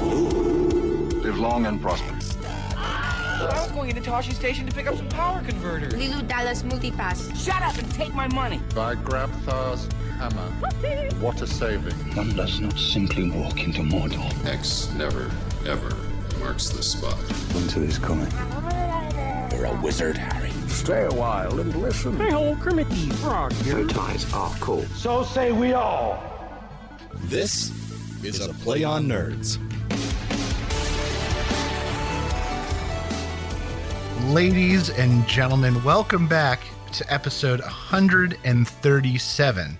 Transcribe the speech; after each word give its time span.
Live 0.00 1.38
long 1.38 1.66
and 1.66 1.80
prosper. 1.80 2.14
I 2.76 3.60
was 3.62 3.70
going 3.72 3.90
into 3.90 4.02
Toshi 4.02 4.32
Station 4.32 4.66
to 4.66 4.72
pick 4.74 4.86
up 4.86 4.96
some 4.96 5.08
power 5.08 5.42
converters. 5.42 5.92
Leeloo 5.94 6.26
Dallas 6.26 6.62
Multipass. 6.62 7.34
Shut 7.36 7.62
up 7.62 7.76
and 7.78 7.90
take 7.92 8.14
my 8.14 8.26
money. 8.28 8.60
By 8.74 8.94
Grabthar's 8.96 9.88
hammer, 10.18 10.50
what 11.20 11.40
a 11.40 11.46
saving. 11.46 11.94
One 12.16 12.34
does 12.34 12.60
not 12.60 12.76
simply 12.78 13.30
walk 13.30 13.62
into 13.62 13.82
Mordor. 13.82 14.46
X 14.46 14.92
never, 14.94 15.30
ever 15.66 15.94
marks 16.40 16.70
the 16.70 16.82
spot. 16.82 17.18
Winter 17.54 17.84
is 17.84 17.98
coming. 17.98 18.30
You're 19.52 19.66
a 19.66 19.80
wizard, 19.82 20.16
Harry. 20.16 20.50
Stay 20.68 21.04
a 21.06 21.12
while 21.12 21.58
and 21.60 21.74
listen. 21.76 22.16
Hey, 22.16 22.32
old 22.32 22.60
Kermit 22.60 22.88
the 22.88 23.10
Frog. 23.16 23.52
Your 23.64 23.86
ties 23.86 24.32
are 24.32 24.54
cool. 24.60 24.84
So 24.96 25.24
say 25.24 25.52
we 25.52 25.72
all. 25.72 26.22
This 27.14 27.72
is 28.24 28.44
a 28.44 28.52
Play 28.54 28.84
on 28.84 29.06
Nerds. 29.06 29.58
Ladies 34.28 34.90
and 34.90 35.26
gentlemen, 35.26 35.82
welcome 35.84 36.28
back 36.28 36.60
to 36.92 37.12
episode 37.12 37.60
137. 37.60 39.78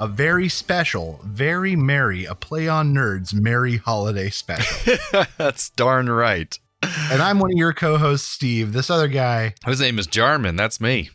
A 0.00 0.06
very 0.08 0.48
special, 0.48 1.20
very 1.24 1.74
merry, 1.76 2.24
a 2.24 2.34
Play 2.34 2.66
on 2.68 2.92
Nerds 2.94 3.32
merry 3.34 3.76
holiday 3.78 4.30
special. 4.30 4.94
That's 5.38 5.70
darn 5.70 6.08
right. 6.10 6.56
and 6.82 7.22
I'm 7.22 7.38
one 7.38 7.52
of 7.52 7.58
your 7.58 7.72
co 7.72 7.96
hosts, 7.98 8.28
Steve. 8.28 8.72
This 8.72 8.90
other 8.90 9.08
guy, 9.08 9.54
His 9.64 9.80
name 9.80 9.98
is 9.98 10.06
Jarman. 10.06 10.56
That's 10.56 10.80
me. 10.80 11.10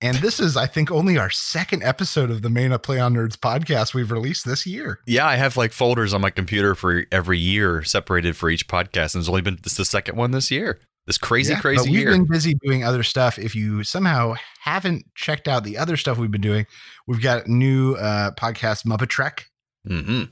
and 0.00 0.16
this 0.18 0.38
is, 0.40 0.56
I 0.56 0.66
think, 0.66 0.90
only 0.90 1.18
our 1.18 1.30
second 1.30 1.82
episode 1.84 2.30
of 2.30 2.42
the 2.42 2.50
main 2.50 2.76
Play 2.78 2.98
on 3.00 3.14
Nerds 3.14 3.36
podcast 3.36 3.94
we've 3.94 4.10
released 4.12 4.44
this 4.44 4.66
year. 4.66 4.98
Yeah, 5.06 5.26
I 5.26 5.36
have 5.36 5.56
like 5.56 5.72
folders 5.72 6.12
on 6.14 6.20
my 6.20 6.30
computer 6.30 6.74
for 6.74 7.04
every 7.12 7.38
year 7.38 7.82
separated 7.84 8.36
for 8.36 8.50
each 8.50 8.66
podcast. 8.68 9.14
And 9.14 9.20
it's 9.22 9.28
only 9.28 9.42
been 9.42 9.58
this 9.62 9.76
the 9.76 9.84
second 9.84 10.16
one 10.16 10.30
this 10.32 10.50
year. 10.50 10.80
This 11.06 11.18
crazy, 11.18 11.52
Yeah, 11.52 11.60
crazy 11.60 11.90
we've 11.90 12.00
year. 12.00 12.10
been 12.12 12.26
busy 12.26 12.54
doing 12.64 12.84
other 12.84 13.02
stuff. 13.02 13.38
If 13.38 13.56
you 13.56 13.82
somehow 13.82 14.34
haven't 14.60 15.04
checked 15.16 15.48
out 15.48 15.64
the 15.64 15.76
other 15.76 15.96
stuff 15.96 16.16
we've 16.18 16.30
been 16.30 16.40
doing, 16.40 16.64
we've 17.08 17.20
got 17.22 17.48
new 17.48 17.94
uh, 17.94 18.30
podcast, 18.32 18.86
Muppet 18.86 19.08
Trek, 19.08 19.46
hmm 19.86 20.24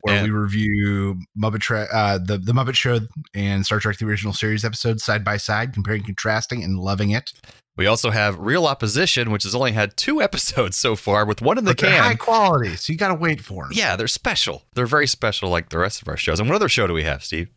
where 0.00 0.16
And- 0.16 0.24
we 0.24 0.30
review 0.30 1.20
Muppet 1.40 1.60
Trek, 1.60 1.88
uh, 1.92 2.18
the 2.18 2.36
the 2.38 2.52
Muppet 2.52 2.74
Show 2.74 3.00
and 3.34 3.64
Star 3.64 3.78
Trek: 3.80 3.98
The 3.98 4.06
Original 4.06 4.32
Series 4.32 4.64
episodes 4.64 5.04
side 5.04 5.24
by 5.24 5.36
side, 5.36 5.72
comparing, 5.72 6.02
contrasting, 6.02 6.62
and 6.64 6.76
loving 6.78 7.10
it. 7.10 7.30
We 7.76 7.86
also 7.86 8.10
have 8.10 8.38
Real 8.38 8.66
Opposition, 8.66 9.30
which 9.30 9.44
has 9.44 9.54
only 9.54 9.72
had 9.72 9.96
two 9.96 10.20
episodes 10.28 10.76
so 10.76 10.94
far, 10.96 11.24
with 11.24 11.40
one 11.40 11.56
in 11.56 11.64
the 11.64 11.70
But 11.70 11.78
they're 11.78 12.02
high 12.02 12.14
quality, 12.16 12.74
so 12.76 12.92
you 12.92 12.98
got 12.98 13.08
to 13.08 13.14
wait 13.14 13.40
for 13.40 13.62
them. 13.64 13.72
Yeah, 13.74 13.94
they're 13.96 14.08
special. 14.08 14.64
They're 14.74 14.86
very 14.86 15.06
special, 15.06 15.48
like 15.50 15.68
the 15.70 15.78
rest 15.78 16.02
of 16.02 16.08
our 16.08 16.16
shows. 16.16 16.38
And 16.40 16.48
what 16.48 16.56
other 16.56 16.68
show 16.68 16.86
do 16.88 16.92
we 16.94 17.04
have, 17.04 17.22
Steve? 17.24 17.48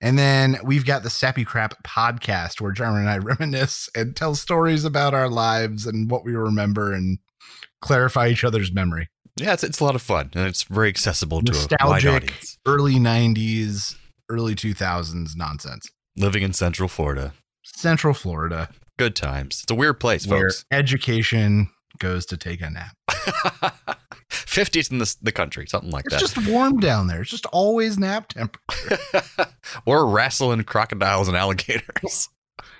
And 0.00 0.18
then 0.18 0.58
we've 0.64 0.84
got 0.84 1.02
the 1.02 1.10
Sappy 1.10 1.44
Crap 1.44 1.82
podcast, 1.82 2.60
where 2.60 2.72
Jarman 2.72 3.02
and 3.02 3.10
I 3.10 3.18
reminisce 3.18 3.88
and 3.94 4.14
tell 4.14 4.34
stories 4.34 4.84
about 4.84 5.14
our 5.14 5.28
lives 5.28 5.86
and 5.86 6.10
what 6.10 6.24
we 6.24 6.32
remember 6.34 6.92
and 6.92 7.18
clarify 7.80 8.28
each 8.28 8.44
other's 8.44 8.72
memory. 8.72 9.08
Yeah, 9.36 9.52
it's, 9.52 9.64
it's 9.64 9.80
a 9.80 9.84
lot 9.84 9.94
of 9.94 10.02
fun 10.02 10.30
and 10.34 10.46
it's 10.46 10.64
very 10.64 10.88
accessible 10.88 11.42
to 11.42 11.52
a 11.80 11.86
wide 11.86 12.06
audience. 12.06 12.58
early 12.66 12.96
'90s, 12.96 13.94
early 14.28 14.54
2000s 14.54 15.36
nonsense. 15.36 15.88
Living 16.16 16.42
in 16.42 16.52
Central 16.52 16.88
Florida. 16.88 17.32
Central 17.64 18.14
Florida, 18.14 18.70
Good 18.98 19.14
times. 19.14 19.60
It's 19.62 19.70
a 19.70 19.76
weird 19.76 20.00
place, 20.00 20.26
where 20.26 20.50
folks. 20.50 20.64
education 20.72 21.70
goes 21.98 22.26
to 22.26 22.36
take 22.36 22.60
a 22.60 22.70
nap. 22.70 22.96
50s 24.30 24.90
in 24.90 24.98
the, 24.98 25.16
the 25.22 25.32
country, 25.32 25.66
something 25.66 25.90
like 25.90 26.04
It's 26.06 26.14
that. 26.14 26.22
It's 26.22 26.32
just 26.34 26.48
warm 26.50 26.80
down 26.80 27.06
there. 27.06 27.22
It's 27.22 27.30
just 27.30 27.46
always 27.46 27.98
nap 27.98 28.28
temperature. 28.28 28.98
or 29.86 30.06
wrestling 30.06 30.64
crocodiles 30.64 31.28
and 31.28 31.36
alligators. 31.36 32.28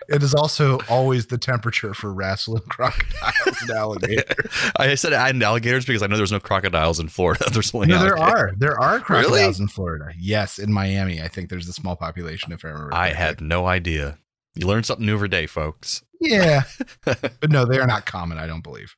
It 0.09 0.23
is 0.23 0.35
also 0.35 0.79
always 0.89 1.27
the 1.27 1.37
temperature 1.37 1.93
for 1.93 2.11
wrestling 2.15 2.63
crocodiles 2.71 3.61
and 3.61 3.71
alligators. 3.71 4.51
I 4.77 4.95
said 4.95 5.13
and 5.13 5.43
alligators 5.43 5.85
because 5.85 6.03
I 6.03 6.07
know 6.07 6.17
there's 6.17 6.33
no 6.33 6.41
crocodiles 6.41 6.99
in 6.99 7.09
Florida. 7.09 7.45
There's 7.53 7.75
only 7.75 7.89
no, 7.89 7.99
there 8.01 8.17
alligators. 8.17 8.53
are. 8.53 8.55
There 8.57 8.81
are 8.81 9.01
crocodiles 9.01 9.33
Really? 9.37 9.63
in 9.65 9.69
Florida. 9.69 10.13
Yes, 10.19 10.59
in 10.59 10.73
Miami. 10.73 11.21
I 11.21 11.29
think 11.29 11.51
there's 11.51 11.69
a 11.69 11.75
small 11.75 11.95
population, 11.95 12.53
if 12.53 12.65
I 12.65 12.69
remember. 12.69 12.95
I 12.95 13.09
correctly. 13.11 13.17
had 13.23 13.41
no 13.43 13.67
idea. 13.67 14.19
You 14.55 14.67
learn 14.67 14.83
something 14.83 15.05
new 15.05 15.13
every 15.15 15.29
day, 15.29 15.47
folks. 15.47 16.03
Yeah. 16.23 16.63
but 17.05 17.51
no, 17.51 17.67
they 17.67 17.79
are 17.79 17.87
not 17.87 18.07
common, 18.07 18.39
I 18.39 18.47
don't 18.47 18.63
believe. 18.65 18.97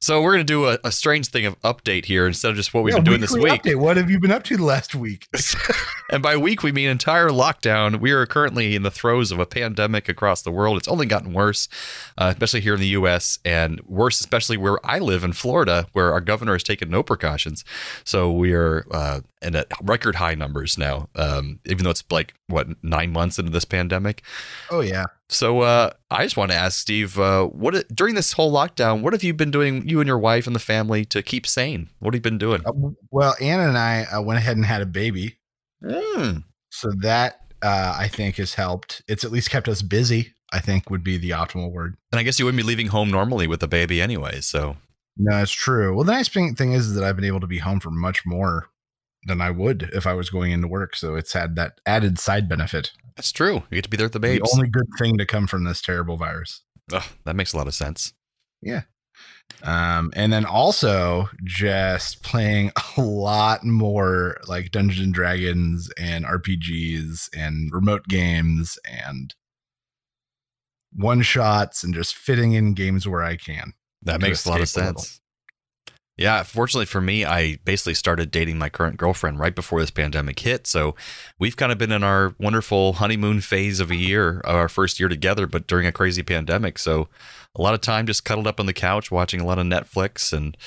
So 0.00 0.22
we're 0.22 0.32
gonna 0.32 0.44
do 0.44 0.66
a, 0.66 0.78
a 0.82 0.92
strange 0.92 1.28
thing 1.28 1.44
of 1.44 1.60
update 1.60 2.06
here 2.06 2.26
instead 2.26 2.50
of 2.50 2.56
just 2.56 2.72
what 2.72 2.84
we've 2.84 2.92
Yeah, 2.94 2.98
been 2.98 3.04
doing 3.04 3.20
this 3.20 3.32
week. 3.32 3.62
Update. 3.62 3.76
What 3.76 3.96
have 3.98 4.10
you 4.10 4.18
been 4.18 4.30
up 4.30 4.44
to 4.44 4.56
the 4.56 4.64
last 4.64 4.94
week? 4.94 5.28
And 6.10 6.24
by 6.24 6.36
week, 6.36 6.64
we 6.64 6.72
mean 6.72 6.88
entire 6.88 7.28
lockdown. 7.28 8.00
We 8.00 8.10
are 8.10 8.26
currently 8.26 8.74
in 8.74 8.82
the 8.82 8.90
throes 8.90 9.30
of 9.30 9.38
a 9.38 9.46
pandemic 9.46 10.08
across 10.08 10.42
the 10.42 10.50
world. 10.50 10.76
It's 10.76 10.88
only 10.88 11.06
gotten 11.06 11.32
worse, 11.32 11.68
uh, 12.18 12.32
especially 12.32 12.62
here 12.62 12.74
in 12.74 12.80
the 12.80 12.88
U.S., 12.88 13.38
and 13.44 13.80
worse, 13.82 14.18
especially 14.20 14.56
where 14.56 14.84
I 14.84 14.98
live 14.98 15.22
in 15.22 15.32
Florida, 15.32 15.86
where 15.92 16.12
our 16.12 16.20
governor 16.20 16.54
has 16.54 16.64
taken 16.64 16.90
no 16.90 17.04
precautions. 17.04 17.64
So 18.02 18.28
we 18.32 18.52
are 18.54 18.84
uh, 18.90 19.20
in 19.40 19.54
at 19.54 19.68
record 19.82 20.16
high 20.16 20.34
numbers 20.34 20.76
now, 20.76 21.08
um, 21.14 21.60
even 21.64 21.84
though 21.84 21.90
it's 21.90 22.02
like, 22.10 22.34
what, 22.48 22.66
nine 22.82 23.12
months 23.12 23.38
into 23.38 23.52
this 23.52 23.64
pandemic. 23.64 24.22
oh, 24.70 24.80
yeah. 24.80 25.04
So 25.30 25.60
uh, 25.60 25.90
I 26.10 26.24
just 26.24 26.36
want 26.36 26.50
to 26.50 26.56
ask 26.56 26.78
Steve, 26.78 27.18
uh, 27.18 27.46
what 27.46 27.86
during 27.94 28.16
this 28.16 28.32
whole 28.32 28.52
lockdown, 28.52 29.00
what 29.00 29.12
have 29.12 29.22
you 29.22 29.32
been 29.32 29.52
doing, 29.52 29.88
you 29.88 30.00
and 30.00 30.06
your 30.08 30.18
wife 30.18 30.46
and 30.46 30.56
the 30.56 30.60
family, 30.60 31.04
to 31.06 31.22
keep 31.22 31.46
sane? 31.46 31.88
What 32.00 32.14
have 32.14 32.18
you 32.18 32.22
been 32.22 32.38
doing? 32.38 32.62
Uh, 32.66 32.72
well, 33.10 33.36
Anna 33.40 33.68
and 33.68 33.78
I 33.78 34.04
uh, 34.04 34.20
went 34.22 34.38
ahead 34.38 34.56
and 34.56 34.66
had 34.66 34.82
a 34.82 34.86
baby. 34.86 35.38
Mm. 35.84 36.42
So 36.70 36.90
that, 37.02 37.40
uh, 37.62 37.94
I 37.96 38.08
think, 38.08 38.36
has 38.36 38.54
helped. 38.54 39.02
It's 39.06 39.24
at 39.24 39.30
least 39.30 39.50
kept 39.50 39.68
us 39.68 39.82
busy, 39.82 40.34
I 40.52 40.58
think 40.58 40.90
would 40.90 41.04
be 41.04 41.16
the 41.16 41.30
optimal 41.30 41.70
word. 41.70 41.96
And 42.10 42.18
I 42.18 42.24
guess 42.24 42.38
you 42.38 42.44
wouldn't 42.44 42.60
be 42.60 42.66
leaving 42.66 42.88
home 42.88 43.10
normally 43.10 43.46
with 43.46 43.62
a 43.62 43.68
baby 43.68 44.02
anyway. 44.02 44.40
So 44.40 44.76
No, 45.16 45.40
it's 45.40 45.52
true. 45.52 45.94
Well, 45.94 46.04
the 46.04 46.12
nice 46.12 46.28
thing, 46.28 46.56
thing 46.56 46.72
is 46.72 46.94
that 46.94 47.04
I've 47.04 47.16
been 47.16 47.24
able 47.24 47.40
to 47.40 47.46
be 47.46 47.58
home 47.58 47.78
for 47.78 47.90
much 47.90 48.26
more 48.26 48.68
than 49.24 49.40
I 49.40 49.50
would 49.50 49.90
if 49.92 50.06
I 50.06 50.14
was 50.14 50.30
going 50.30 50.50
into 50.50 50.66
work. 50.66 50.96
So 50.96 51.14
it's 51.14 51.34
had 51.34 51.54
that 51.56 51.80
added 51.86 52.18
side 52.18 52.48
benefit. 52.48 52.92
That's 53.20 53.32
true. 53.32 53.64
You 53.70 53.76
get 53.76 53.84
to 53.84 53.90
be 53.90 53.98
there 53.98 54.06
with 54.06 54.14
the 54.14 54.18
babes. 54.18 54.50
The 54.50 54.56
only 54.56 54.70
good 54.70 54.88
thing 54.98 55.18
to 55.18 55.26
come 55.26 55.46
from 55.46 55.64
this 55.64 55.82
terrible 55.82 56.16
virus. 56.16 56.62
Ugh, 56.90 57.02
that 57.26 57.36
makes 57.36 57.52
a 57.52 57.58
lot 57.58 57.66
of 57.66 57.74
sense. 57.74 58.14
Yeah. 58.62 58.84
Um, 59.62 60.10
and 60.16 60.32
then 60.32 60.46
also 60.46 61.28
just 61.44 62.22
playing 62.22 62.72
a 62.96 63.02
lot 63.02 63.62
more 63.62 64.38
like 64.48 64.70
Dungeons 64.70 65.04
and 65.04 65.12
Dragons 65.12 65.90
and 65.98 66.24
RPGs 66.24 67.28
and 67.36 67.70
remote 67.70 68.08
games 68.08 68.78
and 68.90 69.34
one 70.94 71.20
shots 71.20 71.84
and 71.84 71.92
just 71.92 72.14
fitting 72.14 72.54
in 72.54 72.72
games 72.72 73.06
where 73.06 73.22
I 73.22 73.36
can. 73.36 73.74
That 74.00 74.22
makes 74.22 74.46
a 74.46 74.48
lot 74.48 74.62
of 74.62 74.68
sense. 74.70 75.19
Yeah, 76.20 76.42
fortunately 76.42 76.84
for 76.84 77.00
me, 77.00 77.24
I 77.24 77.56
basically 77.64 77.94
started 77.94 78.30
dating 78.30 78.58
my 78.58 78.68
current 78.68 78.98
girlfriend 78.98 79.38
right 79.38 79.54
before 79.54 79.80
this 79.80 79.90
pandemic 79.90 80.38
hit. 80.38 80.66
So 80.66 80.94
we've 81.38 81.56
kind 81.56 81.72
of 81.72 81.78
been 81.78 81.90
in 81.90 82.04
our 82.04 82.34
wonderful 82.38 82.92
honeymoon 82.92 83.40
phase 83.40 83.80
of 83.80 83.90
a 83.90 83.96
year, 83.96 84.42
our 84.44 84.68
first 84.68 85.00
year 85.00 85.08
together, 85.08 85.46
but 85.46 85.66
during 85.66 85.86
a 85.86 85.92
crazy 85.92 86.22
pandemic. 86.22 86.78
So 86.78 87.08
a 87.56 87.62
lot 87.62 87.72
of 87.72 87.80
time 87.80 88.06
just 88.06 88.26
cuddled 88.26 88.46
up 88.46 88.60
on 88.60 88.66
the 88.66 88.74
couch 88.74 89.10
watching 89.10 89.40
a 89.40 89.46
lot 89.46 89.58
of 89.58 89.64
Netflix. 89.64 90.30
And 90.30 90.58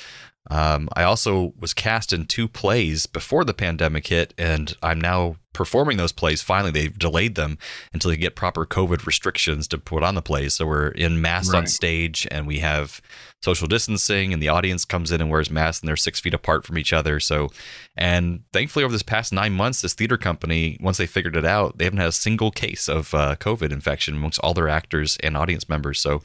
um, 0.50 0.90
I 0.96 1.04
also 1.04 1.54
was 1.60 1.76
cast 1.76 2.12
in 2.14 2.26
two 2.26 2.48
plays 2.48 3.06
before 3.06 3.46
the 3.46 3.54
pandemic 3.54 4.08
hit, 4.08 4.34
and 4.40 4.76
I'm 4.82 5.00
now 5.00 5.36
performing 5.54 5.98
those 5.98 6.12
plays. 6.12 6.42
Finally, 6.42 6.72
they've 6.72 6.98
delayed 6.98 7.36
them 7.36 7.58
until 7.94 8.12
they 8.12 8.18
get 8.18 8.36
proper 8.36 8.66
COVID 8.66 9.06
restrictions 9.06 9.68
to 9.70 9.78
put 9.78 10.04
on 10.04 10.16
the 10.16 10.22
plays. 10.22 10.56
So 10.56 10.66
we're 10.66 10.90
in 10.90 11.22
masks 11.22 11.54
on 11.54 11.68
stage, 11.68 12.28
and 12.32 12.46
we 12.48 12.60
have 12.60 13.02
social 13.44 13.68
distancing, 13.68 14.32
and 14.34 14.42
the 14.42 14.48
audience 14.48 14.86
comes 14.86 15.12
in 15.12 15.20
and 15.20 15.30
wears 15.30 15.52
masks, 15.52 15.82
and 15.82 15.88
they're 15.88 15.98
six 15.98 16.20
feet 16.20 16.34
apart 16.34 16.66
from 16.66 16.78
each 16.78 16.94
other. 16.94 17.20
So, 17.20 17.50
and 17.96 18.44
thankfully, 18.54 18.86
over 18.86 18.92
this 18.92 19.04
past 19.04 19.34
nine 19.34 19.54
months, 19.54 19.82
this 19.82 19.94
theater 19.94 20.18
company, 20.18 20.78
once 20.82 20.98
they 20.98 21.06
figured 21.06 21.36
it 21.36 21.46
out, 21.46 21.78
they 21.78 21.84
haven't 21.84 22.00
had 22.00 22.08
a 22.10 22.14
single 22.14 22.52
case 22.52 22.88
of 22.88 23.14
uh, 23.14 23.36
COVID 23.36 23.72
infection 23.72 24.16
amongst 24.16 24.40
all 24.40 24.54
their 24.54 24.70
actors 24.70 25.18
and 25.22 25.38
audience 25.38 25.70
members. 25.70 26.00
So. 26.00 26.22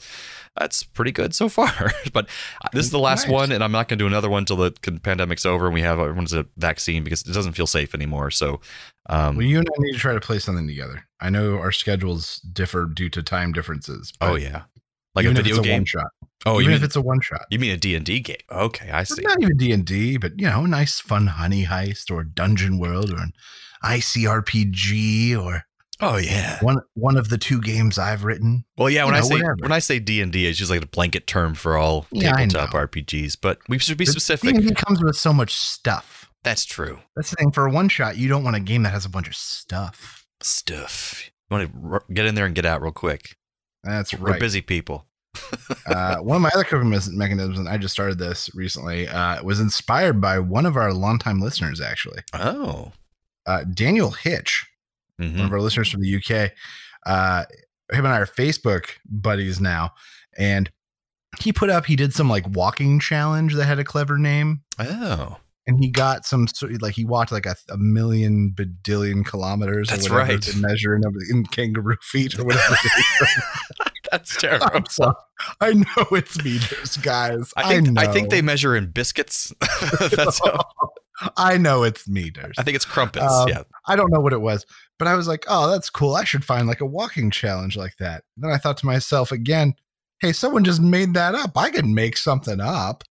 That's 0.58 0.82
pretty 0.82 1.12
good 1.12 1.36
so 1.36 1.48
far, 1.58 1.92
but 2.12 2.28
this 2.72 2.84
is 2.84 2.90
the 2.90 2.98
last 2.98 3.26
Nice. 3.26 3.32
one, 3.32 3.52
and 3.52 3.62
I'm 3.62 3.70
not 3.70 3.86
going 3.86 3.98
to 3.98 4.02
do 4.02 4.08
another 4.08 4.28
one 4.28 4.40
until 4.40 4.56
the 4.56 4.72
pandemic's 4.72 5.46
over 5.46 5.66
and 5.66 5.74
we 5.74 5.82
have 5.82 6.00
everyone's 6.00 6.32
a 6.32 6.46
vaccine 6.56 7.04
because 7.04 7.22
it 7.22 7.32
doesn't 7.32 7.52
feel 7.52 7.68
safe 7.68 7.94
anymore. 7.94 8.32
So, 8.32 8.60
um, 9.08 9.36
Well, 9.36 9.46
you 9.46 9.58
and 9.58 9.68
I 9.68 9.82
need 9.82 9.92
to 9.92 9.98
try 9.98 10.14
to 10.14 10.20
play 10.20 10.38
something 10.38 10.66
together. 10.66 11.04
I 11.20 11.30
know 11.30 11.58
our 11.58 11.72
schedules 11.72 12.36
differ 12.40 12.86
due 12.86 13.08
to 13.10 13.22
time 13.22 13.52
differences. 13.52 14.12
oh 14.20 14.34
yeah, 14.36 14.62
like 15.14 15.26
a 15.26 15.32
video 15.32 15.58
a 15.60 15.62
game. 15.62 15.78
one 15.80 15.84
shot. 15.84 16.08
Oh, 16.46 16.54
you 16.54 16.60
even 16.60 16.70
mean 16.72 16.76
if 16.76 16.84
it's 16.84 16.94
a 16.96 17.00
one 17.00 17.20
shot. 17.20 17.46
you 17.50 17.58
mean 17.58 17.72
a 17.72 17.76
D 17.76 17.94
and 17.96 18.04
D 18.04 18.20
game? 18.20 18.36
Okay, 18.50 18.90
I 18.90 19.02
see. 19.04 19.22
Not 19.22 19.42
even 19.42 19.56
D 19.56 19.72
and 19.72 19.84
D, 19.84 20.16
but 20.18 20.38
you 20.38 20.46
know, 20.48 20.64
a 20.64 20.68
nice 20.68 21.00
fun 21.00 21.26
honey 21.26 21.64
heist 21.64 22.10
or 22.14 22.22
dungeon 22.22 22.78
world 22.78 23.10
or 23.12 23.18
an 23.18 23.32
ICRPG 23.84 25.36
or 25.38 25.64
Oh 26.00 26.16
yeah. 26.16 26.58
one 26.62 26.78
one 26.94 27.16
of 27.16 27.28
the 27.28 27.38
two 27.38 27.60
games 27.60 27.98
I've 27.98 28.22
written. 28.22 28.64
Well, 28.76 28.88
yeah. 28.88 29.04
When 29.04 29.14
You 29.14 29.18
I 29.18 29.22
say 29.22 29.34
whatever. 29.34 29.56
when 29.58 29.72
I 29.72 29.80
say 29.80 29.98
D 29.98 30.20
and 30.22 30.32
D, 30.32 30.46
it's 30.46 30.56
just 30.58 30.70
like 30.70 30.82
a 30.82 30.86
blanket 30.86 31.26
term 31.26 31.54
for 31.54 31.76
all 31.76 32.06
Yeah, 32.12 32.32
tabletop 32.36 32.72
know. 32.72 32.86
RPGs. 32.86 33.36
But 33.40 33.58
we 33.68 33.78
should 33.78 33.98
be 33.98 34.04
D 34.04 34.10
specific. 34.12 34.54
D 34.54 34.72
comes 34.74 35.02
with 35.02 35.16
so 35.16 35.32
much 35.32 35.54
stuff. 35.56 36.17
That's 36.44 36.64
true. 36.64 37.00
That's 37.16 37.30
the 37.30 37.36
thing. 37.36 37.50
For 37.52 37.66
a 37.66 37.70
one 37.70 37.88
shot, 37.88 38.16
you 38.16 38.28
don't 38.28 38.44
want 38.44 38.56
a 38.56 38.60
game 38.60 38.82
that 38.84 38.90
has 38.90 39.04
a 39.04 39.08
bunch 39.10 39.28
of 39.28 39.34
stuff. 39.34 40.26
Stuff. 40.40 41.30
You 41.50 41.56
want 41.56 41.72
to 41.72 41.78
r- 41.90 42.04
get 42.12 42.26
in 42.26 42.34
there 42.34 42.46
and 42.46 42.54
get 42.54 42.64
out 42.66 42.80
real 42.82 42.92
quick. 42.92 43.36
That's 43.84 44.14
We're 44.14 44.32
right. 44.32 44.40
busy 44.40 44.60
people. 44.60 45.06
uh, 45.86 46.16
one 46.18 46.36
of 46.36 46.42
my 46.42 46.50
other 46.54 46.64
coping 46.64 46.90
mechanisms, 46.90 47.58
and 47.58 47.68
I 47.68 47.76
just 47.78 47.92
started 47.92 48.18
this 48.18 48.50
recently, 48.54 49.08
uh, 49.08 49.42
was 49.42 49.60
inspired 49.60 50.20
by 50.20 50.38
one 50.38 50.66
of 50.66 50.76
our 50.76 50.92
longtime 50.92 51.40
listeners, 51.40 51.80
actually. 51.80 52.22
Oh. 52.34 52.92
Uh, 53.46 53.64
Daniel 53.64 54.10
Hitch, 54.10 54.66
Mhm. 55.20 55.36
one 55.36 55.46
of 55.46 55.52
our 55.52 55.60
listeners 55.60 55.90
from 55.90 56.00
the 56.02 56.08
UK. 56.08 56.52
Uh, 57.06 57.44
him 57.90 58.04
and 58.04 58.08
I 58.08 58.18
are 58.18 58.26
Facebook 58.26 58.90
buddies 59.08 59.60
now. 59.60 59.92
And 60.36 60.70
he 61.40 61.52
put 61.52 61.70
up, 61.70 61.86
he 61.86 61.96
did 61.96 62.12
some 62.14 62.28
like 62.28 62.46
walking 62.48 63.00
challenge 63.00 63.54
that 63.54 63.64
had 63.64 63.78
a 63.78 63.84
clever 63.84 64.18
name. 64.18 64.62
Oh. 64.78 65.38
And 65.68 65.78
he 65.78 65.90
got 65.90 66.24
some 66.24 66.48
like 66.80 66.94
he 66.94 67.04
walked 67.04 67.30
like 67.30 67.46
a, 67.46 67.54
a 67.70 67.76
million 67.76 68.52
badillion 68.56 69.24
kilometers. 69.24 69.88
That's 69.88 70.08
or 70.08 70.14
whatever 70.14 70.32
right. 70.32 70.42
To 70.42 70.56
measure 70.56 70.96
in, 70.96 71.02
in 71.30 71.44
kangaroo 71.44 71.98
feet 72.02 72.38
or 72.38 72.44
whatever. 72.44 72.74
That's 74.10 74.36
terrible. 74.36 74.82
I 75.60 75.72
know 75.74 76.06
it's 76.12 76.42
meters, 76.42 76.96
guys. 76.96 77.52
I 77.56 77.68
think 77.68 77.98
I, 77.98 78.06
know. 78.06 78.12
think 78.12 78.30
they 78.30 78.42
measure 78.42 78.74
in 78.74 78.90
biscuits. 78.90 79.52
That's 80.16 80.40
how, 80.44 80.60
I 81.36 81.58
know 81.58 81.82
it's 81.82 82.08
meters. 82.08 82.56
I 82.58 82.62
think 82.62 82.76
it's 82.76 82.84
crumpets. 82.84 83.30
Um, 83.30 83.48
yeah. 83.48 83.62
I 83.86 83.96
don't 83.96 84.12
know 84.12 84.20
what 84.20 84.32
it 84.32 84.40
was, 84.40 84.64
but 84.98 85.08
I 85.08 85.14
was 85.14 85.28
like, 85.28 85.44
oh, 85.48 85.70
that's 85.70 85.90
cool. 85.90 86.14
I 86.14 86.24
should 86.24 86.44
find 86.44 86.66
like 86.66 86.80
a 86.80 86.86
walking 86.86 87.30
challenge 87.30 87.76
like 87.76 87.96
that. 87.98 88.24
then 88.36 88.50
I 88.50 88.56
thought 88.56 88.78
to 88.78 88.86
myself 88.86 89.32
again, 89.32 89.74
hey, 90.20 90.32
someone 90.32 90.64
just 90.64 90.80
made 90.80 91.14
that 91.14 91.34
up. 91.34 91.56
I 91.56 91.70
could 91.70 91.86
make 91.86 92.16
something 92.16 92.60
up. 92.60 93.04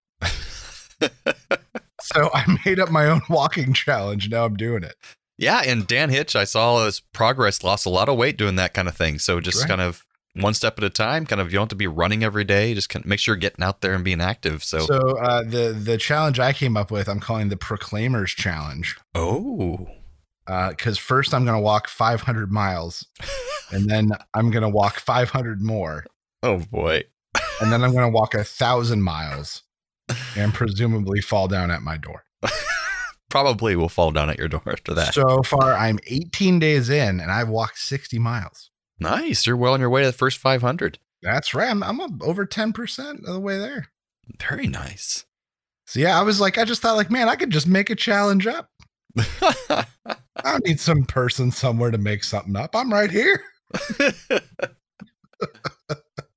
So 2.01 2.29
I 2.33 2.57
made 2.65 2.79
up 2.79 2.91
my 2.91 3.05
own 3.07 3.21
walking 3.29 3.73
challenge. 3.73 4.29
Now 4.29 4.45
I'm 4.45 4.55
doing 4.55 4.83
it. 4.83 4.95
Yeah, 5.37 5.61
and 5.65 5.85
Dan 5.85 6.09
Hitch, 6.09 6.35
I 6.35 6.45
saw 6.45 6.83
his 6.85 6.99
progress, 7.13 7.63
lost 7.63 7.85
a 7.85 7.89
lot 7.89 8.09
of 8.09 8.17
weight 8.17 8.37
doing 8.37 8.55
that 8.55 8.73
kind 8.73 8.87
of 8.87 8.95
thing. 8.97 9.19
So 9.19 9.39
just 9.39 9.59
Right. 9.61 9.67
kind 9.69 9.81
of 9.81 10.03
one 10.33 10.53
step 10.55 10.77
at 10.79 10.83
a 10.83 10.89
time. 10.89 11.25
Kind 11.27 11.39
of 11.41 11.47
you 11.51 11.53
don't 11.57 11.63
have 11.63 11.69
to 11.69 11.75
be 11.75 11.85
running 11.87 12.23
every 12.23 12.43
day. 12.43 12.73
Just 12.73 12.89
kind 12.89 13.03
of 13.05 13.09
make 13.09 13.19
sure 13.19 13.33
you're 13.35 13.39
getting 13.39 13.63
out 13.63 13.81
there 13.81 13.93
and 13.93 14.03
being 14.03 14.21
active. 14.21 14.63
So, 14.63 14.79
So 14.79 15.17
uh, 15.17 15.43
the 15.43 15.73
the 15.79 15.97
challenge 15.97 16.39
I 16.39 16.53
came 16.53 16.75
up 16.75 16.89
with, 16.91 17.07
I'm 17.07 17.19
calling 17.19 17.49
the 17.49 17.57
Proclaimers 17.57 18.31
Challenge. 18.31 18.97
oh, 19.13 19.87
Because 20.47 20.97
first 20.97 21.33
I'm 21.33 21.45
going 21.45 21.57
to 21.57 21.61
walk 21.61 21.87
500 21.87 22.51
miles, 22.51 23.05
and 23.71 23.89
then 23.89 24.11
I'm 24.33 24.49
going 24.49 24.63
to 24.63 24.69
walk 24.69 24.99
500 24.99 25.61
more, 25.61 26.05
oh 26.43 26.59
boy, 26.59 27.03
and 27.61 27.71
then 27.71 27.83
I'm 27.83 27.91
going 27.91 28.05
to 28.05 28.15
walk 28.15 28.33
a 28.33 28.43
thousand 28.43 29.01
miles, 29.03 29.63
and 30.35 30.53
presumably 30.53 31.21
fall 31.21 31.47
down 31.47 31.71
at 31.71 31.81
my 31.81 31.97
door. 31.97 32.23
probably 33.29 33.75
will 33.75 33.89
fall 33.89 34.11
down 34.11 34.29
at 34.29 34.37
your 34.37 34.47
door 34.47 34.63
after 34.67 34.93
that. 34.93 35.13
So 35.13 35.43
far, 35.43 35.73
I'm 35.73 35.99
18 36.07 36.59
days 36.59 36.89
in, 36.89 37.19
and 37.19 37.31
I've 37.31 37.49
walked 37.49 37.79
60 37.79 38.19
miles. 38.19 38.71
nice, 38.99 39.45
you're 39.45 39.57
well 39.57 39.73
on 39.73 39.79
your 39.79 39.89
way 39.89 40.01
to 40.01 40.07
the 40.07 40.13
first 40.13 40.37
500. 40.37 40.99
That's 41.21 41.53
right. 41.53 41.69
I'm, 41.69 41.83
I'm 41.83 42.21
over 42.21 42.45
10% 42.45 43.19
of 43.19 43.33
the 43.33 43.39
way 43.39 43.57
there. 43.57 43.87
Very 44.39 44.67
nice. 44.67 45.25
So 45.85 45.99
yeah, 45.99 46.19
I 46.19 46.23
was 46.23 46.39
like, 46.39 46.57
I 46.57 46.65
just 46.65 46.81
thought, 46.81 46.97
like, 46.97 47.11
man, 47.11 47.29
I 47.29 47.35
could 47.35 47.49
just 47.49 47.67
make 47.67 47.89
a 47.89 47.95
challenge 47.95 48.45
up. 48.45 48.69
I 49.17 49.85
don't 50.43 50.65
need 50.65 50.79
some 50.79 51.05
person 51.05 51.51
somewhere 51.51 51.91
to 51.91 51.97
make 51.97 52.23
something 52.23 52.55
up. 52.55 52.75
I'm 52.75 52.91
right 52.91 53.09
here. 53.09 53.41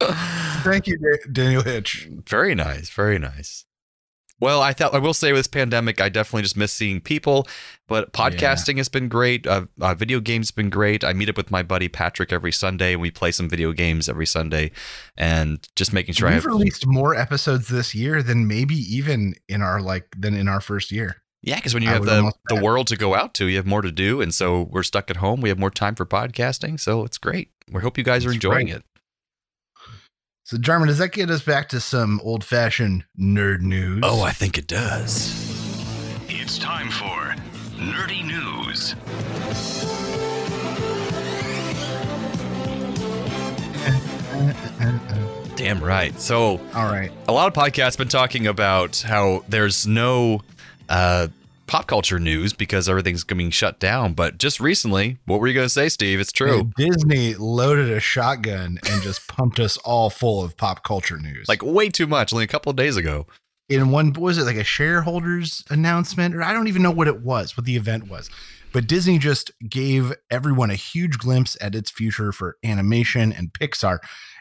Thank 0.62 0.86
you, 0.86 0.98
Daniel 1.32 1.62
Hitch. 1.62 2.08
Very 2.26 2.54
nice. 2.54 2.90
Very 2.90 3.18
nice. 3.18 3.64
Well, 4.40 4.62
I 4.62 4.72
thought 4.72 4.94
I 4.94 4.98
will 4.98 5.12
say 5.12 5.32
with 5.32 5.40
this 5.40 5.46
pandemic, 5.46 6.00
I 6.00 6.08
definitely 6.08 6.42
just 6.42 6.56
miss 6.56 6.72
seeing 6.72 7.02
people. 7.02 7.46
But 7.86 8.12
podcasting 8.14 8.78
has 8.78 8.88
been 8.88 9.08
great. 9.08 9.46
Uh, 9.46 9.66
uh, 9.80 9.94
video 9.94 10.18
games 10.18 10.48
have 10.48 10.56
been 10.56 10.70
great. 10.70 11.04
I 11.04 11.12
meet 11.12 11.28
up 11.28 11.36
with 11.36 11.50
my 11.50 11.62
buddy 11.62 11.88
Patrick 11.88 12.32
every 12.32 12.52
Sunday, 12.52 12.92
and 12.92 13.02
we 13.02 13.10
play 13.10 13.32
some 13.32 13.50
video 13.50 13.72
games 13.72 14.08
every 14.08 14.26
Sunday, 14.26 14.70
and 15.16 15.68
just 15.76 15.92
making 15.92 16.14
sure 16.14 16.28
I 16.28 16.32
We've 16.32 16.42
have. 16.42 16.46
released 16.46 16.86
more 16.86 17.14
episodes 17.14 17.68
this 17.68 17.94
year 17.94 18.22
than 18.22 18.46
maybe 18.46 18.76
even 18.76 19.34
in 19.48 19.60
our 19.60 19.82
like 19.82 20.16
than 20.16 20.34
in 20.34 20.48
our 20.48 20.62
first 20.62 20.90
year. 20.90 21.16
Yeah, 21.42 21.56
because 21.56 21.74
when 21.74 21.82
you 21.82 21.90
I 21.90 21.94
have 21.94 22.04
the 22.04 22.32
the 22.48 22.62
world 22.62 22.86
to 22.88 22.96
go 22.96 23.14
out 23.14 23.34
to, 23.34 23.46
you 23.46 23.56
have 23.56 23.66
more 23.66 23.82
to 23.82 23.92
do, 23.92 24.22
and 24.22 24.32
so 24.32 24.62
we're 24.70 24.82
stuck 24.82 25.10
at 25.10 25.16
home. 25.16 25.42
We 25.42 25.50
have 25.50 25.58
more 25.58 25.70
time 25.70 25.94
for 25.94 26.06
podcasting, 26.06 26.80
so 26.80 27.04
it's 27.04 27.18
great. 27.18 27.50
We 27.70 27.82
hope 27.82 27.98
you 27.98 28.04
guys 28.04 28.24
are 28.24 28.32
enjoying 28.32 28.68
right. 28.68 28.76
it. 28.76 28.84
So, 30.50 30.58
Jarman, 30.58 30.88
does 30.88 30.98
that 30.98 31.12
get 31.12 31.30
us 31.30 31.42
back 31.42 31.68
to 31.68 31.78
some 31.78 32.20
old 32.24 32.42
fashioned 32.42 33.04
nerd 33.16 33.60
news? 33.60 34.00
Oh, 34.02 34.22
I 34.22 34.32
think 34.32 34.58
it 34.58 34.66
does. 34.66 35.30
It's 36.28 36.58
time 36.58 36.90
for 36.90 37.36
Nerdy 37.78 38.26
News. 38.26 38.96
Damn 45.54 45.84
right. 45.84 46.18
So 46.20 46.60
all 46.74 46.90
right. 46.90 47.12
a 47.28 47.32
lot 47.32 47.46
of 47.46 47.54
podcasts 47.54 47.96
been 47.96 48.08
talking 48.08 48.48
about 48.48 48.98
how 49.02 49.44
there's 49.48 49.86
no 49.86 50.40
uh, 50.88 51.28
pop 51.70 51.86
culture 51.86 52.18
news 52.18 52.52
because 52.52 52.88
everything's 52.88 53.22
being 53.22 53.50
shut 53.50 53.78
down. 53.78 54.12
But 54.12 54.38
just 54.38 54.58
recently, 54.58 55.18
what 55.24 55.38
were 55.38 55.46
you 55.46 55.54
going 55.54 55.66
to 55.66 55.70
say, 55.70 55.88
Steve? 55.88 56.18
It's 56.18 56.32
true. 56.32 56.72
Disney 56.76 57.34
loaded 57.34 57.90
a 57.90 58.00
shotgun 58.00 58.80
and 58.90 59.02
just 59.02 59.28
pumped 59.28 59.60
us 59.60 59.76
all 59.78 60.10
full 60.10 60.42
of 60.42 60.56
pop 60.56 60.82
culture 60.82 61.16
news. 61.16 61.48
Like 61.48 61.62
way 61.62 61.88
too 61.88 62.08
much. 62.08 62.32
Only 62.32 62.44
a 62.44 62.48
couple 62.48 62.70
of 62.70 62.76
days 62.76 62.96
ago. 62.96 63.28
in 63.68 63.90
one, 63.90 64.12
was 64.14 64.36
it 64.36 64.42
like 64.42 64.56
a 64.56 64.64
shareholders 64.64 65.62
announcement? 65.70 66.34
Or 66.34 66.42
I 66.42 66.52
don't 66.52 66.66
even 66.66 66.82
know 66.82 66.90
what 66.90 67.06
it 67.06 67.22
was, 67.22 67.56
what 67.56 67.66
the 67.66 67.76
event 67.76 68.08
was. 68.08 68.28
But 68.72 68.88
Disney 68.88 69.18
just 69.18 69.52
gave 69.68 70.12
everyone 70.28 70.70
a 70.70 70.76
huge 70.76 71.18
glimpse 71.18 71.56
at 71.60 71.76
its 71.76 71.90
future 71.90 72.32
for 72.32 72.56
animation 72.64 73.32
and 73.32 73.52
Pixar 73.52 73.98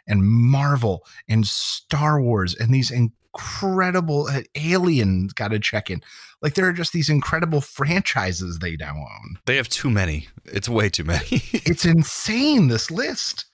and 0.08 0.24
Marvel 0.24 1.06
and 1.28 1.46
Star 1.46 2.20
Wars 2.20 2.56
and 2.56 2.74
these 2.74 2.92
incredible 3.34 4.28
uh, 4.28 4.42
aliens 4.56 5.34
got 5.34 5.50
to 5.50 5.60
check 5.60 5.90
in. 5.90 6.02
Like 6.42 6.54
there 6.54 6.68
are 6.68 6.74
just 6.74 6.94
these 6.94 7.10
incredible 7.10 7.62
franchises 7.62 8.60
they 8.60 8.76
now 8.78 8.96
own. 8.96 9.38
They 9.46 9.58
have 9.58 9.70
too 9.70 9.90
many. 9.90 10.28
It's 10.46 10.70
way 10.70 10.90
too 10.90 11.04
many. 11.04 11.26
it's 11.31 11.86
insane 11.86 12.68
this 12.68 12.90
list 12.90 13.46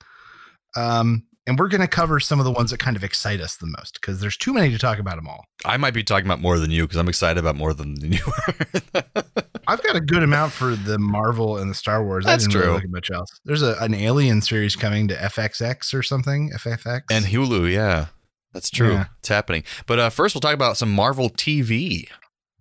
um 0.75 1.24
and 1.48 1.60
we're 1.60 1.68
going 1.68 1.81
to 1.81 1.88
cover 1.88 2.19
some 2.19 2.39
of 2.39 2.45
the 2.45 2.51
ones 2.51 2.72
that 2.72 2.80
kind 2.80 2.98
of 2.98 3.04
excite 3.04 3.39
us 3.39 3.57
the 3.57 3.68
most 3.68 4.00
because 4.01 4.19
there's 4.19 4.36
too 4.36 4.51
many 4.54 4.72
to 4.72 4.77
talk 4.77 5.00
about 5.00 5.16
them 5.16 5.27
all 5.27 5.45
I 5.63 5.77
might 5.77 5.94
be 5.94 6.04
talking 6.04 6.25
about 6.25 6.42
more 6.42 6.60
than 6.60 6.72
you 6.72 6.83
because 6.83 6.98
I'm 6.98 7.07
excited 7.07 7.39
about 7.39 7.56
more 7.56 7.74
than 7.74 7.95
you 8.01 8.19
are. 8.48 9.04
i've 9.68 9.81
got 9.81 9.95
a 9.95 10.01
good 10.01 10.22
amount 10.22 10.51
for 10.51 10.75
the 10.75 11.00
marvel 11.00 11.58
and 11.58 11.72
the 11.72 11.75
star 11.75 12.03
wars 12.03 12.25
That's 12.25 12.44
i 12.44 12.48
didn't 12.48 12.60
really 12.60 12.65
true. 12.65 12.74
look 12.75 12.84
at 12.84 12.89
much 12.89 13.12
else 13.12 13.39
there's 13.46 13.63
a, 13.63 13.75
an 13.79 13.96
alien 13.96 14.41
series 14.41 14.75
coming 14.75 15.08
to 15.08 15.15
fxx 15.15 15.94
or 15.94 16.03
something 16.03 16.51
ffx 16.58 17.01
and 17.10 17.25
Hulu, 17.25 17.72
yeah. 17.72 18.08
That's 18.55 18.71
true. 18.71 18.93
Yeah. 18.93 19.05
It's 19.19 19.27
happening. 19.29 19.63
But 19.85 20.00
uh, 20.00 20.09
first, 20.09 20.33
we'll 20.33 20.39
talk 20.41 20.53
about 20.55 20.77
some 20.77 20.91
Marvel 20.91 21.29
TV. 21.29 22.07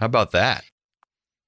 How 0.01 0.07
about 0.07 0.33
that? 0.33 0.65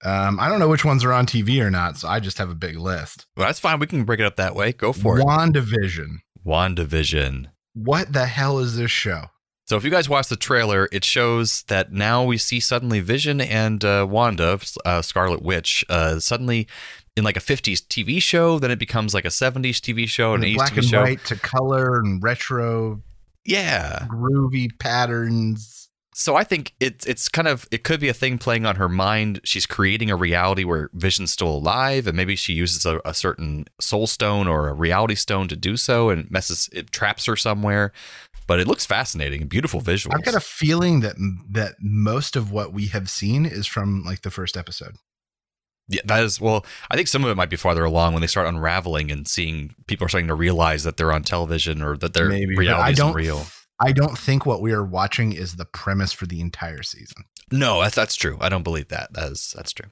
um 0.04 0.38
i 0.38 0.46
don't 0.50 0.58
know 0.58 0.68
which 0.68 0.84
ones 0.84 1.02
are 1.04 1.12
on 1.12 1.24
tv 1.24 1.58
or 1.58 1.70
not 1.70 1.96
so 1.96 2.06
i 2.06 2.20
just 2.20 2.36
have 2.36 2.50
a 2.50 2.54
big 2.54 2.76
list 2.76 3.24
Well, 3.34 3.46
that's 3.46 3.58
fine. 3.58 3.78
We 3.78 3.86
can 3.86 4.04
break 4.04 4.20
it 4.20 4.26
up 4.26 4.36
that 4.36 4.54
way. 4.54 4.72
Go 4.72 4.92
for 4.92 5.18
it. 5.18 5.24
wandavision 5.24 6.18
WandaVision. 6.46 7.46
what 7.72 8.12
the 8.12 8.26
hell 8.26 8.58
is 8.58 8.76
this 8.76 8.90
show 8.90 9.24
So 9.66 9.76
if 9.78 9.84
you 9.84 9.90
guys 9.90 10.06
watch 10.08 10.28
the 10.28 10.36
trailer, 10.36 10.86
it 10.92 11.02
shows 11.02 11.62
that 11.68 11.92
now 11.92 12.22
we 12.24 12.36
see 12.38 12.60
suddenly 12.60 13.00
Vision 13.00 13.40
and 13.40 13.82
uh, 13.84 14.06
Wanda, 14.08 14.60
uh, 14.84 15.00
Scarlet 15.02 15.42
Witch, 15.42 15.82
uh, 15.88 16.20
suddenly 16.20 16.68
in 17.16 17.24
like 17.24 17.36
a 17.36 17.40
50s 17.40 17.80
TV 17.88 18.22
show. 18.22 18.58
Then 18.60 18.70
it 18.70 18.78
becomes 18.78 19.12
like 19.14 19.24
a 19.24 19.28
70s 19.28 19.80
TV 19.80 20.06
show 20.08 20.34
and 20.34 20.44
an 20.44 20.50
80s 20.50 20.54
black 20.56 20.72
TV 20.72 20.76
and 20.76 20.86
show. 20.86 21.02
white 21.02 21.24
to 21.24 21.36
color 21.36 21.98
and 22.00 22.22
retro 22.22 23.02
Yeah. 23.46 24.06
groovy 24.10 24.70
patterns 24.78 25.88
So 26.14 26.34
I 26.34 26.44
think 26.44 26.74
it's 26.80 27.04
it's 27.04 27.28
kind 27.28 27.46
of 27.46 27.66
it 27.70 27.84
could 27.84 28.00
be 28.00 28.08
a 28.08 28.14
thing 28.14 28.38
playing 28.38 28.64
on 28.64 28.76
her 28.76 28.88
mind. 28.88 29.40
She's 29.44 29.66
creating 29.66 30.10
a 30.10 30.16
reality 30.16 30.64
where 30.64 30.88
Vision's 30.94 31.30
still 31.30 31.48
alive, 31.48 32.06
and 32.06 32.16
maybe 32.16 32.36
she 32.36 32.54
uses 32.54 32.86
a, 32.86 33.00
a 33.04 33.12
certain 33.12 33.66
soul 33.80 34.06
stone 34.06 34.48
or 34.48 34.68
a 34.68 34.72
reality 34.72 35.14
stone 35.14 35.46
to 35.48 35.56
do 35.56 35.76
so, 35.76 36.08
and 36.08 36.30
messes 36.30 36.70
it 36.72 36.90
traps 36.90 37.26
her 37.26 37.36
somewhere. 37.36 37.92
But 38.46 38.60
it 38.60 38.66
looks 38.66 38.86
fascinating, 38.86 39.46
beautiful 39.48 39.82
visuals. 39.82 40.14
I've 40.14 40.24
got 40.24 40.34
a 40.34 40.40
feeling 40.40 41.00
that 41.00 41.16
that 41.50 41.74
most 41.80 42.34
of 42.34 42.50
what 42.50 42.72
we 42.72 42.86
have 42.86 43.10
seen 43.10 43.44
is 43.44 43.66
from 43.66 44.02
like 44.04 44.22
the 44.22 44.30
first 44.30 44.56
episode. 44.56 44.96
Yeah, 45.88 46.00
that 46.06 46.24
is 46.24 46.40
well. 46.40 46.66
I 46.90 46.96
think 46.96 47.06
some 47.08 47.24
of 47.24 47.30
it 47.30 47.36
might 47.36 47.50
be 47.50 47.56
farther 47.56 47.84
along 47.84 48.12
when 48.12 48.20
they 48.20 48.26
start 48.26 48.48
unraveling 48.48 49.10
and 49.12 49.26
seeing 49.28 49.74
people 49.86 50.04
are 50.04 50.08
starting 50.08 50.28
to 50.28 50.34
realize 50.34 50.82
that 50.84 50.96
they're 50.96 51.12
on 51.12 51.22
television 51.22 51.80
or 51.82 51.96
that 51.98 52.12
their 52.12 52.28
Maybe, 52.28 52.56
reality 52.56 52.92
isn't 52.94 53.12
real. 53.14 53.46
I 53.80 53.92
don't 53.92 54.18
think 54.18 54.46
what 54.46 54.60
we 54.62 54.72
are 54.72 54.84
watching 54.84 55.32
is 55.32 55.56
the 55.56 55.64
premise 55.66 56.12
for 56.12 56.26
the 56.26 56.40
entire 56.40 56.82
season. 56.82 57.24
No, 57.52 57.80
that's 57.82 57.94
that's 57.94 58.16
true. 58.16 58.36
I 58.40 58.48
don't 58.48 58.64
believe 58.64 58.88
that. 58.88 59.12
That's 59.12 59.52
that's 59.52 59.72
true. 59.72 59.90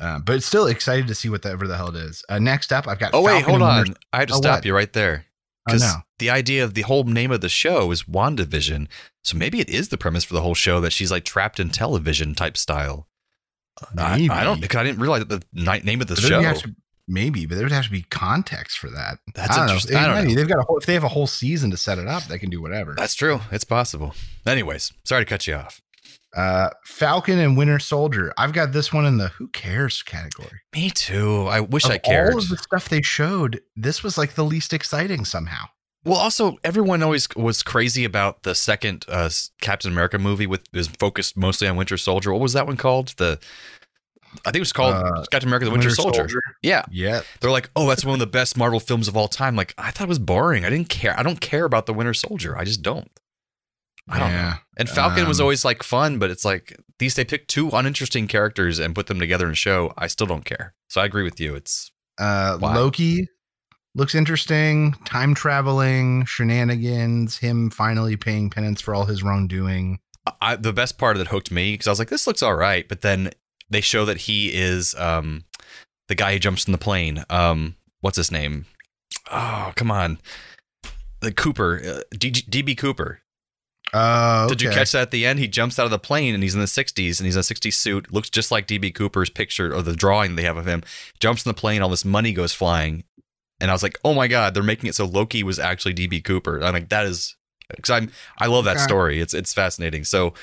Uh, 0.00 0.18
but 0.18 0.42
still 0.42 0.66
excited 0.66 1.06
to 1.06 1.14
see 1.14 1.28
whatever 1.28 1.68
the 1.68 1.76
hell 1.76 1.90
it 1.90 1.96
is. 1.96 2.24
Uh, 2.28 2.38
next 2.40 2.72
up, 2.72 2.88
I've 2.88 2.98
got. 2.98 3.10
Oh 3.14 3.22
wait, 3.22 3.44
hold 3.44 3.62
on. 3.62 3.94
I 4.12 4.20
have 4.20 4.28
to 4.28 4.34
Oh, 4.34 4.38
stop 4.38 4.56
what? 4.58 4.64
you 4.64 4.74
right 4.74 4.92
there. 4.92 5.26
Oh, 5.26 5.72
Because 5.74 5.82
no. 5.82 5.94
the 6.18 6.30
idea 6.30 6.64
of 6.64 6.74
the 6.74 6.82
whole 6.82 7.04
name 7.04 7.30
of 7.30 7.40
the 7.40 7.48
show 7.48 7.92
is 7.92 8.02
WandaVision. 8.04 8.88
So 9.22 9.36
maybe 9.36 9.60
it 9.60 9.70
is 9.70 9.90
the 9.90 9.98
premise 9.98 10.24
for 10.24 10.34
the 10.34 10.42
whole 10.42 10.54
show 10.56 10.80
that 10.80 10.92
she's 10.92 11.12
like 11.12 11.24
trapped 11.24 11.60
in 11.60 11.68
television 11.68 12.34
type 12.34 12.56
style. 12.56 13.06
I. 13.96 14.28
I 14.30 14.44
don't 14.44 14.60
because 14.60 14.78
I 14.80 14.84
didn't 14.84 15.00
realize 15.00 15.24
the 15.26 15.42
name 15.84 16.00
of 16.00 16.06
the 16.06 16.16
show. 16.16 16.40
to- 16.42 16.74
maybe, 17.08 17.46
but 17.46 17.56
there 17.56 17.64
would 17.64 17.72
have 17.72 17.84
to 17.86 17.90
be 17.90 18.02
context 18.02 18.78
for 18.78 18.88
that. 18.90 19.18
That's 19.34 19.50
I 19.52 19.56
don't 19.56 19.66
know. 19.66 19.72
interesting. 19.72 19.96
I 19.96 20.06
don't 20.06 20.10
It 20.10 20.14
might 20.14 20.22
be. 20.22 20.28
know. 20.28 20.34
They've 20.36 20.48
got 20.48 20.58
a 20.58 20.62
whole, 20.62 20.78
if 20.78 20.86
they 20.86 20.94
have 20.94 21.04
a 21.04 21.08
whole 21.08 21.26
season 21.26 21.70
to 21.72 21.76
set 21.76 21.98
it 21.98 22.06
up, 22.06 22.24
they 22.24 22.38
can 22.38 22.48
do 22.50 22.62
whatever. 22.62 22.94
That's 22.96 23.14
true. 23.14 23.40
It's 23.50 23.64
possible. 23.64 24.14
Anyways, 24.46 24.92
sorry 25.04 25.24
to 25.24 25.28
cut 25.28 25.46
you 25.46 25.54
off. 25.54 25.80
Uh, 26.34 26.70
Falcon 26.86 27.38
and 27.38 27.58
Winter 27.58 27.78
Soldier. 27.78 28.32
I've 28.38 28.52
got 28.54 28.72
this 28.72 28.90
one 28.92 29.04
in 29.04 29.18
the 29.18 29.28
who 29.28 29.48
cares 29.48 30.02
category. 30.02 30.60
Me 30.74 30.88
too. 30.88 31.46
I 31.48 31.60
wish 31.60 31.84
Of 31.84 31.90
I 31.90 31.98
cared. 31.98 32.32
All 32.32 32.38
of 32.38 32.48
the 32.48 32.56
stuff 32.56 32.88
they 32.88 33.02
showed, 33.02 33.60
this 33.76 34.02
was 34.02 34.16
like 34.16 34.34
the 34.34 34.44
least 34.44 34.72
exciting 34.72 35.24
somehow. 35.26 35.66
Well, 36.04 36.18
also 36.18 36.58
everyone 36.64 37.02
always 37.02 37.28
was 37.36 37.62
crazy 37.62 38.04
about 38.04 38.42
the 38.42 38.54
second 38.54 39.04
uh, 39.08 39.30
Captain 39.60 39.92
America 39.92 40.18
movie 40.18 40.46
with 40.46 40.62
is 40.72 40.88
focused 40.88 41.36
mostly 41.36 41.68
on 41.68 41.76
Winter 41.76 41.96
Soldier. 41.96 42.32
What 42.32 42.40
was 42.40 42.54
that 42.54 42.66
one 42.66 42.76
called? 42.76 43.08
The 43.18 43.38
I 44.44 44.50
think 44.50 44.56
it 44.56 44.60
was 44.60 44.72
called 44.72 44.94
Uh, 44.94 45.24
Captain 45.30 45.48
America: 45.48 45.66
The 45.66 45.70
Winter, 45.70 45.90
Soldier. 45.90 46.26
Yeah, 46.62 46.84
Yeah. 46.90 47.20
they're 47.40 47.50
like, 47.50 47.70
oh, 47.76 47.86
that's 47.88 48.04
one 48.04 48.14
of 48.14 48.18
the 48.20 48.26
best 48.26 48.56
Marvel 48.56 48.80
films 48.80 49.06
of 49.06 49.16
all 49.16 49.28
time. 49.28 49.54
Like 49.56 49.74
I 49.78 49.90
thought 49.90 50.04
it 50.04 50.08
was 50.08 50.18
boring. 50.18 50.64
I 50.64 50.70
didn't 50.70 50.88
care. 50.88 51.18
I 51.18 51.22
don't 51.22 51.40
care 51.40 51.64
about 51.66 51.86
the 51.86 51.92
Winter 51.94 52.14
Soldier. 52.14 52.56
I 52.58 52.64
just 52.64 52.82
don't. 52.82 53.10
I 54.08 54.18
don't 54.18 54.32
know. 54.32 54.54
And 54.78 54.88
Falcon 54.88 55.28
was 55.28 55.38
Um, 55.38 55.44
always 55.44 55.64
like 55.64 55.84
fun, 55.84 56.18
but 56.18 56.30
it's 56.30 56.44
like 56.44 56.76
these 56.98 57.14
they 57.14 57.24
pick 57.24 57.46
two 57.46 57.68
uninteresting 57.72 58.26
characters 58.26 58.80
and 58.80 58.94
put 58.94 59.06
them 59.06 59.20
together 59.20 59.46
in 59.46 59.52
a 59.52 59.54
show. 59.54 59.92
I 59.96 60.08
still 60.08 60.26
don't 60.26 60.44
care. 60.44 60.74
So 60.88 61.00
I 61.00 61.04
agree 61.04 61.22
with 61.22 61.38
you. 61.38 61.54
It's 61.54 61.92
Uh? 62.18 62.58
Loki 62.60 63.28
looks 63.94 64.14
interesting. 64.14 64.94
Time 65.04 65.34
traveling, 65.34 66.24
shenanigans, 66.24 67.38
him 67.38 67.70
finally 67.70 68.16
paying 68.16 68.50
penance 68.50 68.80
for 68.80 68.94
all 68.94 69.04
his 69.04 69.22
wrongdoing. 69.22 69.98
I, 70.40 70.56
the 70.56 70.72
best 70.72 70.98
part 70.98 71.16
that 71.18 71.28
hooked 71.28 71.50
me 71.50 71.72
because 71.72 71.88
I 71.88 71.90
was 71.90 71.98
like, 71.98 72.10
this 72.10 72.26
looks 72.26 72.42
all 72.42 72.54
right, 72.54 72.88
but 72.88 73.00
then 73.00 73.30
they 73.70 73.80
show 73.80 74.04
that 74.04 74.18
he 74.18 74.54
is 74.54 74.94
um, 74.96 75.44
the 76.08 76.14
guy 76.14 76.32
who 76.32 76.38
jumps 76.38 76.64
from 76.64 76.72
the 76.72 76.78
plane. 76.78 77.24
Um, 77.28 77.76
what's 78.00 78.16
his 78.16 78.30
name? 78.30 78.66
Oh, 79.30 79.72
come 79.74 79.90
on, 79.90 80.18
the 81.20 81.32
Cooper, 81.32 81.80
uh, 81.84 82.16
DB 82.16 82.76
Cooper. 82.76 83.20
Uh, 83.92 84.48
Did 84.48 84.62
you 84.62 84.70
catch 84.70 84.92
that 84.92 85.02
at 85.02 85.10
the 85.10 85.26
end? 85.26 85.38
He 85.38 85.48
jumps 85.48 85.78
out 85.78 85.84
of 85.84 85.90
the 85.90 85.98
plane 85.98 86.32
and 86.32 86.42
he's 86.42 86.54
in 86.54 86.60
the 86.60 86.66
60s 86.66 87.18
and 87.18 87.26
he's 87.26 87.36
in 87.36 87.40
a 87.40 87.42
60s 87.42 87.74
suit. 87.74 88.10
Looks 88.10 88.30
just 88.30 88.50
like 88.50 88.66
DB 88.66 88.94
Cooper's 88.94 89.28
picture 89.28 89.74
or 89.74 89.82
the 89.82 89.94
drawing 89.94 90.34
they 90.34 90.44
have 90.44 90.56
of 90.56 90.66
him. 90.66 90.82
Jumps 91.20 91.44
in 91.44 91.50
the 91.50 91.54
plane, 91.54 91.82
all 91.82 91.90
this 91.90 92.04
money 92.04 92.32
goes 92.32 92.54
flying. 92.54 93.04
And 93.62 93.70
I 93.70 93.74
was 93.74 93.82
like, 93.82 93.98
oh 94.04 94.12
my 94.12 94.28
God, 94.28 94.52
they're 94.52 94.62
making 94.62 94.88
it 94.88 94.94
so 94.94 95.06
Loki 95.06 95.42
was 95.42 95.58
actually 95.58 95.94
DB 95.94 96.22
Cooper. 96.22 96.62
I'm 96.62 96.74
like, 96.74 96.90
that 96.90 97.06
is 97.06 97.34
because 97.70 97.90
I'm 97.90 98.10
I 98.38 98.46
love 98.48 98.66
that 98.66 98.76
Okay. 98.76 98.82
story. 98.84 99.20
It's 99.20 99.32
it's 99.32 99.54
fascinating. 99.54 100.04
So 100.04 100.34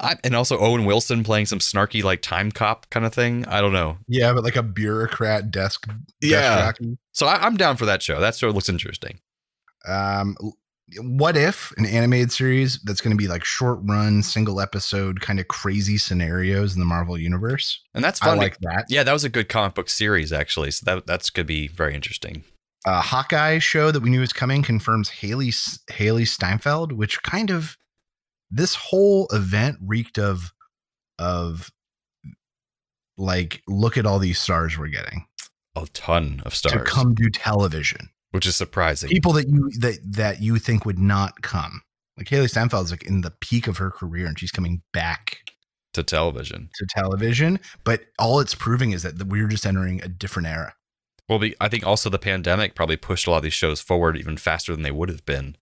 I 0.00 0.16
and 0.24 0.34
also 0.34 0.58
Owen 0.58 0.84
Wilson 0.84 1.22
playing 1.22 1.46
some 1.46 1.60
snarky 1.60 2.02
like 2.02 2.22
time 2.22 2.50
cop 2.50 2.90
kind 2.90 3.06
of 3.06 3.14
thing. 3.14 3.46
I 3.46 3.60
don't 3.60 3.72
know. 3.72 3.98
Yeah, 4.08 4.32
but 4.32 4.42
like 4.42 4.56
a 4.56 4.62
bureaucrat 4.64 5.50
desk. 5.52 5.86
desk 5.86 6.02
Yeah. 6.22 6.56
jockey. 6.56 6.98
So 7.12 7.26
I, 7.26 7.36
I'm 7.36 7.56
down 7.56 7.76
for 7.76 7.86
that 7.86 8.02
show. 8.02 8.18
That 8.20 8.34
show 8.34 8.48
looks 8.50 8.68
interesting. 8.68 9.20
Um, 9.86 10.36
what 11.00 11.36
if 11.36 11.72
an 11.78 11.86
animated 11.86 12.32
series 12.32 12.80
that's 12.84 13.00
going 13.00 13.16
to 13.16 13.16
be 13.16 13.28
like 13.28 13.44
short 13.44 13.78
run, 13.82 14.22
single 14.22 14.60
episode, 14.60 15.20
kind 15.20 15.40
of 15.40 15.48
crazy 15.48 15.96
scenarios 15.98 16.74
in 16.74 16.80
the 16.80 16.86
Marvel 16.86 17.16
universe? 17.16 17.80
And 17.94 18.02
that's 18.04 18.20
I 18.22 18.26
fun. 18.26 18.38
like 18.38 18.58
that. 18.60 18.86
yeah, 18.88 19.02
that 19.02 19.12
was 19.12 19.24
a 19.24 19.28
good 19.28 19.48
comic 19.48 19.74
book 19.74 19.88
series 19.88 20.32
actually. 20.32 20.70
So 20.72 20.84
that 20.86 21.06
that's 21.06 21.30
could 21.30 21.46
be 21.46 21.68
very 21.68 21.94
interesting. 21.94 22.44
Uh, 22.84 23.00
Hawkeye 23.00 23.58
show 23.58 23.90
that 23.92 24.00
we 24.02 24.10
knew 24.10 24.20
was 24.20 24.32
coming 24.32 24.62
confirms 24.62 25.08
Hailee 25.10 25.52
Hailee 25.90 26.26
Steinfeld, 26.26 26.92
which 26.92 27.22
kind 27.22 27.50
of 27.50 27.76
this 28.50 28.74
whole 28.74 29.28
event 29.30 29.78
reeked 29.80 30.18
of 30.18 30.52
of 31.18 31.70
like 33.16 33.62
look 33.68 33.96
at 33.96 34.06
all 34.06 34.18
these 34.18 34.40
stars 34.40 34.76
we're 34.78 34.88
getting 34.88 35.26
A 35.76 35.86
ton 35.92 36.42
of 36.44 36.54
stars. 36.54 36.74
to 36.74 36.80
come 36.84 37.14
do 37.14 37.28
television. 37.30 38.08
which 38.30 38.46
is 38.46 38.56
surprising. 38.56 39.10
People 39.10 39.32
that 39.34 39.48
you 39.48 39.70
that 39.78 39.98
that 40.04 40.40
you 40.42 40.58
think 40.58 40.84
would 40.84 40.98
not 40.98 41.42
come. 41.42 41.82
Like 42.16 42.26
Hailee 42.28 42.50
steinfeld 42.50 42.86
is 42.86 42.90
like 42.90 43.04
in 43.04 43.20
the 43.20 43.30
peak 43.30 43.66
of 43.66 43.76
her 43.78 43.90
career 43.90 44.26
and 44.26 44.38
she's 44.38 44.50
coming 44.50 44.82
back 44.92 45.38
to 45.94 46.02
television. 46.02 46.68
to 46.74 46.86
television, 46.86 47.60
but 47.84 48.02
all 48.18 48.40
it's 48.40 48.54
proving 48.54 48.92
is 48.92 49.02
that 49.02 49.22
we're 49.28 49.48
just 49.48 49.66
entering 49.66 50.02
a 50.02 50.08
different 50.08 50.48
era. 50.48 50.74
Well, 51.32 51.38
be, 51.38 51.54
I 51.60 51.68
think 51.68 51.86
also 51.86 52.10
the 52.10 52.18
pandemic 52.18 52.74
probably 52.74 52.96
pushed 52.96 53.26
a 53.26 53.30
lot 53.30 53.38
of 53.38 53.42
these 53.42 53.54
shows 53.54 53.80
forward 53.80 54.16
even 54.18 54.36
faster 54.36 54.72
than 54.72 54.82
they 54.82 54.90
would 54.90 55.08
have 55.08 55.24
been, 55.24 55.56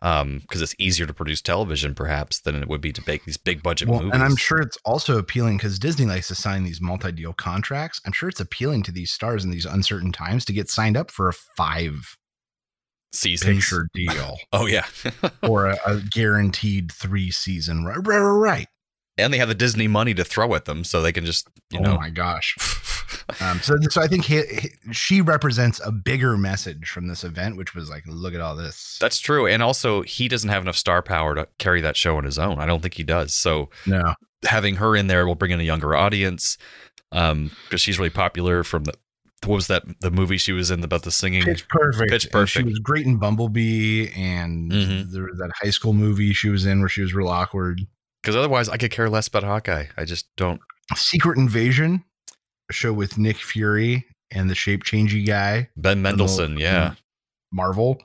um, 0.00 0.40
because 0.40 0.60
it's 0.60 0.74
easier 0.78 1.06
to 1.06 1.14
produce 1.14 1.40
television 1.40 1.94
perhaps 1.94 2.40
than 2.40 2.56
it 2.56 2.68
would 2.68 2.80
be 2.80 2.92
to 2.92 3.02
make 3.06 3.24
these 3.24 3.36
big 3.36 3.62
budget 3.62 3.88
Well, 3.88 4.00
movies. 4.00 4.14
and 4.14 4.22
I'm 4.24 4.34
sure 4.34 4.58
it's 4.60 4.78
also 4.84 5.16
appealing 5.18 5.58
because 5.58 5.78
Disney 5.78 6.06
likes 6.06 6.26
to 6.28 6.34
sign 6.34 6.64
these 6.64 6.80
multi-deal 6.80 7.34
contracts. 7.34 8.00
I'm 8.04 8.10
sure 8.12 8.28
it's 8.28 8.40
appealing 8.40 8.82
to 8.82 8.92
these 8.92 9.12
stars 9.12 9.44
in 9.44 9.50
these 9.52 9.64
uncertain 9.64 10.10
times 10.10 10.44
to 10.46 10.52
get 10.52 10.68
signed 10.68 10.96
up 10.96 11.10
for 11.10 11.28
a 11.28 11.32
five 11.32 12.16
season 13.12 13.54
picture 13.56 13.88
deal 13.94 14.38
Oh 14.52 14.66
yeah, 14.66 14.86
or 15.42 15.66
a, 15.66 15.78
a 15.86 16.00
guaranteed 16.10 16.90
three 16.90 17.30
season. 17.30 17.84
Right, 17.84 17.98
right, 18.04 18.18
right. 18.18 18.66
and 19.18 19.32
they 19.32 19.38
have 19.38 19.48
the 19.48 19.54
Disney 19.54 19.86
money 19.86 20.14
to 20.14 20.24
throw 20.24 20.54
at 20.54 20.64
them, 20.64 20.82
so 20.82 21.00
they 21.00 21.12
can 21.12 21.24
just 21.24 21.46
you 21.70 21.78
oh 21.78 21.82
know. 21.82 21.96
my 21.96 22.10
gosh. 22.10 22.56
Um, 23.40 23.60
so, 23.60 23.74
so 23.90 24.00
I 24.02 24.06
think 24.06 24.24
he, 24.24 24.42
he- 24.46 24.92
she 24.92 25.20
represents 25.20 25.80
a 25.84 25.92
bigger 25.92 26.36
message 26.36 26.88
from 26.90 27.06
this 27.08 27.24
event, 27.24 27.56
which 27.56 27.74
was 27.74 27.88
like, 27.90 28.04
look 28.06 28.34
at 28.34 28.40
all 28.40 28.54
this. 28.56 28.98
That's 29.00 29.18
true, 29.18 29.46
and 29.46 29.62
also 29.62 30.02
he 30.02 30.28
doesn't 30.28 30.50
have 30.50 30.62
enough 30.62 30.76
star 30.76 31.02
power 31.02 31.34
to 31.34 31.48
carry 31.58 31.80
that 31.80 31.96
show 31.96 32.16
on 32.16 32.24
his 32.24 32.38
own. 32.38 32.58
I 32.58 32.66
don't 32.66 32.80
think 32.82 32.94
he 32.94 33.04
does. 33.04 33.34
So 33.34 33.70
no, 33.86 34.14
having 34.44 34.76
her 34.76 34.94
in 34.96 35.06
there 35.06 35.26
will 35.26 35.34
bring 35.34 35.50
in 35.50 35.60
a 35.60 35.64
younger 35.64 35.94
audience, 35.94 36.58
um, 37.12 37.50
because 37.64 37.80
she's 37.80 37.98
really 37.98 38.10
popular 38.10 38.64
from 38.64 38.84
the 38.84 38.94
what 39.44 39.56
was 39.56 39.66
that 39.66 39.82
the 40.00 40.10
movie 40.12 40.36
she 40.38 40.52
was 40.52 40.70
in 40.70 40.84
about 40.84 41.02
the 41.02 41.10
singing? 41.10 41.42
Pitch 41.42 41.66
Perfect. 41.68 42.10
Pitch 42.12 42.28
And 42.32 42.48
she 42.48 42.62
was 42.62 42.78
great 42.78 43.04
in 43.06 43.16
Bumblebee, 43.16 44.08
and 44.14 44.70
Mhm. 44.70 45.10
there 45.10 45.24
was 45.24 45.36
that 45.38 45.50
high 45.60 45.70
school 45.70 45.92
movie 45.92 46.32
she 46.32 46.48
was 46.48 46.64
in 46.64 46.78
where 46.78 46.88
she 46.88 47.02
was 47.02 47.12
real 47.12 47.26
awkward. 47.28 47.80
Because 48.22 48.36
otherwise, 48.36 48.68
I 48.68 48.76
could 48.76 48.92
care 48.92 49.10
less 49.10 49.26
about 49.26 49.42
Hawkeye. 49.42 49.86
I 49.96 50.04
just 50.04 50.26
don't. 50.36 50.60
Secret 50.94 51.38
Invasion, 51.38 52.04
show 52.72 52.92
with 52.92 53.18
Nick 53.18 53.36
Fury 53.36 54.06
and 54.30 54.48
the 54.48 54.54
shape 54.54 54.84
changey 54.84 55.26
guy, 55.26 55.68
Ben 55.76 56.02
Mendelsohn, 56.02 56.58
yeah. 56.58 56.94
Marvel. 57.52 57.98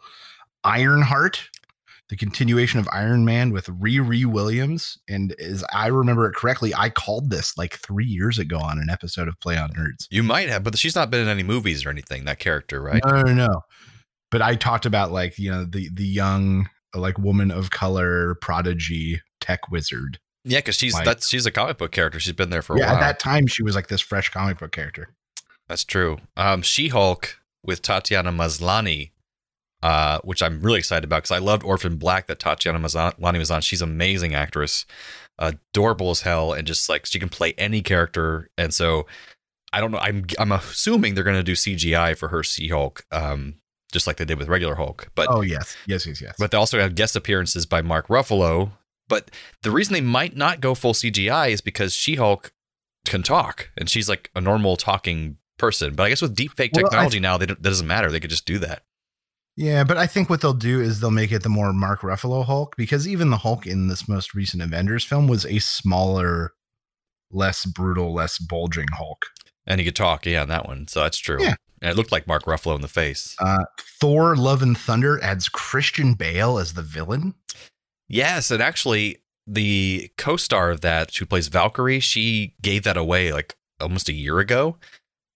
Ironheart, 0.64 1.50
the 2.10 2.18
continuation 2.18 2.80
of 2.80 2.90
Iron 2.92 3.24
Man 3.26 3.52
with 3.52 3.68
Riri 3.68 4.26
Williams. 4.26 4.98
And 5.08 5.34
as 5.40 5.64
I 5.74 5.88
remember 5.88 6.28
it 6.28 6.36
correctly, 6.36 6.74
I 6.76 6.90
called 6.90 7.30
this 7.30 7.58
like 7.58 7.76
three 7.76 8.06
years 8.06 8.38
ago 8.38 8.58
on 8.58 8.80
an 8.80 8.90
episode 8.90 9.28
of 9.28 9.40
Play 9.40 9.58
on 9.58 9.72
Nerds. 9.72 10.08
You 10.10 10.24
might 10.24 10.50
have, 10.50 10.64
but 10.64 10.78
she's 10.78 10.96
not 10.96 11.10
been 11.10 11.22
in 11.22 11.28
any 11.28 11.44
movies 11.44 11.86
or 11.86 11.90
anything. 11.90 12.26
That 12.26 12.40
character, 12.40 12.82
right? 12.82 13.02
No, 13.06 13.22
no, 13.22 13.34
no. 13.34 13.62
But 14.30 14.42
I 14.42 14.56
talked 14.56 14.86
about 14.86 15.12
like, 15.12 15.38
you 15.40 15.50
know, 15.50 15.64
the 15.64 15.90
the 15.94 16.06
young 16.06 16.70
like 16.94 17.18
woman 17.18 17.52
of 17.52 17.70
color 17.70 18.36
prodigy 18.42 19.22
tech 19.40 19.70
wizard. 19.72 20.20
Yeah, 20.48 20.60
because 20.60 20.76
she's 20.76 20.94
Like- 20.94 21.06
that's 21.06 21.30
she's 21.30 21.46
a 21.46 21.52
comic 21.52 21.78
book 21.78 21.92
character. 21.92 22.20
She's 22.20 22.34
been 22.34 22.50
there 22.50 22.62
for 22.62 22.76
a 22.76 22.80
yeah, 22.80 22.88
while. 22.94 22.96
at 22.96 23.00
that 23.02 23.20
time 23.20 23.48
she 23.48 23.64
was 23.64 23.76
like 23.76 23.88
this 23.88 24.02
fresh 24.02 24.30
comic 24.30 24.60
book 24.60 24.72
character. 24.72 25.10
That's 25.68 25.84
true. 25.84 26.18
Um, 26.38 26.62
She 26.62 26.88
Hulk 26.88 27.40
with 27.64 27.82
Tatiana 27.82 28.32
Maslany, 28.32 29.12
uh, 29.84 30.20
which 30.24 30.42
I'm 30.42 30.62
really 30.62 30.80
excited 30.80 31.04
about 31.04 31.18
because 31.24 31.32
I 31.32 31.40
loved 31.40 31.64
Orphan 31.64 31.98
Black 31.98 32.28
that 32.28 32.40
Tatiana 32.40 32.80
Maslany 32.80 33.38
was 33.38 33.52
on. 33.52 33.62
She's 33.62 33.82
an 33.82 33.90
amazing 33.90 34.34
actress, 34.34 34.86
adorable 35.38 36.10
as 36.12 36.22
hell, 36.22 36.54
and 36.54 36.66
just 36.66 36.88
like 36.90 37.06
she 37.06 37.20
can 37.20 37.30
play 37.30 37.54
any 37.58 37.82
character. 37.82 38.50
And 38.58 38.74
so 38.74 39.06
I 39.74 39.82
don't 39.82 39.92
know. 39.92 40.00
I'm 40.00 40.26
I'm 40.40 40.52
assuming 40.54 41.16
they're 41.16 41.24
gonna 41.26 41.44
do 41.44 41.54
CGI 41.56 42.18
for 42.18 42.30
her 42.30 42.44
She 42.44 42.70
Hulk, 42.70 43.06
um, 43.12 43.56
just 43.92 44.08
like 44.08 44.16
they 44.18 44.26
did 44.26 44.38
with 44.40 44.48
regular 44.48 44.76
Hulk. 44.76 45.10
But 45.16 45.28
oh 45.30 45.42
yes, 45.42 45.76
yes, 45.86 46.08
yes, 46.08 46.22
yes. 46.22 46.36
but 46.40 46.52
they 46.52 46.58
also 46.58 46.80
have 46.80 46.96
guest 46.96 47.16
appearances 47.18 47.66
by 47.66 47.82
Mark 47.82 48.08
Ruffalo. 48.08 48.72
But 49.10 49.32
the 49.64 49.72
reason 49.72 49.94
they 49.94 50.02
might 50.02 50.36
not 50.36 50.62
go 50.62 50.76
full 50.76 50.94
CGI 50.94 51.50
is 51.50 51.62
because 51.62 51.94
She 51.94 52.16
Hulk 52.16 52.52
can 53.06 53.24
talk 53.24 53.70
and 53.78 53.90
she's 53.90 54.10
like 54.10 54.30
a 54.36 54.42
normal 54.42 54.76
talking 54.76 55.38
person. 55.58 55.96
But 55.96 56.04
I 56.04 56.10
guess 56.10 56.22
with 56.22 56.36
deepfake 56.36 56.72
Well, 56.74 56.84
technology 56.84 57.20
now, 57.20 57.38
they 57.38 57.46
don't, 57.46 57.62
that 57.62 57.70
doesn't 57.70 57.88
matter. 57.88 58.12
They 58.12 58.20
could 58.20 58.30
just 58.30 58.46
do 58.46 58.60
that. 58.60 58.84
Yeah, 59.56 59.84
but 59.84 59.98
I 59.98 60.06
think 60.06 60.30
what 60.30 60.42
they'll 60.42 60.54
do 60.54 60.80
is 60.80 61.00
they'll 61.00 61.10
make 61.10 61.32
it 61.32 61.42
the 61.42 61.50
more 61.50 61.74
Mark 61.74 62.02
Ruffalo 62.02 62.46
Hulk 62.46 62.76
because 62.78 63.08
even 63.08 63.32
the 63.32 63.38
Hulk 63.38 63.66
in 63.66 63.88
this 63.88 64.08
most 64.08 64.36
recent 64.36 64.62
Avengers 64.62 65.04
film 65.04 65.28
was 65.28 65.48
a 65.48 65.58
smaller, 65.58 66.54
less 67.32 67.66
brutal, 67.66 68.14
less 68.14 68.38
bulging 68.38 68.86
Hulk. 68.94 69.26
And 69.66 69.80
he 69.80 69.86
could 69.86 69.96
talk, 69.96 70.28
yeah, 70.28 70.44
on 70.44 70.48
that 70.50 70.68
one. 70.68 70.88
So 70.88 71.02
that's 71.02 71.18
true. 71.18 71.42
Yeah. 71.42 71.56
And 71.82 71.92
it 71.92 71.98
looked 71.98 72.12
like 72.12 72.28
Mark 72.28 72.46
Ruffalo 72.46 72.76
in 72.76 72.82
the 72.82 72.88
face. 72.88 73.36
Uh, 73.40 73.66
Thor: 74.00 74.36
Love 74.36 74.62
and 74.62 74.78
Thunder 74.78 75.22
adds 75.24 75.50
Christian 75.50 76.14
Bale 76.14 76.58
as 76.58 76.74
the 76.74 76.82
villain. 76.82 77.34
Yes, 78.08 78.52
and 78.52 78.62
actually, 78.62 79.18
the 79.46 80.12
co-star 80.18 80.72
of 80.72 80.82
that, 80.82 81.16
who 81.16 81.26
plays 81.26 81.48
Valkyrie, 81.48 82.00
she 82.00 82.54
gave 82.62 82.84
that 82.84 82.98
away 82.98 83.32
like 83.32 83.56
almost 83.80 84.10
a 84.10 84.14
year 84.14 84.40
ago, 84.40 84.78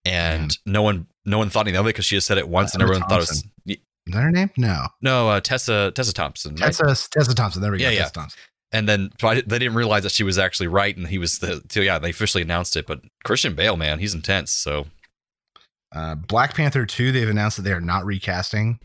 and 0.05 0.57
no 0.65 0.81
one, 0.81 1.07
no 1.25 1.37
one 1.37 1.49
thought 1.49 1.67
anything 1.67 1.79
of 1.79 1.85
it 1.85 1.89
because 1.89 2.05
she 2.05 2.15
just 2.15 2.27
said 2.27 2.37
it 2.37 2.49
once, 2.49 2.73
and 2.73 2.81
Emma 2.81 2.91
everyone 2.91 3.09
thought 3.09 3.19
it 3.19 3.29
was 3.29 3.43
Is 3.67 3.77
that 4.07 4.21
her 4.21 4.31
name? 4.31 4.49
No, 4.57 4.87
no 5.01 5.29
uh, 5.29 5.39
Tessa 5.39 5.91
Tessa 5.95 6.13
Thompson. 6.13 6.55
right? 6.55 6.73
Tessa 6.73 7.09
Tessa 7.09 7.35
Thompson. 7.35 7.61
There 7.61 7.71
we 7.71 7.77
go. 7.77 7.83
Yeah, 7.83 7.91
yeah. 7.91 7.99
Tessa 7.99 8.13
Thompson. 8.13 8.39
And 8.73 8.87
then 8.87 9.11
I, 9.21 9.35
they 9.35 9.59
didn't 9.59 9.75
realize 9.75 10.03
that 10.03 10.13
she 10.13 10.23
was 10.23 10.37
actually 10.39 10.67
right, 10.67 10.95
and 10.95 11.07
he 11.07 11.17
was 11.17 11.39
the. 11.39 11.61
So 11.69 11.81
yeah, 11.81 11.99
they 11.99 12.09
officially 12.09 12.41
announced 12.41 12.75
it. 12.77 12.87
But 12.87 13.01
Christian 13.23 13.53
Bale, 13.53 13.75
man, 13.77 13.99
he's 13.99 14.13
intense. 14.15 14.51
So 14.51 14.87
Uh, 15.93 16.15
Black 16.15 16.55
Panther 16.55 16.85
2, 16.85 17.11
they've 17.11 17.27
announced 17.27 17.57
that 17.57 17.63
they 17.63 17.73
are 17.73 17.81
not 17.81 18.05
recasting. 18.05 18.79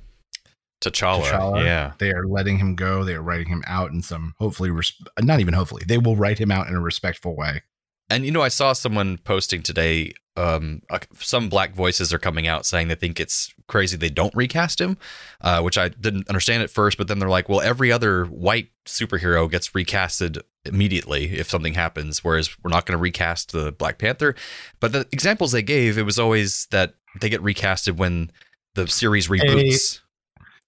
T'Challa, 0.80 1.22
T'Challa. 1.24 1.64
yeah, 1.64 1.92
They 1.98 2.12
are 2.12 2.26
letting 2.26 2.58
him 2.58 2.74
go. 2.74 3.02
They 3.04 3.14
are 3.14 3.22
writing 3.22 3.48
him 3.48 3.64
out 3.66 3.90
in 3.92 4.02
some, 4.02 4.34
hopefully, 4.38 4.70
res- 4.70 4.92
not 5.20 5.40
even 5.40 5.54
hopefully, 5.54 5.82
they 5.86 5.98
will 5.98 6.16
write 6.16 6.38
him 6.38 6.50
out 6.50 6.68
in 6.68 6.74
a 6.74 6.80
respectful 6.80 7.34
way. 7.34 7.62
And 8.08 8.24
you 8.24 8.30
know, 8.30 8.42
I 8.42 8.48
saw 8.48 8.72
someone 8.72 9.18
posting 9.18 9.62
today. 9.62 10.12
Um, 10.36 10.82
uh, 10.90 10.98
some 11.14 11.48
black 11.48 11.74
voices 11.74 12.12
are 12.12 12.18
coming 12.18 12.46
out 12.46 12.66
saying 12.66 12.88
they 12.88 12.94
think 12.94 13.18
it's 13.18 13.54
crazy 13.68 13.96
they 13.96 14.10
don't 14.10 14.34
recast 14.36 14.80
him, 14.80 14.98
uh, 15.40 15.62
which 15.62 15.78
I 15.78 15.88
didn't 15.88 16.28
understand 16.28 16.62
at 16.62 16.70
first. 16.70 16.98
But 16.98 17.08
then 17.08 17.18
they're 17.18 17.28
like, 17.28 17.48
well, 17.48 17.62
every 17.62 17.90
other 17.90 18.26
white 18.26 18.68
superhero 18.84 19.50
gets 19.50 19.70
recasted 19.70 20.40
immediately 20.66 21.38
if 21.38 21.48
something 21.48 21.72
happens, 21.74 22.22
whereas 22.22 22.54
we're 22.62 22.70
not 22.70 22.84
going 22.84 22.98
to 22.98 23.02
recast 23.02 23.52
the 23.52 23.72
Black 23.72 23.98
Panther. 23.98 24.34
But 24.78 24.92
the 24.92 25.08
examples 25.10 25.52
they 25.52 25.62
gave, 25.62 25.96
it 25.96 26.02
was 26.02 26.18
always 26.18 26.66
that 26.70 26.94
they 27.20 27.30
get 27.30 27.42
recasted 27.42 27.96
when 27.96 28.30
the 28.74 28.86
series 28.86 29.28
reboots. 29.28 30.00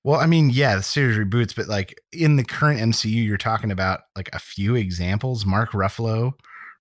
Well, 0.09 0.21
I 0.21 0.25
mean, 0.25 0.49
yeah, 0.49 0.75
the 0.77 0.83
series 0.83 1.19
reboots, 1.19 1.55
but 1.55 1.69
like 1.69 2.00
in 2.15 2.37
the 2.37 2.43
current 2.43 2.81
MCU, 2.81 3.27
you're 3.27 3.37
talking 3.37 3.71
about 3.71 4.00
like 4.17 4.31
a 4.33 4.38
few 4.38 4.75
examples. 4.75 5.45
Mark 5.45 5.73
Ruffalo 5.73 6.33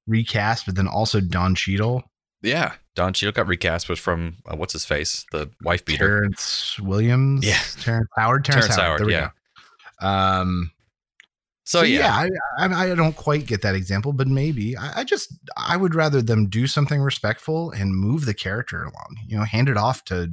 recast, 0.07 0.65
but 0.65 0.75
then 0.77 0.87
also 0.87 1.19
Don 1.19 1.53
Cheadle, 1.53 2.03
yeah, 2.41 2.75
Don 2.95 3.11
Cheadle 3.11 3.33
got 3.33 3.47
recast 3.47 3.89
was 3.89 3.99
from 3.99 4.37
uh, 4.45 4.55
what's 4.55 4.71
his 4.71 4.85
face, 4.85 5.25
the 5.33 5.51
wife 5.61 5.83
beater. 5.83 6.07
Terrence 6.07 6.79
Williams, 6.79 7.45
Yeah. 7.45 7.59
Terrence 7.81 8.07
Howard, 8.15 8.45
Terrence, 8.45 8.67
Terrence 8.67 8.79
Howard. 8.81 8.87
Howard, 8.87 8.99
There 9.01 9.07
we 9.07 9.13
yeah. 9.13 9.29
go. 9.99 10.07
Um, 10.07 10.71
So, 11.65 11.79
so, 11.79 11.83
yeah, 11.83 12.23
yeah, 12.23 12.29
I, 12.59 12.65
I 12.67 12.91
I 12.91 12.95
don't 12.95 13.17
quite 13.17 13.45
get 13.45 13.61
that 13.63 13.75
example, 13.75 14.13
but 14.13 14.29
maybe 14.29 14.77
I, 14.77 15.01
I 15.01 15.03
just 15.03 15.33
I 15.57 15.75
would 15.75 15.95
rather 15.95 16.21
them 16.21 16.47
do 16.47 16.65
something 16.65 17.01
respectful 17.01 17.71
and 17.71 17.93
move 17.93 18.23
the 18.23 18.33
character 18.33 18.83
along. 18.83 19.17
You 19.27 19.37
know, 19.37 19.43
hand 19.43 19.67
it 19.67 19.75
off 19.75 20.05
to 20.05 20.31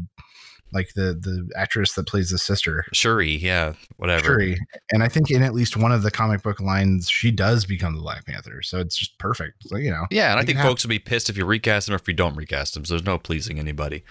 like 0.75 0.93
the 0.95 1.15
the 1.15 1.49
actress 1.57 1.95
that 1.95 2.07
plays 2.07 2.31
the 2.31 2.39
sister, 2.39 2.85
Shuri, 2.93 3.31
yeah, 3.31 3.75
whatever. 3.97 4.25
Shuri. 4.25 4.59
And 4.91 5.03
I 5.03 5.09
think 5.09 5.31
in 5.31 5.43
at 5.43 5.55
least 5.55 5.77
one 5.77 5.93
of 5.93 6.03
the 6.03 6.11
comic 6.11 6.43
book 6.43 6.61
lines, 6.61 7.09
she 7.09 7.31
does 7.31 7.65
become 7.65 7.95
the 7.95 8.03
Black 8.03 8.27
Panther. 8.27 8.61
So 8.63 8.81
it's 8.81 8.97
just 8.97 9.17
perfect. 9.19 9.67
So 9.69 9.77
you 9.77 9.91
know, 9.91 10.07
Yeah, 10.11 10.33
and 10.33 10.41
I 10.41 10.45
think 10.45 10.59
folks 10.59 10.85
will 10.85 10.91
be 10.91 10.99
pissed 10.99 11.31
if 11.31 11.37
you 11.37 11.45
recast 11.45 11.89
him 11.89 11.95
or 11.95 11.97
if 11.97 12.09
you 12.09 12.15
don't 12.15 12.37
recast 12.37 12.77
him. 12.77 12.85
So 12.85 12.95
there's 12.95 13.07
no 13.07 13.19
pleasing 13.19 13.59
anybody. 13.59 14.05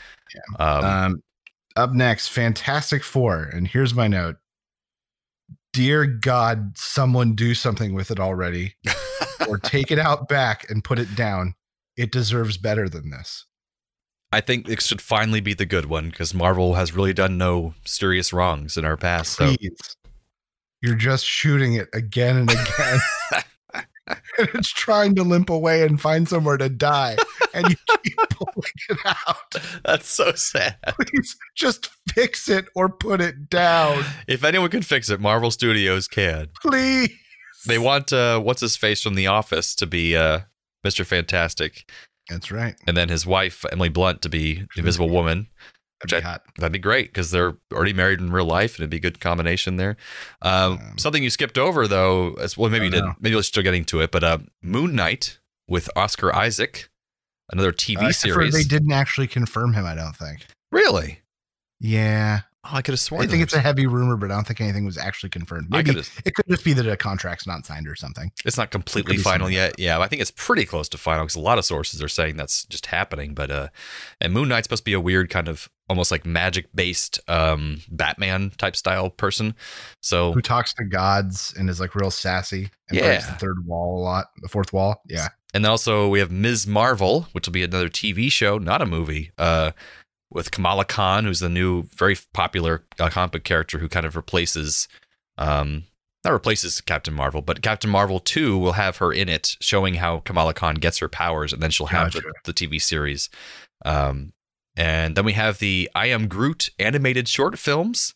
Um, 0.57 0.83
Um, 0.83 1.23
up 1.75 1.91
next, 1.91 2.29
Fantastic 2.29 3.03
Four, 3.03 3.43
and 3.43 3.67
here's 3.67 3.93
my 3.93 4.07
note. 4.07 4.37
Dear 5.73 6.05
God, 6.05 6.77
someone 6.77 7.33
do 7.33 7.53
something 7.53 7.93
with 7.93 8.11
it 8.11 8.19
already, 8.19 8.75
or 9.47 9.57
take 9.57 9.91
it 9.91 9.99
out 9.99 10.27
back 10.27 10.69
and 10.69 10.83
put 10.83 10.99
it 10.99 11.15
down. 11.15 11.55
It 11.97 12.11
deserves 12.11 12.57
better 12.57 12.87
than 12.87 13.09
this. 13.09 13.45
I 14.33 14.41
think 14.41 14.67
it 14.67 14.81
should 14.81 15.01
finally 15.01 15.41
be 15.41 15.53
the 15.53 15.65
good 15.65 15.85
one 15.85 16.09
because 16.09 16.33
Marvel 16.33 16.73
has 16.73 16.93
really 16.93 17.13
done 17.13 17.37
no 17.37 17.73
serious 17.85 18.33
wrongs 18.33 18.77
in 18.77 18.83
our 18.85 18.97
past. 18.97 19.33
So 19.33 19.53
Please, 19.55 19.95
you're 20.81 20.95
just 20.95 21.25
shooting 21.25 21.75
it 21.75 21.87
again 21.93 22.37
and 22.37 22.49
again, 22.49 22.99
and 24.07 24.49
it's 24.55 24.71
trying 24.71 25.15
to 25.15 25.23
limp 25.23 25.49
away 25.49 25.83
and 25.85 26.01
find 26.01 26.27
somewhere 26.27 26.57
to 26.57 26.67
die, 26.67 27.15
and 27.53 27.69
you 27.69 27.75
keep 28.03 28.17
pulling 28.31 28.71
it 28.89 28.97
out. 29.05 29.55
that's 29.85 30.09
so 30.09 30.33
sad. 30.33 30.75
Please, 30.89 31.37
just 31.55 31.89
fix 32.13 32.49
it 32.49 32.65
or 32.75 32.89
put 32.89 33.21
it 33.21 33.49
down, 33.49 34.03
If 34.27 34.43
anyone 34.43 34.69
can 34.69 34.81
fix 34.81 35.09
it, 35.09 35.19
Marvel 35.21 35.51
Studios 35.51 36.07
can. 36.07 36.47
please. 36.61 37.11
They 37.65 37.77
want 37.77 38.11
uh, 38.11 38.41
what's 38.41 38.59
his 38.59 38.75
face 38.75 39.01
from 39.01 39.15
The 39.15 39.27
Office 39.27 39.73
to 39.75 39.85
be 39.87 40.17
uh, 40.17 40.41
Mr. 40.85 41.05
Fantastic, 41.05 41.89
That's 42.29 42.51
right. 42.51 42.75
and 42.87 42.95
then 42.97 43.09
his 43.09 43.25
wife 43.25 43.65
Emily 43.71 43.89
Blunt 43.89 44.21
to 44.23 44.29
be 44.29 44.55
the 44.55 44.67
Invisible 44.77 45.09
Woman. 45.09 45.47
That'd 46.01 46.21
be 46.21 46.27
I- 46.27 46.31
hot. 46.31 46.43
That'd 46.57 46.71
be 46.73 46.79
great 46.79 47.07
because 47.07 47.31
they're 47.31 47.55
already 47.73 47.93
married 47.93 48.19
in 48.19 48.31
real 48.31 48.45
life, 48.45 48.75
and 48.75 48.81
it'd 48.81 48.89
be 48.89 48.97
a 48.97 48.99
good 48.99 49.19
combination 49.19 49.77
there. 49.77 49.95
Um, 50.41 50.73
Um, 50.79 50.97
something 50.97 51.23
you 51.23 51.29
skipped 51.29 51.57
over 51.57 51.87
though, 51.87 52.33
as 52.35 52.57
well, 52.57 52.69
maybe 52.69 52.85
you 52.85 52.91
didn't. 52.91 53.15
Maybe 53.21 53.35
we're 53.35 53.41
still 53.43 53.63
getting 53.63 53.85
to 53.85 54.01
it, 54.01 54.11
but 54.11 54.23
uh, 54.23 54.39
Moon 54.61 54.95
Knight 54.95 55.39
with 55.67 55.89
Oscar 55.95 56.35
Isaac, 56.35 56.89
another 57.51 57.71
TV 57.71 58.07
Uh, 58.07 58.11
series. 58.11 58.53
They 58.53 58.63
didn't 58.63 58.91
actually 58.91 59.27
confirm 59.27 59.73
him, 59.73 59.85
I 59.85 59.95
don't 59.95 60.15
think. 60.15 60.45
really? 60.71 61.19
Yeah. 61.79 62.41
Oh, 62.65 62.69
I 62.75 62.81
could 62.81 62.93
have 62.93 62.99
sworn. 63.01 63.23
I 63.23 63.27
think 63.27 63.43
it's 63.43 63.53
a 63.53 63.59
heavy 63.59 63.87
rumor, 63.87 64.15
but 64.15 64.31
I 64.31 64.35
don't 64.35 64.47
think 64.47 64.61
anything 64.61 64.85
was 64.85 64.97
actually 64.97 65.31
confirmed. 65.31 65.67
I 65.73 65.77
Maybe 65.77 65.99
it 66.25 66.33
could 66.33 66.45
just 66.47 66.63
be 66.63 66.71
that 66.73 66.87
a 66.87 66.95
contract's 66.95 67.45
not 67.45 67.65
signed 67.65 67.89
or 67.89 67.95
something. 67.95 68.31
It's 68.45 68.57
not 68.57 68.71
completely 68.71 69.17
final 69.17 69.49
yet. 69.49 69.77
Yeah, 69.77 69.99
I 69.99 70.07
think 70.07 70.21
it's 70.21 70.31
pretty 70.31 70.63
close 70.63 70.87
to 70.89 70.97
final 70.97 71.25
because 71.25 71.35
a 71.35 71.41
lot 71.41 71.57
of 71.57 71.65
sources 71.65 72.01
are 72.01 72.07
saying 72.07 72.37
that's 72.37 72.63
just 72.65 72.85
happening. 72.85 73.33
But 73.33 73.51
uh, 73.51 73.67
and 74.21 74.31
Moon 74.31 74.47
Knight's 74.47 74.65
supposed 74.65 74.83
to 74.83 74.85
be 74.85 74.93
a 74.93 74.99
weird 75.01 75.29
kind 75.29 75.49
of 75.49 75.69
almost 75.89 76.09
like 76.09 76.25
magic 76.25 76.67
based 76.73 77.19
um 77.27 77.81
Batman 77.89 78.51
type 78.57 78.77
style 78.77 79.09
person. 79.09 79.55
So 80.01 80.31
Who 80.31 80.41
talks 80.41 80.73
to 80.75 80.85
gods 80.85 81.53
and 81.59 81.69
is 81.69 81.81
like 81.81 81.95
real 81.95 82.11
sassy 82.11 82.69
and 82.89 82.97
breaks 82.97 83.27
the 83.27 83.33
third 83.33 83.67
wall 83.67 83.99
a 83.99 84.01
lot, 84.01 84.27
the 84.41 84.47
fourth 84.47 84.71
wall. 84.71 85.01
Yeah. 85.09 85.27
And 85.53 85.63
then 85.65 85.69
also 85.69 86.07
we 86.07 86.19
have 86.19 86.31
Ms. 86.31 86.65
Marvel, 86.65 87.27
which 87.33 87.45
will 87.45 87.53
be 87.53 87.63
another 87.63 87.89
TV 87.89 88.31
show, 88.31 88.57
not 88.57 88.81
a 88.81 88.85
movie, 88.87 89.31
uh, 89.37 89.71
with 90.33 90.51
Kamala 90.51 90.85
Khan, 90.85 91.25
who's 91.25 91.39
the 91.39 91.49
new, 91.49 91.83
very 91.83 92.17
popular 92.33 92.83
uh, 92.99 93.09
comic 93.09 93.31
book 93.31 93.43
character 93.43 93.79
who 93.79 93.87
kind 93.87 94.05
of 94.05 94.15
replaces, 94.15 94.87
um, 95.37 95.83
not 96.23 96.31
replaces 96.33 96.81
Captain 96.81 97.13
Marvel, 97.13 97.41
but 97.41 97.61
Captain 97.61 97.89
Marvel 97.89 98.19
2 98.19 98.57
will 98.57 98.73
have 98.73 98.97
her 98.97 99.11
in 99.11 99.29
it, 99.29 99.55
showing 99.61 99.95
how 99.95 100.19
Kamala 100.19 100.53
Khan 100.53 100.75
gets 100.75 100.97
her 100.99 101.09
powers, 101.09 101.53
and 101.53 101.61
then 101.61 101.69
she'll 101.71 101.87
have 101.87 102.13
the, 102.13 102.21
Gotcha. 102.21 102.33
the 102.45 102.53
TV 102.53 102.81
series. 102.81 103.29
Um, 103.85 104.33
and 104.75 105.15
then 105.15 105.25
we 105.25 105.33
have 105.33 105.59
the 105.59 105.89
I 105.93 106.07
Am 106.07 106.27
Groot 106.27 106.69
animated 106.79 107.27
short 107.27 107.59
films. 107.59 108.13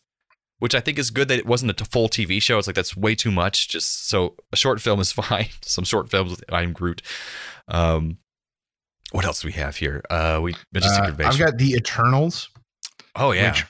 Which 0.60 0.74
I 0.74 0.80
think 0.80 0.98
is 0.98 1.10
good 1.10 1.28
that 1.28 1.38
it 1.38 1.46
wasn't 1.46 1.80
a 1.80 1.84
full 1.84 2.08
TV 2.08 2.42
show. 2.42 2.58
It's 2.58 2.66
like 2.66 2.74
that's 2.74 2.96
way 2.96 3.14
too 3.14 3.30
much. 3.30 3.68
Just 3.68 4.08
so 4.08 4.34
a 4.52 4.56
short 4.56 4.80
film 4.80 4.98
is 4.98 5.12
fine. 5.28 5.46
Some 5.62 5.84
short 5.84 6.10
films 6.10 6.32
with 6.32 6.42
I 6.52 6.62
Am 6.62 6.72
Groot. 6.72 7.00
Um, 7.68 8.18
what 9.12 9.24
else 9.24 9.40
do 9.40 9.48
we 9.48 9.52
have 9.52 9.76
here? 9.76 10.02
Uh, 10.10 10.40
we 10.42 10.54
mentioned 10.72 11.20
Uh, 11.20 11.28
I've 11.28 11.38
got 11.38 11.58
the 11.58 11.72
Eternals, 11.72 12.50
oh 13.16 13.32
yeah, 13.32 13.50
which 13.50 13.64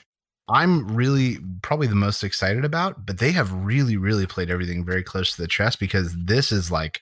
I'm 0.49 0.95
really 0.95 1.37
probably 1.61 1.87
the 1.87 1.95
most 1.95 2.23
excited 2.23 2.65
about, 2.65 3.05
but 3.05 3.19
they 3.19 3.31
have 3.31 3.51
really, 3.53 3.97
really 3.97 4.25
played 4.25 4.49
everything 4.49 4.83
very 4.83 5.03
close 5.03 5.35
to 5.35 5.41
the 5.41 5.47
chest 5.47 5.79
because 5.79 6.15
this 6.17 6.51
is 6.51 6.71
like, 6.71 7.01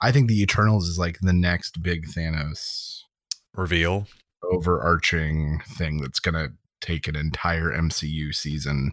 I 0.00 0.12
think 0.12 0.28
the 0.28 0.40
Eternals 0.40 0.88
is 0.88 0.98
like 0.98 1.18
the 1.20 1.32
next 1.32 1.82
big 1.82 2.06
Thanos 2.06 3.00
reveal. 3.54 4.06
overarching 4.44 5.60
thing 5.66 6.00
that's 6.00 6.20
going 6.20 6.34
to 6.34 6.52
take 6.80 7.08
an 7.08 7.16
entire 7.16 7.72
MCU 7.72 8.34
season. 8.34 8.92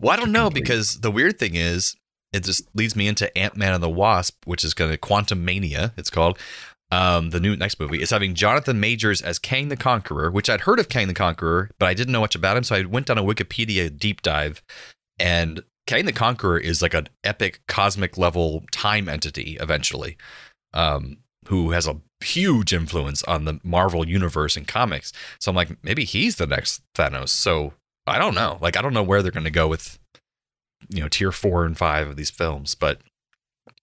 Well, 0.00 0.12
I 0.12 0.16
don't 0.16 0.30
know 0.30 0.44
complete. 0.44 0.62
because 0.62 1.00
the 1.00 1.10
weird 1.10 1.38
thing 1.40 1.56
is, 1.56 1.96
it 2.32 2.44
just 2.44 2.68
leads 2.74 2.94
me 2.94 3.08
into 3.08 3.36
Ant 3.36 3.56
Man 3.56 3.72
and 3.72 3.82
the 3.82 3.88
Wasp, 3.88 4.44
which 4.44 4.62
is 4.62 4.74
going 4.74 4.90
to 4.92 4.98
Quantum 4.98 5.44
Mania. 5.44 5.92
It's 5.96 6.10
called. 6.10 6.38
Um, 6.90 7.30
the 7.30 7.40
new 7.40 7.54
next 7.54 7.78
movie 7.78 8.00
is 8.00 8.10
having 8.10 8.34
Jonathan 8.34 8.80
Majors 8.80 9.20
as 9.20 9.38
Kang 9.38 9.68
the 9.68 9.76
Conqueror, 9.76 10.30
which 10.30 10.48
I'd 10.48 10.62
heard 10.62 10.80
of 10.80 10.88
Kang 10.88 11.06
the 11.06 11.14
Conqueror, 11.14 11.70
but 11.78 11.86
I 11.86 11.94
didn't 11.94 12.12
know 12.12 12.20
much 12.20 12.34
about 12.34 12.56
him, 12.56 12.64
so 12.64 12.76
I 12.76 12.84
went 12.84 13.06
down 13.06 13.18
a 13.18 13.22
Wikipedia 13.22 13.96
deep 13.96 14.22
dive, 14.22 14.62
and 15.18 15.62
Kang 15.86 16.06
the 16.06 16.12
Conqueror 16.12 16.58
is 16.58 16.80
like 16.80 16.94
an 16.94 17.08
epic 17.24 17.60
cosmic 17.68 18.16
level 18.16 18.64
time 18.70 19.08
entity 19.08 19.58
eventually, 19.60 20.16
um, 20.72 21.18
who 21.48 21.72
has 21.72 21.86
a 21.86 22.00
huge 22.20 22.72
influence 22.72 23.22
on 23.24 23.44
the 23.44 23.60
Marvel 23.62 24.06
universe 24.06 24.56
and 24.56 24.66
comics. 24.66 25.12
So 25.38 25.50
I'm 25.50 25.56
like, 25.56 25.82
maybe 25.82 26.04
he's 26.04 26.36
the 26.36 26.46
next 26.46 26.82
Thanos. 26.94 27.28
So 27.30 27.74
I 28.06 28.18
don't 28.18 28.34
know. 28.34 28.58
Like 28.60 28.76
I 28.76 28.82
don't 28.82 28.94
know 28.94 29.02
where 29.02 29.22
they're 29.22 29.32
going 29.32 29.44
to 29.44 29.50
go 29.50 29.68
with 29.68 29.98
you 30.90 31.00
know 31.00 31.08
tier 31.08 31.32
4 31.32 31.64
and 31.64 31.76
5 31.76 32.08
of 32.08 32.16
these 32.16 32.30
films, 32.30 32.74
but 32.74 33.00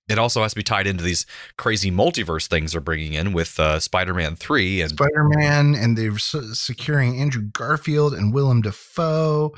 it 0.08 0.20
also 0.20 0.44
has 0.44 0.52
to 0.54 0.56
be 0.58 0.64
tied 0.64 0.86
into 0.88 1.04
these 1.04 1.26
crazy 1.58 1.90
multiverse 1.92 2.48
things 2.48 2.74
they're 2.74 2.82
bringing 2.82 3.14
in 3.14 3.34
with 3.34 3.60
uh, 3.60 3.80
Spider-Man 3.80 4.36
3 4.36 4.82
and 4.82 4.92
Spider 4.92 5.24
Man, 5.30 5.74
and 5.76 5.98
they're 5.98 6.12
s- 6.14 6.36
securing 6.54 7.20
Andrew 7.20 7.42
Garfield 7.44 8.14
and 8.14 8.34
Willem 8.34 8.62
Dafoe, 8.62 9.54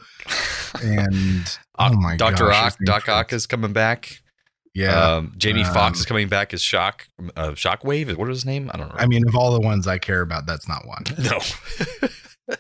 and 0.82 1.58
oh 1.80 1.94
my 1.94 2.16
Dr. 2.18 2.46
gosh, 2.48 2.74
Ock, 2.74 2.78
Doc 2.86 3.10
Ock 3.10 3.34
is 3.34 3.46
coming 3.48 3.74
back. 3.74 4.22
Yeah, 4.74 5.16
Um, 5.16 5.34
Jamie 5.38 5.64
Foxx 5.64 5.98
Um, 5.98 6.02
is 6.02 6.06
coming 6.06 6.28
back 6.30 6.54
as 6.54 6.62
Shock 6.62 7.08
uh, 7.36 7.50
Shockwave. 7.54 8.16
What 8.16 8.28
was 8.28 8.38
his 8.38 8.46
name? 8.46 8.70
I 8.72 8.78
don't 8.78 8.90
know. 8.90 8.96
I 8.96 9.08
mean, 9.08 9.28
of 9.28 9.36
all 9.36 9.52
the 9.52 9.60
ones 9.66 9.88
I 9.88 9.98
care 9.98 10.22
about, 10.22 10.46
that's 10.46 10.68
not 10.68 10.86
one. 10.86 11.04
no. 11.18 11.40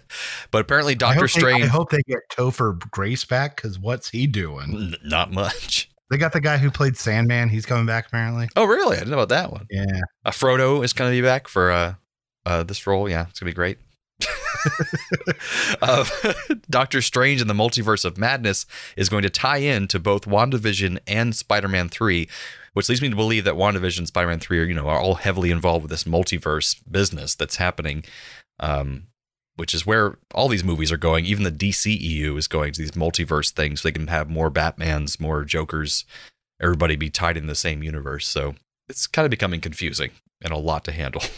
but 0.52 0.62
apparently 0.62 0.95
Doctor 0.95 1.21
they- 1.21 1.28
Strange 1.28 1.63
I 1.65 1.67
hope 1.67 1.91
they 1.91 2.02
get 2.08 2.19
Topher 2.32 2.80
Grace 2.91 3.23
back 3.23 3.56
because 3.56 3.78
what's 3.78 4.10
he 4.10 4.26
doing? 4.26 4.73
n- 4.73 4.95
not 5.04 5.32
much. 5.32 5.91
They 6.10 6.17
got 6.17 6.34
the 6.34 6.41
guy 6.41 6.58
who 6.58 6.72
played 6.72 6.98
Sandman. 6.98 7.50
He's 7.50 7.65
coming 7.65 7.86
back 7.86 8.08
apparently. 8.08 8.48
Oh, 8.56 8.65
really? 8.65 8.96
I 8.96 9.00
didn't 9.00 9.12
know 9.12 9.20
about 9.20 9.30
that 9.30 9.52
one. 9.52 9.67
Yeah, 9.70 10.02
Uh, 10.24 10.32
Frodo 10.32 10.84
is 10.84 10.93
going 10.93 11.12
to 11.12 11.15
be 11.15 11.22
back 11.22 11.48
for 11.48 11.72
uh, 11.72 11.96
uh, 12.46 12.63
this 12.63 12.88
role. 12.88 13.10
Yeah, 13.10 13.28
it's 13.30 13.39
going 13.39 13.52
to 13.52 13.54
be 13.54 13.56
great. 13.56 13.78
uh, 15.82 16.06
Doctor 16.70 17.02
Strange 17.02 17.41
and 17.41 17.50
the 17.50 17.54
Multiverse 17.54 18.06
of 18.06 18.17
Madness 18.17 18.65
is 18.96 19.10
going 19.10 19.24
to 19.24 19.30
tie 19.30 19.58
in 19.58 19.88
to 19.89 20.00
both 20.00 20.26
WandaVision 20.26 21.00
and 21.08 21.36
Spider 21.36 21.67
Man 21.67 21.89
3 21.89 22.28
which 22.78 22.89
leads 22.89 23.02
me 23.02 23.10
to 23.10 23.15
believe 23.15 23.43
that 23.43 23.56
WandaVision, 23.56 23.98
and 23.98 24.08
Spider-Man 24.08 24.39
Three 24.39 24.60
are 24.60 24.63
you 24.63 24.76
know 24.76 24.88
are 24.88 25.00
all 25.00 25.15
heavily 25.15 25.50
involved 25.50 25.82
with 25.82 25.89
this 25.89 26.04
multiverse 26.04 26.80
business 26.89 27.34
that's 27.34 27.56
happening. 27.56 28.04
Um, 28.60 29.08
which 29.58 29.74
is 29.74 29.86
where 29.86 30.17
all 30.34 30.48
these 30.48 30.63
movies 30.63 30.91
are 30.91 30.98
going. 30.98 31.26
Even 31.26 31.43
the 31.43 31.52
DCEU 31.52 32.38
is 32.38 32.48
going 32.48 32.72
to 32.74 32.82
these 32.82 32.91
multiverse 32.91 33.52
things. 33.52 33.82
So 33.82 33.88
they 33.89 33.91
can 33.91 34.08
have 34.08 34.30
more 34.30 34.50
Batmans, 34.50 35.20
more 35.20 35.43
Jokers, 35.43 36.06
everybody 36.62 36.96
be 36.96 37.10
tied 37.10 37.38
in 37.38 37.48
the 37.48 37.56
same 37.56 37.84
universe. 37.84 38.28
So 38.28 38.56
it's 38.89 39.06
kind 39.06 39.26
of 39.26 39.30
becoming 39.30 39.60
confusing 39.62 40.12
and 40.41 40.54
a 40.54 40.58
lot 40.58 40.84
to 40.86 40.91
handle. 40.91 41.22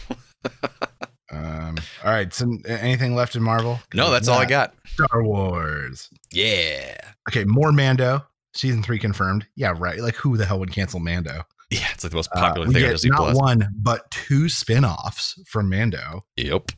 Um, 1.32 1.76
all 2.04 2.12
right. 2.12 2.34
So 2.34 2.58
anything 2.68 3.14
left 3.14 3.36
in 3.36 3.44
Marvel? 3.44 3.80
no, 3.94 4.10
that's 4.10 4.28
all 4.28 4.40
I 4.40 4.46
got. 4.46 4.74
Star 4.88 5.24
Wars. 5.24 6.10
Yeah. 6.32 6.98
Okay, 7.30 7.44
more 7.44 7.72
Mando. 7.72 8.26
Season 8.56 8.82
three 8.82 8.98
confirmed. 8.98 9.46
Yeah, 9.56 9.76
right. 9.78 10.00
Like 10.00 10.16
who 10.16 10.38
the 10.38 10.46
hell 10.46 10.58
would 10.60 10.72
cancel 10.72 11.00
Mando? 11.00 11.44
Yeah, 11.70 11.86
it's 11.94 12.04
like 12.04 12.10
the 12.10 12.16
most 12.16 12.32
Uh, 12.34 12.40
popular 12.40 12.68
we 12.68 12.74
thing 12.74 12.84
on 12.86 12.90
Disney 12.90 13.10
not 13.12 13.18
Plus. 13.20 13.38
one, 13.38 13.70
but 13.78 14.10
two 14.10 14.50
spin-offs 14.50 15.40
from 15.46 15.70
Mando. 15.70 16.26
Yep. 16.36 16.72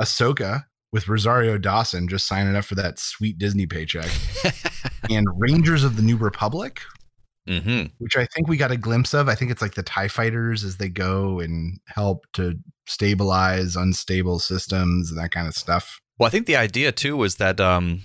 Ahsoka 0.00 0.64
with 0.92 1.08
Rosario 1.08 1.58
Dawson 1.58 2.08
just 2.08 2.26
signing 2.26 2.56
up 2.56 2.64
for 2.64 2.74
that 2.74 2.98
sweet 2.98 3.38
Disney 3.38 3.66
paycheck. 3.66 4.10
and 5.10 5.26
Rangers 5.36 5.84
of 5.84 5.96
the 5.96 6.02
New 6.02 6.16
Republic, 6.16 6.80
hmm 7.48 7.84
which 7.98 8.16
I 8.16 8.26
think 8.34 8.48
we 8.48 8.56
got 8.56 8.70
a 8.70 8.76
glimpse 8.76 9.14
of. 9.14 9.28
I 9.28 9.34
think 9.34 9.50
it's 9.50 9.62
like 9.62 9.74
the 9.74 9.82
TIE 9.82 10.08
fighters 10.08 10.64
as 10.64 10.76
they 10.76 10.88
go 10.88 11.40
and 11.40 11.80
help 11.86 12.26
to 12.34 12.58
stabilize 12.86 13.76
unstable 13.76 14.38
systems 14.38 15.10
and 15.10 15.18
that 15.18 15.30
kind 15.30 15.46
of 15.46 15.54
stuff. 15.54 16.00
Well, 16.18 16.26
I 16.26 16.30
think 16.30 16.46
the 16.46 16.56
idea 16.56 16.92
too 16.92 17.16
was 17.16 17.36
that 17.36 17.60
um, 17.60 18.02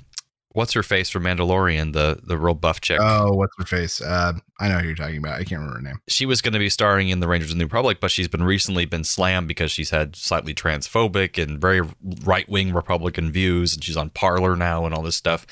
what's 0.55 0.73
her 0.73 0.83
face 0.83 1.09
from 1.09 1.23
Mandalorian, 1.23 1.93
the 1.93 2.19
the 2.23 2.37
real 2.37 2.53
buff 2.55 2.81
chick. 2.81 2.99
Oh, 3.01 3.33
what's 3.33 3.53
her 3.57 3.65
face? 3.65 4.01
Uh, 4.01 4.33
I 4.59 4.69
know 4.69 4.79
who 4.79 4.87
you're 4.87 4.95
talking 4.95 5.17
about. 5.17 5.33
I 5.33 5.43
can't 5.43 5.59
remember 5.61 5.75
her 5.75 5.81
name. 5.81 5.99
she 6.07 6.25
was 6.25 6.41
going 6.41 6.53
to 6.53 6.59
be 6.59 6.69
starring 6.69 7.09
in 7.09 7.19
the 7.19 7.27
Rangers 7.27 7.51
of 7.51 7.57
the 7.57 7.59
New 7.59 7.65
Republic, 7.65 7.99
but 7.99 8.09
she's 8.09 8.27
been 8.27 8.43
recently 8.43 8.85
been 8.85 9.03
slammed 9.03 9.47
because 9.47 9.71
she's 9.71 9.89
had 9.91 10.15
slightly 10.15 10.53
transphobic 10.53 11.41
and 11.41 11.59
very 11.61 11.81
right 12.23 12.47
wing 12.49 12.73
Republican 12.73 13.31
views, 13.31 13.73
and 13.75 13.83
she's 13.83 13.97
on 13.97 14.09
Parler 14.09 14.55
now 14.55 14.85
and 14.85 14.95
all 14.95 15.01
this 15.01 15.15
stuff. 15.15 15.45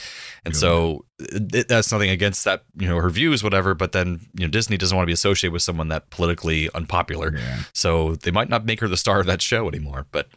And 0.45 0.55
so 0.55 1.05
it, 1.19 1.67
that's 1.67 1.91
nothing 1.91 2.09
against 2.09 2.43
that, 2.45 2.63
you 2.77 2.87
know, 2.87 2.99
her 2.99 3.09
views, 3.09 3.43
whatever. 3.43 3.73
But 3.73 3.91
then 3.91 4.21
you 4.33 4.45
know 4.45 4.51
Disney 4.51 4.77
doesn't 4.77 4.95
want 4.95 5.03
to 5.05 5.07
be 5.07 5.13
associated 5.13 5.53
with 5.53 5.61
someone 5.61 5.89
that 5.89 6.09
politically 6.09 6.69
unpopular, 6.73 7.35
Yeah. 7.37 7.59
so 7.73 8.15
they 8.15 8.31
might 8.31 8.49
not 8.49 8.65
make 8.65 8.79
her 8.79 8.87
the 8.87 8.97
star 8.97 9.19
of 9.19 9.25
that 9.27 9.41
show 9.41 9.67
anymore. 9.67 10.07
But 10.11 10.29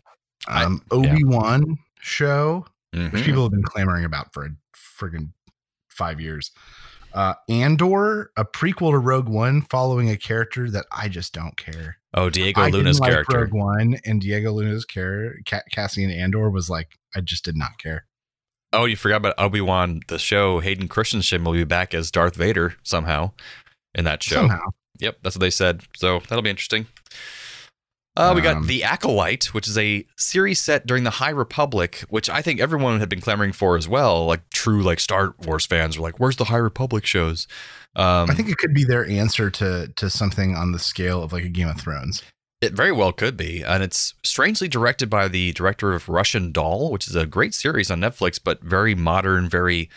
Um, 0.49 0.83
Obi 0.91 1.25
Wan 1.25 1.79
show, 2.01 2.67
mhm. 2.95 3.13
which 3.13 3.25
people 3.25 3.43
have 3.43 3.53
been 3.53 3.63
clamoring 3.63 4.05
about 4.05 4.33
for 4.33 4.45
a 4.45 4.51
friggin' 4.75 5.31
five 5.89 6.21
years. 6.21 6.51
Uh, 7.13 7.35
Andor, 7.49 8.31
a 8.37 8.45
prequel 8.45 8.91
to 8.91 8.99
Rogue 8.99 9.29
One, 9.29 9.63
following 9.63 10.11
a 10.11 10.19
character 10.19 10.71
that 10.71 10.85
I 10.95 11.09
just 11.09 11.33
don't 11.33 11.57
care. 11.57 11.97
oh, 12.13 12.29
Diego 12.29 12.61
I 12.61 12.69
Luna's 12.69 13.01
like 13.01 13.11
character. 13.11 13.41
Rogue 13.41 13.55
One, 13.55 13.97
and 14.05 14.21
Diego 14.21 14.53
Luna's 14.53 14.85
character, 14.85 15.41
Ca- 15.49 15.63
Cassian 15.73 16.11
Andor, 16.11 16.51
was 16.51 16.69
like, 16.69 16.99
I 17.15 17.23
just 17.23 17.45
did 17.45 17.57
not 17.57 17.79
care. 17.79 18.05
Oh, 18.73 18.85
you 18.85 18.97
forgot 18.97 19.17
about 19.17 19.35
Obi 19.39 19.63
Wan, 19.63 20.01
the 20.09 20.19
show. 20.19 20.61
Hayden 20.61 20.89
Christensen 20.89 21.43
will 21.45 21.53
be 21.53 21.65
back 21.65 21.95
as 21.95 22.11
Darth 22.11 22.37
Vader 22.37 22.75
somehow 22.83 23.31
in 23.95 24.05
that 24.05 24.23
show. 24.23 24.37
Somehow, 24.37 24.67
Yep, 24.99 25.19
that's 25.23 25.37
what 25.37 25.41
they 25.41 25.51
said. 25.51 25.83
So 25.95 26.21
that'll 26.29 26.43
be 26.43 26.51
interesting. 26.51 26.87
Uh, 28.17 28.33
we 28.35 28.41
got 28.41 28.57
Um, 28.57 28.67
The 28.67 28.83
Acolyte, 28.83 29.53
which 29.53 29.69
is 29.69 29.77
a 29.77 30.07
series 30.17 30.59
set 30.59 30.87
during 30.87 31.05
the 31.05 31.11
High 31.11 31.31
Republic, 31.31 32.03
which 32.09 32.31
I 32.31 32.41
think 32.41 32.61
everyone 32.61 32.99
had 32.99 33.09
been 33.09 33.21
clamoring 33.21 33.53
for 33.53 33.77
as 33.77 33.87
well. 33.87 34.25
Like 34.27 34.49
true, 34.51 34.83
like 34.83 35.01
Star 35.01 35.35
Wars 35.45 35.67
fans 35.67 35.99
were 35.99 36.03
like, 36.03 36.19
"Where's 36.19 36.37
the 36.37 36.45
High 36.45 36.57
Republic 36.57 37.05
shows?" 37.05 37.47
Um, 37.95 38.31
I 38.31 38.35
think 38.35 38.49
it 38.49 38.59
could 38.59 38.75
be 38.75 38.85
their 38.85 39.07
answer 39.07 39.51
to 39.51 39.89
to 39.97 40.09
something 40.09 40.55
on 40.55 40.73
the 40.73 40.79
scale 40.79 41.23
of 41.23 41.33
like 41.33 41.45
a 41.45 41.49
Game 41.49 41.69
of 41.69 41.81
Thrones. 41.81 42.23
It 42.63 42.73
very 42.73 42.93
well 42.93 43.13
could 43.13 43.37
be. 43.37 43.63
And 43.63 43.83
it's 43.83 44.15
strangely 44.25 44.67
directed 44.67 45.11
by 45.11 45.29
the 45.29 45.53
director 45.53 45.93
of 45.93 46.09
Russian 46.09 46.53
Doll, 46.53 46.91
which 46.91 47.07
is 47.07 47.15
a 47.15 47.27
great 47.27 47.53
series 47.53 47.91
on 47.91 48.01
Netflix, 48.01 48.41
but 48.43 48.63
very 48.63 48.95
modern, 48.95 49.47
very 49.49 49.91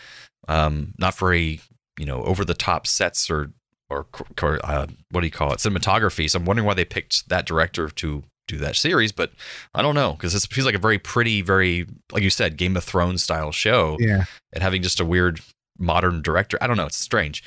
um, 0.46 0.92
not 0.98 1.16
very, 1.16 1.60
you 1.98 2.04
know, 2.04 2.22
over 2.22 2.44
the 2.44 2.54
top 2.54 2.86
sets 2.86 3.30
or 3.30 3.52
or 3.90 4.06
or, 4.42 4.60
uh, 4.64 4.86
what 5.10 5.20
do 5.20 5.26
you 5.26 5.30
call 5.30 5.52
it? 5.52 5.58
Cinematography. 5.58 6.30
So 6.30 6.38
I'm 6.38 6.44
wondering 6.44 6.66
why 6.66 6.74
they 6.74 6.84
picked 6.84 7.28
that 7.28 7.44
director 7.46 7.88
to 7.90 8.24
do 8.48 8.56
that 8.58 8.76
series, 8.76 9.12
but 9.12 9.32
I 9.74 9.82
don't 9.82 9.94
know 9.94 10.12
because 10.12 10.32
this 10.32 10.46
feels 10.46 10.66
like 10.66 10.74
a 10.74 10.78
very 10.78 10.98
pretty, 10.98 11.42
very 11.42 11.86
like 12.12 12.22
you 12.22 12.30
said, 12.30 12.56
Game 12.56 12.76
of 12.76 12.84
Thrones 12.84 13.22
style 13.22 13.52
show, 13.52 13.96
Yeah, 14.00 14.24
and 14.52 14.62
having 14.62 14.82
just 14.82 15.00
a 15.00 15.04
weird 15.04 15.40
modern 15.78 16.22
director. 16.22 16.58
I 16.60 16.66
don't 16.66 16.76
know. 16.76 16.86
It's 16.86 16.96
strange. 16.96 17.42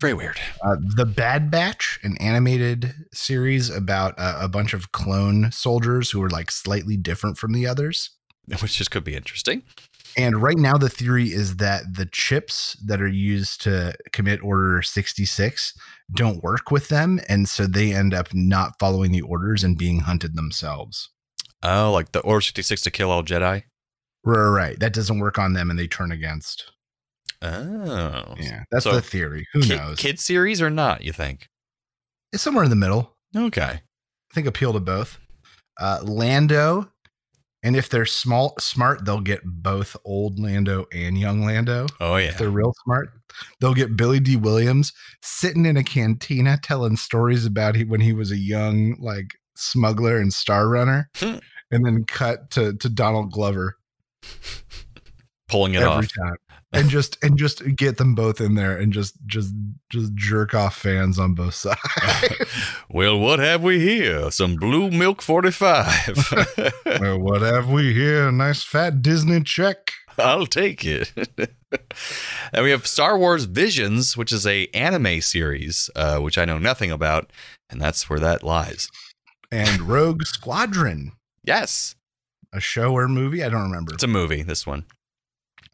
Very 0.00 0.14
weird. 0.14 0.38
uh, 0.62 0.76
the 0.80 1.04
Bad 1.04 1.50
Batch, 1.50 1.98
an 2.04 2.16
animated 2.18 2.94
series 3.12 3.68
about 3.68 4.14
uh, 4.16 4.38
a 4.40 4.46
bunch 4.48 4.72
of 4.72 4.92
clone 4.92 5.50
soldiers 5.50 6.12
who 6.12 6.22
are 6.22 6.30
like 6.30 6.52
slightly 6.52 6.96
different 6.96 7.36
from 7.36 7.52
the 7.52 7.66
others. 7.66 8.10
Which 8.60 8.76
just 8.76 8.92
could 8.92 9.02
be 9.04 9.16
interesting. 9.16 9.62
And 10.18 10.42
right 10.42 10.56
now, 10.58 10.76
the 10.76 10.88
theory 10.88 11.28
is 11.28 11.56
that 11.56 11.94
the 11.94 12.06
chips 12.06 12.76
that 12.84 13.00
are 13.00 13.06
used 13.08 13.60
to 13.62 13.94
commit 14.12 14.42
Order 14.42 14.82
66 14.82 15.72
don't 16.14 16.42
work 16.42 16.70
with 16.72 16.88
them. 16.88 17.20
And 17.28 17.48
so 17.48 17.66
they 17.66 17.92
end 17.94 18.12
up 18.12 18.34
not 18.34 18.72
following 18.80 19.12
the 19.12 19.20
orders 19.22 19.62
and 19.62 19.78
being 19.78 20.00
hunted 20.00 20.34
themselves. 20.34 21.08
Oh, 21.62 21.92
like 21.92 22.12
the 22.12 22.20
Order 22.20 22.40
66 22.40 22.82
to 22.82 22.90
kill 22.90 23.10
all 23.12 23.22
Jedi. 23.22 23.62
Right, 24.24 24.48
right. 24.48 24.80
That 24.80 24.92
doesn't 24.92 25.20
work 25.20 25.38
on 25.38 25.52
them 25.52 25.70
and 25.70 25.78
they 25.78 25.86
turn 25.86 26.10
against. 26.10 26.72
Oh. 27.40 28.34
Yeah, 28.38 28.64
that's 28.72 28.84
So, 28.84 28.92
the 28.96 29.00
theory. 29.00 29.46
Who 29.52 29.62
Kid, 29.62 29.78
knows? 29.78 29.98
kid 29.98 30.18
series 30.18 30.60
or 30.60 30.70
not, 30.70 31.02
you 31.04 31.12
think? 31.12 31.48
It's 32.32 32.42
somewhere 32.42 32.64
in 32.64 32.70
the 32.70 32.76
middle. 32.76 33.14
Okay. 33.36 33.62
I 33.62 34.34
think 34.34 34.46
appeal 34.48 34.72
to 34.72 34.80
both. 34.80 35.18
Uh, 35.80 36.00
Lando, 36.02 36.90
and 37.62 37.76
if 37.76 37.88
they're 37.88 38.06
small 38.06 38.54
smart, 38.60 39.04
they'll 39.04 39.20
get 39.20 39.40
both 39.44 39.96
old 40.04 40.38
Lando 40.38 40.86
and 40.92 41.18
young 41.18 41.44
Lando. 41.44 41.86
Oh, 42.00 42.16
yeah. 42.16 42.28
If 42.28 42.38
they're 42.38 42.50
real 42.50 42.72
smart, 42.84 43.10
they'll 43.60 43.74
get 43.74 43.96
Billy 43.96 44.20
Dee 44.20 44.36
Williams 44.36 44.92
sitting 45.22 45.66
in 45.66 45.76
a 45.76 45.82
cantina 45.84 46.58
telling 46.62 46.96
stories 46.96 47.44
about 47.46 47.74
he, 47.76 47.84
when 47.84 48.00
he 48.00 48.12
was 48.12 48.30
a 48.30 48.36
young 48.38 48.96
like 49.00 49.32
smuggler 49.56 50.18
and 50.18 50.32
star 50.32 50.68
runner, 50.68 51.10
Hmm. 51.16 51.38
and 51.70 51.84
then 51.84 52.04
cut 52.04 52.50
to 52.52 52.74
to 52.76 52.88
Donald 52.88 53.32
Glover 53.32 53.76
Pulling 55.48 55.74
it 55.74 55.78
every 55.82 55.88
off. 56.06 56.08
time. 56.14 56.36
And 56.70 56.90
just 56.90 57.16
and 57.24 57.38
just 57.38 57.76
get 57.76 57.96
them 57.96 58.14
both 58.14 58.42
in 58.42 58.54
there 58.54 58.76
and 58.76 58.92
just 58.92 59.14
just 59.26 59.54
just 59.88 60.14
jerk 60.14 60.52
off 60.54 60.76
fans 60.76 61.18
on 61.18 61.32
both 61.32 61.54
sides. 61.54 61.80
well, 62.90 63.18
what 63.18 63.38
have 63.38 63.62
we 63.62 63.80
here? 63.80 64.30
Some 64.30 64.56
blue 64.56 64.90
milk 64.90 65.22
45. 65.22 66.32
well, 67.00 67.18
what 67.18 67.40
have 67.40 67.70
we 67.70 67.94
here? 67.94 68.28
A 68.28 68.32
nice 68.32 68.62
fat 68.62 69.00
Disney 69.00 69.42
check. 69.42 69.92
I'll 70.18 70.46
take 70.46 70.84
it. 70.84 71.12
and 72.52 72.64
we 72.64 72.70
have 72.70 72.86
Star 72.86 73.16
Wars 73.16 73.44
Visions, 73.44 74.16
which 74.16 74.32
is 74.32 74.46
a 74.46 74.66
anime 74.74 75.22
series, 75.22 75.88
uh, 75.96 76.18
which 76.18 76.36
I 76.36 76.44
know 76.44 76.58
nothing 76.58 76.90
about, 76.90 77.30
and 77.70 77.80
that's 77.80 78.10
where 78.10 78.20
that 78.20 78.42
lies. 78.42 78.90
And 79.50 79.82
Rogue 79.82 80.24
Squadron, 80.24 81.12
Yes, 81.44 81.94
a 82.52 82.60
show 82.60 82.92
or 82.92 83.08
movie, 83.08 83.42
I 83.42 83.48
don't 83.48 83.62
remember. 83.62 83.94
it's 83.94 84.02
a 84.02 84.08
movie. 84.08 84.42
This 84.42 84.66
one. 84.66 84.84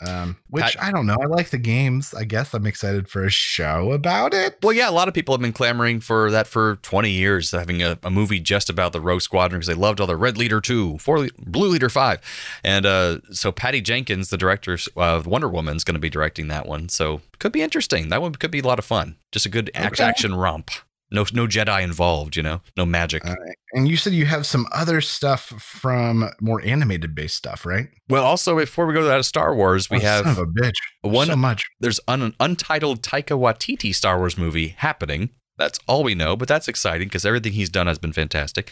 Um, 0.07 0.37
which 0.48 0.76
I 0.80 0.90
don't 0.90 1.07
know. 1.07 1.16
I 1.20 1.26
like 1.26 1.50
the 1.50 1.59
games. 1.59 2.14
I 2.14 2.24
guess 2.24 2.54
I'm 2.54 2.66
excited 2.66 3.09
for 3.09 3.24
a 3.24 3.30
show 3.30 3.92
about 3.92 4.35
it. 4.35 4.59
Well, 4.62 4.72
yeah, 4.72 4.88
a 4.88 4.92
lot 4.92 5.09
of 5.09 5.14
people 5.14 5.35
have 5.35 5.40
been 5.40 5.52
clamoring 5.52 6.00
for 6.00 6.30
that 6.30 6.46
for 6.46 6.76
20 6.76 7.11
years, 7.11 7.50
having 7.50 7.83
a, 7.83 7.98
a 8.02 8.11
movie 8.11 8.40
just 8.40 8.68
about 8.70 8.92
the 8.92 9.00
Rogue 9.00 9.22
Squadron 9.22 9.61
because 9.61 9.68
they 9.68 9.74
loved 9.74 10.00
all 10.00 10.07
the 10.07 10.16
Red 10.16 10.37
Leader 10.38 10.61
2, 10.61 10.98
Four, 10.98 11.20
Le- 11.20 11.28
Blue 11.38 11.68
Leader 11.68 11.88
5. 11.88 12.20
And 12.62 12.87
uh, 12.87 13.18
so 13.30 13.52
Patty 13.52 13.80
Jenkins, 13.80 14.30
the 14.30 14.37
director 14.38 14.78
of 14.96 15.26
Wonder 15.26 15.48
Woman, 15.48 15.76
is 15.76 15.85
going 15.85 15.94
to 15.94 16.00
be 16.00 16.11
directing 16.11 16.48
that 16.48 16.66
one. 16.66 16.88
So 16.88 17.20
could 17.38 17.52
be 17.52 17.62
interesting. 17.62 18.09
That 18.09 18.22
one 18.22 18.35
could 18.35 18.50
be 18.50 18.61
a 18.61 18.66
lot 18.66 18.78
of 18.78 18.85
fun. 18.85 19.16
Just 19.33 19.46
a 19.46 19.50
good 19.50 19.70
Okay. 19.76 20.02
action 20.04 20.35
romp. 20.35 20.70
No, 21.14 21.24
no 21.33 21.46
Jedi 21.46 21.83
involved, 21.83 22.37
you 22.37 22.42
know, 22.42 22.61
no 22.77 22.85
magic. 22.85 23.24
Uh, 23.24 23.35
and 23.72 23.88
you 23.88 23.96
said 23.96 24.12
you 24.12 24.27
have 24.27 24.44
some 24.44 24.66
other 24.72 25.00
stuff 25.00 25.44
from 25.61 26.29
more 26.40 26.61
animated 26.62 27.14
based 27.14 27.37
stuff, 27.37 27.64
right? 27.64 27.88
well, 28.09 28.24
also, 28.24 28.57
before 28.59 28.85
we 28.87 28.92
go 28.92 29.00
to 29.00 29.07
that 29.07 29.18
of 29.20 29.24
Star 29.27 29.55
Wars, 29.55 29.88
we 29.88 29.98
Oh, 29.98 30.00
have 30.00 30.38
a 30.38 30.44
bitch. 30.44 30.74
one 31.03 31.29
so 31.29 31.37
much. 31.37 31.64
there's 31.81 32.00
an 32.09 32.35
untitled 32.40 33.03
Taika 33.03 33.38
Waititi 33.38 33.94
Star 33.94 34.18
Wars 34.18 34.37
movie 34.37 34.68
happening. 34.77 35.31
That's 35.57 35.79
all 35.87 36.03
we 36.03 36.14
know, 36.16 36.35
but 36.37 36.48
that's 36.48 36.66
exciting 36.68 37.07
because 37.09 37.24
everything 37.24 37.53
he's 37.53 37.70
done 37.70 37.87
has 37.87 37.98
been 37.98 38.12
fantastic. 38.12 38.70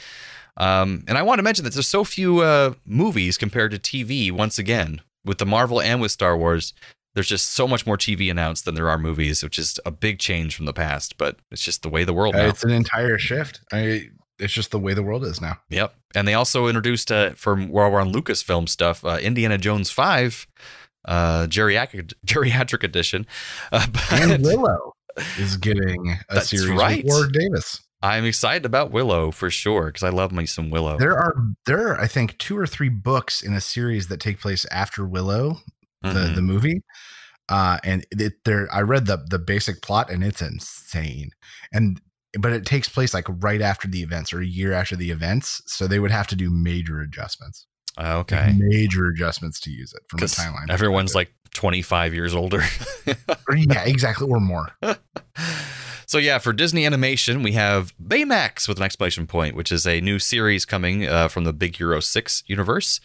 Um, 0.57 1.05
and 1.09 1.17
I 1.17 1.23
want 1.23 1.39
to 1.39 1.43
mention 1.43 1.65
that 1.65 1.73
there's 1.75 1.87
so 1.89 2.05
few 2.05 2.41
uh, 2.41 2.75
movies 2.85 3.39
compared 3.39 3.71
to 3.71 3.79
TV. 3.79 4.31
Once 4.33 4.59
again, 4.59 5.01
with 5.25 5.39
the 5.39 5.47
Marvel 5.47 5.81
and 5.81 6.01
with 6.01 6.11
Star 6.11 6.37
Wars, 6.37 6.75
there's 7.15 7.29
just 7.29 7.51
so 7.51 7.69
much 7.69 7.87
more 7.87 7.97
TV 7.99 8.31
announced 8.31 8.65
than 8.65 8.75
there 8.75 8.89
are 8.89 8.99
movies, 8.99 9.43
which 9.43 9.59
is 9.59 9.79
a 9.85 9.91
big 9.91 10.19
change 10.19 10.55
from 10.57 10.67
the 10.67 10.73
past. 10.73 11.17
But 11.19 11.37
it's 11.51 11.63
just 11.63 11.83
the 11.83 11.89
way 11.91 12.05
the 12.05 12.15
world 12.15 12.35
Uh, 12.35 12.43
now. 12.45 12.49
it's 12.49 12.65
an 12.65 12.71
entire 12.71 13.19
shift. 13.19 13.61
I, 13.73 14.09
it's 14.39 14.53
just 14.53 14.71
the 14.71 14.79
way 14.79 14.95
the 14.95 15.03
world 15.03 15.25
is 15.25 15.41
now. 15.41 15.59
Yep. 15.71 15.95
And 16.15 16.27
they 16.27 16.35
also 16.35 16.67
introduced 16.69 17.13
uh, 17.13 17.31
from 17.35 17.69
while 17.69 17.91
we're 17.91 18.01
on 18.01 18.13
Lucasfilm 18.13 18.69
stuff, 18.69 19.05
uh, 19.05 19.19
Indiana 19.23 19.59
Jones 19.59 19.91
Five, 19.91 20.47
uh, 21.05 21.47
geriatric 21.49 22.13
geriatric 22.27 22.83
edition. 22.83 23.27
Uh, 23.71 23.87
And 24.11 24.43
Willow. 24.43 24.95
is 25.39 25.57
getting 25.59 26.17
a 26.31 26.35
That's 26.35 26.49
series 26.51 26.71
right. 26.71 27.05
with 27.05 27.13
Warwick 27.13 27.33
Davis. 27.33 27.81
I'm 28.05 28.25
excited 28.25 28.65
about 28.65 28.91
Willow 28.91 29.31
for 29.31 29.49
sure 29.49 29.87
because 29.87 30.03
I 30.03 30.09
love 30.09 30.33
me 30.33 30.45
some 30.47 30.71
Willow. 30.71 30.97
There 30.99 31.17
are 31.17 31.35
there 31.67 31.89
are 31.89 32.01
I 32.01 32.09
think 32.09 32.37
two 32.39 32.59
or 32.59 32.67
three 32.67 32.89
books 32.89 33.43
in 33.43 33.53
a 33.53 33.61
series 33.61 34.09
that 34.09 34.19
take 34.19 34.41
place 34.41 34.65
after 34.73 35.07
Willow, 35.07 35.59
the 36.03 36.09
Mhm. 36.09 36.35
the 36.35 36.43
movie. 36.43 36.83
Uh, 37.49 37.79
and 37.85 38.07
it, 38.11 38.35
there 38.45 38.69
I 38.73 38.81
read 38.81 39.07
the 39.07 39.19
the 39.29 39.39
basic 39.39 39.83
plot 39.83 40.11
and 40.11 40.23
it's 40.25 40.41
insane. 40.43 41.31
And 41.73 42.01
but 42.39 42.53
it 42.53 42.65
takes 42.65 42.89
place 42.89 43.13
like 43.13 43.27
right 43.29 43.61
after 43.61 43.87
the 43.89 44.03
events 44.03 44.33
or 44.33 44.41
a 44.41 44.47
year 44.47 44.73
after 44.73 44.97
the 44.97 45.11
events, 45.11 45.61
so 45.67 45.87
they 45.87 45.99
would 45.99 46.11
have 46.11 46.27
to 46.29 46.37
do 46.37 46.51
major 46.51 47.01
adjustments. 47.01 47.67
Like, 47.99 48.07
okay. 48.07 48.55
major 48.57 49.07
adjustments 49.07 49.61
to 49.61 49.71
use 49.71 49.93
it 49.93 50.01
from 50.09 50.21
the 50.21 50.27
timeline. 50.27 50.71
everyone's 50.71 51.15
like 51.15 51.35
25 51.53 52.15
years 52.15 52.35
older. 52.35 52.63
Or, 53.49 53.57
yeah, 53.57 53.85
exactly, 53.85 54.27
or 54.31 54.41
more. 54.41 54.71
so 56.07 56.17
yeah, 56.17 56.39
for 56.39 56.53
Disney 56.55 56.87
Animation, 56.87 57.43
we 57.43 57.53
have 57.53 57.93
Baymax 58.03 58.67
with 58.69 58.79
an 58.79 58.85
exclamation 58.85 59.27
point, 59.27 59.55
which 59.57 59.71
is 59.71 59.87
a 59.87 60.01
new 60.01 60.19
series 60.19 60.65
coming 60.65 61.07
uh, 61.07 61.29
from 61.29 61.45
the 61.45 61.53
Big 61.53 61.77
Hero 61.77 62.01
Six 62.01 62.45
universe. 62.47 63.01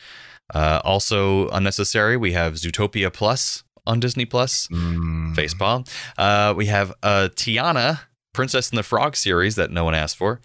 Uh, 0.53 0.81
also 0.83 1.49
unnecessary, 1.49 2.17
we 2.17 2.31
have 2.33 2.53
Zootopia 2.55 3.11
Plus 3.11 3.63
on 3.85 3.99
Disney 3.99 4.25
Plus. 4.25 4.67
Mm. 4.67 5.35
Facepalm. 5.35 5.87
Uh, 6.17 6.53
we 6.55 6.67
have 6.67 6.93
uh, 7.03 7.29
Tiana, 7.35 8.01
Princess 8.33 8.69
and 8.69 8.77
the 8.77 8.83
Frog 8.83 9.15
series 9.15 9.55
that 9.55 9.71
no 9.71 9.83
one 9.83 9.93
asked 9.95 10.17
for. 10.17 10.39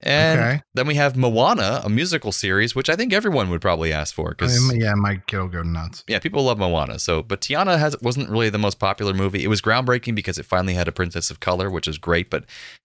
And 0.00 0.38
Okay. 0.38 0.62
then 0.74 0.86
we 0.86 0.94
have 0.94 1.16
Moana, 1.16 1.80
a 1.84 1.88
musical 1.88 2.30
series, 2.30 2.72
which 2.76 2.88
I 2.88 2.94
think 2.94 3.12
everyone 3.12 3.50
would 3.50 3.60
probably 3.60 3.92
ask 3.92 4.14
for 4.14 4.28
I 4.28 4.30
because 4.30 4.68
mean, 4.70 4.80
yeah, 4.80 4.94
my 4.94 5.16
kid 5.26 5.38
will 5.38 5.48
go 5.48 5.62
nuts. 5.64 6.04
yeah, 6.06 6.20
people 6.20 6.44
love 6.44 6.56
Moana. 6.56 7.00
So, 7.00 7.20
but 7.20 7.40
Tiana 7.40 7.80
has 7.80 7.96
wasn't 8.00 8.30
really 8.30 8.48
the 8.48 8.58
most 8.58 8.78
popular 8.78 9.12
movie. 9.12 9.42
It 9.42 9.48
was 9.48 9.60
groundbreaking 9.60 10.14
because 10.14 10.38
it 10.38 10.46
finally 10.46 10.74
had 10.74 10.86
a 10.86 10.92
princess 10.92 11.32
of 11.32 11.40
color, 11.40 11.68
which 11.68 11.88
is 11.88 11.98
great, 11.98 12.30
but 12.30 12.44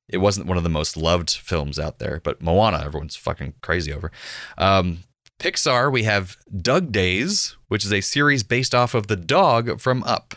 it 0.10 0.18
wasn't 0.18 0.48
one 0.48 0.58
of 0.58 0.64
the 0.64 0.70
most 0.72 0.98
loved 0.98 1.30
films 1.30 1.78
out 1.78 2.00
there. 2.00 2.20
But 2.24 2.42
Moana, 2.42 2.82
everyone's 2.84 3.16
fucking 3.16 3.54
crazy 3.62 3.94
over. 3.94 4.12
Um, 4.58 5.04
Pixar, 5.44 5.92
we 5.92 6.04
have 6.04 6.38
Dug 6.62 6.94
Days, 6.94 7.58
which 7.68 7.84
is 7.84 7.92
a 7.92 8.00
series 8.00 8.44
based 8.44 8.74
off 8.74 8.94
of 8.94 9.08
the 9.08 9.18
dog 9.18 9.78
from 9.82 10.02
Up. 10.04 10.36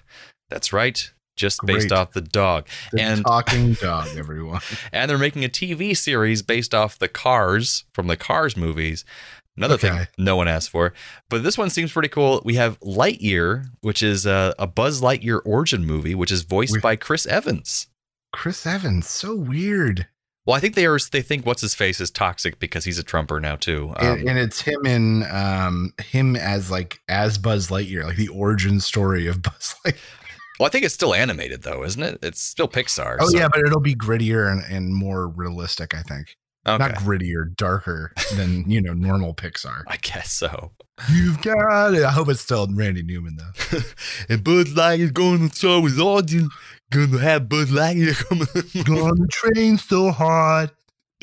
That's 0.51 0.73
right, 0.73 1.13
just 1.37 1.61
based 1.65 1.91
Great. 1.91 1.97
off 1.99 2.13
the 2.13 2.21
dog. 2.21 2.67
The 2.91 3.03
And- 3.03 3.25
talking 3.25 3.73
dog, 3.81 4.09
everyone. 4.17 4.63
And 4.93 5.09
they're 5.09 5.17
making 5.17 5.45
a 5.45 5.49
TV 5.49 5.97
series 5.97 6.43
based 6.43 6.75
off 6.75 6.99
the 6.99 7.07
Cars 7.07 7.85
from 7.95 8.09
the 8.09 8.17
Cars 8.17 8.57
movies. 8.57 9.05
Another 9.57 9.79
thing 9.79 10.09
no 10.19 10.35
one 10.35 10.49
asked 10.49 10.71
for. 10.71 10.93
But 11.31 11.45
this 11.45 11.57
one 11.57 11.71
seems 11.71 11.93
pretty 11.93 12.09
cool. 12.09 12.43
We 12.45 12.57
have 12.57 12.79
Lightyear, 12.81 13.67
which 13.83 14.03
is 14.03 14.27
a, 14.27 14.55
a 14.59 14.67
Buzz 14.67 15.01
Lightyear 15.01 15.41
origin 15.47 15.87
movie, 15.87 16.17
which 16.17 16.33
is 16.33 16.43
voiced 16.43 16.73
With- 16.73 16.83
by 16.83 16.97
Chris 16.97 17.27
Evans. 17.27 17.87
Chris 18.33 18.67
Evans, 18.67 19.09
so 19.09 19.37
weird. 19.37 20.09
Well, 20.47 20.57
I 20.57 20.61
think 20.61 20.75
they 20.77 20.87
are. 20.87 20.99
They 21.11 21.23
think 21.23 21.45
what's 21.45 21.61
his 21.63 21.75
face 21.75 22.01
is 22.01 22.11
toxic 22.11 22.59
because 22.61 22.85
he's 22.85 22.99
a 22.99 23.03
Trumper 23.03 23.41
now 23.41 23.57
too. 23.57 23.93
Um, 23.97 24.07
and, 24.07 24.29
and 24.31 24.39
it's 24.39 24.61
him 24.61 24.87
in 24.87 25.25
um 25.31 25.93
him 26.01 26.37
as 26.37 26.71
like 26.71 27.01
as 27.09 27.37
Buzz 27.37 27.69
Lightyear, 27.69 28.05
like 28.05 28.17
the 28.17 28.29
origin 28.29 28.79
story 28.81 29.27
of 29.27 29.43
Buzz 29.43 29.75
Lightyear. 29.85 29.99
well, 30.61 30.67
I 30.69 30.71
think 30.71 30.85
it's 30.85 30.95
still 30.95 31.15
animated 31.15 31.63
though, 31.63 31.83
isn't 31.83 32.03
it? 32.03 32.19
It's 32.23 32.41
still 32.41 32.69
Pixar. 32.69 33.17
Oh 33.21 33.29
so- 33.29 33.37
yeah, 33.37 33.49
but 33.53 33.61
it'll 33.67 33.81
be 33.81 33.95
grittier 33.97 34.51
and, 34.51 34.63
and 34.73 34.95
more 34.95 35.27
realistic, 35.29 35.95
I 35.95 36.03
think. 36.03 36.37
okay. 36.67 36.79
Not 36.79 36.95
grittier, 36.95 37.55
darker 37.57 38.13
than 38.37 38.65
you 38.71 38.81
know 38.81 38.93
normal 38.93 39.35
Pixar. 39.35 39.83
I 39.89 39.97
guess 39.97 40.31
so. 40.31 40.71
You've 41.13 41.43
got 41.43 41.93
it. 41.93 42.05
I 42.05 42.11
hope 42.11 42.29
it's 42.31 42.41
still 42.41 42.67
Randy 42.73 43.03
Newman 43.03 43.37
though. 43.37 43.79
and 44.31 44.43
Buzz 44.45 44.73
Lightyear's 44.75 45.11
going 45.11 45.51
to 45.51 45.55
show 45.57 45.83
his 45.83 45.99
audience. 46.01 46.49
Gonna 46.91 47.19
have 47.19 47.49
Buzz 47.49 47.71
Lightyear 47.71 48.15
coming. 48.29 48.85
Gonna 48.85 49.27
train 49.29 49.77
so 49.79 50.11
hard, 50.13 50.71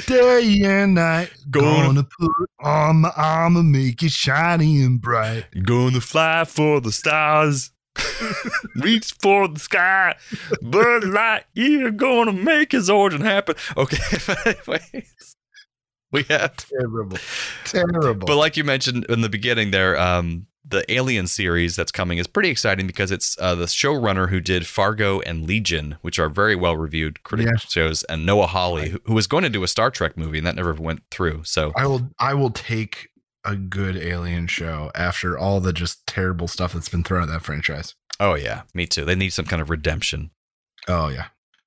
day 0.08 0.60
and 0.64 0.96
night. 0.96 1.32
Gonna- 1.50 1.88
Gonna 1.88 2.04
put 2.20 2.50
on 2.60 2.98
my 3.02 3.12
armor, 3.16 3.64
make 3.64 4.04
it 4.04 4.12
shiny 4.12 4.82
and 4.84 5.02
bright. 5.02 5.46
Gonna 5.64 6.02
fly 6.02 6.44
for 6.46 6.82
the 6.82 6.92
stars. 6.92 7.72
Reach 8.76 9.14
for 9.22 9.48
the 9.48 9.60
sky. 9.60 10.16
Buzz 10.62 11.04
Lightyear 11.04 11.96
gonna 11.96 12.34
make 12.34 12.72
his 12.72 12.90
origin 12.90 13.22
happen. 13.22 13.56
Okay, 13.78 13.98
anyways, 14.68 15.36
we 16.12 16.24
have. 16.24 16.58
Terrible, 16.58 17.18
terrible. 17.66 18.26
But 18.28 18.36
like 18.38 18.58
you 18.58 18.64
mentioned 18.64 19.06
in 19.10 19.22
the 19.22 19.30
beginning, 19.30 19.72
there, 19.72 19.98
um, 20.00 20.48
the 20.66 20.90
Alien 20.92 21.28
series 21.28 21.76
that's 21.76 21.92
coming 21.92 22.18
is 22.20 22.28
pretty 22.28 22.50
exciting 22.50 22.88
because 22.88 23.12
it's 23.12 23.38
uh, 23.40 23.54
the 23.54 23.66
showrunner 23.66 24.30
who 24.30 24.40
did 24.40 24.66
Fargo 24.66 25.20
and 25.22 25.46
Legion, 25.46 25.98
which 26.02 26.20
are 26.20 26.30
very 26.30 26.56
well 26.56 26.78
reviewed 26.78 27.22
critic 27.24 27.48
Yeah. 27.48 27.58
shows, 27.58 28.04
and 28.04 28.26
Noah 28.26 28.48
Hawley, 28.48 28.90
who, 28.90 29.00
who 29.06 29.14
was 29.14 29.28
going 29.28 29.44
to 29.44 29.50
do 29.50 29.64
a 29.64 29.68
Star 29.68 29.92
Trek 29.92 30.16
movie 30.18 30.38
and 30.38 30.48
that 30.48 30.56
never 30.56 30.74
went 30.74 31.02
through. 31.12 31.44
So 31.44 31.74
I 31.76 31.86
will 31.88 32.10
I 32.20 32.34
will 32.34 32.50
take 32.52 33.10
a 33.46 33.58
good 33.58 33.98
alien 33.98 34.48
show 34.48 34.90
after 34.96 35.38
all 35.38 35.60
the 35.60 35.74
just 35.74 36.08
terrible 36.08 36.48
stuff 36.48 36.72
that's 36.74 36.88
been 36.88 37.04
thrown 37.04 37.24
at 37.24 37.28
that 37.30 37.42
franchise. 37.42 37.96
Oh 38.22 38.36
yeah, 38.36 38.62
me 38.74 38.86
too. 38.86 39.04
They 39.04 39.16
need 39.16 39.32
some 39.32 39.46
kind 39.46 39.62
of 39.62 39.70
redemption. 39.70 40.32
Oh 40.88 41.10
yeah. 41.10 41.26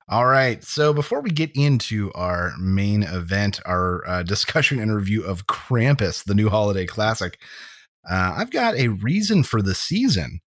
All 0.09 0.27
right. 0.27 0.63
So 0.65 0.95
before 0.95 1.21
we 1.21 1.31
get 1.31 1.51
into 1.57 2.13
our 2.15 2.53
main 2.59 3.03
event, 3.03 3.61
our 3.67 4.09
uh, 4.09 4.23
discussion 4.23 4.79
and 4.79 4.95
review 4.95 5.23
of 5.25 5.47
Krampus, 5.49 6.25
the 6.25 6.35
new 6.35 6.49
holiday 6.49 6.87
classic, 6.87 7.39
uh, 8.09 8.35
I've 8.37 8.51
got 8.51 8.77
a 8.77 8.89
reason 8.89 9.43
for 9.43 9.63
the 9.63 9.75
season 9.75 10.41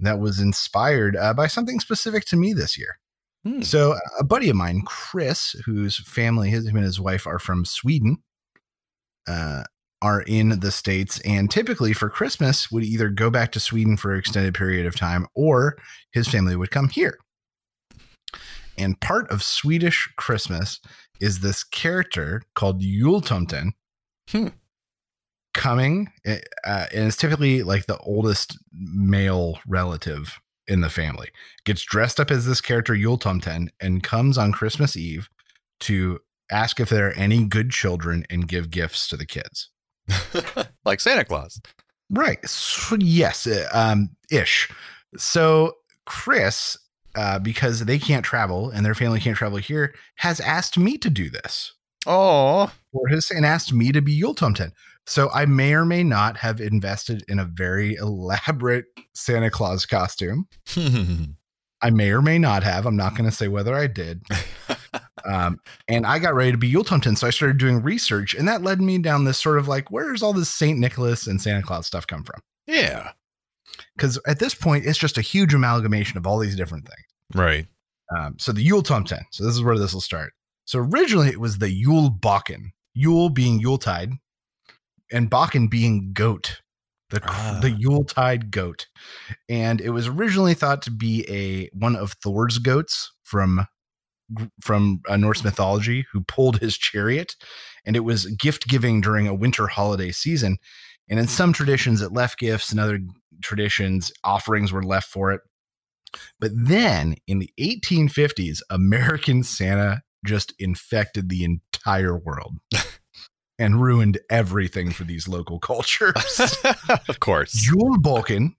that 0.00 0.18
was 0.18 0.40
inspired 0.40 1.16
uh, 1.16 1.34
by 1.34 1.46
something 1.46 1.80
specific 1.80 2.24
to 2.26 2.36
me 2.36 2.52
this 2.52 2.78
year. 2.78 2.98
Hmm. 3.44 3.62
So 3.62 3.96
a 4.18 4.24
buddy 4.24 4.50
of 4.50 4.56
mine, 4.56 4.82
Chris, 4.84 5.54
whose 5.64 5.98
family, 5.98 6.50
his, 6.50 6.66
him 6.66 6.76
and 6.76 6.84
his 6.84 7.00
wife 7.00 7.26
are 7.26 7.38
from 7.38 7.64
Sweden, 7.64 8.18
uh, 9.28 9.64
are 10.02 10.22
in 10.22 10.60
the 10.60 10.70
states, 10.70 11.20
and 11.20 11.50
typically 11.50 11.92
for 11.92 12.08
Christmas 12.08 12.70
would 12.70 12.84
either 12.84 13.10
go 13.10 13.28
back 13.28 13.52
to 13.52 13.60
Sweden 13.60 13.96
for 13.96 14.12
an 14.12 14.18
extended 14.18 14.54
period 14.54 14.86
of 14.86 14.96
time, 14.96 15.26
or 15.34 15.76
his 16.12 16.28
family 16.28 16.56
would 16.56 16.70
come 16.70 16.88
here. 16.88 17.18
And 18.78 18.98
part 19.00 19.30
of 19.30 19.42
Swedish 19.42 20.08
Christmas 20.16 20.80
is 21.20 21.40
this 21.40 21.62
character 21.62 22.42
called 22.54 22.80
Jultomten 22.80 23.72
Hmm. 24.30 24.48
Coming, 25.60 26.10
uh, 26.26 26.36
and 26.64 27.06
it's 27.06 27.18
typically 27.18 27.62
like 27.62 27.84
the 27.84 27.98
oldest 27.98 28.58
male 28.72 29.58
relative 29.66 30.40
in 30.66 30.80
the 30.80 30.88
family 30.88 31.28
gets 31.64 31.82
dressed 31.82 32.18
up 32.18 32.30
as 32.30 32.46
this 32.46 32.62
character 32.62 32.94
Jultomten 32.94 33.68
and 33.78 34.02
comes 34.02 34.38
on 34.38 34.52
Christmas 34.52 34.96
Eve 34.96 35.28
to 35.80 36.20
ask 36.50 36.80
if 36.80 36.88
there 36.88 37.08
are 37.08 37.12
any 37.12 37.44
good 37.44 37.70
children 37.72 38.24
and 38.30 38.48
give 38.48 38.70
gifts 38.70 39.06
to 39.08 39.18
the 39.18 39.26
kids. 39.26 39.68
like 40.86 41.00
Santa 41.00 41.26
Claus. 41.26 41.60
Right. 42.08 42.38
So, 42.48 42.96
yes, 42.98 43.46
uh, 43.46 43.68
um, 43.74 44.16
ish. 44.30 44.70
So 45.18 45.74
Chris, 46.06 46.78
uh, 47.14 47.38
because 47.38 47.84
they 47.84 47.98
can't 47.98 48.24
travel 48.24 48.70
and 48.70 48.86
their 48.86 48.94
family 48.94 49.20
can't 49.20 49.36
travel 49.36 49.58
here, 49.58 49.94
has 50.16 50.40
asked 50.40 50.78
me 50.78 50.96
to 50.96 51.10
do 51.10 51.28
this 51.28 51.74
Oh, 52.06 52.72
for 52.92 53.08
his 53.08 53.30
and 53.30 53.44
asked 53.44 53.72
me 53.72 53.92
to 53.92 54.00
be 54.00 54.20
Jultomten. 54.20 54.72
So 55.10 55.28
I 55.34 55.44
may 55.44 55.74
or 55.74 55.84
may 55.84 56.04
not 56.04 56.36
have 56.36 56.60
invested 56.60 57.24
in 57.26 57.40
a 57.40 57.44
very 57.44 57.96
elaborate 57.96 58.84
Santa 59.12 59.50
Claus 59.50 59.84
costume. 59.84 60.46
I 61.82 61.90
may 61.90 62.10
or 62.10 62.22
may 62.22 62.38
not 62.38 62.62
have. 62.62 62.86
I'm 62.86 62.94
not 62.94 63.16
going 63.16 63.28
to 63.28 63.34
say 63.34 63.48
whether 63.48 63.74
I 63.74 63.88
did. 63.88 64.22
um, 65.24 65.58
and 65.88 66.06
I 66.06 66.20
got 66.20 66.36
ready 66.36 66.52
to 66.52 66.58
be 66.58 66.72
Jultomten. 66.72 67.18
So 67.18 67.26
I 67.26 67.30
started 67.30 67.58
doing 67.58 67.82
research, 67.82 68.34
and 68.34 68.46
that 68.46 68.62
led 68.62 68.80
me 68.80 68.98
down 68.98 69.24
this 69.24 69.38
sort 69.38 69.58
of 69.58 69.66
like, 69.66 69.90
where's 69.90 70.22
all 70.22 70.32
this 70.32 70.48
St. 70.48 70.78
Nicholas 70.78 71.26
and 71.26 71.42
Santa 71.42 71.62
Claus 71.62 71.88
stuff 71.88 72.06
come 72.06 72.22
from? 72.22 72.40
yeah. 72.68 73.10
Because 73.96 74.16
at 74.28 74.38
this 74.38 74.54
point, 74.54 74.86
it's 74.86 74.98
just 74.98 75.18
a 75.18 75.22
huge 75.22 75.54
amalgamation 75.54 76.18
of 76.18 76.26
all 76.26 76.38
these 76.38 76.56
different 76.56 76.86
things. 76.86 77.04
Right. 77.34 77.66
Um, 78.16 78.36
so 78.38 78.52
the 78.52 78.62
Yule 78.62 78.82
Tomten. 78.82 79.22
So 79.32 79.44
this 79.44 79.54
is 79.54 79.62
where 79.62 79.78
this 79.78 79.92
will 79.92 80.00
start. 80.00 80.34
So 80.66 80.78
originally 80.78 81.28
it 81.28 81.40
was 81.40 81.58
the 81.58 81.70
Yule 81.70 82.10
Bakken. 82.10 82.70
Yule 82.94 83.28
being 83.28 83.58
Yuletide, 83.58 84.12
and 85.12 85.30
Bakken 85.30 85.70
being 85.70 86.12
goat. 86.12 86.60
The 87.10 87.20
Ah. 87.24 87.58
the 87.60 87.72
Yuletide 87.72 88.52
goat, 88.52 88.86
and 89.48 89.80
it 89.80 89.90
was 89.90 90.06
originally 90.06 90.54
thought 90.54 90.80
to 90.82 90.92
be 90.92 91.26
a 91.28 91.68
one 91.76 91.96
of 91.96 92.12
Thor's 92.22 92.58
goats 92.58 93.10
from 93.24 93.66
from 94.60 95.00
uh, 95.08 95.16
Norse 95.16 95.42
mythology, 95.42 96.06
who 96.12 96.20
pulled 96.20 96.60
his 96.60 96.78
chariot, 96.78 97.34
and 97.84 97.96
it 97.96 98.04
was 98.04 98.26
gift 98.26 98.68
giving 98.68 99.00
during 99.00 99.26
a 99.26 99.34
winter 99.34 99.66
holiday 99.66 100.12
season. 100.12 100.58
And 101.08 101.18
in 101.18 101.26
some 101.26 101.52
traditions, 101.52 102.00
it 102.00 102.12
left 102.12 102.38
gifts, 102.38 102.70
and 102.70 102.78
other 102.78 103.00
traditions, 103.42 104.12
offerings 104.22 104.72
were 104.72 104.84
left 104.84 105.08
for 105.08 105.32
it. 105.32 105.40
But 106.38 106.52
then 106.54 107.16
in 107.26 107.40
the 107.40 107.50
1850s, 107.58 108.60
American 108.70 109.42
Santa 109.42 110.02
just 110.24 110.52
infected 110.60 111.28
the 111.28 111.42
entire 111.44 112.16
world 112.16 112.58
and 113.60 113.80
ruined 113.80 114.18
everything 114.30 114.90
for 114.90 115.04
these 115.04 115.28
local 115.28 115.60
cultures. 115.60 116.56
of 117.08 117.20
course. 117.20 117.52
Jule 117.52 117.98
Balkan 117.98 118.56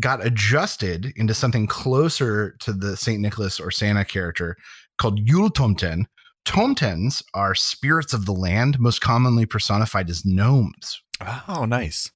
got 0.00 0.24
adjusted 0.24 1.12
into 1.16 1.34
something 1.34 1.66
closer 1.66 2.56
to 2.60 2.72
the 2.72 2.96
St. 2.96 3.20
Nicholas 3.20 3.60
or 3.60 3.70
Santa 3.70 4.04
character 4.04 4.56
called 4.98 5.20
Yule-Tomten. 5.20 6.06
Tomtens 6.46 7.22
are 7.34 7.54
spirits 7.54 8.14
of 8.14 8.24
the 8.24 8.32
land, 8.32 8.80
most 8.80 9.00
commonly 9.00 9.46
personified 9.46 10.08
as 10.08 10.24
gnomes. 10.24 11.00
Oh, 11.46 11.66
nice. 11.66 12.10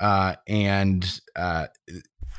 Uh, 0.00 0.36
and 0.46 1.20
uh, 1.34 1.66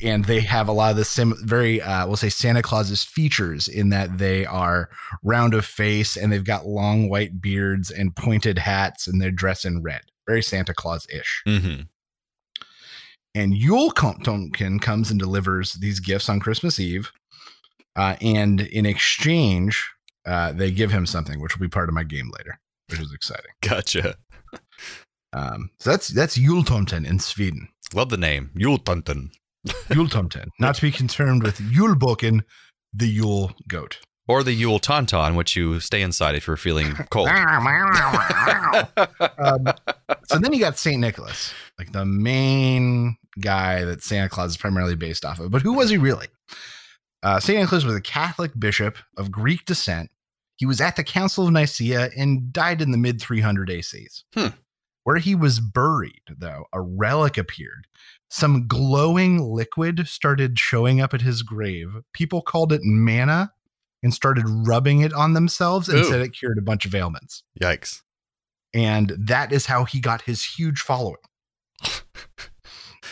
and 0.02 0.26
they 0.26 0.40
have 0.40 0.68
a 0.68 0.72
lot 0.72 0.92
of 0.92 0.98
the 0.98 1.06
same 1.06 1.34
very 1.44 1.82
uh, 1.82 2.06
we'll 2.06 2.16
say 2.16 2.30
Santa 2.30 2.62
Claus's 2.62 3.04
features 3.04 3.68
in 3.68 3.90
that 3.90 4.18
they 4.18 4.46
are 4.46 4.90
round 5.24 5.54
of 5.54 5.66
face 5.66 6.16
and 6.16 6.32
they've 6.32 6.44
got 6.44 6.68
long 6.68 7.10
white 7.10 7.42
beards 7.42 7.92
and 7.92 8.16
pointed 8.16 8.58
hats 8.58 9.08
and 9.08 9.22
they're 9.22 9.32
dressed 9.32 9.66
in 9.66 9.82
red, 9.82 10.02
very 10.28 10.42
Santa 10.42 10.74
Claus 10.74 11.08
ish. 11.10 11.44
Mm-hmm. 11.48 11.82
And 13.36 13.56
Yule 13.56 13.92
Tomten 13.92 14.82
comes 14.82 15.12
and 15.12 15.20
delivers 15.20 15.74
these 15.74 16.00
gifts 16.00 16.28
on 16.28 16.40
Christmas 16.40 16.80
Eve, 16.80 17.12
uh, 17.96 18.16
and 18.20 18.62
in 18.62 18.86
exchange, 18.86 19.88
uh, 20.26 20.52
they 20.54 20.72
give 20.72 20.92
him 20.92 21.06
something, 21.06 21.40
which 21.40 21.56
will 21.56 21.66
be 21.66 21.70
part 21.70 21.88
of 21.88 21.94
my 21.94 22.04
game 22.04 22.32
later, 22.36 22.60
which 22.90 23.00
is 23.00 23.14
exciting. 23.14 23.52
Gotcha. 23.62 24.16
Um, 25.34 25.70
so 25.80 25.92
that's 25.92 26.08
that's 26.08 26.38
Yule 26.38 26.64
Tomten 26.64 27.06
in 27.06 27.20
Sweden. 27.20 27.68
Love 27.94 28.10
the 28.10 28.18
name. 28.18 28.52
Yule. 28.56 28.80
Yule 29.94 30.08
Tomten, 30.08 30.48
not 30.60 30.76
to 30.76 30.82
be 30.82 30.92
confirmed 30.92 31.44
with 31.44 31.58
Julbocken, 31.58 32.42
the 32.94 33.08
Yule 33.08 33.52
goat. 33.68 34.00
Or 34.28 34.44
the 34.44 34.54
Yule 34.54 34.80
Tauntaun, 34.80 35.36
which 35.36 35.56
you 35.56 35.80
stay 35.80 36.02
inside 36.02 36.36
if 36.36 36.48
you're 36.48 36.58
feeling 36.58 36.94
cold. 37.10 37.30
um, 39.38 39.68
so 40.26 40.38
then 40.38 40.52
you 40.52 40.60
got 40.60 40.78
Saint 40.78 41.00
Nicholas, 41.00 41.54
like 41.80 41.94
the 41.94 42.06
main 42.06 43.16
guy 43.40 43.86
that 43.86 44.04
Santa 44.04 44.28
Claus 44.28 44.52
is 44.52 44.58
primarily 44.58 44.96
based 44.96 45.24
off 45.24 45.40
of. 45.40 45.52
But 45.52 45.62
who 45.62 45.74
was 45.74 45.90
he 45.90 45.98
really? 45.98 46.28
Uh, 47.24 47.40
Saint 47.40 47.60
Nicholas 47.60 47.86
was 47.86 47.96
a 47.96 48.02
Catholic 48.02 48.52
bishop 48.60 48.98
of 49.18 49.32
Greek 49.32 49.66
descent. 49.66 50.12
He 50.58 50.66
was 50.66 50.82
at 50.82 50.98
the 50.98 51.04
Council 51.04 51.48
of 51.48 51.54
Nicaea 51.54 52.10
and 52.18 52.52
died 52.52 52.82
in 52.82 52.92
the 52.92 52.98
mid 52.98 53.22
300 53.22 53.70
ACs. 53.70 54.24
Hmm. 54.34 54.48
Where 55.08 55.18
he 55.20 55.36
was 55.36 55.62
buried, 55.62 56.20
though, 56.38 56.66
a 56.74 56.82
relic 56.82 57.38
appeared. 57.38 57.88
Some 58.30 58.68
glowing 58.68 59.42
liquid 59.42 60.06
started 60.06 60.60
showing 60.60 61.00
up 61.00 61.14
at 61.14 61.22
his 61.22 61.44
grave. 61.44 61.88
People 62.12 62.42
called 62.42 62.74
it 62.74 62.82
manna 62.84 63.54
and 64.04 64.14
started 64.14 64.44
rubbing 64.48 65.00
it 65.00 65.14
on 65.14 65.32
themselves 65.34 65.88
and 65.88 66.00
Ooh. 66.00 66.04
said 66.04 66.20
it 66.20 66.34
cured 66.34 66.58
a 66.58 66.62
bunch 66.62 66.86
of 66.86 66.94
ailments 66.94 67.44
Yikes. 67.60 68.02
and 68.74 69.14
that 69.18 69.54
is 69.54 69.68
how 69.68 69.86
he 69.86 70.00
got 70.02 70.24
his 70.24 70.44
huge 70.44 70.82
following 70.82 71.16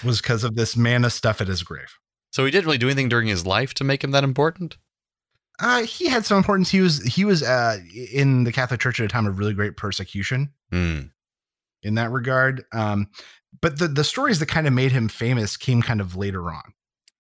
was 0.04 0.22
because 0.22 0.44
of 0.44 0.56
this 0.56 0.76
mana 0.76 1.10
stuff 1.10 1.40
at 1.42 1.48
his 1.48 1.64
grave 1.64 1.98
So 2.32 2.44
he 2.46 2.52
didn't 2.52 2.66
really 2.66 2.78
do 2.78 2.88
anything 2.88 3.10
during 3.10 3.28
his 3.28 3.46
life 3.48 3.74
to 3.76 3.84
make 3.84 4.04
him 4.04 4.12
that 4.12 4.24
important? 4.24 4.78
uh, 5.60 5.84
he 5.84 6.08
had 6.10 6.26
some 6.26 6.38
importance 6.38 6.70
he 6.70 6.82
was 6.82 7.02
he 7.04 7.24
was 7.26 7.42
uh, 7.42 7.78
in 8.12 8.44
the 8.44 8.52
catholic 8.52 8.80
church 8.82 9.00
at 9.00 9.06
a 9.06 9.10
time 9.10 9.26
of 9.26 9.40
really 9.40 9.54
great 9.54 9.78
persecution 9.78 10.52
Hmm. 10.72 11.02
In 11.86 11.96
that 11.96 12.12
regard 12.12 12.64
um, 12.74 13.08
but 13.62 13.80
the, 13.80 13.88
the 13.88 14.04
stories 14.04 14.40
that 14.40 14.48
kind 14.48 14.68
of 14.68 14.74
made 14.74 14.92
him 14.92 15.08
famous 15.08 15.56
came 15.58 15.82
kind 15.82 16.02
of 16.02 16.16
later 16.18 16.52
on 16.52 16.74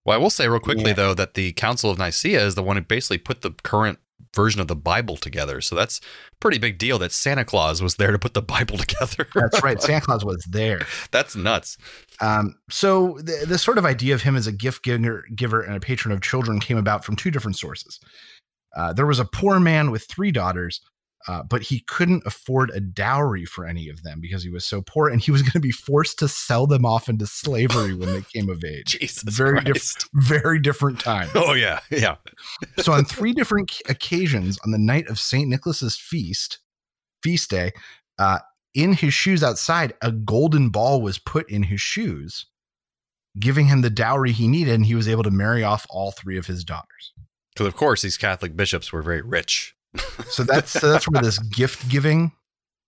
Well, 0.05 0.15
I 0.15 0.21
will 0.21 0.29
say 0.29 0.47
real 0.47 0.59
quickly, 0.59 0.87
Yeah. 0.91 0.93
though, 0.93 1.13
that 1.13 1.33
the 1.35 1.53
Council 1.53 1.89
of 1.89 1.97
Nicaea 1.97 2.45
is 2.45 2.55
the 2.55 2.61
one 2.63 2.75
who 2.75 2.83
basically 2.83 3.17
put 3.17 3.41
the 3.41 3.51
current 3.63 3.99
version 4.35 4.59
of 4.59 4.67
the 4.67 4.75
Bible 4.75 5.15
together. 5.15 5.61
So 5.61 5.75
that's 5.75 5.99
a 5.99 6.35
pretty 6.41 6.57
big 6.59 6.77
deal 6.77 6.99
that 6.99 7.13
Santa 7.13 7.45
Claus 7.45 7.81
was 7.81 7.95
there 7.95 8.11
to 8.11 8.19
put 8.19 8.33
the 8.33 8.41
Bible 8.55 8.77
together. 8.77 9.25
that's 9.33 9.63
right 9.63 9.81
santa 9.87 10.05
claus 10.05 10.25
was 10.25 10.43
there 10.49 10.81
that's 11.09 11.35
nuts. 11.37 11.77
Um, 12.19 12.55
so 12.69 13.17
the, 13.23 13.45
the 13.47 13.57
sort 13.57 13.77
of 13.77 13.85
idea 13.85 14.13
of 14.13 14.23
him 14.23 14.35
as 14.35 14.45
a 14.45 14.51
gift 14.51 14.83
giver, 14.83 15.23
giver 15.33 15.61
and 15.61 15.75
a 15.75 15.79
patron 15.79 16.13
of 16.13 16.21
children 16.21 16.59
came 16.59 16.77
about 16.77 17.05
from 17.05 17.15
two 17.15 17.31
different 17.31 17.57
sources. 17.57 17.99
Uh, 18.75 18.91
there 18.91 19.05
was 19.05 19.19
a 19.19 19.25
poor 19.25 19.59
man 19.59 19.89
with 19.89 20.03
three 20.03 20.31
daughters, 20.33 20.81
uh, 21.27 21.41
but 21.43 21.63
he 21.63 21.79
couldn't 21.79 22.23
afford 22.25 22.69
a 22.71 22.79
dowry 22.79 23.45
for 23.45 23.65
any 23.65 23.89
of 23.89 24.03
them 24.03 24.19
because 24.21 24.43
he 24.43 24.49
was 24.49 24.65
so 24.65 24.81
poor, 24.81 25.09
and 25.09 25.21
he 25.21 25.31
was 25.31 25.41
going 25.41 25.51
to 25.53 25.59
be 25.59 25.71
forced 25.71 26.19
to 26.19 26.27
sell 26.27 26.67
them 26.67 26.85
off 26.85 27.09
into 27.09 27.25
slavery 27.25 27.93
when 27.93 28.11
they 28.13 28.21
came 28.21 28.49
of 28.49 28.63
age. 28.65 28.97
Jesus 28.99 29.23
Very 29.23 29.61
Christ. 29.61 30.07
Very 30.13 30.59
different 30.59 30.99
time. 30.99 31.29
Oh, 31.33 31.53
yeah. 31.53 31.79
Yeah. 31.89 32.15
so 32.77 32.93
on 32.93 33.05
three 33.05 33.33
different 33.33 33.81
occasions 33.89 34.59
on 34.65 34.71
the 34.71 34.77
night 34.77 35.07
of 35.07 35.19
Saint 35.19 35.49
Nicholas's 35.49 35.97
feast, 35.97 36.59
feast 37.23 37.49
day, 37.49 37.71
uh, 38.19 38.39
in 38.73 38.93
his 38.93 39.13
shoes 39.13 39.43
outside, 39.43 39.93
a 40.01 40.11
golden 40.11 40.69
ball 40.69 41.01
was 41.01 41.17
put 41.17 41.49
in 41.49 41.63
his 41.63 41.81
shoes, 41.81 42.45
giving 43.39 43.67
him 43.67 43.81
the 43.81 43.89
dowry 43.89 44.31
he 44.31 44.47
needed, 44.47 44.75
and 44.75 44.85
he 44.85 44.95
was 44.95 45.07
able 45.07 45.23
to 45.23 45.31
marry 45.31 45.63
off 45.63 45.87
all 45.89 46.11
three 46.11 46.37
of 46.37 46.45
his 46.45 46.63
daughters. 46.63 47.13
Because, 47.53 47.67
of 47.67 47.75
course, 47.75 48.01
these 48.01 48.17
Catholic 48.17 48.55
bishops 48.55 48.91
were 48.91 49.01
very 49.01 49.21
rich. 49.21 49.74
So 50.29 50.43
that's 50.43 50.71
so 50.71 50.91
that's 50.91 51.07
where 51.07 51.21
this 51.21 51.39
gift 51.39 51.87
giving 51.89 52.31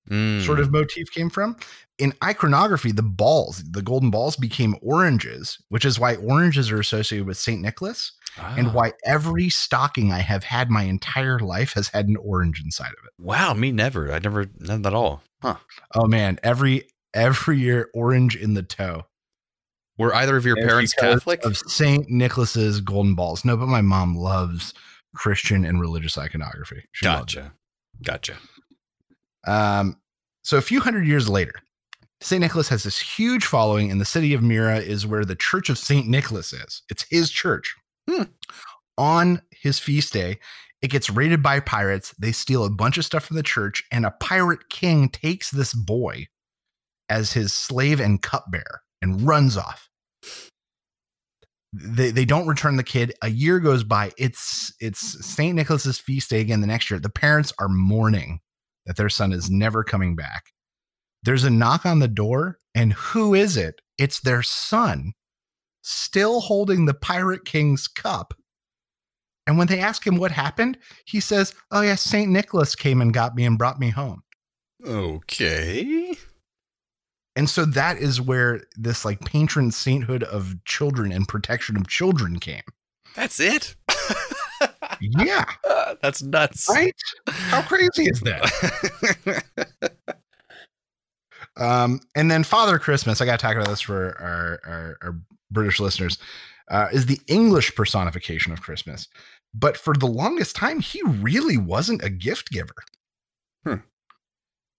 Mm. 0.10 0.46
sort 0.46 0.62
of 0.62 0.72
motif 0.72 1.12
came 1.12 1.30
from. 1.30 1.58
In 1.98 2.13
iconography, 2.24 2.93
the 2.93 3.04
balls, 3.04 3.62
the 3.70 3.82
golden 3.82 4.10
balls, 4.10 4.38
became 4.38 4.78
oranges, 4.82 5.58
which 5.67 5.84
is 5.84 6.00
why 6.00 6.15
oranges 6.15 6.72
are 6.72 6.80
associated 6.80 7.28
with 7.28 7.38
Saint 7.38 7.62
Nicholas, 7.62 8.13
and 8.38 8.67
Ah. 8.67 8.72
why 8.72 8.93
every 9.04 9.50
stocking 9.50 10.13
I 10.13 10.20
have 10.20 10.46
had 10.46 10.70
my 10.70 10.84
entire 10.84 11.39
life 11.39 11.74
has 11.74 11.89
had 11.89 12.08
an 12.08 12.15
orange 12.15 12.62
inside 12.63 12.93
of 12.98 13.04
it. 13.06 13.12
Wow, 13.20 13.54
me 13.54 13.74
never. 13.74 14.13
I 14.13 14.20
never, 14.20 14.46
none 14.58 14.86
at 14.86 14.93
all. 14.93 15.24
Huh. 15.41 15.58
Oh 15.93 16.08
man, 16.08 16.39
every 16.41 16.88
every 17.13 17.60
year 17.60 17.89
orange 17.93 18.36
in 18.38 18.54
the 18.54 18.63
toe. 18.63 19.08
Were 19.98 20.15
either 20.15 20.38
of 20.38 20.46
your 20.46 20.56
parents 20.56 20.93
Catholic? 20.93 21.43
Of 21.43 21.58
Saint 21.58 22.10
Nicholas's 22.10 22.80
golden 22.80 23.13
balls. 23.15 23.43
No, 23.43 23.58
but 23.58 23.67
my 23.67 23.82
mom 23.82 24.15
loves 24.15 24.74
Christian 25.17 25.65
and 25.65 25.82
religious 25.82 26.17
iconography. 26.17 26.84
She 26.91 27.06
Gotcha. 27.06 27.53
Gotcha. 28.03 28.38
Um, 29.45 29.97
so 30.43 30.58
a 30.58 30.62
few 30.62 30.80
hundred 30.80 31.08
years 31.08 31.27
later, 31.27 31.53
Saint 32.21 32.41
Nicholas 32.41 32.69
has 32.69 32.84
this 32.84 32.99
huge 32.99 33.45
following, 33.45 33.91
and 33.91 33.99
the 33.99 34.06
city 34.06 34.34
of 34.34 34.41
Myra 34.41 34.80
is 34.80 35.06
where 35.06 35.25
the 35.25 35.36
Church 35.36 35.69
of 35.69 35.77
Saint 35.77 36.08
Nicholas 36.08 36.53
is. 36.53 36.84
It's 36.89 37.06
his 37.10 37.32
church. 37.32 37.75
Hmm. 38.10 38.23
On 38.97 39.41
his 39.51 39.80
feast 39.80 40.13
day, 40.13 40.39
it 40.82 40.89
gets 40.89 41.10
raided 41.10 41.43
by 41.43 41.60
pirates. 41.60 42.13
They 42.17 42.32
steal 42.32 42.63
a 42.63 42.69
bunch 42.69 42.97
of 42.97 43.06
stuff 43.06 43.25
from 43.25 43.36
the 43.36 43.43
church, 43.43 43.84
and 43.91 44.06
a 44.06 44.12
pirate 44.19 44.69
king 44.69 45.10
takes 45.10 45.51
this 45.51 45.73
boy 45.73 46.27
as 47.10 47.34
his 47.34 47.53
slave 47.53 47.99
and 47.99 48.21
cupbearer 48.21 48.82
and 49.01 49.21
runs 49.21 49.58
off. 49.58 49.87
They, 51.79 52.11
they 52.11 52.25
don't 52.25 52.47
return 52.47 52.77
the 52.77 52.83
kid. 52.83 53.13
A 53.21 53.29
year 53.29 53.59
goes 53.59 53.83
by. 53.83 54.11
It's 54.17 54.73
it's 54.79 55.25
St. 55.25 55.55
Nicholas's 55.55 55.99
feast 55.99 56.29
day 56.29 56.41
again 56.41 56.61
the 56.61 56.67
next 56.67 56.89
year. 56.89 56.99
The 56.99 57.09
parents 57.09 57.53
are 57.59 57.69
mourning 57.69 58.39
that 58.85 58.95
their 58.95 59.09
son 59.09 59.33
is 59.33 59.49
never 59.49 59.83
coming 59.83 60.15
back. 60.15 60.45
There's 61.23 61.43
a 61.43 61.49
knock 61.49 61.85
on 61.85 61.99
the 61.99 62.07
door, 62.07 62.57
and 62.73 62.93
who 62.93 63.33
is 63.33 63.57
it? 63.57 63.81
It's 63.97 64.19
their 64.19 64.43
son, 64.43 65.13
still 65.81 66.39
holding 66.39 66.85
the 66.85 66.93
Pirate 66.93 67.45
King's 67.45 67.87
cup. 67.87 68.33
And 69.45 69.57
when 69.57 69.67
they 69.67 69.79
ask 69.79 70.05
him 70.05 70.17
what 70.17 70.31
happened, 70.31 70.77
he 71.05 71.19
says, 71.19 71.53
Oh, 71.71 71.81
yeah, 71.81 71.95
St. 71.95 72.29
Nicholas 72.29 72.75
came 72.75 73.01
and 73.01 73.13
got 73.13 73.35
me 73.35 73.45
and 73.45 73.57
brought 73.57 73.79
me 73.79 73.89
home. 73.89 74.23
Okay. 74.85 76.15
And 77.38 77.50
so 77.50 77.65
that 77.65 77.97
is 78.00 78.19
where 78.19 78.62
this 78.76 79.06
like 79.06 79.21
patron 79.23 79.71
sainthood 79.71 80.23
of 80.23 80.56
children 80.65 81.12
and 81.12 81.28
protection 81.28 81.78
of 81.78 81.88
children 81.88 82.39
came. 82.39 82.63
That's 83.15 83.39
it. 83.39 83.76
Yeah, 85.00 85.45
That's 86.02 86.23
nuts. 86.23 86.67
right? 86.69 86.95
How 87.28 87.62
crazy 87.62 88.06
is 88.06 88.19
that? 88.21 89.43
Um, 91.60 92.02
and 92.15 92.30
then 92.30 92.43
Father 92.43 92.78
Christmas, 92.78 93.19
I 93.19 93.26
got 93.26 93.39
to 93.39 93.43
talk 93.43 93.56
about 93.56 93.67
this 93.67 93.82
for 93.82 94.15
our, 94.21 94.60
our, 94.63 94.97
our 95.02 95.19
British 95.50 95.80
listeners, 95.80 96.19
uh, 96.69 96.88
is 96.91 97.08
the 97.08 97.19
English 97.28 97.76
personification 97.76 98.54
of 98.54 98.62
Christmas. 98.62 99.08
But 99.54 99.76
for 99.76 99.95
the 99.95 100.06
longest 100.06 100.56
time, 100.56 100.80
he 100.80 101.02
really 101.04 101.57
wasn't 101.57 102.03
a 102.03 102.11
gift 102.11 102.51
giver. 102.51 102.76
Hmm. 103.66 103.76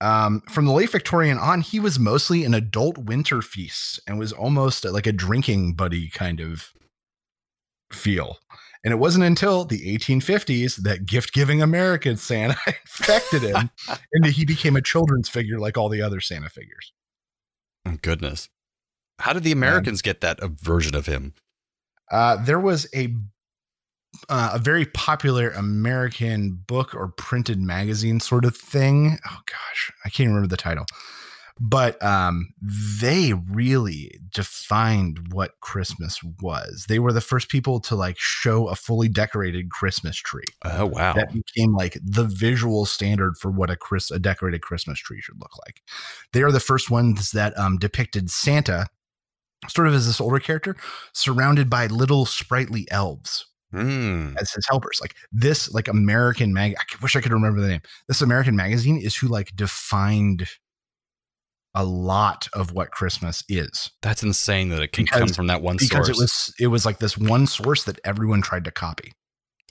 Um, 0.00 0.42
from 0.48 0.66
the 0.66 0.72
late 0.72 0.90
Victorian 0.90 1.38
on, 1.38 1.60
he 1.60 1.80
was 1.80 1.98
mostly 1.98 2.44
an 2.44 2.54
adult 2.54 2.98
winter 2.98 3.42
feast 3.42 4.00
and 4.06 4.18
was 4.18 4.32
almost 4.32 4.84
like 4.84 5.06
a 5.06 5.12
drinking 5.12 5.74
buddy 5.74 6.08
kind 6.08 6.40
of 6.40 6.72
feel. 7.92 8.38
And 8.84 8.92
it 8.92 8.98
wasn't 8.98 9.24
until 9.24 9.64
the 9.64 9.80
1850s 9.98 10.76
that 10.82 11.04
gift 11.04 11.32
giving 11.32 11.60
American 11.60 12.16
Santa 12.16 12.56
infected 12.66 13.42
him 13.42 13.70
and 14.12 14.26
he 14.26 14.44
became 14.44 14.76
a 14.76 14.82
children's 14.82 15.28
figure 15.28 15.58
like 15.58 15.76
all 15.76 15.88
the 15.88 16.02
other 16.02 16.20
Santa 16.20 16.48
figures. 16.48 16.92
Oh, 17.84 17.96
goodness. 18.00 18.48
How 19.18 19.32
did 19.32 19.42
the 19.42 19.52
Americans 19.52 20.00
get 20.00 20.20
that 20.20 20.38
version 20.42 20.94
of 20.94 21.06
him? 21.06 21.34
Uh, 22.10 22.36
there 22.36 22.60
was 22.60 22.86
a 22.94 23.14
uh, 24.28 24.50
a 24.54 24.58
very 24.58 24.84
popular 24.86 25.50
American 25.50 26.62
book 26.66 26.94
or 26.94 27.08
printed 27.08 27.60
magazine 27.60 28.20
sort 28.20 28.44
of 28.44 28.56
thing. 28.56 29.18
Oh 29.26 29.38
gosh, 29.46 29.92
I 30.04 30.10
can't 30.10 30.28
remember 30.28 30.48
the 30.48 30.56
title, 30.56 30.86
but 31.60 32.02
um, 32.02 32.48
they 32.60 33.32
really 33.32 34.18
defined 34.32 35.32
what 35.32 35.60
Christmas 35.60 36.20
was. 36.40 36.86
They 36.88 36.98
were 36.98 37.12
the 37.12 37.20
first 37.20 37.48
people 37.48 37.80
to 37.80 37.96
like 37.96 38.16
show 38.18 38.68
a 38.68 38.74
fully 38.74 39.08
decorated 39.08 39.70
Christmas 39.70 40.16
tree. 40.16 40.44
Oh 40.64 40.86
wow. 40.86 41.12
That 41.12 41.32
became 41.32 41.74
like 41.74 41.98
the 42.02 42.24
visual 42.24 42.86
standard 42.86 43.36
for 43.36 43.50
what 43.50 43.70
a 43.70 43.76
Chris 43.76 44.10
a 44.10 44.18
decorated 44.18 44.62
Christmas 44.62 44.98
tree 44.98 45.20
should 45.20 45.40
look 45.40 45.56
like. 45.66 45.82
They 46.32 46.42
are 46.42 46.52
the 46.52 46.60
first 46.60 46.90
ones 46.90 47.32
that 47.32 47.58
um, 47.58 47.78
depicted 47.78 48.30
Santa 48.30 48.88
sort 49.68 49.88
of 49.88 49.94
as 49.94 50.06
this 50.06 50.20
older 50.20 50.38
character 50.38 50.76
surrounded 51.12 51.68
by 51.68 51.86
little 51.86 52.24
sprightly 52.24 52.86
elves 52.90 53.46
Hmm. 53.70 54.34
as 54.40 54.50
his 54.52 54.66
helpers. 54.68 54.98
Like 55.00 55.14
this, 55.30 55.72
like 55.72 55.88
American 55.88 56.52
mag. 56.54 56.74
I 56.78 56.82
wish 57.02 57.16
I 57.16 57.20
could 57.20 57.32
remember 57.32 57.60
the 57.60 57.68
name. 57.68 57.82
This 58.08 58.22
American 58.22 58.56
magazine 58.56 58.98
is 58.98 59.16
who 59.16 59.28
like 59.28 59.54
defined 59.54 60.48
a 61.74 61.84
lot 61.84 62.48
of 62.54 62.72
what 62.72 62.90
Christmas 62.90 63.44
is 63.48 63.90
That's 64.02 64.22
insane 64.22 64.70
that 64.70 64.80
it 64.82 64.92
can 64.92 65.04
Because- 65.04 65.18
come 65.20 65.28
from 65.28 65.46
that 65.48 65.60
one 65.62 65.76
because 65.76 65.90
source. 65.90 66.08
Because 66.08 66.18
it 66.18 66.22
was 66.22 66.54
it 66.60 66.66
was 66.68 66.86
like 66.86 66.98
this 66.98 67.18
one 67.18 67.46
source 67.46 67.84
that 67.84 68.00
everyone 68.04 68.40
tried 68.42 68.64
to 68.64 68.70
copy. 68.70 69.12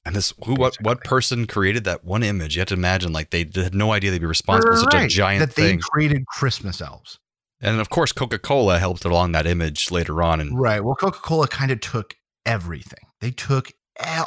and 0.05 0.15
this 0.15 0.31
who 0.45 0.53
what 0.55 0.77
what 0.81 1.03
person 1.03 1.47
created 1.47 1.83
that 1.85 2.05
one 2.05 2.21
image? 2.23 2.55
You 2.55 2.61
have 2.61 2.67
to 2.69 2.75
imagine 2.75 3.11
like 3.13 3.31
they 3.31 3.49
had 3.55 3.73
no 3.73 3.91
idea 3.93 4.11
they'd 4.11 4.19
be 4.19 4.25
responsible 4.27 4.75
for 4.75 4.81
such 4.81 4.93
a 4.93 5.07
giant 5.07 5.39
that 5.39 5.55
they 5.55 5.77
created 5.77 6.25
Christmas 6.27 6.79
elves. 6.81 7.17
And 7.59 7.81
of 7.81 7.89
course, 7.89 8.11
Coca 8.11 8.37
Cola 8.37 8.77
helped 8.77 9.03
along 9.03 9.31
that 9.31 9.47
image 9.47 9.89
later 9.89 10.21
on. 10.21 10.39
And 10.39 10.57
Right. 10.57 10.83
Well, 10.83 10.93
Coca 10.95 11.19
Cola 11.19 11.47
kind 11.47 11.71
of 11.71 11.81
took 11.81 12.13
everything. 12.45 12.99
They 13.19 13.31
took 13.31 13.71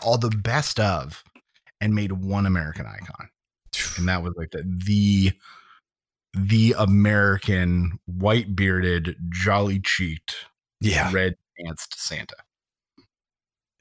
all 0.04 0.18
the 0.18 0.30
best 0.30 0.80
of 0.80 1.24
and 1.80 1.94
made 1.94 2.12
one 2.12 2.46
American 2.46 2.86
icon, 2.86 3.28
and 3.96 4.08
that 4.08 4.22
was 4.22 4.34
like 4.36 4.50
the 4.50 4.64
the, 4.84 5.32
the 6.34 6.74
American 6.78 7.98
white 8.06 8.54
bearded, 8.54 9.16
jolly 9.30 9.80
cheeked, 9.80 10.36
yeah, 10.80 11.10
red 11.12 11.36
pantsed 11.58 11.94
Santa 11.94 12.36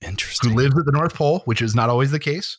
Interesting. 0.01 0.51
who 0.51 0.55
lives 0.55 0.77
at 0.77 0.85
the 0.85 0.91
North 0.91 1.13
Pole, 1.13 1.41
which 1.45 1.61
is 1.61 1.75
not 1.75 1.89
always 1.89 2.11
the 2.11 2.19
case. 2.19 2.57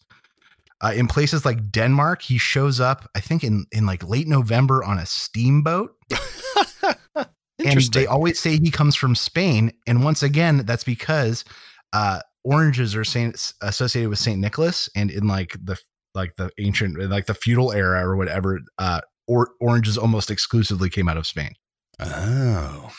Uh, 0.83 0.93
in 0.95 1.07
places 1.07 1.45
like 1.45 1.71
Denmark, 1.71 2.23
he 2.23 2.39
shows 2.39 2.81
up. 2.81 3.09
I 3.15 3.21
think 3.21 3.45
in 3.45 3.67
in 3.73 3.87
like 3.87 4.07
late 4.09 4.27
November 4.29 4.83
on 4.83 4.99
a 4.99 5.07
steamboat. 5.07 5.95
and 7.65 7.81
they 7.93 8.07
always 8.07 8.39
say 8.39 8.57
he 8.57 8.71
comes 8.71 8.97
from 8.97 9.15
Spain. 9.15 9.73
And 9.87 10.05
once 10.05 10.23
again, 10.23 10.65
that's 10.65 10.85
because 10.85 11.45
uh, 11.93 12.21
oranges 12.45 12.95
are 12.97 13.05
saint, 13.05 13.53
associated 13.63 14.11
with 14.11 14.19
Saint 14.19 14.41
Nicholas, 14.41 14.89
and 14.95 15.11
in 15.11 15.27
like 15.27 15.57
the 15.63 15.79
like 16.15 16.35
the 16.37 16.51
ancient 16.59 16.99
like 17.11 17.27
the 17.27 17.35
feudal 17.35 17.73
era 17.73 18.07
or 18.07 18.17
whatever, 18.17 18.61
uh, 18.79 19.01
or 19.27 19.51
oranges 19.61 19.97
almost 19.97 20.31
exclusively 20.31 20.91
came 20.91 21.09
out 21.09 21.17
of 21.17 21.27
Spain. 21.27 21.53
oh. 22.01 22.91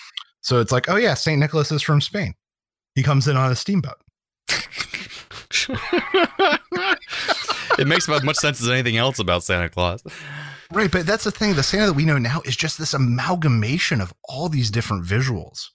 So 0.43 0.59
it's 0.59 0.71
like, 0.71 0.89
oh 0.89 0.95
yeah, 0.95 1.13
Saint 1.13 1.39
Nicholas 1.39 1.71
is 1.71 1.81
from 1.83 2.01
Spain. 2.01 2.33
He 2.95 3.03
comes 3.03 3.27
in 3.27 3.37
on 3.37 3.51
a 3.51 3.55
steamboat. 3.55 4.01
it 7.77 7.87
makes 7.87 8.07
about 8.07 8.17
as 8.17 8.23
much 8.23 8.37
sense 8.37 8.61
as 8.61 8.67
anything 8.69 8.97
else 8.97 9.19
about 9.19 9.43
Santa 9.43 9.69
Claus. 9.69 10.03
Right, 10.71 10.91
but 10.91 11.05
that's 11.05 11.25
the 11.25 11.31
thing. 11.31 11.55
The 11.55 11.63
Santa 11.63 11.87
that 11.87 11.93
we 11.93 12.05
know 12.05 12.17
now 12.17 12.41
is 12.45 12.55
just 12.55 12.77
this 12.77 12.93
amalgamation 12.93 14.01
of 14.01 14.13
all 14.23 14.49
these 14.49 14.71
different 14.71 15.05
visuals 15.05 15.67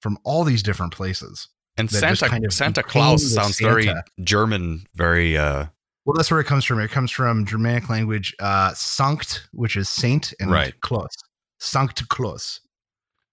from 0.00 0.18
all 0.24 0.44
these 0.44 0.62
different 0.62 0.92
places. 0.92 1.48
And 1.78 1.90
Santa 1.90 2.28
kind 2.28 2.44
of 2.44 2.52
Santa 2.52 2.82
Claus 2.82 3.32
sounds 3.32 3.60
very 3.60 3.88
German, 4.22 4.86
very 4.94 5.36
uh 5.38 5.66
Well, 6.04 6.14
that's 6.16 6.30
where 6.30 6.40
it 6.40 6.46
comes 6.46 6.64
from. 6.64 6.80
It 6.80 6.90
comes 6.90 7.10
from 7.10 7.46
Germanic 7.46 7.88
language, 7.88 8.34
uh, 8.40 8.70
Sankt, 8.72 9.40
which 9.52 9.76
is 9.76 9.88
saint, 9.88 10.34
and 10.40 10.50
Right. 10.50 10.78
Claus. 10.80 11.14
Sankt 11.60 12.06
Claus. 12.08 12.60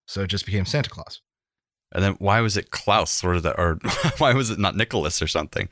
So 0.07 0.21
it 0.21 0.27
just 0.27 0.45
became 0.45 0.65
Santa 0.65 0.89
Claus. 0.89 1.21
and 1.93 2.03
then 2.03 2.13
why 2.19 2.41
was 2.41 2.57
it 2.57 2.71
Klaus 2.71 3.23
or 3.23 3.39
the 3.39 3.57
or 3.59 3.79
why 4.17 4.33
was 4.33 4.49
it 4.51 4.59
not 4.59 4.75
Nicholas 4.75 5.21
or 5.21 5.27
something? 5.27 5.67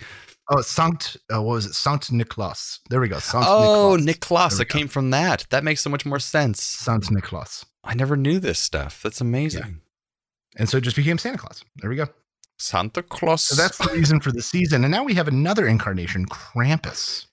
Oh, 0.50 0.58
Sankt, 0.58 1.16
uh, 1.34 1.42
what 1.42 1.54
was 1.54 1.66
it? 1.66 1.72
Sankt 1.72 2.12
Niklas. 2.12 2.80
There 2.90 3.00
we 3.00 3.08
go. 3.08 3.18
Sankt 3.18 3.46
oh, 3.48 3.98
Niklas. 4.00 4.08
Niklas. 4.58 4.60
It 4.62 4.68
go. 4.68 4.78
came 4.78 4.88
from 4.90 5.12
that. 5.12 5.46
That 5.52 5.64
makes 5.64 5.82
so 5.82 5.90
much 5.90 6.06
more 6.06 6.20
sense. 6.20 6.60
Sankt 6.84 7.10
Niklas. 7.12 7.64
I 7.84 7.94
never 7.94 8.18
knew 8.18 8.40
this 8.40 8.60
stuff. 8.60 9.02
That's 9.04 9.22
amazing. 9.22 9.82
And 10.58 10.68
so 10.70 10.78
it 10.78 10.82
just 10.82 10.96
became 10.98 11.18
Santa 11.18 11.38
Claus. 11.38 11.64
There 11.78 11.90
we 11.90 11.96
go. 11.96 12.08
Santa 12.60 13.02
Claus. 13.04 13.44
So 13.44 13.56
that's 13.56 13.78
the 13.78 13.92
reason 13.94 14.20
for 14.20 14.32
the 14.32 14.42
season. 14.42 14.84
And 14.84 14.92
now 14.92 15.04
we 15.04 15.16
have 15.16 15.28
another 15.28 15.68
incarnation, 15.68 16.26
Krampus. 16.26 17.26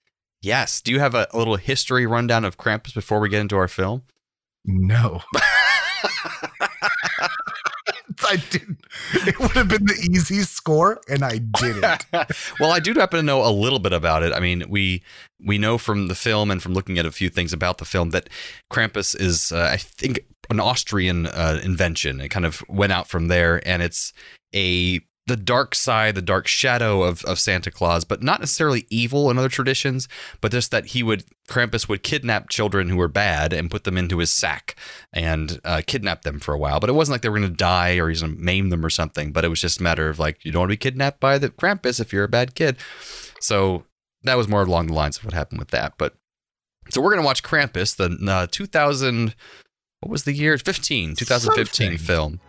yes. 0.42 0.80
Do 0.80 0.92
you 0.92 0.98
have 1.00 1.14
a, 1.14 1.26
a 1.32 1.38
little 1.38 1.56
history 1.56 2.06
rundown 2.06 2.44
of 2.44 2.56
Krampus 2.56 2.94
before 2.94 3.20
we 3.20 3.28
get 3.28 3.40
into 3.40 3.56
our 3.56 3.68
film? 3.68 4.02
No. 4.64 5.22
I 8.22 8.36
didn't. 8.50 8.78
It 9.26 9.38
would 9.40 9.52
have 9.52 9.68
been 9.68 9.86
the 9.86 10.08
easy 10.12 10.42
score, 10.42 11.00
and 11.08 11.24
I 11.24 11.38
didn't. 11.38 12.06
well, 12.60 12.70
I 12.70 12.78
do 12.78 12.92
happen 12.94 13.16
to 13.18 13.22
know 13.22 13.44
a 13.44 13.50
little 13.50 13.78
bit 13.78 13.92
about 13.92 14.22
it. 14.22 14.32
I 14.32 14.40
mean, 14.40 14.64
we 14.68 15.02
we 15.44 15.58
know 15.58 15.78
from 15.78 16.08
the 16.08 16.14
film 16.14 16.50
and 16.50 16.62
from 16.62 16.74
looking 16.74 16.98
at 16.98 17.06
a 17.06 17.10
few 17.12 17.28
things 17.30 17.52
about 17.52 17.78
the 17.78 17.84
film 17.84 18.10
that 18.10 18.28
Krampus 18.70 19.18
is, 19.18 19.52
uh, 19.52 19.68
I 19.72 19.78
think, 19.78 20.20
an 20.48 20.60
Austrian 20.60 21.26
uh, 21.26 21.60
invention. 21.64 22.20
It 22.20 22.28
kind 22.28 22.44
of 22.46 22.62
went 22.68 22.92
out 22.92 23.08
from 23.08 23.28
there, 23.28 23.66
and 23.66 23.82
it's 23.82 24.12
a 24.54 25.00
the 25.30 25.36
dark 25.36 25.76
side, 25.76 26.16
the 26.16 26.22
dark 26.22 26.48
shadow 26.48 27.04
of, 27.04 27.24
of 27.24 27.38
Santa 27.38 27.70
Claus, 27.70 28.04
but 28.04 28.20
not 28.20 28.40
necessarily 28.40 28.84
evil 28.90 29.30
in 29.30 29.38
other 29.38 29.48
traditions, 29.48 30.08
but 30.40 30.50
just 30.50 30.72
that 30.72 30.86
he 30.86 31.04
would 31.04 31.24
Krampus 31.48 31.88
would 31.88 32.02
kidnap 32.02 32.48
children 32.48 32.88
who 32.88 32.96
were 32.96 33.06
bad 33.06 33.52
and 33.52 33.70
put 33.70 33.84
them 33.84 33.96
into 33.96 34.18
his 34.18 34.30
sack 34.30 34.74
and 35.12 35.60
uh, 35.64 35.82
kidnap 35.86 36.22
them 36.22 36.40
for 36.40 36.52
a 36.52 36.58
while. 36.58 36.80
But 36.80 36.90
it 36.90 36.94
wasn't 36.94 37.14
like 37.14 37.22
they 37.22 37.28
were 37.28 37.38
going 37.38 37.50
to 37.50 37.56
die 37.56 37.94
or 37.94 38.08
he's 38.08 38.22
going 38.22 38.36
to 38.36 38.42
maim 38.42 38.70
them 38.70 38.84
or 38.84 38.90
something. 38.90 39.30
But 39.30 39.44
it 39.44 39.48
was 39.48 39.60
just 39.60 39.78
a 39.78 39.82
matter 39.84 40.08
of 40.08 40.18
like 40.18 40.44
you 40.44 40.50
don't 40.50 40.62
want 40.62 40.70
to 40.70 40.72
be 40.72 40.76
kidnapped 40.78 41.20
by 41.20 41.38
the 41.38 41.48
Krampus 41.48 42.00
if 42.00 42.12
you're 42.12 42.24
a 42.24 42.28
bad 42.28 42.56
kid. 42.56 42.76
So 43.40 43.84
that 44.24 44.36
was 44.36 44.48
more 44.48 44.62
along 44.62 44.88
the 44.88 44.94
lines 44.94 45.16
of 45.18 45.24
what 45.24 45.32
happened 45.32 45.60
with 45.60 45.70
that. 45.70 45.94
But 45.96 46.14
so 46.88 47.00
we're 47.00 47.10
going 47.10 47.22
to 47.22 47.26
watch 47.26 47.44
Krampus, 47.44 47.94
the 47.94 48.18
uh, 48.28 48.48
2000. 48.50 49.36
What 50.00 50.10
was 50.10 50.24
the 50.24 50.32
year? 50.32 50.58
15, 50.58 51.14
2015 51.14 51.66
Something. 51.86 51.98
film. 51.98 52.40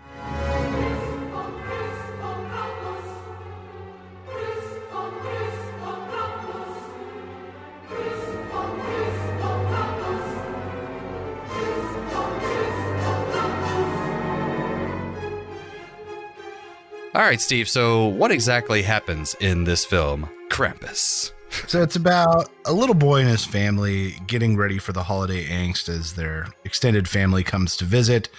All 17.14 17.22
right, 17.22 17.42
Steve. 17.42 17.68
So, 17.68 18.08
what 18.08 18.32
exactly 18.32 18.82
happens 18.82 19.36
in 19.42 19.66
this 19.66 19.84
film, 19.84 20.30
Krampus? 20.50 21.34
So 21.68 21.84
it's 21.84 21.98
about 21.98 22.50
a 22.66 22.72
little 22.72 22.96
boy 22.96 23.20
and 23.20 23.30
his 23.30 23.44
family 23.44 24.12
getting 24.28 24.56
ready 24.56 24.78
for 24.78 24.94
the 24.94 25.04
holiday 25.04 25.46
angst 25.46 25.90
as 25.90 26.14
their 26.14 26.48
extended 26.64 27.10
family 27.10 27.44
comes 27.44 27.76
to 27.78 27.86
visit. 27.86 28.30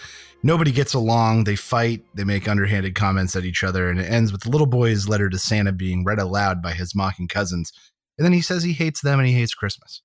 Nobody 0.43 0.73
gets 0.73 0.95
along. 0.95 1.45
They 1.45 1.55
fight. 1.55 2.03
They 2.15 2.25
make 2.25 2.49
underhanded 2.49 2.95
comments 2.95 3.37
at 3.37 3.45
each 3.45 3.63
other. 3.63 3.91
And 3.91 4.01
it 4.01 4.11
ends 4.11 4.33
with 4.33 4.43
the 4.43 4.51
little 4.51 4.67
boy's 4.67 5.07
letter 5.07 5.29
to 5.29 5.39
Santa 5.39 5.73
being 5.73 6.05
read 6.05 6.19
aloud 6.19 6.63
by 6.63 6.73
his 6.73 6.95
mocking 6.95 7.29
cousins. 7.29 7.71
And 8.17 8.25
then 8.25 8.33
he 8.33 8.41
says 8.41 8.63
he 8.63 8.73
hates 8.73 9.03
them 9.03 9.19
and 9.19 9.29
he 9.29 9.35
hates 9.35 9.55
Christmas. 9.55 10.01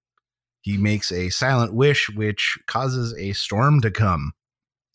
He 0.61 0.77
makes 0.77 1.11
a 1.11 1.29
silent 1.29 1.73
wish, 1.73 2.09
which 2.09 2.59
causes 2.67 3.15
a 3.17 3.31
storm 3.31 3.79
to 3.81 3.91
come 3.91 4.33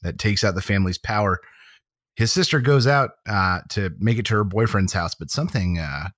that 0.02 0.18
takes 0.18 0.44
out 0.44 0.54
the 0.54 0.60
family's 0.60 0.98
power. 0.98 1.40
His 2.16 2.30
sister 2.32 2.60
goes 2.60 2.86
out 2.86 3.12
uh, 3.26 3.60
to 3.70 3.90
make 3.98 4.18
it 4.18 4.26
to 4.26 4.34
her 4.34 4.44
boyfriend's 4.44 4.92
house, 4.92 5.14
but 5.14 5.30
something 5.30 5.78
uh, 5.78 6.08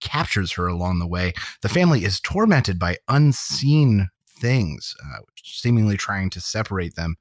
captures 0.00 0.52
her 0.52 0.66
along 0.68 0.98
the 0.98 1.06
way. 1.06 1.32
The 1.62 1.68
family 1.68 2.04
is 2.04 2.20
tormented 2.20 2.78
by 2.78 2.98
unseen 3.08 4.08
things, 4.28 4.94
uh, 5.04 5.20
seemingly 5.42 5.96
trying 5.96 6.30
to 6.30 6.40
separate 6.40 6.94
them. 6.94 7.16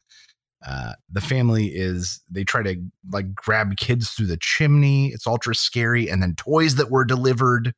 Uh, 0.65 0.93
the 1.09 1.21
family 1.21 1.67
is 1.67 2.21
they 2.29 2.43
try 2.43 2.61
to 2.61 2.75
like 3.11 3.33
grab 3.33 3.77
kids 3.77 4.11
through 4.11 4.27
the 4.27 4.37
chimney. 4.39 5.07
It's 5.07 5.25
ultra 5.25 5.55
scary, 5.55 6.09
and 6.09 6.21
then 6.21 6.35
toys 6.35 6.75
that 6.75 6.91
were 6.91 7.05
delivered 7.05 7.73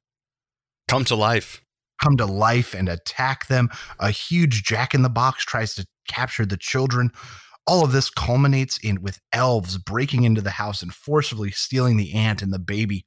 Come 0.88 1.06
to 1.06 1.16
life. 1.16 1.62
come 2.04 2.18
to 2.18 2.26
life 2.26 2.74
and 2.74 2.90
attack 2.90 3.48
them. 3.48 3.70
A 4.00 4.10
huge 4.10 4.64
jack 4.64 4.94
in 4.94 5.04
the 5.04 5.10
box 5.10 5.46
tries 5.46 5.76
to 5.76 5.86
capture 6.08 6.46
the 6.46 6.58
children. 6.58 7.12
All 7.68 7.84
of 7.84 7.92
this 7.92 8.10
culminates 8.10 8.78
in 8.78 9.02
with 9.02 9.20
elves 9.32 9.78
breaking 9.78 10.24
into 10.24 10.42
the 10.42 10.52
house 10.52 10.82
and 10.82 10.94
forcibly 10.94 11.52
stealing 11.52 11.98
the 11.98 12.14
aunt 12.14 12.42
and 12.42 12.52
the 12.54 12.60
baby, 12.60 13.06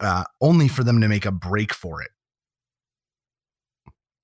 uh, 0.00 0.24
only 0.40 0.68
for 0.68 0.82
them 0.82 1.00
to 1.00 1.08
make 1.08 1.26
a 1.26 1.32
break 1.32 1.74
for 1.74 2.02
it. 2.02 2.10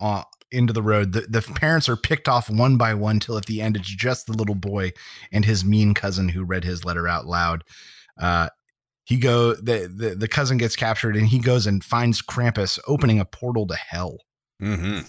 Uh, 0.01 0.23
into 0.53 0.73
the 0.73 0.83
road. 0.83 1.13
The, 1.13 1.23
the 1.23 1.43
parents 1.43 1.89
are 1.89 1.97
picked 1.97 2.29
off 2.29 2.51
one 2.51 2.77
by 2.77 2.95
one 2.95 3.21
till 3.21 3.37
at 3.37 3.47
the 3.47 3.61
end 3.61 3.77
it's 3.77 3.89
just 3.89 4.27
the 4.27 4.33
little 4.33 4.55
boy 4.55 4.93
and 5.33 5.45
his 5.45 5.65
mean 5.65 5.95
cousin 5.95 6.29
who 6.29 6.45
read 6.45 6.65
his 6.65 6.85
letter 6.85 7.07
out 7.07 7.27
loud. 7.27 7.65
Uh, 8.21 8.49
he 9.05 9.17
go 9.17 9.55
the, 9.55 9.93
the 9.95 10.15
the 10.15 10.29
cousin 10.29 10.57
gets 10.57 10.77
captured 10.77 11.17
and 11.17 11.27
he 11.27 11.39
goes 11.39 11.67
and 11.67 11.83
finds 11.83 12.23
Krampus 12.23 12.79
opening 12.87 13.19
a 13.19 13.25
portal 13.25 13.67
to 13.67 13.75
hell. 13.75 14.19
Mm-hmm. 14.63 15.01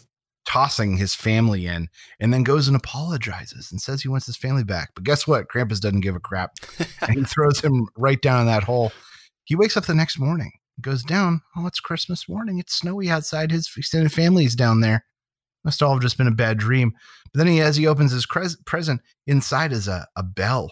Tossing 0.45 0.97
his 0.97 1.13
family 1.13 1.67
in, 1.67 1.87
and 2.19 2.33
then 2.33 2.43
goes 2.43 2.67
and 2.67 2.75
apologizes 2.75 3.71
and 3.71 3.81
says 3.81 4.01
he 4.01 4.09
wants 4.09 4.25
his 4.25 4.37
family 4.37 4.63
back. 4.63 4.91
But 4.95 5.03
guess 5.03 5.27
what? 5.27 5.47
Krampus 5.47 5.79
doesn't 5.79 6.01
give 6.01 6.15
a 6.15 6.19
crap, 6.19 6.53
and 7.01 7.19
he 7.19 7.23
throws 7.23 7.61
him 7.61 7.87
right 7.97 8.21
down 8.21 8.41
in 8.41 8.47
that 8.47 8.63
hole. 8.63 8.91
He 9.45 9.55
wakes 9.55 9.77
up 9.77 9.85
the 9.85 9.93
next 9.93 10.19
morning, 10.19 10.51
goes 10.81 11.03
down. 11.03 11.41
Oh, 11.55 11.67
it's 11.67 11.79
Christmas 11.79 12.27
morning. 12.29 12.59
It's 12.59 12.75
snowy 12.75 13.09
outside. 13.09 13.51
His 13.51 13.69
extended 13.75 14.11
family's 14.11 14.55
down 14.55 14.81
there. 14.81 15.05
Must 15.63 15.83
all 15.83 15.93
have 15.93 16.01
just 16.01 16.17
been 16.17 16.27
a 16.27 16.31
bad 16.31 16.57
dream. 16.57 16.93
But 17.31 17.39
then 17.39 17.47
he, 17.47 17.61
as 17.61 17.75
he 17.75 17.87
opens 17.87 18.11
his 18.11 18.25
cres- 18.25 18.57
present, 18.65 19.01
inside 19.27 19.71
is 19.71 19.87
a, 19.87 20.07
a 20.15 20.23
bell 20.23 20.71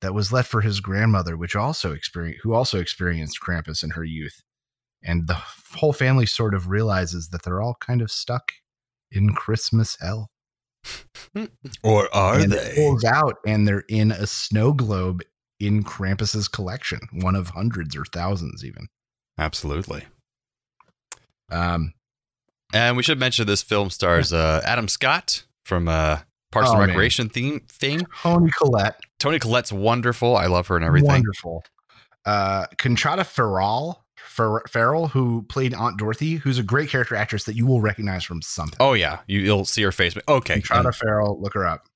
that 0.00 0.14
was 0.14 0.32
left 0.32 0.50
for 0.50 0.60
his 0.60 0.80
grandmother, 0.80 1.36
which 1.36 1.56
also 1.56 1.92
experienced, 1.92 2.40
who 2.42 2.52
also 2.52 2.80
experienced 2.80 3.40
Krampus 3.40 3.82
in 3.82 3.90
her 3.90 4.04
youth. 4.04 4.42
And 5.02 5.28
the 5.28 5.40
whole 5.74 5.92
family 5.92 6.26
sort 6.26 6.54
of 6.54 6.68
realizes 6.68 7.28
that 7.28 7.42
they're 7.42 7.62
all 7.62 7.76
kind 7.80 8.02
of 8.02 8.10
stuck 8.10 8.52
in 9.14 9.32
Christmas 9.34 9.96
hell. 10.00 10.30
Or 11.82 12.14
are 12.14 12.38
and 12.38 12.52
it 12.52 12.74
pulls 12.76 13.04
out, 13.04 13.36
and 13.46 13.66
they're 13.66 13.84
in 13.88 14.12
a 14.12 14.26
snow 14.26 14.72
globe 14.72 15.22
in 15.58 15.82
Krampus's 15.82 16.46
collection, 16.48 17.00
one 17.12 17.34
of 17.34 17.48
hundreds 17.50 17.96
or 17.96 18.04
thousands, 18.04 18.64
even. 18.64 18.88
Absolutely. 19.38 20.04
Um, 21.50 21.94
And 22.72 22.96
we 22.96 23.02
should 23.02 23.18
mention 23.18 23.46
this 23.46 23.62
film 23.62 23.90
stars 23.90 24.32
uh, 24.32 24.60
Adam 24.64 24.88
Scott 24.88 25.44
from 25.64 25.88
uh, 25.88 26.18
Parks 26.52 26.68
Oh, 26.68 26.72
and 26.72 26.80
man. 26.80 26.88
Recreation 26.90 27.28
theme 27.28 27.62
fame. 27.68 28.02
Toni 28.22 28.50
Collette, 28.58 29.00
Toni 29.18 29.38
Collette's 29.38 29.72
wonderful. 29.72 30.36
I 30.36 30.46
love 30.46 30.66
her 30.68 30.76
and 30.76 30.84
everything. 30.84 31.08
wonderful. 31.08 31.64
Uh, 32.26 32.66
Conchata 32.78 33.24
Ferrell, 33.24 34.03
Fer- 34.16 34.62
Ferrell, 34.68 35.08
who 35.08 35.42
played 35.42 35.74
Aunt 35.74 35.98
Dorothy, 35.98 36.34
who's 36.36 36.58
a 36.58 36.62
great 36.62 36.88
character 36.88 37.14
actress 37.16 37.44
that 37.44 37.56
you 37.56 37.66
will 37.66 37.80
recognize 37.80 38.24
from 38.24 38.42
something. 38.42 38.76
Oh 38.80 38.92
yeah, 38.94 39.20
you, 39.26 39.40
you'll 39.40 39.64
see 39.64 39.82
her 39.82 39.92
face. 39.92 40.16
Okay. 40.28 40.60
Conchata 40.60 40.86
And, 40.86 40.94
Ferrell, 40.96 41.40
look 41.40 41.54
her 41.54 41.66
up. 41.66 41.86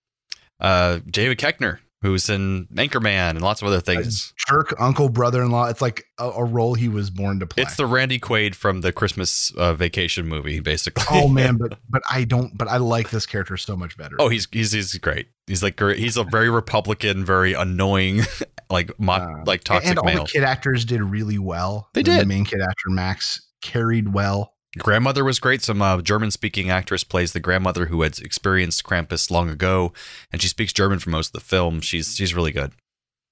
uh, 0.60 1.00
David 1.10 1.38
Koechner, 1.38 1.78
who's 2.02 2.30
in 2.30 2.66
Anchorman 2.74 3.30
and 3.30 3.42
lots 3.42 3.60
of 3.60 3.68
other 3.68 3.80
things. 3.80 4.32
Jerk 4.48 4.74
uncle 4.78 5.08
brother-in-law. 5.08 5.66
It's 5.66 5.80
like 5.82 6.04
a, 6.18 6.28
a 6.30 6.44
role 6.44 6.74
he 6.74 6.88
was 6.88 7.10
born 7.10 7.40
to 7.40 7.46
play. 7.46 7.64
It's 7.64 7.76
the 7.76 7.86
Randy 7.86 8.20
Quaid 8.20 8.54
from 8.54 8.82
the 8.82 8.92
Christmas 8.92 9.52
uh, 9.56 9.74
Vacation 9.74 10.26
movie, 10.28 10.60
basically. 10.60 11.04
oh 11.10 11.28
man, 11.40 11.56
but 11.56 11.78
but 11.88 12.02
I 12.10 12.24
don't. 12.24 12.56
But 12.56 12.68
I 12.68 12.76
like 12.76 13.10
this 13.10 13.26
character 13.26 13.56
so 13.56 13.76
much 13.76 13.96
better. 13.96 14.16
Oh, 14.18 14.28
he's 14.28 14.46
he's 14.52 14.72
he's 14.72 14.94
great. 14.98 15.28
He's 15.46 15.62
like 15.62 15.76
great- 15.76 15.98
he's 15.98 16.16
a 16.16 16.24
very 16.24 16.50
Republican, 16.50 17.24
very 17.24 17.52
annoying, 17.54 18.22
like 18.70 18.98
mo- 19.00 19.12
Uh, 19.14 19.42
like 19.46 19.64
toxic 19.64 19.90
and 19.90 19.98
all 19.98 20.04
male. 20.04 20.24
the 20.24 20.30
kid 20.30 20.44
actors 20.44 20.84
did 20.84 21.02
really 21.02 21.38
well. 21.38 21.88
They 21.94 22.02
did. 22.02 22.20
The 22.20 22.26
main 22.26 22.44
kid 22.44 22.60
actor 22.60 22.90
Max 22.90 23.40
carried 23.62 24.12
well. 24.12 24.54
Grandmother 24.78 25.24
was 25.24 25.38
great. 25.38 25.62
Some 25.62 25.82
uh, 25.82 26.00
German 26.02 26.30
speaking 26.30 26.70
actress 26.70 27.04
plays 27.04 27.32
the 27.32 27.40
grandmother 27.40 27.86
who 27.86 28.02
had 28.02 28.18
experienced 28.18 28.84
Krampus 28.84 29.30
long 29.30 29.48
ago, 29.50 29.92
and 30.32 30.40
she 30.42 30.48
speaks 30.48 30.72
German 30.72 30.98
for 30.98 31.10
most 31.10 31.28
of 31.28 31.32
the 31.34 31.40
film. 31.40 31.80
She's 31.80 32.14
she's 32.16 32.34
really 32.34 32.52
good. 32.52 32.72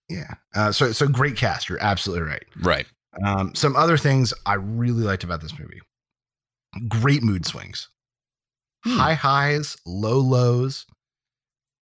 Yeah. 0.09 0.35
Uh, 0.55 0.73
so 0.73 0.93
so 0.93 1.09
great 1.09 1.37
cast. 1.37 1.69
You're 1.69 1.83
absolutely 1.83 2.29
right. 2.29 2.45
Right. 2.61 2.87
Um, 3.25 3.55
some 3.55 3.77
other 3.77 3.97
things 3.97 4.35
I 4.45 4.55
really 4.55 5.03
liked 5.03 5.25
about 5.25 5.41
this 5.41 5.59
movie. 5.59 5.81
Great 6.89 7.23
mood 7.23 7.47
swings. 7.47 7.89
Hmm. 8.85 8.99
High 8.99 9.15
highs, 9.15 9.77
low 9.87 10.19
lows. 10.19 10.87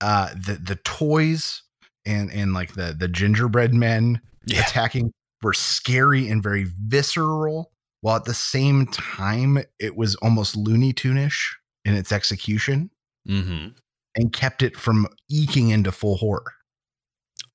Uh, 0.01 0.31
the 0.35 0.55
the 0.55 0.77
toys 0.77 1.63
and 2.07 2.31
and 2.33 2.55
like 2.55 2.75
the 2.75 2.95
the 2.99 3.09
gingerbread 3.09 3.75
men 3.75 4.21
Yeah. 4.47 4.61
attacking 4.61 5.13
were 5.43 5.53
scary 5.53 6.29
and 6.31 6.43
very 6.43 6.65
visceral, 6.65 7.71
while 8.05 8.17
at 8.17 8.27
the 8.27 8.35
same 8.35 8.87
time 8.89 9.59
it 9.79 9.97
was 9.97 10.15
almost 10.17 10.57
Looney 10.57 10.93
Tune-ish 10.93 11.57
in 11.87 11.95
its 11.95 12.13
execution 12.13 12.91
Mm-hmm. 13.27 13.69
and 14.17 14.33
kept 14.35 14.63
it 14.63 14.77
from 14.77 15.07
eking 15.31 15.71
into 15.71 15.91
full 15.91 16.17
horror, 16.19 16.53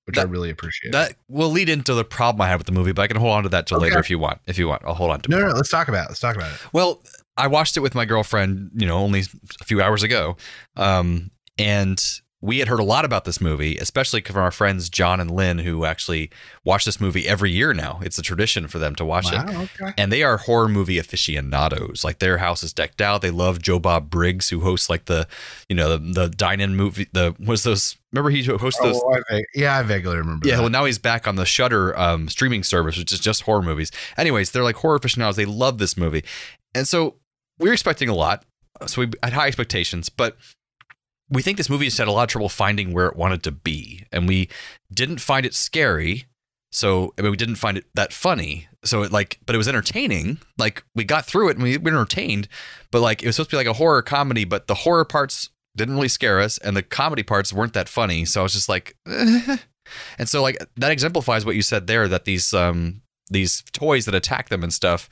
which 0.06 0.18
I 0.18 0.24
really 0.24 0.50
appreciate. 0.50 0.92
That 0.94 1.14
will 1.28 1.50
lead 1.52 1.70
into 1.70 1.94
the 1.94 2.04
problem 2.04 2.42
I 2.42 2.48
have 2.48 2.60
with 2.60 2.66
the 2.66 2.74
movie, 2.74 2.92
but 2.94 3.04
I 3.04 3.08
can 3.08 3.18
hold 3.18 3.34
on 3.34 3.44
to 3.44 3.50
that 3.50 3.68
till 3.68 3.78
Okay. 3.78 3.84
later 3.90 4.00
if 4.00 4.10
you 4.10 4.18
want. 4.18 4.40
If 4.48 4.58
you 4.58 4.68
want, 4.68 4.82
I'll 4.86 4.96
hold 4.96 5.12
on 5.12 5.22
to. 5.22 5.30
no, 5.30 5.38
it. 5.38 5.42
no, 5.42 5.48
no, 5.50 5.54
let's 5.54 5.70
talk 5.70 5.88
about 5.88 6.06
it. 6.06 6.10
Let's 6.10 6.20
talk 6.20 6.36
about 6.36 6.52
it. 6.52 6.60
Well, 6.74 7.04
I 7.38 7.46
watched 7.46 7.78
it 7.78 7.82
with 7.82 7.94
my 7.94 8.06
girlfriend, 8.06 8.72
you 8.74 8.88
know, 8.88 8.98
only 8.98 9.20
a 9.62 9.64
few 9.66 9.80
hours 9.84 10.02
ago. 10.02 10.36
Um, 10.76 11.30
and 11.60 12.04
we 12.42 12.60
had 12.60 12.70
heard 12.70 12.80
a 12.80 12.84
lot 12.84 13.04
about 13.04 13.26
this 13.26 13.42
movie, 13.42 13.78
especially 13.78 14.22
from 14.22 14.38
our 14.38 14.52
friends 14.52 14.90
John 14.90 15.20
and 15.20 15.30
Lynn, 15.30 15.60
who 15.60 15.84
actually 15.84 16.32
watch 16.64 16.86
this 16.86 17.02
movie 17.02 17.28
every 17.28 17.52
year 17.52 17.74
now. 17.74 18.00
It's 18.02 18.18
a 18.18 18.22
tradition 18.22 18.70
for 18.70 18.80
them 18.80 18.96
to 18.96 19.04
watch 19.04 19.32
it. 19.34 19.40
Okay. 19.40 19.94
And 19.98 20.10
they 20.10 20.24
are 20.24 20.38
horror 20.38 20.70
movie 20.70 20.98
aficionados. 20.98 22.06
Like 22.06 22.20
their 22.20 22.38
house 22.38 22.64
is 22.64 22.72
decked 22.72 23.02
out. 23.02 23.22
They 23.22 23.30
love 23.30 23.62
Joe 23.62 23.78
Bob 23.78 24.10
Briggs, 24.10 24.50
who 24.50 24.62
hosts 24.62 24.90
like 24.90 25.06
the, 25.06 25.28
you 25.68 25.76
know, 25.76 25.98
the, 25.98 26.14
the 26.14 26.30
dine-in 26.30 26.78
movie. 26.78 27.08
The 27.12 27.36
was 27.40 27.64
those? 27.64 27.98
Remember 28.14 28.30
he 28.30 28.44
hosts 28.44 28.80
those? 28.82 28.96
Oh, 29.04 29.20
I 29.30 29.44
yeah, 29.54 29.78
I 29.78 29.84
vaguely 29.84 30.16
remember. 30.16 30.48
Yeah, 30.48 30.56
that. 30.56 30.62
well, 30.62 30.72
now 30.72 30.86
he's 30.86 30.98
back 30.98 31.28
on 31.28 31.36
the 31.36 31.46
Shudder 31.46 31.98
um, 32.00 32.30
streaming 32.30 32.64
service, 32.64 32.98
which 32.98 33.12
is 33.12 33.20
just 33.20 33.42
horror 33.42 33.62
movies. 33.62 33.92
Anyways, 34.18 34.52
they're 34.52 34.64
like 34.64 34.78
horror 34.78 34.96
aficionados. 34.96 35.36
They 35.36 35.46
love 35.46 35.78
this 35.78 35.98
movie, 35.98 36.24
and 36.74 36.88
so 36.88 37.16
we 37.60 37.68
were 37.68 37.74
expecting 37.74 38.08
a 38.08 38.16
lot. 38.16 38.46
So 38.88 39.02
we 39.02 39.12
had 39.22 39.34
high 39.34 39.48
expectations, 39.48 40.08
but 40.08 40.38
we 41.30 41.42
think 41.42 41.58
this 41.58 41.70
movie 41.70 41.86
just 41.86 41.98
had 41.98 42.08
a 42.08 42.12
lot 42.12 42.24
of 42.24 42.30
trouble 42.30 42.50
finding 42.50 42.94
where 42.94 43.08
it 43.08 43.16
wanted 43.16 43.44
to 43.44 43.52
be, 43.52 44.06
and 44.12 44.28
we 44.28 44.50
didn't 44.92 45.20
find 45.20 45.46
it 45.46 45.54
scary. 45.54 46.26
So 46.72 47.14
I 47.18 47.22
mean, 47.22 47.32
we 47.32 47.38
didn't 47.38 47.56
find 47.56 47.78
it 47.78 47.86
that 47.96 48.14
funny. 48.14 48.68
So 48.84 49.04
it 49.04 49.12
like, 49.12 49.40
but 49.46 49.56
it 49.56 49.58
was 49.58 49.68
entertaining. 49.68 50.40
Like 50.58 50.84
we 50.96 51.04
got 51.04 51.26
through 51.26 51.50
it 51.50 51.58
and 51.58 51.64
we 51.64 51.78
were 51.78 51.90
entertained. 51.90 52.48
But 52.92 53.02
like 53.02 53.24
it 53.24 53.28
was 53.28 53.36
supposed 53.36 53.52
to 53.52 53.54
be 53.56 53.58
like 53.58 53.68
a 53.68 53.74
horror 53.74 54.02
comedy, 54.02 54.46
but 54.46 54.68
the 54.68 54.76
horror 54.76 55.06
parts 55.06 55.50
didn't 55.76 55.96
really 55.96 56.08
scare 56.08 56.40
us, 56.40 56.58
and 56.60 56.76
the 56.76 56.84
comedy 56.84 57.24
parts 57.24 57.54
weren't 57.54 57.74
that 57.74 57.90
funny. 57.90 58.26
So 58.26 58.42
I 58.42 58.44
was 58.44 58.54
just 58.54 58.70
like, 58.70 58.96
and 59.06 59.60
so 60.26 60.42
like 60.42 60.58
that 60.78 60.92
exemplifies 60.92 61.46
what 61.46 61.56
you 61.56 61.62
said 61.62 61.88
there 61.88 62.08
that 62.08 62.26
these 62.26 62.54
um 62.54 63.02
these 63.30 63.64
toys 63.72 64.06
that 64.06 64.16
attack 64.16 64.50
them 64.50 64.64
and 64.64 64.74
stuff 64.74 65.10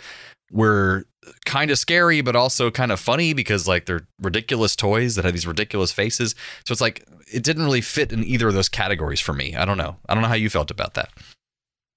were 0.51 1.05
kind 1.45 1.71
of 1.71 1.77
scary 1.79 2.21
but 2.21 2.35
also 2.35 2.71
kind 2.71 2.91
of 2.91 2.99
funny 2.99 3.33
because 3.33 3.67
like 3.67 3.85
they're 3.85 4.07
ridiculous 4.21 4.75
toys 4.75 5.15
that 5.15 5.25
have 5.25 5.33
these 5.33 5.47
ridiculous 5.47 5.91
faces 5.91 6.35
so 6.65 6.71
it's 6.71 6.81
like 6.81 7.05
it 7.31 7.43
didn't 7.43 7.63
really 7.63 7.81
fit 7.81 8.11
in 8.11 8.23
either 8.23 8.47
of 8.47 8.53
those 8.53 8.69
categories 8.69 9.19
for 9.19 9.33
me 9.33 9.55
i 9.55 9.65
don't 9.65 9.77
know 9.77 9.95
i 10.07 10.13
don't 10.13 10.23
know 10.23 10.29
how 10.29 10.35
you 10.35 10.49
felt 10.49 10.71
about 10.71 10.93
that 10.93 11.09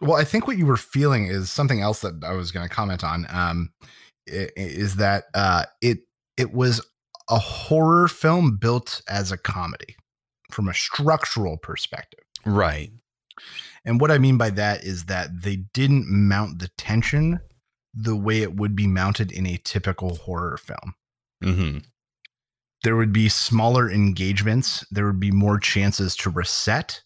Well, 0.00 0.16
I 0.16 0.24
think 0.24 0.46
what 0.46 0.56
you 0.56 0.66
were 0.66 0.78
feeling 0.78 1.26
is 1.26 1.50
something 1.50 1.80
else 1.82 2.00
that 2.00 2.24
I 2.24 2.32
was 2.32 2.50
going 2.52 2.66
to 2.66 2.74
comment 2.74 3.04
on. 3.04 3.26
Um, 3.28 3.70
is 4.26 4.96
that 4.96 5.24
uh, 5.34 5.64
it 5.82 5.98
it 6.36 6.52
was 6.52 6.80
a 7.28 7.38
horror 7.38 8.08
film 8.08 8.56
built 8.56 9.02
as 9.08 9.30
a 9.30 9.36
comedy 9.36 9.96
from 10.50 10.68
a 10.68 10.74
structural 10.74 11.56
perspective. 11.58 12.24
right 12.46 12.90
And 13.84 14.00
what 14.00 14.10
I 14.10 14.18
mean 14.18 14.36
by 14.38 14.50
that 14.50 14.84
is 14.84 15.04
that 15.06 15.42
they 15.42 15.56
didn't 15.56 16.06
mount 16.08 16.58
the 16.58 16.68
tension 16.76 17.40
the 17.94 18.16
way 18.16 18.42
it 18.42 18.56
would 18.56 18.76
be 18.76 18.86
mounted 18.86 19.32
in 19.32 19.46
a 19.46 19.60
typical 19.64 20.16
horror 20.16 20.56
film. 20.56 20.94
mm-hmm 21.42 21.78
there 22.82 22.96
would 22.96 23.12
be 23.12 23.28
smaller 23.28 23.90
engagements 23.90 24.84
there 24.90 25.06
would 25.06 25.20
be 25.20 25.30
more 25.30 25.58
chances 25.58 26.16
to 26.16 26.30
reset 26.30 27.02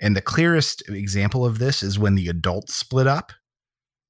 and 0.00 0.16
the 0.16 0.22
clearest 0.22 0.88
example 0.88 1.44
of 1.44 1.58
this 1.58 1.82
is 1.82 1.98
when 1.98 2.14
the 2.14 2.28
adults 2.28 2.74
split 2.74 3.06
up 3.06 3.32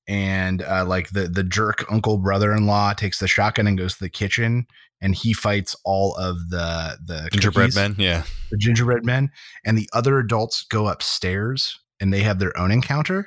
and 0.08 0.62
uh, 0.62 0.84
like 0.84 1.10
the 1.10 1.22
the 1.22 1.42
jerk 1.44 1.84
uncle 1.90 2.18
brother-in-law 2.18 2.92
takes 2.92 3.18
the 3.18 3.28
shotgun 3.28 3.66
and 3.66 3.78
goes 3.78 3.94
to 3.94 4.04
the 4.04 4.10
kitchen 4.10 4.66
and 5.00 5.14
he 5.14 5.32
fights 5.32 5.74
all 5.84 6.14
of 6.16 6.36
the 6.50 6.96
the 7.04 7.28
gingerbread 7.32 7.72
cookies, 7.72 7.76
men 7.76 7.94
yeah 7.98 8.22
the 8.50 8.58
gingerbread 8.58 9.04
men 9.04 9.30
and 9.64 9.76
the 9.76 9.88
other 9.92 10.18
adults 10.18 10.64
go 10.64 10.88
upstairs 10.88 11.80
and 12.00 12.12
they 12.12 12.22
have 12.22 12.38
their 12.38 12.56
own 12.58 12.70
encounter 12.70 13.26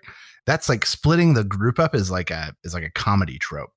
that's 0.50 0.68
like 0.68 0.86
splitting 0.86 1.34
the 1.34 1.44
group 1.44 1.80
up 1.80 1.94
is 1.94 2.10
like 2.10 2.32
a 2.32 2.54
is 2.64 2.74
like 2.74 2.84
a 2.84 2.92
comedy 2.92 3.38
trope 3.38 3.72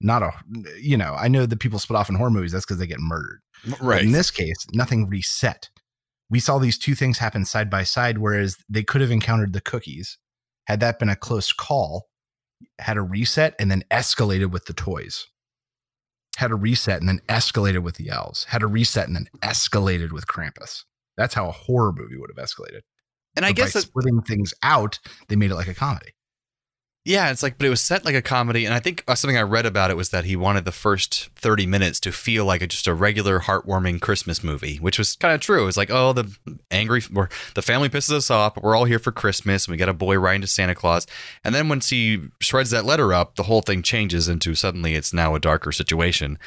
not 0.00 0.22
a 0.22 0.32
you 0.78 0.96
know 0.96 1.14
i 1.18 1.28
know 1.28 1.46
that 1.46 1.60
people 1.60 1.78
split 1.78 1.98
off 1.98 2.08
in 2.08 2.16
horror 2.16 2.30
movies 2.30 2.52
that's 2.52 2.64
because 2.64 2.78
they 2.78 2.86
get 2.86 3.00
murdered 3.00 3.40
but 3.66 3.80
right 3.80 4.02
in 4.02 4.12
this 4.12 4.30
case, 4.30 4.66
nothing 4.72 5.08
reset. 5.08 5.68
We 6.28 6.40
saw 6.40 6.58
these 6.58 6.78
two 6.78 6.94
things 6.94 7.18
happen 7.18 7.44
side 7.44 7.70
by 7.70 7.82
side, 7.84 8.18
whereas 8.18 8.56
they 8.68 8.82
could 8.82 9.00
have 9.00 9.10
encountered 9.10 9.52
the 9.52 9.60
cookies. 9.60 10.18
Had 10.66 10.80
that 10.80 10.98
been 10.98 11.08
a 11.08 11.16
close 11.16 11.52
call, 11.52 12.08
had 12.78 12.96
a 12.96 13.02
reset 13.02 13.54
and 13.58 13.70
then 13.70 13.84
escalated 13.90 14.52
with 14.52 14.66
the 14.66 14.72
toys. 14.72 15.26
Had 16.36 16.52
a 16.52 16.54
reset 16.54 17.00
and 17.00 17.08
then 17.08 17.20
escalated 17.28 17.82
with 17.82 17.96
the 17.96 18.08
elves. 18.08 18.44
Had 18.44 18.62
a 18.62 18.66
reset 18.66 19.08
and 19.08 19.16
then 19.16 19.26
escalated 19.40 20.12
with 20.12 20.26
Krampus. 20.26 20.84
That's 21.16 21.34
how 21.34 21.48
a 21.48 21.52
horror 21.52 21.92
movie 21.92 22.16
would 22.16 22.30
have 22.34 22.42
escalated. 22.42 22.82
And 23.36 23.44
i 23.44 23.52
guess 23.52 23.72
by 23.72 23.80
that, 23.80 23.86
splitting 23.86 24.20
things 24.22 24.54
out, 24.62 24.98
they 25.28 25.36
made 25.36 25.50
it 25.50 25.56
like 25.56 25.68
a 25.68 25.74
comedy. 25.74 26.12
Yeah, 27.06 27.30
it's 27.30 27.42
like, 27.42 27.56
but 27.56 27.66
it 27.66 27.70
was 27.70 27.80
set 27.80 28.04
like 28.04 28.14
a 28.14 28.20
comedy, 28.20 28.66
and 28.66 28.74
I 28.74 28.78
think 28.78 29.04
uh, 29.08 29.14
something 29.14 29.38
I 29.38 29.42
read 29.42 29.64
about 29.64 29.90
it 29.90 29.96
was 29.96 30.10
that 30.10 30.26
he 30.26 30.36
wanted 30.36 30.66
the 30.66 30.72
first 30.72 31.30
thirty 31.34 31.64
minutes 31.64 31.98
to 32.00 32.12
feel 32.12 32.44
like 32.44 32.60
a, 32.60 32.66
just 32.66 32.86
a 32.86 32.92
regular, 32.92 33.40
heartwarming 33.40 34.02
Christmas 34.02 34.44
movie, 34.44 34.76
which 34.76 34.98
was 34.98 35.16
kind 35.16 35.34
of 35.34 35.40
true. 35.40 35.66
It's 35.66 35.78
like, 35.78 35.90
oh, 35.90 36.12
the 36.12 36.36
angry, 36.70 37.02
or 37.16 37.30
the 37.54 37.62
family 37.62 37.88
pisses 37.88 38.12
us 38.12 38.30
off, 38.30 38.54
but 38.54 38.62
we're 38.62 38.76
all 38.76 38.84
here 38.84 38.98
for 38.98 39.12
Christmas, 39.12 39.64
and 39.64 39.72
we 39.72 39.78
got 39.78 39.88
a 39.88 39.94
boy 39.94 40.18
writing 40.18 40.42
to 40.42 40.46
Santa 40.46 40.74
Claus, 40.74 41.06
and 41.42 41.54
then 41.54 41.70
once 41.70 41.88
he 41.88 42.20
shreds 42.38 42.68
that 42.70 42.84
letter 42.84 43.14
up, 43.14 43.36
the 43.36 43.44
whole 43.44 43.62
thing 43.62 43.80
changes 43.80 44.28
into 44.28 44.54
suddenly 44.54 44.94
it's 44.94 45.14
now 45.14 45.34
a 45.34 45.40
darker 45.40 45.72
situation. 45.72 46.38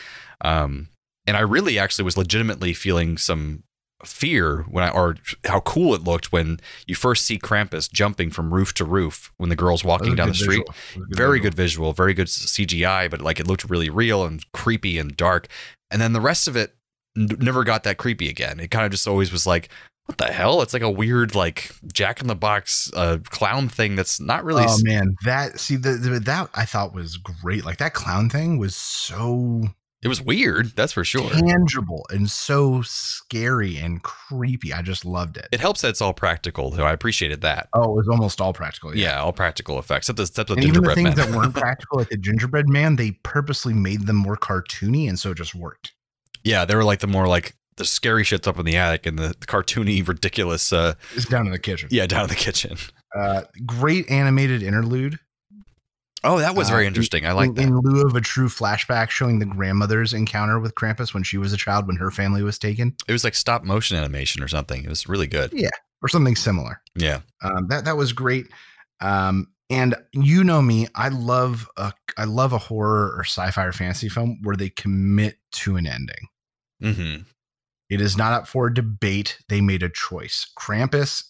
Um, 0.42 0.90
and 1.26 1.36
I 1.36 1.42
really 1.42 1.80
actually 1.80 2.06
was 2.06 2.18
legitimately 2.18 2.74
feeling 2.74 3.18
some 3.18 3.64
fear 4.06 4.66
when 4.70 4.84
I 4.84 4.89
or 4.89 5.18
how 5.45 5.60
cool 5.62 5.93
it 5.93 6.04
looked 6.04 6.32
when 6.32 6.60
you 6.88 6.95
first 6.95 7.26
see 7.26 7.38
Krampus 7.39 7.91
jumping 7.91 8.30
from 8.32 8.54
roof 8.54 8.74
to 8.76 8.86
roof 8.86 9.32
when 9.38 9.49
the 9.49 9.56
girl's 9.56 9.84
walking 9.84 10.16
down 10.16 10.30
the 10.30 10.34
street. 10.34 10.66
visual. 10.68 10.76
That 10.93 10.99
was 10.99 11.10
a 11.12 11.16
very 11.16 11.38
visual. 11.38 11.43
good 11.43 11.54
visual, 11.56 11.93
very 11.93 12.14
good 12.14 12.28
CGI, 12.28 13.10
but 13.10 13.22
like 13.22 13.39
it 13.39 13.47
looked 13.47 13.70
really 13.70 13.89
real 13.89 14.26
and 14.26 14.43
creepy 14.51 14.97
and 14.97 15.16
dark. 15.16 15.47
And 15.91 16.01
then 16.01 16.14
the 16.14 16.22
rest 16.22 16.47
of 16.47 16.56
it 16.56 16.76
never 17.16 17.64
got 17.64 17.84
that 17.84 17.97
creepy 17.97 18.30
again. 18.30 18.60
It 18.60 18.72
kind 18.72 18.86
of 18.86 18.91
just 18.91 19.08
always 19.08 19.32
was 19.32 19.45
like, 19.45 19.70
what 20.06 20.18
the 20.18 20.26
hell? 20.26 20.62
It's 20.62 20.74
like 20.74 20.82
a 20.82 20.89
weird 20.89 21.34
like 21.34 21.72
Jack 21.91 22.20
in 22.20 22.28
the 22.28 22.36
Box 22.36 22.91
uh, 22.93 23.20
clown 23.26 23.70
thing 23.70 23.95
that's 23.95 24.20
not 24.20 24.43
really. 24.43 24.66
Oh 24.68 24.78
man, 24.82 25.16
that 25.24 25.60
see 25.60 25.78
the, 25.78 25.91
the 25.91 26.20
that 26.20 26.49
I 26.54 26.66
thought 26.66 26.93
was 26.93 27.18
great. 27.18 27.64
Like 27.64 27.78
that 27.78 27.93
clown 27.93 28.30
thing 28.30 28.58
was 28.58 28.76
so 28.76 29.64
it 30.04 30.08
was 30.08 30.22
weird, 30.22 30.76
that's 30.76 30.93
for 30.93 31.04
sure. 31.04 31.30
tangible 31.30 32.06
and 32.10 32.30
so 32.30 32.82
scary 32.84 33.78
and 33.78 34.04
creepy. 34.04 34.74
I 34.74 34.82
just 34.82 35.06
loved 35.06 35.38
it. 35.38 35.47
It 35.51 35.60
helps 35.60 35.82
that 35.82 35.89
it's 35.89 36.01
all 36.01 36.14
practical, 36.14 36.70
though. 36.72 36.86
I 36.86 36.93
appreciated 36.93 37.41
that. 37.41 37.70
oh, 37.74 37.84
it 37.93 37.95
was 37.95 38.08
almost 38.10 38.41
all 38.41 38.54
practical. 38.54 38.95
Yeah, 38.95 39.20
all 39.22 39.34
practical 39.34 39.80
effects. 39.80 40.10
Except 40.10 40.18
the, 40.18 40.24
except 40.24 40.47
the 40.49 40.56
And 40.56 40.64
even 40.66 40.84
the 40.84 40.93
things 40.95 41.16
man. 41.16 41.32
that 41.32 41.36
weren't 41.38 41.54
practical, 41.66 41.97
like 41.99 42.10
the 42.10 42.18
gingerbread 42.18 42.68
man, 42.70 42.95
they 42.97 43.12
purposely 43.24 43.74
made 43.74 44.06
them 44.08 44.18
more 44.18 44.38
cartoony, 44.38 45.08
and 45.08 45.18
so 45.18 45.32
it 45.32 45.38
just 45.38 45.56
worked. 45.56 45.93
yeah, 46.43 46.66
they 46.66 46.76
were 46.76 46.84
like 46.84 46.99
the 46.99 47.08
more 47.08 47.28
like 47.28 47.56
the 47.78 47.86
scary 47.86 48.24
shit's 48.24 48.47
up 48.47 48.60
in 48.60 48.66
the 48.66 48.76
attic 48.78 49.06
and 49.08 49.18
the, 49.18 49.30
the 49.39 49.47
cartoony, 49.47 50.06
ridiculous. 50.08 50.72
uh 50.74 50.93
It's 51.16 51.26
down 51.26 51.45
in 51.47 51.51
the 51.51 51.60
kitchen. 51.60 51.89
Yeah, 51.91 52.06
down 52.08 52.24
in 52.24 52.30
the 52.30 52.36
kitchen. 52.36 52.78
Uh, 53.18 53.43
great 53.66 54.10
animated 54.12 54.62
interlude. 54.64 55.20
Oh, 56.24 56.40
that 56.40 56.56
was 56.56 56.70
Uh, 56.70 56.74
very 56.74 56.88
interesting. 56.88 57.26
I 57.26 57.34
like 57.34 57.50
in, 57.50 57.54
that. 57.56 57.62
in 57.64 57.78
lieu 57.80 58.02
of 58.06 58.16
a 58.16 58.22
true 58.22 58.48
flashback 58.48 59.10
showing 59.10 59.40
the 59.40 59.46
grandmother's 59.46 60.14
encounter 60.14 60.60
with 60.60 60.74
Krampus 60.76 61.14
when 61.14 61.24
she 61.24 61.38
was 61.38 61.52
a 61.54 61.58
child 61.58 61.86
when 61.88 61.98
her 61.98 62.12
family 62.12 62.44
was 62.44 62.58
taken, 62.58 62.96
It 63.08 63.12
was 63.12 63.24
like 63.24 63.36
stop 63.36 63.64
motion 63.64 63.98
animation 63.98 64.42
or 64.42 64.48
something. 64.48 64.84
It 64.84 64.90
was 64.90 65.08
really 65.08 65.28
good. 65.28 65.52
Yeah, 65.54 65.70
or 66.02 66.08
something 66.08 66.36
similar. 66.36 66.82
Yeah. 66.96 67.22
Um, 67.42 67.68
that 67.68 67.86
that 67.86 67.98
was 67.98 68.14
great. 68.14 68.48
Um, 69.02 69.48
and 69.70 69.96
you 70.14 70.44
know 70.44 70.62
me, 70.62 70.88
I 70.96 71.10
love 71.10 71.68
a 71.78 71.92
I 72.18 72.24
love 72.26 72.54
a 72.54 72.58
horror 72.58 73.14
or 73.18 73.24
sci-fi 73.26 73.64
or 73.66 73.72
fantasy 73.74 74.08
film 74.08 74.40
where 74.44 74.56
they 74.56 74.70
commit 74.70 75.40
to 75.54 75.76
an 75.78 75.88
ending. 75.88 76.28
hmm 76.82 77.24
It 77.90 78.00
is 78.02 78.16
not 78.16 78.34
up 78.34 78.48
for 78.48 78.70
debate. 78.70 79.40
They 79.50 79.60
made 79.62 79.84
a 79.84 79.90
choice. 79.90 80.48
Krampus 80.58 81.24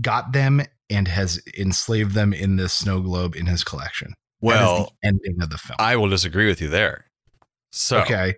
got 0.00 0.32
them 0.32 0.62
and 0.90 1.08
has 1.08 1.40
enslaved 1.56 2.12
them 2.14 2.32
in 2.32 2.56
this 2.56 2.72
snow 2.72 3.00
globe 3.00 3.36
in 3.36 3.46
his 3.46 3.64
collection. 3.64 4.14
Well, 4.40 4.92
the 5.02 5.08
ending 5.08 5.40
of 5.40 5.50
the 5.50 5.58
film. 5.58 5.76
I 5.78 5.96
will 5.96 6.08
disagree 6.08 6.48
with 6.48 6.60
you 6.60 6.68
there. 6.68 7.06
So 7.72 8.00
okay. 8.00 8.36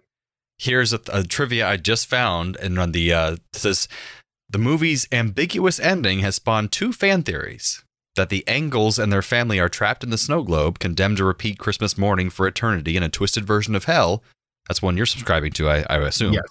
here's 0.58 0.92
a, 0.92 1.00
a 1.12 1.22
trivia 1.22 1.66
I 1.66 1.76
just 1.76 2.06
found, 2.06 2.56
and 2.56 2.78
on 2.78 2.92
the 2.92 3.12
uh, 3.12 3.36
the 3.52 4.58
movie's 4.58 5.08
ambiguous 5.10 5.80
ending 5.80 6.20
has 6.20 6.36
spawned 6.36 6.72
two 6.72 6.92
fan 6.92 7.22
theories. 7.22 7.82
That 8.14 8.28
the 8.28 8.46
Engels 8.46 8.98
and 8.98 9.10
their 9.10 9.22
family 9.22 9.58
are 9.58 9.70
trapped 9.70 10.04
in 10.04 10.10
the 10.10 10.18
snow 10.18 10.42
globe, 10.42 10.78
condemned 10.78 11.16
to 11.16 11.24
repeat 11.24 11.58
Christmas 11.58 11.96
morning 11.96 12.28
for 12.28 12.46
eternity 12.46 12.94
in 12.94 13.02
a 13.02 13.08
twisted 13.08 13.46
version 13.46 13.74
of 13.74 13.84
hell. 13.84 14.22
That's 14.68 14.82
one 14.82 14.98
you're 14.98 15.06
subscribing 15.06 15.52
to, 15.52 15.70
I, 15.70 15.86
I 15.88 15.96
assume. 15.96 16.34
Yes. 16.34 16.44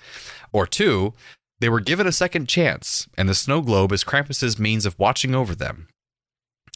Or 0.51 0.65
two, 0.65 1.13
they 1.59 1.69
were 1.69 1.79
given 1.79 2.07
a 2.07 2.11
second 2.11 2.49
chance, 2.49 3.07
and 3.15 3.29
the 3.29 3.35
snow 3.35 3.61
globe 3.61 3.91
is 3.91 4.03
Krampus's 4.03 4.57
means 4.57 4.87
of 4.87 4.97
watching 4.97 5.35
over 5.35 5.53
them. 5.53 5.87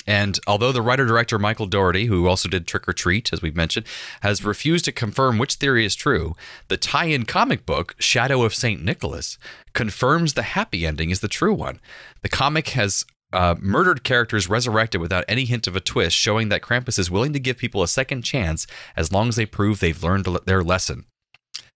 And 0.08 0.40
although 0.46 0.72
the 0.72 0.82
writer 0.82 1.06
director 1.06 1.40
Michael 1.40 1.66
Dougherty, 1.66 2.06
who 2.06 2.28
also 2.28 2.48
did 2.48 2.68
Trick 2.68 2.88
'r 2.88 2.94
Treat, 2.94 3.34
as 3.34 3.42
we've 3.42 3.56
mentioned, 3.56 3.86
has 4.22 4.44
refused 4.44 4.86
to 4.86 4.92
confirm 4.92 5.38
which 5.38 5.56
theory 5.56 5.86
is 5.86 5.96
true, 5.96 6.36
the 6.68 6.78
tie 6.78 7.06
in 7.06 7.26
comic 7.26 7.66
book, 7.66 7.96
Shadow 8.00 8.44
of 8.44 8.54
St. 8.54 8.84
Nicholas, 8.84 9.38
confirms 9.74 10.34
the 10.34 10.44
happy 10.44 10.86
ending 10.86 11.10
is 11.10 11.22
the 11.22 11.28
true 11.28 11.54
one. 11.54 11.80
The 12.22 12.30
comic 12.30 12.70
has 12.70 13.06
uh, 13.34 13.56
murdered 13.60 14.04
characters 14.04 14.50
resurrected 14.50 15.02
without 15.02 15.26
any 15.28 15.46
hint 15.46 15.68
of 15.68 15.76
a 15.76 15.82
twist, 15.82 16.16
showing 16.16 16.50
that 16.50 16.62
Krampus 16.62 16.98
is 16.98 17.12
willing 17.12 17.34
to 17.34 17.40
give 17.40 17.58
people 17.58 17.84
a 17.84 17.88
second 17.88 18.22
chance 18.22 18.66
as 18.96 19.12
long 19.12 19.28
as 19.28 19.36
they 19.36 19.46
prove 19.46 19.80
they've 19.80 20.04
learned 20.04 20.26
their 20.46 20.64
lesson. 20.64 21.06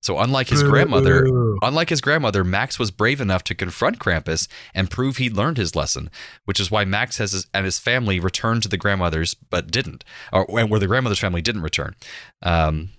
So, 0.01 0.19
unlike 0.19 0.47
his 0.47 0.63
grandmother, 0.63 1.25
Unlike 1.61 1.89
his 1.89 2.01
grandmother, 2.01 2.43
Max 2.43 2.79
was 2.79 2.89
brave 2.91 3.19
enough 3.19 3.43
to 3.45 3.55
confront 3.55 3.99
Krampus 3.99 4.47
and 4.73 4.89
prove 4.89 5.17
he'd 5.17 5.35
learned 5.35 5.57
his 5.57 5.75
lesson, 5.75 6.09
which 6.45 6.59
is 6.59 6.71
why 6.71 6.85
Max 6.85 7.17
has 7.17 7.33
his, 7.33 7.47
and 7.53 7.65
his 7.65 7.79
family 7.79 8.19
returned 8.19 8.63
to 8.63 8.69
the 8.69 8.77
grandmother's, 8.77 9.33
but 9.33 9.71
didn't, 9.71 10.05
or 10.31 10.45
where 10.45 10.79
the 10.79 10.87
grandmother's 10.87 11.19
family 11.19 11.41
didn't 11.41 11.61
return. 11.61 11.95
Um, 12.41 12.89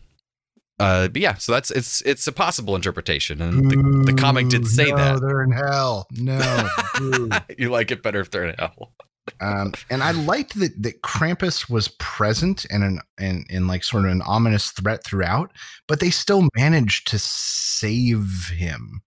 uh, 0.78 1.08
but 1.08 1.20
yeah, 1.20 1.34
so 1.34 1.52
that's 1.52 1.70
it's 1.70 2.00
it's 2.02 2.26
a 2.26 2.32
possible 2.32 2.74
interpretation, 2.74 3.42
and 3.42 3.70
the, 3.70 4.12
the 4.12 4.18
comic 4.18 4.48
did 4.48 4.66
say 4.66 4.90
no, 4.90 4.96
that. 4.96 5.20
they're 5.20 5.42
in 5.42 5.52
hell. 5.52 6.06
No. 6.12 6.68
You 7.56 7.70
like 7.70 7.90
it 7.90 8.02
better 8.02 8.20
if 8.20 8.30
they're 8.30 8.44
in 8.44 8.54
hell. 8.58 8.92
Um, 9.40 9.72
and 9.90 10.02
I 10.02 10.10
liked 10.12 10.58
that 10.58 10.82
that 10.82 11.02
Krampus 11.02 11.70
was 11.70 11.88
present 11.98 12.66
and 12.70 12.82
an 12.82 13.00
and 13.18 13.46
in 13.50 13.66
like 13.66 13.84
sort 13.84 14.04
of 14.04 14.10
an 14.10 14.22
ominous 14.22 14.70
threat 14.70 15.04
throughout, 15.04 15.52
but 15.86 16.00
they 16.00 16.10
still 16.10 16.48
managed 16.56 17.08
to 17.08 17.18
save 17.18 18.48
him 18.48 19.02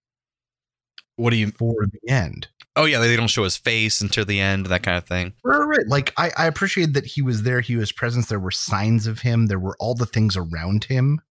What 1.15 1.31
do 1.31 1.37
you? 1.37 1.51
for 1.51 1.73
the 1.91 2.11
end. 2.11 2.47
Oh 2.75 2.85
yeah, 2.85 2.99
they 2.99 3.15
don't 3.15 3.27
show 3.27 3.43
his 3.43 3.57
face 3.57 4.01
until 4.01 4.25
the 4.25 4.39
end, 4.39 4.65
that 4.67 4.81
kind 4.83 4.97
of 4.97 5.05
thing. 5.05 5.33
Right, 5.43 5.57
right. 5.59 5.87
Like 5.87 6.11
I, 6.17 6.31
I 6.37 6.45
appreciate 6.47 6.93
that 6.93 7.05
he 7.05 7.21
was 7.21 7.43
there. 7.43 7.61
He 7.61 7.75
was 7.75 7.91
present. 7.91 8.27
There 8.29 8.39
were 8.39 8.49
signs 8.51 9.05
of 9.05 9.19
him. 9.19 9.45
There 9.47 9.59
were 9.59 9.77
all 9.79 9.93
the 9.93 10.05
things 10.07 10.35
around 10.35 10.85
him 10.85 11.21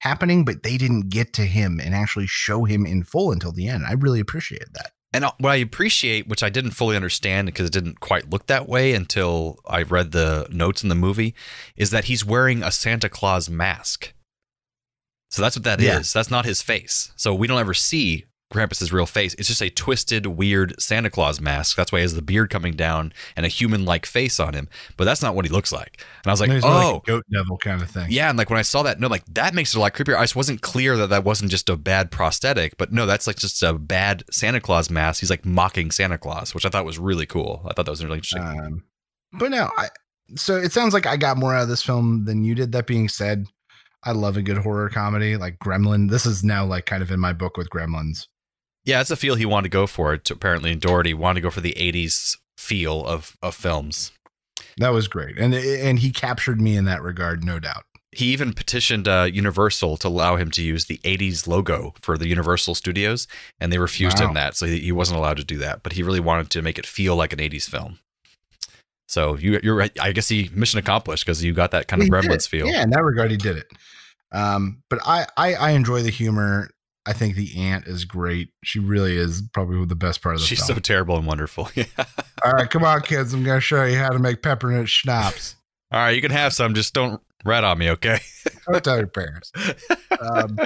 happening, 0.00 0.44
but 0.44 0.62
they 0.62 0.76
didn't 0.76 1.08
get 1.08 1.32
to 1.34 1.42
him 1.42 1.80
and 1.82 1.94
actually 1.94 2.26
show 2.26 2.64
him 2.64 2.84
in 2.84 3.02
full 3.02 3.32
until 3.32 3.52
the 3.52 3.66
end. 3.68 3.84
I 3.86 3.92
really 3.94 4.20
appreciated 4.20 4.68
that. 4.74 4.90
And 5.18 5.24
uh, 5.24 5.32
what 5.38 5.50
I 5.50 5.56
appreciate, 5.56 6.28
which 6.28 6.44
I 6.44 6.48
didn't 6.48 6.70
fully 6.70 6.94
understand 6.94 7.46
because 7.46 7.66
it 7.66 7.72
didn't 7.72 7.98
quite 7.98 8.30
look 8.30 8.46
that 8.46 8.68
way 8.68 8.94
until 8.94 9.58
I 9.66 9.82
read 9.82 10.12
the 10.12 10.46
notes 10.48 10.84
in 10.84 10.88
the 10.88 10.94
movie, 10.94 11.34
is 11.74 11.90
that 11.90 12.04
he's 12.04 12.24
wearing 12.24 12.62
a 12.62 12.70
Santa 12.70 13.08
Claus 13.08 13.50
mask. 13.50 14.14
So 15.28 15.42
that's 15.42 15.56
what 15.56 15.64
that 15.64 15.80
is. 15.80 15.86
Yeah. 15.86 16.02
That's 16.14 16.30
not 16.30 16.44
his 16.44 16.62
face. 16.62 17.10
So 17.16 17.34
we 17.34 17.48
don't 17.48 17.58
ever 17.58 17.74
see 17.74 18.26
Krampus's 18.50 18.92
real 18.92 19.06
face. 19.06 19.34
It's 19.34 19.48
just 19.48 19.62
a 19.62 19.70
twisted, 19.70 20.26
weird 20.26 20.74
Santa 20.80 21.10
Claus 21.10 21.40
mask. 21.40 21.76
That's 21.76 21.92
why 21.92 21.98
he 21.98 22.02
has 22.02 22.14
the 22.14 22.22
beard 22.22 22.50
coming 22.50 22.74
down 22.74 23.12
and 23.36 23.44
a 23.44 23.48
human-like 23.48 24.06
face 24.06 24.40
on 24.40 24.54
him. 24.54 24.68
But 24.96 25.04
that's 25.04 25.22
not 25.22 25.34
what 25.34 25.44
he 25.44 25.50
looks 25.50 25.70
like. 25.72 26.04
And 26.24 26.30
I 26.30 26.32
was 26.32 26.40
like, 26.40 26.50
oh, 26.64 26.92
like 26.94 27.04
goat 27.04 27.24
devil 27.30 27.58
kind 27.58 27.82
of 27.82 27.90
thing. 27.90 28.06
yeah, 28.10 28.28
and 28.28 28.38
like 28.38 28.48
when 28.50 28.58
I 28.58 28.62
saw 28.62 28.82
that, 28.84 29.00
no, 29.00 29.08
like 29.08 29.24
that 29.26 29.54
makes 29.54 29.74
it 29.74 29.78
a 29.78 29.80
lot 29.80 29.92
creepier. 29.94 30.16
I 30.16 30.22
just 30.22 30.36
wasn't 30.36 30.62
clear 30.62 30.96
that 30.96 31.08
that 31.08 31.24
wasn't 31.24 31.50
just 31.50 31.68
a 31.68 31.76
bad 31.76 32.10
prosthetic, 32.10 32.76
but 32.78 32.92
no, 32.92 33.06
that's 33.06 33.26
like 33.26 33.36
just 33.36 33.62
a 33.62 33.74
bad 33.74 34.24
Santa 34.30 34.60
Claus 34.60 34.90
mask. 34.90 35.20
He's 35.20 35.30
like 35.30 35.44
mocking 35.44 35.90
Santa 35.90 36.18
Claus, 36.18 36.54
which 36.54 36.64
I 36.64 36.70
thought 36.70 36.84
was 36.84 36.98
really 36.98 37.26
cool. 37.26 37.62
I 37.64 37.74
thought 37.74 37.86
that 37.86 37.92
was 37.92 38.04
really 38.04 38.18
interesting. 38.18 38.42
Um, 38.42 38.84
but 39.32 39.50
no, 39.50 39.70
I 39.76 39.88
so 40.36 40.56
it 40.56 40.72
sounds 40.72 40.94
like 40.94 41.06
I 41.06 41.16
got 41.16 41.36
more 41.36 41.54
out 41.54 41.62
of 41.62 41.68
this 41.68 41.82
film 41.82 42.24
than 42.24 42.44
you 42.44 42.54
did. 42.54 42.72
That 42.72 42.86
being 42.86 43.08
said, 43.08 43.46
I 44.04 44.12
love 44.12 44.36
a 44.36 44.42
good 44.42 44.58
horror 44.58 44.90
comedy 44.90 45.36
like 45.36 45.58
Gremlin. 45.58 46.10
This 46.10 46.26
is 46.26 46.44
now 46.44 46.64
like 46.64 46.86
kind 46.86 47.02
of 47.02 47.10
in 47.10 47.20
my 47.20 47.32
book 47.32 47.56
with 47.56 47.70
Gremlins. 47.70 48.26
Yeah, 48.88 49.00
that's 49.00 49.10
the 49.10 49.16
feel 49.16 49.34
he 49.34 49.44
wanted 49.44 49.64
to 49.64 49.68
go 49.76 49.86
for. 49.86 50.14
It 50.14 50.30
apparently, 50.30 50.74
Dougherty 50.74 51.12
wanted 51.12 51.34
to 51.34 51.40
go 51.42 51.50
for 51.50 51.60
the 51.60 51.74
'80s 51.74 52.38
feel 52.56 53.04
of 53.04 53.36
of 53.42 53.54
films. 53.54 54.12
That 54.78 54.94
was 54.94 55.08
great, 55.08 55.36
and 55.38 55.52
and 55.54 55.98
he 55.98 56.10
captured 56.10 56.58
me 56.58 56.74
in 56.74 56.86
that 56.86 57.02
regard, 57.02 57.44
no 57.44 57.58
doubt. 57.60 57.84
He 58.12 58.32
even 58.32 58.54
petitioned 58.54 59.06
uh, 59.06 59.28
Universal 59.30 59.98
to 59.98 60.08
allow 60.08 60.36
him 60.36 60.50
to 60.52 60.62
use 60.62 60.86
the 60.86 60.96
'80s 61.04 61.46
logo 61.46 61.92
for 62.00 62.16
the 62.16 62.28
Universal 62.28 62.76
Studios, 62.76 63.28
and 63.60 63.70
they 63.70 63.76
refused 63.76 64.20
Wow. 64.20 64.28
him 64.28 64.34
that, 64.34 64.56
so 64.56 64.64
he 64.64 64.90
wasn't 64.90 65.18
allowed 65.18 65.36
to 65.36 65.44
do 65.44 65.58
that. 65.58 65.82
But 65.82 65.92
he 65.92 66.02
really 66.02 66.18
wanted 66.18 66.48
to 66.48 66.62
make 66.62 66.78
it 66.78 66.86
feel 66.86 67.14
like 67.14 67.34
an 67.34 67.40
'80s 67.40 67.68
film. 67.68 67.98
So 69.06 69.36
you, 69.36 69.60
you're 69.62 69.74
right. 69.74 69.92
I 70.00 70.12
guess 70.12 70.30
he 70.30 70.48
mission 70.54 70.78
accomplished 70.78 71.26
because 71.26 71.44
you 71.44 71.52
got 71.52 71.72
that 71.72 71.88
kind 71.88 72.00
of 72.00 72.06
He 72.06 72.10
did 72.10 72.24
Gremlins 72.24 72.48
feel. 72.48 72.66
Yeah, 72.66 72.82
in 72.84 72.90
that 72.90 73.04
regard, 73.04 73.30
he 73.30 73.36
did 73.36 73.58
it. 73.58 73.66
Um, 74.32 74.82
but 74.88 75.00
I, 75.06 75.26
I 75.36 75.54
I 75.54 75.70
enjoy 75.72 76.02
the 76.02 76.10
humor. 76.10 76.70
I 77.08 77.14
think 77.14 77.36
the 77.36 77.56
aunt 77.56 77.86
is 77.86 78.04
great. 78.04 78.50
She 78.62 78.78
really 78.78 79.16
is 79.16 79.42
probably 79.54 79.82
the 79.86 79.96
best 79.96 80.20
part 80.20 80.34
of 80.34 80.42
the 80.42 80.46
She's 80.46 80.62
so 80.62 80.74
terrible 80.74 81.16
and 81.16 81.26
wonderful. 81.26 81.70
Yeah. 81.74 81.84
All 82.44 82.52
right, 82.52 82.68
come 82.68 82.84
on, 82.84 83.00
kids. 83.00 83.32
I'm 83.32 83.44
gonna 83.44 83.60
show 83.60 83.84
you 83.84 83.96
how 83.96 84.10
to 84.10 84.18
make 84.18 84.42
peppermint 84.42 84.88
schnapps. 84.88 85.56
All 85.90 86.00
right, 86.00 86.10
you 86.10 86.20
can 86.20 86.32
have 86.32 86.52
some. 86.52 86.74
Just 86.74 86.92
don't 86.92 87.22
rat 87.44 87.64
on 87.64 87.78
me, 87.78 87.88
okay? 87.90 88.18
Don't 88.70 88.84
tell 88.84 88.98
your 88.98 89.06
parents. 89.06 89.52
Um, 90.20 90.58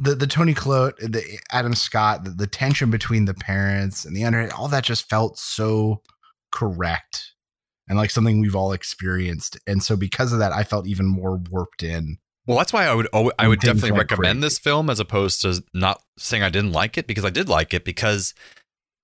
the 0.00 0.14
the 0.14 0.26
Toni 0.26 0.54
Collette, 0.54 0.98
the 0.98 1.40
Adam 1.50 1.74
Scott, 1.74 2.24
the, 2.24 2.30
the 2.30 2.46
tension 2.46 2.90
between 2.90 3.24
the 3.24 3.34
parents 3.34 4.04
and 4.04 4.14
the 4.14 4.24
under, 4.24 4.52
all 4.54 4.68
that 4.68 4.84
just 4.84 5.08
felt 5.08 5.38
so 5.38 6.02
correct 6.52 7.32
and 7.88 7.98
like 7.98 8.10
something 8.10 8.40
we've 8.40 8.56
all 8.56 8.72
experienced. 8.72 9.58
And 9.66 9.82
so 9.82 9.96
because 9.96 10.32
of 10.32 10.38
that, 10.38 10.52
I 10.52 10.62
felt 10.62 10.86
even 10.86 11.06
more 11.06 11.36
warped 11.50 11.82
in. 11.82 12.18
Well, 12.50 12.58
that's 12.58 12.72
why 12.72 12.84
I 12.86 12.94
would 12.94 13.08
I 13.38 13.46
would 13.46 13.60
definitely 13.60 13.92
went 13.92 14.10
recommend 14.10 14.40
crazy. 14.40 14.46
this 14.46 14.58
film 14.58 14.90
as 14.90 14.98
opposed 14.98 15.42
to 15.42 15.62
not 15.72 16.02
saying 16.18 16.42
I 16.42 16.48
didn't 16.48 16.72
like 16.72 16.98
it 16.98 17.06
because 17.06 17.24
I 17.24 17.30
did 17.30 17.48
like 17.48 17.72
it 17.72 17.84
because 17.84 18.34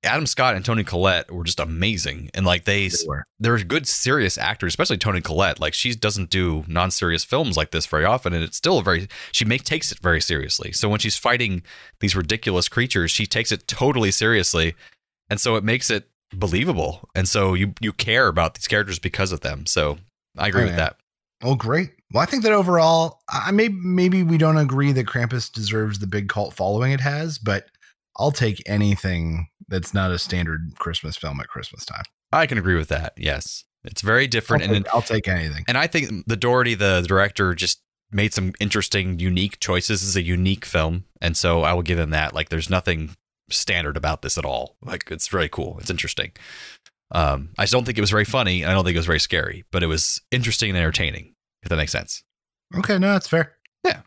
Adam 0.03 0.27
Scott 0.27 0.57
and 0.57 0.65
Toni 0.65 0.83
Collette 0.85 1.31
were 1.33 1.45
just 1.45 1.61
amazing, 1.61 2.29
and 2.35 2.45
like 2.45 2.65
they, 2.65 2.89
They 2.89 2.97
were. 3.07 3.25
they're 3.39 3.59
good 3.59 3.87
serious 3.89 4.37
actors, 4.37 4.71
especially 4.73 4.99
Toni 4.99 5.21
Collette. 5.21 5.61
Like 5.61 5.75
she 5.75 5.95
doesn't 5.95 6.29
do 6.31 6.65
non-serious 6.67 7.25
films 7.25 7.57
like 7.57 7.71
this 7.71 7.87
very 7.87 8.05
often, 8.05 8.33
and 8.33 8.43
it's 8.43 8.57
still 8.57 8.79
a 8.79 8.83
very 8.83 9.09
she 9.33 9.45
make 9.45 9.63
takes 9.65 9.93
it 9.93 9.99
very 10.01 10.21
seriously. 10.21 10.73
So 10.73 10.89
when 10.89 10.99
she's 10.99 11.17
fighting 11.17 11.63
these 12.01 12.17
ridiculous 12.17 12.69
creatures, 12.69 13.11
she 13.13 13.27
takes 13.27 13.53
it 13.53 13.69
totally 13.69 14.11
seriously, 14.11 14.75
and 15.31 15.41
so 15.41 15.55
it 15.57 15.63
makes 15.65 15.89
it 15.89 16.09
believable, 16.33 17.09
and 17.15 17.29
so 17.29 17.55
you 17.55 17.75
you 17.81 17.93
care 17.93 18.27
about 18.27 18.55
these 18.55 18.67
characters 18.69 18.99
because 18.99 19.31
of 19.33 19.41
them. 19.41 19.67
So 19.67 19.99
I 20.37 20.49
agree 20.49 20.63
Oh, 20.63 20.65
with 20.65 20.73
yeah. 20.75 20.77
that. 20.79 20.97
Oh, 21.43 21.55
great. 21.55 21.91
Well, 22.13 22.23
I 22.23 22.27
think 22.27 22.45
that 22.45 22.53
overall, 22.53 23.21
I 23.29 23.51
may 23.51 23.69
maybe 23.69 24.23
we 24.23 24.39
don't 24.39 24.59
agree 24.59 24.93
that 24.93 25.07
Krampus 25.07 25.51
deserves 25.51 25.99
the 25.99 26.07
big 26.07 26.29
cult 26.29 26.55
following 26.55 26.93
it 26.93 27.01
has, 27.01 27.39
but 27.39 27.67
I'll 28.19 28.33
take 28.33 28.63
anything 28.67 29.49
that's 29.69 29.93
not 29.93 30.11
a 30.13 30.19
standard 30.19 30.73
Christmas 30.79 31.17
film 31.17 31.41
at 31.41 31.49
Christmas 31.49 31.85
time. 31.85 32.05
I 32.33 32.47
can 32.47 32.59
agree 32.59 32.77
with 32.77 32.89
that. 32.89 33.15
Yes, 33.17 33.65
it's 33.85 34.03
very 34.03 34.25
I'll 34.25 34.29
different, 34.29 34.63
take, 34.63 34.73
and 34.73 34.89
I'll 34.93 35.03
take 35.03 35.29
anything. 35.29 35.65
And 35.67 35.77
I 35.77 35.87
think 35.87 36.27
the 36.27 36.37
Dougherty, 36.37 36.75
the 36.75 37.05
director, 37.07 37.55
just 37.55 37.81
made 38.13 38.33
some 38.33 38.53
interesting, 38.61 39.19
unique 39.19 39.59
choices. 39.59 40.01
This 40.01 40.09
is 40.11 40.17
a 40.17 40.23
unique 40.23 40.65
film, 40.65 41.05
and 41.21 41.37
so 41.37 41.63
I 41.63 41.75
will 41.75 41.83
give 41.83 41.99
him 41.99 42.11
that. 42.11 42.33
Like, 42.33 42.49
there's 42.49 42.71
nothing 42.71 43.17
standard 43.51 43.97
about 43.97 44.23
this 44.23 44.39
at 44.39 44.45
all. 44.45 44.77
Like, 44.83 45.11
it's 45.11 45.29
very 45.29 45.49
cool. 45.49 45.79
It's 45.81 45.91
interesting. 45.91 46.33
Um, 47.13 47.51
I 47.59 47.67
don't 47.67 47.85
think 47.85 47.99
it 47.99 48.01
was 48.01 48.11
very 48.11 48.25
funny. 48.25 48.65
I 48.65 48.73
don't 48.73 48.85
think 48.85 48.95
it 48.95 48.99
was 48.99 49.07
very 49.07 49.21
scary, 49.21 49.65
but 49.71 49.83
it 49.83 49.87
was 49.87 50.21
interesting 50.31 50.71
and 50.71 50.79
entertaining. 50.79 51.35
If 51.67 51.71
that 51.71 51.77
makes 51.79 51.91
sense. 51.91 52.23
Okay, 52.77 52.97
no, 52.97 53.13
that's 53.13 53.27
fair. 53.27 53.57
Yeah. 53.85 54.03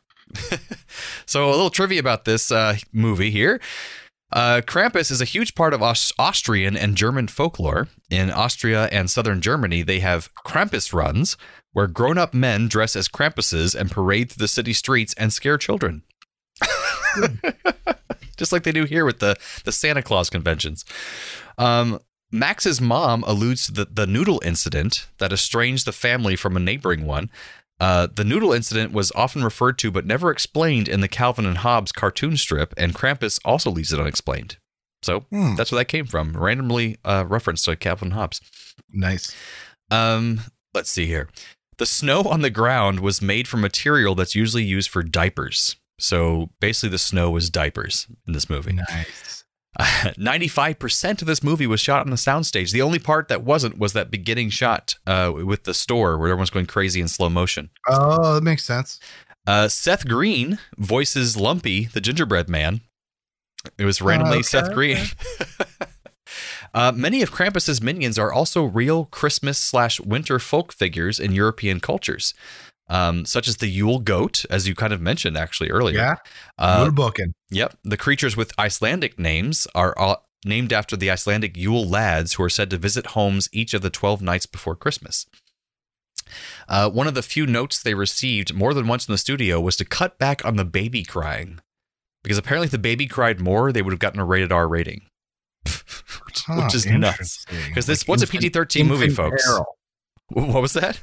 so 1.25 1.49
a 1.49 1.51
little 1.51 1.69
trivia 1.69 1.99
about 1.99 2.23
this 2.23 2.53
uh, 2.53 2.77
movie 2.93 3.31
here. 3.31 3.59
Uh, 4.31 4.61
Krampus 4.65 5.11
is 5.11 5.19
a 5.19 5.25
huge 5.25 5.55
part 5.55 5.73
of 5.73 5.83
Aus- 5.83 6.13
Austrian 6.17 6.77
and 6.77 6.95
German 6.95 7.27
folklore. 7.27 7.89
In 8.09 8.31
Austria 8.31 8.87
and 8.93 9.11
southern 9.11 9.41
Germany, 9.41 9.81
they 9.81 9.99
have 9.99 10.33
Krampus 10.35 10.93
runs, 10.93 11.35
where 11.73 11.87
grown-up 11.87 12.33
men 12.33 12.69
dress 12.69 12.95
as 12.95 13.09
Krampuses 13.09 13.75
and 13.75 13.91
parade 13.91 14.31
through 14.31 14.43
the 14.43 14.47
city 14.47 14.71
streets 14.71 15.13
and 15.15 15.33
scare 15.33 15.57
children. 15.57 16.03
Just 18.37 18.53
like 18.53 18.63
they 18.63 18.71
do 18.71 18.85
here 18.85 19.03
with 19.03 19.19
the, 19.19 19.35
the 19.65 19.73
Santa 19.73 20.01
Claus 20.01 20.29
conventions. 20.29 20.85
Um, 21.57 21.99
Max's 22.31 22.79
mom 22.79 23.23
alludes 23.27 23.65
to 23.65 23.71
the, 23.71 23.85
the 23.91 24.07
noodle 24.07 24.41
incident 24.45 25.07
that 25.17 25.33
estranged 25.33 25.85
the 25.85 25.91
family 25.91 26.35
from 26.35 26.55
a 26.55 26.59
neighboring 26.59 27.05
one. 27.05 27.29
Uh, 27.79 28.07
the 28.13 28.23
noodle 28.25 28.51
incident 28.53 28.91
was 28.91 29.11
often 29.15 29.43
referred 29.43 29.77
to 29.79 29.89
but 29.89 30.05
never 30.05 30.29
explained 30.31 30.87
in 30.87 30.99
the 31.01 31.07
Calvin 31.07 31.45
and 31.45 31.59
Hobbes 31.59 31.91
cartoon 31.91 32.35
strip, 32.37 32.73
and 32.77 32.93
Krampus 32.93 33.39
also 33.45 33.71
leaves 33.71 33.93
it 33.93 33.99
unexplained. 33.99 34.57
So 35.01 35.21
Hmm. 35.31 35.55
that's 35.55 35.71
where 35.71 35.79
that 35.79 35.85
came 35.85 36.05
from. 36.05 36.35
Randomly 36.35 36.97
uh, 37.05 37.25
referenced 37.27 37.65
to 37.65 37.75
Calvin 37.77 38.09
and 38.09 38.13
Hobbes. 38.15 38.41
Nice. 38.91 39.33
Um, 39.89 40.41
let's 40.73 40.89
see 40.91 41.05
here. 41.05 41.29
The 41.77 41.85
snow 41.85 42.23
on 42.23 42.41
the 42.41 42.49
ground 42.49 42.99
was 42.99 43.21
made 43.21 43.47
from 43.47 43.61
material 43.61 44.13
that's 44.13 44.35
usually 44.35 44.63
used 44.63 44.89
for 44.89 45.01
diapers. 45.01 45.77
So 45.97 46.49
basically, 46.59 46.89
the 46.89 46.97
snow 46.97 47.31
was 47.31 47.49
diapers 47.49 48.07
in 48.27 48.33
this 48.33 48.49
movie. 48.49 48.73
Nice. 48.73 49.38
95% 49.79 51.21
of 51.21 51.27
this 51.27 51.43
movie 51.43 51.67
was 51.67 51.79
shot 51.79 52.01
on 52.01 52.09
the 52.09 52.15
soundstage. 52.15 52.71
The 52.71 52.81
only 52.81 52.99
part 52.99 53.27
that 53.27 53.43
wasn't 53.43 53.77
was 53.77 53.93
that 53.93 54.09
beginning 54.09 54.49
shot 54.49 54.95
uh, 55.05 55.31
with 55.33 55.63
the 55.63 55.73
store 55.73 56.17
where 56.17 56.29
everyone's 56.29 56.49
going 56.49 56.65
crazy 56.65 57.01
in 57.01 57.07
slow 57.07 57.29
motion. 57.29 57.69
Oh, 57.87 58.35
that 58.35 58.43
makes 58.43 58.65
sense. 58.65 58.99
Uh, 59.45 59.67
Seth 59.67 60.07
Green 60.07 60.59
voices 60.77 61.37
Lumpy, 61.37 61.85
the 61.85 62.01
gingerbread 62.01 62.49
man. 62.49 62.81
It 63.77 63.85
was 63.85 64.01
randomly 64.01 64.37
Okay, 64.37 64.43
Seth 64.43 64.73
Green. 64.73 65.05
uh, 66.73 66.91
many 66.95 67.21
of 67.21 67.31
Krampus's 67.31 67.81
minions 67.81 68.17
are 68.17 68.31
also 68.31 68.63
real 68.63 69.05
Christmas 69.05 69.57
slash 69.57 69.99
winter 69.99 70.39
folk 70.39 70.73
figures 70.73 71.19
in 71.19 71.33
European 71.33 71.79
cultures, 71.79 72.33
um, 72.89 73.25
such 73.25 73.47
as 73.47 73.57
the 73.57 73.67
Yule 73.67 73.99
goat, 73.99 74.45
as 74.49 74.67
you 74.67 74.75
kind 74.75 74.91
of 74.91 75.01
mentioned 75.01 75.37
actually 75.37 75.69
earlier. 75.69 75.97
Yeah. 75.97 76.15
Uh. 76.57 76.85
Yep. 77.51 77.77
The 77.83 77.97
creatures 77.97 78.35
with 78.35 78.57
Icelandic 78.59 79.19
names 79.19 79.67
are 79.75 79.97
all 79.97 80.27
named 80.45 80.73
after 80.73 80.95
the 80.95 81.11
Icelandic 81.11 81.55
Yule 81.55 81.87
lads 81.87 82.33
who 82.33 82.43
are 82.43 82.49
said 82.49 82.69
to 82.69 82.77
visit 82.77 83.07
homes 83.07 83.49
each 83.51 83.73
of 83.73 83.81
the 83.81 83.89
12 83.89 84.21
nights 84.21 84.45
before 84.45 84.75
Christmas. 84.75 85.25
Uh, 86.67 86.89
one 86.89 87.07
of 87.07 87.13
the 87.13 87.23
few 87.23 87.45
notes 87.47 87.81
they 87.81 87.93
received 87.93 88.53
more 88.53 88.73
than 88.73 88.87
once 88.87 89.07
in 89.07 89.11
the 89.11 89.17
studio 89.17 89.59
was 89.59 89.75
to 89.77 89.85
cut 89.85 90.17
back 90.19 90.45
on 90.45 90.55
the 90.55 90.65
baby 90.65 91.03
crying. 91.03 91.59
Because 92.23 92.37
apparently, 92.37 92.65
if 92.65 92.71
the 92.71 92.77
baby 92.77 93.07
cried 93.07 93.39
more, 93.39 93.71
they 93.71 93.81
would 93.81 93.93
have 93.93 93.99
gotten 93.99 94.19
a 94.19 94.25
rated 94.25 94.51
R 94.51 94.67
rating. 94.67 95.01
which, 95.65 96.75
is 96.75 96.85
nuts. 96.85 97.45
Because 97.67 97.85
this 97.85 98.03
Like 98.03 98.09
what's 98.09 98.23
a 98.23 98.27
PG 98.27 98.49
13 98.49 98.87
movie, 98.87 99.09
folks? 99.09 99.45
peril. 99.45 99.65
What 100.27 100.61
was 100.61 100.73
that? 100.73 100.99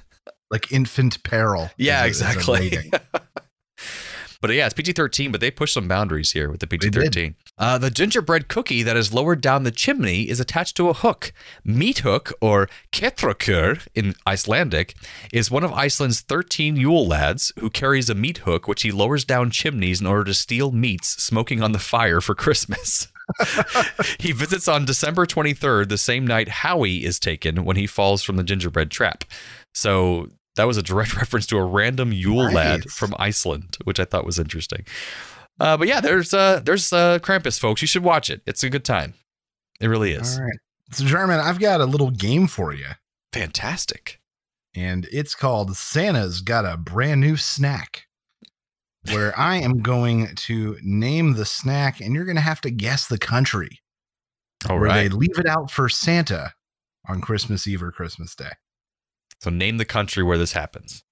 Like 0.51 0.71
infant 0.73 1.23
peril. 1.23 1.71
Yeah, 1.77 2.05
is 2.05 2.21
a- 2.21 2.29
is 2.29 2.37
exactly. 2.37 2.91
but 4.41 4.55
yeah, 4.55 4.67
it's 4.67 4.75
PG 4.75 4.93
13, 4.93 5.33
but 5.33 5.41
they 5.41 5.51
pushed 5.51 5.75
some 5.75 5.89
boundaries 5.89 6.33
here 6.33 6.51
with 6.51 6.61
the 6.61 6.67
PG 6.67 6.91
13. 6.91 7.35
Uh, 7.59 7.79
the 7.79 7.91
gingerbread 7.91 8.49
cookie 8.49 8.83
that 8.83 8.97
is 8.97 9.13
lowered 9.13 9.41
down 9.41 9.65
the 9.65 9.71
chimney 9.71 10.29
is 10.29 10.39
attached 10.39 10.77
to 10.77 10.89
a 10.89 10.93
hook. 10.93 11.33
Meat 11.65 11.99
hook, 11.99 12.33
or 12.41 12.69
Ketkrókur 12.93 13.87
in 13.95 14.15
Icelandic, 14.27 14.95
is 15.33 15.51
one 15.51 15.65
of 15.65 15.73
Iceland's 15.73 16.21
13 16.21 16.77
Yule 16.77 17.07
lads 17.07 17.53
who 17.59 17.71
carries 17.71 18.11
a 18.11 18.15
meat 18.15 18.39
hook 18.39 18.69
which 18.69 18.83
he 18.83 18.93
lowers 18.93 19.25
down 19.25 19.51
chimneys 19.51 20.01
in 20.01 20.07
order 20.07 20.25
to 20.25 20.35
steal 20.35 20.71
meats 20.71 21.23
smoking 21.23 21.63
on 21.63 21.73
the 21.73 21.79
fire 21.79 22.21
for 22.21 22.35
Christmas. 22.35 23.09
he 24.19 24.33
visits 24.33 24.69
on 24.69 24.85
December 24.85 25.27
23rd, 25.27 25.89
the 25.89 25.99
same 25.99 26.27
night 26.27 26.49
Howie 26.49 27.05
is 27.05 27.19
taken 27.19 27.65
when 27.65 27.77
he 27.77 27.87
falls 27.87 28.23
from 28.23 28.37
the 28.37 28.45
gingerbread 28.45 28.91
trap. 28.91 29.25
So 29.77 30.29
that 30.57 30.67
was 30.67 30.79
a 30.79 30.83
direct 30.83 31.15
reference 31.17 31.47
to 31.49 31.59
a 31.59 31.65
random 31.65 32.11
Yule 32.13 32.51
lad 32.51 32.85
from 32.85 33.15
Iceland, 33.19 33.77
which 33.85 34.01
I 34.01 34.05
thought 34.05 34.25
was 34.25 34.39
interesting. 34.39 34.87
Uh, 35.61 35.77
but 35.77 35.87
yeah, 35.87 36.01
there's 36.01 36.33
uh, 36.33 36.61
there's 36.65 36.93
uh, 36.93 37.19
Krampus, 37.21 37.61
folks. 37.61 37.83
You 37.83 37.89
should 37.89 38.03
watch 38.03 38.31
it. 38.31 38.41
It's 38.47 38.65
a 38.65 38.71
good 38.71 38.85
time. 38.85 39.15
It 39.81 39.89
really 39.89 40.13
is 40.13 40.39
All 40.39 40.45
right. 40.45 40.59
So, 40.93 41.05
Jarman, 41.05 41.41
I've 41.41 41.59
got 41.59 41.81
a 41.81 41.85
little 41.85 42.11
game 42.11 42.47
for 42.47 42.73
you, 42.73 42.87
fantastic. 43.33 44.21
and 44.75 45.07
it's 45.13 45.35
called 45.35 45.77
Santa's 45.77 46.41
Got 46.41 46.65
a 46.65 46.77
Brand 46.77 47.21
New 47.21 47.37
Snack, 47.37 48.07
where 49.11 49.39
I 49.39 49.57
am 49.57 49.79
going 49.83 50.29
to 50.37 50.79
name 50.83 51.35
the 51.35 51.45
snack, 51.45 52.01
and 52.01 52.15
you're 52.15 52.25
going 52.25 52.37
to 52.37 52.43
have 52.43 52.61
to 52.63 52.71
guess 52.71 53.09
the 53.09 53.19
country 53.19 53.81
All 54.71 54.79
where 54.79 54.89
right. 54.89 55.11
they 55.11 55.17
leave 55.17 55.39
it 55.39 55.47
out 55.47 55.71
for 55.71 55.89
Santa 55.89 56.55
on 57.09 57.21
Christmas 57.21 57.67
Eve 57.67 57.83
or 57.83 57.91
Christmas 57.91 58.35
Day. 58.35 58.53
So 59.41 59.51
name 59.51 59.77
the 59.77 59.85
country 59.85 60.23
where 60.23 60.39
this 60.39 60.53
happens. 60.53 61.03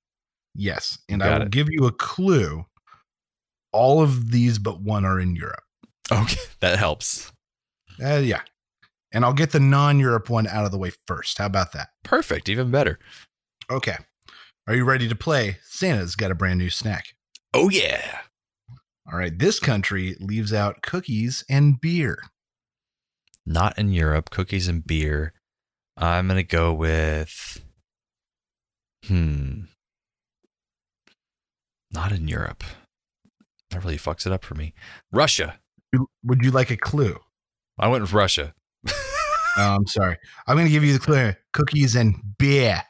Yes. 0.55 0.99
And 1.09 1.21
Got 1.21 1.33
I 1.33 1.39
will 1.39 1.47
it. 1.47 1.51
give 1.51 1.69
you 1.71 1.87
a 1.87 1.93
clue. 1.93 2.65
All 3.73 4.01
of 4.01 4.31
these 4.31 4.59
but 4.59 4.81
one 4.81 5.05
are 5.05 5.19
in 5.19 5.35
Europe. 5.35 5.65
Okay, 6.13 6.41
that 6.61 6.79
helps. 6.79 7.33
Uh, 8.03 8.17
yeah. 8.17 8.43
And 9.13 9.25
I'll 9.25 9.33
get 9.33 9.51
the 9.53 9.61
non 9.61 9.99
Europe 9.99 10.29
one 10.31 10.47
out 10.47 10.65
of 10.65 10.71
the 10.71 10.79
way 10.79 10.93
first. 11.07 11.39
How 11.39 11.47
about 11.47 11.73
that? 11.73 11.89
Perfect. 12.03 12.49
Even 12.49 12.71
better. 12.71 12.99
Okay. 13.71 13.97
Are 14.67 14.75
you 14.75 14.85
ready 14.85 15.09
to 15.09 15.15
play? 15.15 15.59
Santa's 15.65 16.17
got 16.17 16.31
a 16.31 16.35
brand 16.35 16.59
new 16.59 16.71
snack. 16.71 17.15
Oh 17.53 17.69
yeah. 17.69 18.21
All 19.11 19.19
right. 19.19 19.37
This 19.39 19.61
country 19.61 20.17
leaves 20.21 20.53
out 20.53 20.83
cookies 20.83 21.45
and 21.49 21.81
beer. 21.81 22.19
Not 23.47 23.79
in 23.79 23.93
Europe. 23.93 24.31
Cookies 24.31 24.69
and 24.69 24.85
beer. 24.87 25.33
I'm 25.97 26.29
gonna 26.29 26.43
go 26.43 26.73
with. 26.73 27.61
Hmm. 29.07 29.63
Not 31.93 32.13
in 32.13 32.27
Europe. 32.29 32.65
That 33.71 33.85
really 33.85 33.99
fucks 33.99 34.27
it 34.27 34.33
up 34.33 34.45
for 34.45 34.55
me. 34.55 34.75
Russia. 35.13 35.59
Would 36.25 36.45
you 36.45 36.51
like 36.51 36.71
a 36.71 36.77
clue? 36.77 37.19
I 37.79 37.89
went 37.89 38.03
with 38.03 38.13
Russia. 38.13 38.55
Oh, 39.57 39.77
I'm 39.77 39.87
sorry. 39.87 40.17
I'm 40.49 40.57
going 40.57 40.67
to 40.67 40.73
give 40.73 40.83
you 40.83 40.93
the 40.93 40.99
clue 40.99 41.33
cookies 41.53 41.95
and 41.95 42.17
beer. 42.39 42.83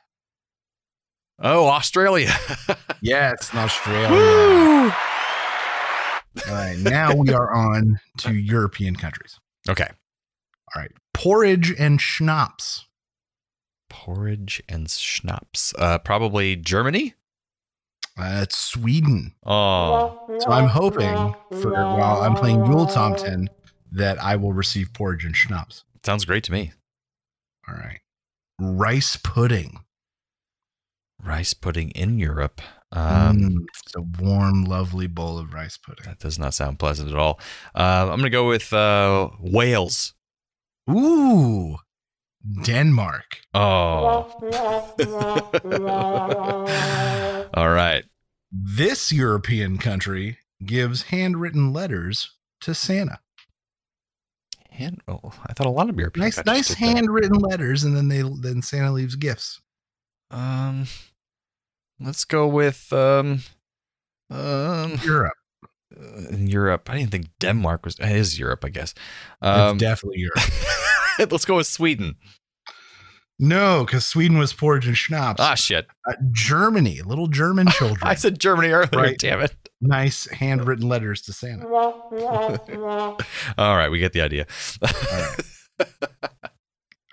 Oh, 1.38 1.66
Australia. 1.68 2.32
Yeah, 3.02 3.32
it's 3.32 3.52
in 3.52 3.58
Australia. 3.58 4.08
Woo! 4.08 4.84
All 4.86 6.54
right. 6.54 6.78
Now 6.78 7.14
we 7.14 7.34
are 7.34 7.52
on 7.52 8.00
to 8.20 8.32
European 8.32 8.96
countries. 8.96 9.38
Okay. 9.68 9.88
All 10.74 10.80
right. 10.80 10.90
Porridge 11.12 11.74
and 11.78 12.00
schnapps. 12.00 12.86
Porridge 13.94 14.60
and 14.68 14.90
schnapps. 14.90 15.72
Uh, 15.78 15.98
probably 15.98 16.56
Germany. 16.56 17.14
Uh, 18.18 18.40
it's 18.42 18.58
Sweden. 18.58 19.34
Oh, 19.46 20.20
So 20.40 20.50
I'm 20.50 20.66
hoping 20.68 21.34
for 21.62 21.70
while 21.72 22.22
I'm 22.22 22.34
playing 22.34 22.64
Yule 22.66 22.86
Tomten 22.86 23.46
that 23.92 24.20
I 24.22 24.34
will 24.36 24.52
receive 24.52 24.92
porridge 24.92 25.24
and 25.24 25.36
schnapps. 25.36 25.84
sounds 26.04 26.24
great 26.24 26.42
to 26.44 26.52
me. 26.52 26.72
All 27.68 27.74
right. 27.74 28.00
Rice 28.60 29.16
pudding. 29.16 29.78
Rice 31.22 31.54
pudding 31.54 31.90
in 31.90 32.18
Europe. 32.18 32.60
Um, 32.92 33.36
Mm, 33.38 33.56
it's 33.68 33.94
a 33.96 34.02
warm, 34.22 34.64
lovely 34.64 35.06
bowl 35.06 35.38
of 35.38 35.52
rice 35.54 35.78
pudding. 35.78 36.04
That 36.06 36.18
does 36.18 36.38
not 36.38 36.52
sound 36.54 36.78
pleasant 36.78 37.10
at 37.10 37.16
all. 37.16 37.40
Uh, 37.74 38.02
I'm 38.02 38.18
going 38.20 38.22
to 38.24 38.30
go 38.30 38.46
with 38.48 38.72
uh, 38.72 39.30
Wales. 39.40 40.14
Ooh, 40.90 41.78
Denmark. 42.64 43.38
Oh. 43.54 44.28
All 47.54 47.70
right. 47.70 48.04
This 48.52 49.12
European 49.12 49.78
country 49.78 50.38
gives 50.64 51.04
handwritten 51.04 51.72
letters 51.72 52.32
to 52.60 52.74
Santa. 52.74 53.18
Hand, 54.70 55.00
oh, 55.06 55.32
I 55.46 55.52
thought 55.52 55.66
a 55.66 55.70
lot 55.70 55.88
of 55.88 55.96
European 55.98 56.24
Nice, 56.24 56.34
countries 56.36 56.54
nice 56.56 56.68
did 56.68 56.78
that. 56.78 56.96
handwritten 56.96 57.38
letters, 57.38 57.84
and 57.84 57.96
then 57.96 58.08
they 58.08 58.22
then 58.22 58.60
Santa 58.60 58.90
leaves 58.92 59.14
gifts. 59.14 59.60
Um, 60.32 60.86
let's 62.00 62.24
go 62.24 62.48
with 62.48 62.92
um, 62.92 63.40
um, 64.30 64.98
Europe. 65.04 65.34
uh, 65.96 66.28
in 66.30 66.48
Europe. 66.48 66.90
I 66.90 66.98
didn't 66.98 67.12
think 67.12 67.26
Denmark 67.38 67.84
was. 67.84 67.98
It 68.00 68.10
is 68.10 68.36
Europe, 68.38 68.64
I 68.64 68.68
guess. 68.70 68.92
it's 69.40 69.42
Um, 69.42 69.78
definitely 69.78 70.18
Europe. 70.20 70.40
let's 71.30 71.44
go 71.44 71.56
with 71.56 71.66
Sweden. 71.66 72.16
no, 73.38 73.84
because 73.84 74.06
Sweden 74.06 74.38
was 74.38 74.52
porridge 74.52 74.86
and 74.86 74.96
schnapps. 74.96 75.40
Ah, 75.40 75.54
shit. 75.54 75.86
Uh, 76.08 76.14
Germany, 76.32 77.02
little 77.02 77.26
German 77.28 77.66
children. 77.68 78.00
I 78.02 78.14
said 78.14 78.38
Germany 78.38 78.70
earlier. 78.70 78.88
Right. 78.92 79.18
Damn 79.18 79.40
it. 79.40 79.54
nice 79.80 80.28
handwritten 80.30 80.88
letters 80.88 81.20
to 81.22 81.32
Santa. 81.32 81.66
All 81.68 83.16
right, 83.76 83.90
we 83.90 83.98
get 83.98 84.12
the 84.12 84.22
idea. 84.22 84.46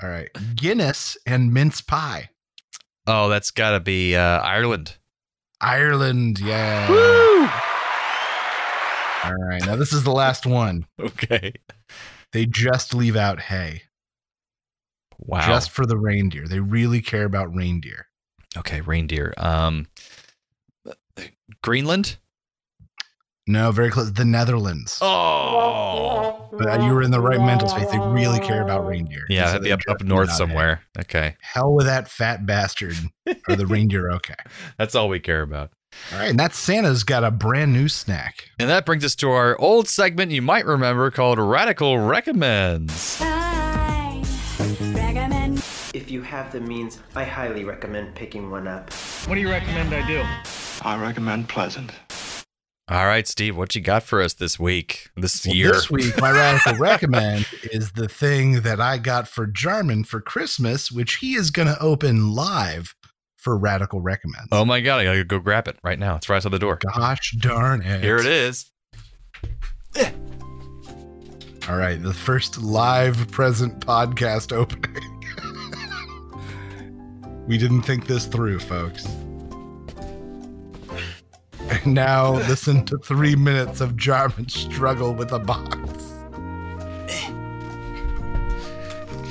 All 0.03 0.09
right, 0.09 0.29
Guinness 0.55 1.15
and 1.27 1.53
mince 1.53 1.79
pie. 1.81 2.29
oh, 3.07 3.29
that's 3.29 3.51
got 3.51 3.71
to 3.71 3.79
be 3.79 4.15
uh, 4.15 4.39
Ireland. 4.39 4.97
Ireland, 5.61 6.39
yeah. 6.39 6.87
All 9.23 9.35
right, 9.35 9.63
now 9.63 9.75
this 9.75 9.93
is 9.93 10.03
the 10.03 10.11
last 10.11 10.47
one. 10.47 10.87
Okay. 10.99 11.53
They 12.33 12.47
just 12.47 12.95
leave 12.95 13.15
out 13.15 13.39
hay, 13.41 13.83
Wow. 15.21 15.47
just 15.47 15.69
for 15.71 15.85
the 15.85 15.97
reindeer. 15.97 16.47
They 16.47 16.59
really 16.59 17.01
care 17.01 17.25
about 17.25 17.53
reindeer. 17.55 18.07
okay, 18.57 18.81
reindeer. 18.81 19.33
Um, 19.37 19.87
Greenland. 21.61 22.17
No, 23.47 23.71
very 23.71 23.89
close. 23.89 24.11
The 24.11 24.23
Netherlands. 24.25 24.97
Oh. 25.01 26.47
But 26.53 26.81
you 26.83 26.93
were 26.93 27.01
in 27.01 27.11
the 27.11 27.19
right 27.19 27.39
mental 27.39 27.67
space. 27.67 27.89
They 27.91 27.97
really 27.99 28.39
care 28.39 28.61
about 28.61 28.85
reindeer. 28.85 29.25
Yeah, 29.29 29.45
So 29.45 29.51
that'd 29.53 29.63
be 29.63 29.69
they 29.69 29.73
up, 29.73 29.79
up 29.89 30.03
north 30.03 30.29
out 30.29 30.31
hay. 30.33 30.37
somewhere. 30.37 30.81
Okay. 30.99 31.35
Hell 31.41 31.73
with 31.73 31.85
that 31.87 32.07
fat 32.09 32.45
bastard. 32.45 32.95
Are 33.49 33.55
the 33.55 33.65
reindeer 33.67 34.11
okay? 34.11 34.35
That's 34.77 34.95
all 34.95 35.09
we 35.09 35.19
care 35.19 35.41
about. 35.41 35.71
All 36.13 36.19
right, 36.19 36.29
and 36.29 36.39
that 36.39 36.53
Santa's 36.53 37.03
got 37.03 37.23
a 37.25 37.31
brand 37.31 37.73
new 37.73 37.89
snack. 37.89 38.49
And 38.59 38.69
that 38.69 38.85
brings 38.85 39.03
us 39.03 39.15
to 39.15 39.29
our 39.31 39.59
old 39.59 39.89
segment 39.89 40.31
you 40.31 40.41
might 40.41 40.65
remember 40.65 41.11
called 41.11 41.37
Radical 41.37 41.97
Recommends. 41.99 43.21
If 45.93 46.09
you 46.09 46.21
have 46.21 46.51
the 46.51 46.61
means, 46.61 46.99
I 47.15 47.25
highly 47.25 47.65
recommend 47.65 48.15
picking 48.15 48.49
one 48.49 48.67
up. 48.67 48.93
What 49.25 49.35
do 49.35 49.41
you 49.41 49.49
recommend 49.49 49.93
I 49.93 50.07
do? 50.07 50.23
I 50.87 50.99
recommend 51.01 51.49
Pleasant. 51.49 51.91
All 52.87 53.05
right, 53.05 53.27
Steve, 53.27 53.55
what 53.55 53.73
you 53.75 53.81
got 53.81 54.03
for 54.03 54.21
us 54.21 54.33
this 54.33 54.59
week, 54.59 55.09
this 55.15 55.45
Well, 55.45 55.55
year? 55.55 55.71
This 55.71 55.89
week, 55.89 56.19
my 56.19 56.31
radical 56.31 56.75
recommend 56.79 57.47
is 57.71 57.91
the 57.93 58.07
thing 58.09 58.61
that 58.61 58.81
I 58.81 58.97
got 58.97 59.27
for 59.27 59.47
Jarman 59.47 60.03
for 60.03 60.19
Christmas, 60.19 60.91
which 60.91 61.15
he 61.15 61.35
is 61.35 61.51
going 61.51 61.67
to 61.67 61.81
open 61.81 62.33
live 62.33 62.95
for 63.37 63.57
radical 63.57 64.01
Recommend. 64.01 64.47
Oh 64.51 64.65
my 64.65 64.81
God, 64.81 64.99
I 64.99 65.03
gotta 65.05 65.23
go 65.23 65.39
grab 65.39 65.67
it 65.67 65.77
right 65.83 65.97
now. 65.97 66.15
It's 66.15 66.29
right 66.29 66.37
outside 66.37 66.51
the 66.51 66.59
door. 66.59 66.77
gosh 66.93 67.31
darn 67.39 67.81
it! 67.81 68.01
Here 68.03 68.17
it 68.17 68.27
is. 68.27 68.69
All 71.69 71.75
right, 71.77 72.01
the 72.01 72.13
first 72.13 72.61
live 72.61 73.31
present 73.31 73.79
podcast 73.85 74.51
opening. 74.55 75.10
We 77.47 77.57
didn't 77.57 77.81
think 77.83 78.07
this 78.07 78.25
through, 78.25 78.59
folks. 78.59 79.05
And 81.69 81.93
now 81.93 82.33
listen 82.33 82.85
to 82.85 82.97
three 82.97 83.35
minutes 83.35 83.81
of 83.81 83.95
Jarman 83.95 84.49
struggle 84.49 85.13
with 85.13 85.31
a 85.31 85.39
box. 85.39 85.77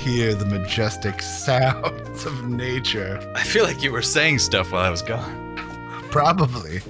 Hear 0.03 0.35
the 0.35 0.47
majestic 0.47 1.21
sounds 1.21 2.25
of 2.25 2.49
nature. 2.49 3.21
I 3.35 3.43
feel 3.43 3.65
like 3.65 3.83
you 3.83 3.93
were 3.93 4.01
saying 4.01 4.39
stuff 4.39 4.73
while 4.73 4.83
I 4.83 4.91
was 4.91 5.03
gone. 5.03 5.57
Probably. 6.11 6.81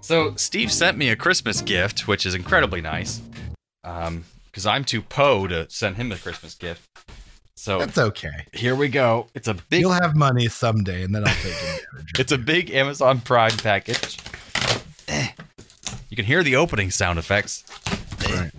So 0.00 0.34
Steve 0.36 0.72
sent 0.72 0.98
me 0.98 1.08
a 1.10 1.16
Christmas 1.16 1.60
gift, 1.62 2.08
which 2.08 2.26
is 2.26 2.34
incredibly 2.34 2.80
nice. 2.80 3.22
Um, 3.84 4.24
because 4.46 4.66
I'm 4.66 4.84
too 4.84 5.02
po 5.02 5.46
to 5.46 5.68
send 5.70 5.96
him 5.96 6.10
a 6.10 6.16
Christmas 6.16 6.54
gift. 6.54 6.82
So 7.56 7.78
That's 7.78 7.96
okay. 7.98 8.46
here 8.52 8.74
we 8.74 8.88
go. 8.88 9.28
It's 9.34 9.48
a 9.48 9.54
big 9.54 9.80
You'll 9.80 9.92
have 9.92 10.14
money 10.14 10.46
someday, 10.48 11.02
and 11.02 11.14
then 11.14 11.26
I'll 11.26 11.34
take 11.36 11.52
advantage. 11.52 12.12
of 12.14 12.18
It's 12.20 12.32
a 12.32 12.38
big 12.38 12.70
Amazon 12.70 13.20
Prime 13.20 13.56
package. 13.56 14.18
You 16.10 16.16
can 16.16 16.24
hear 16.26 16.42
the 16.42 16.56
opening 16.56 16.90
sound 16.90 17.18
effects. 17.18 17.64
Right. 18.28 18.50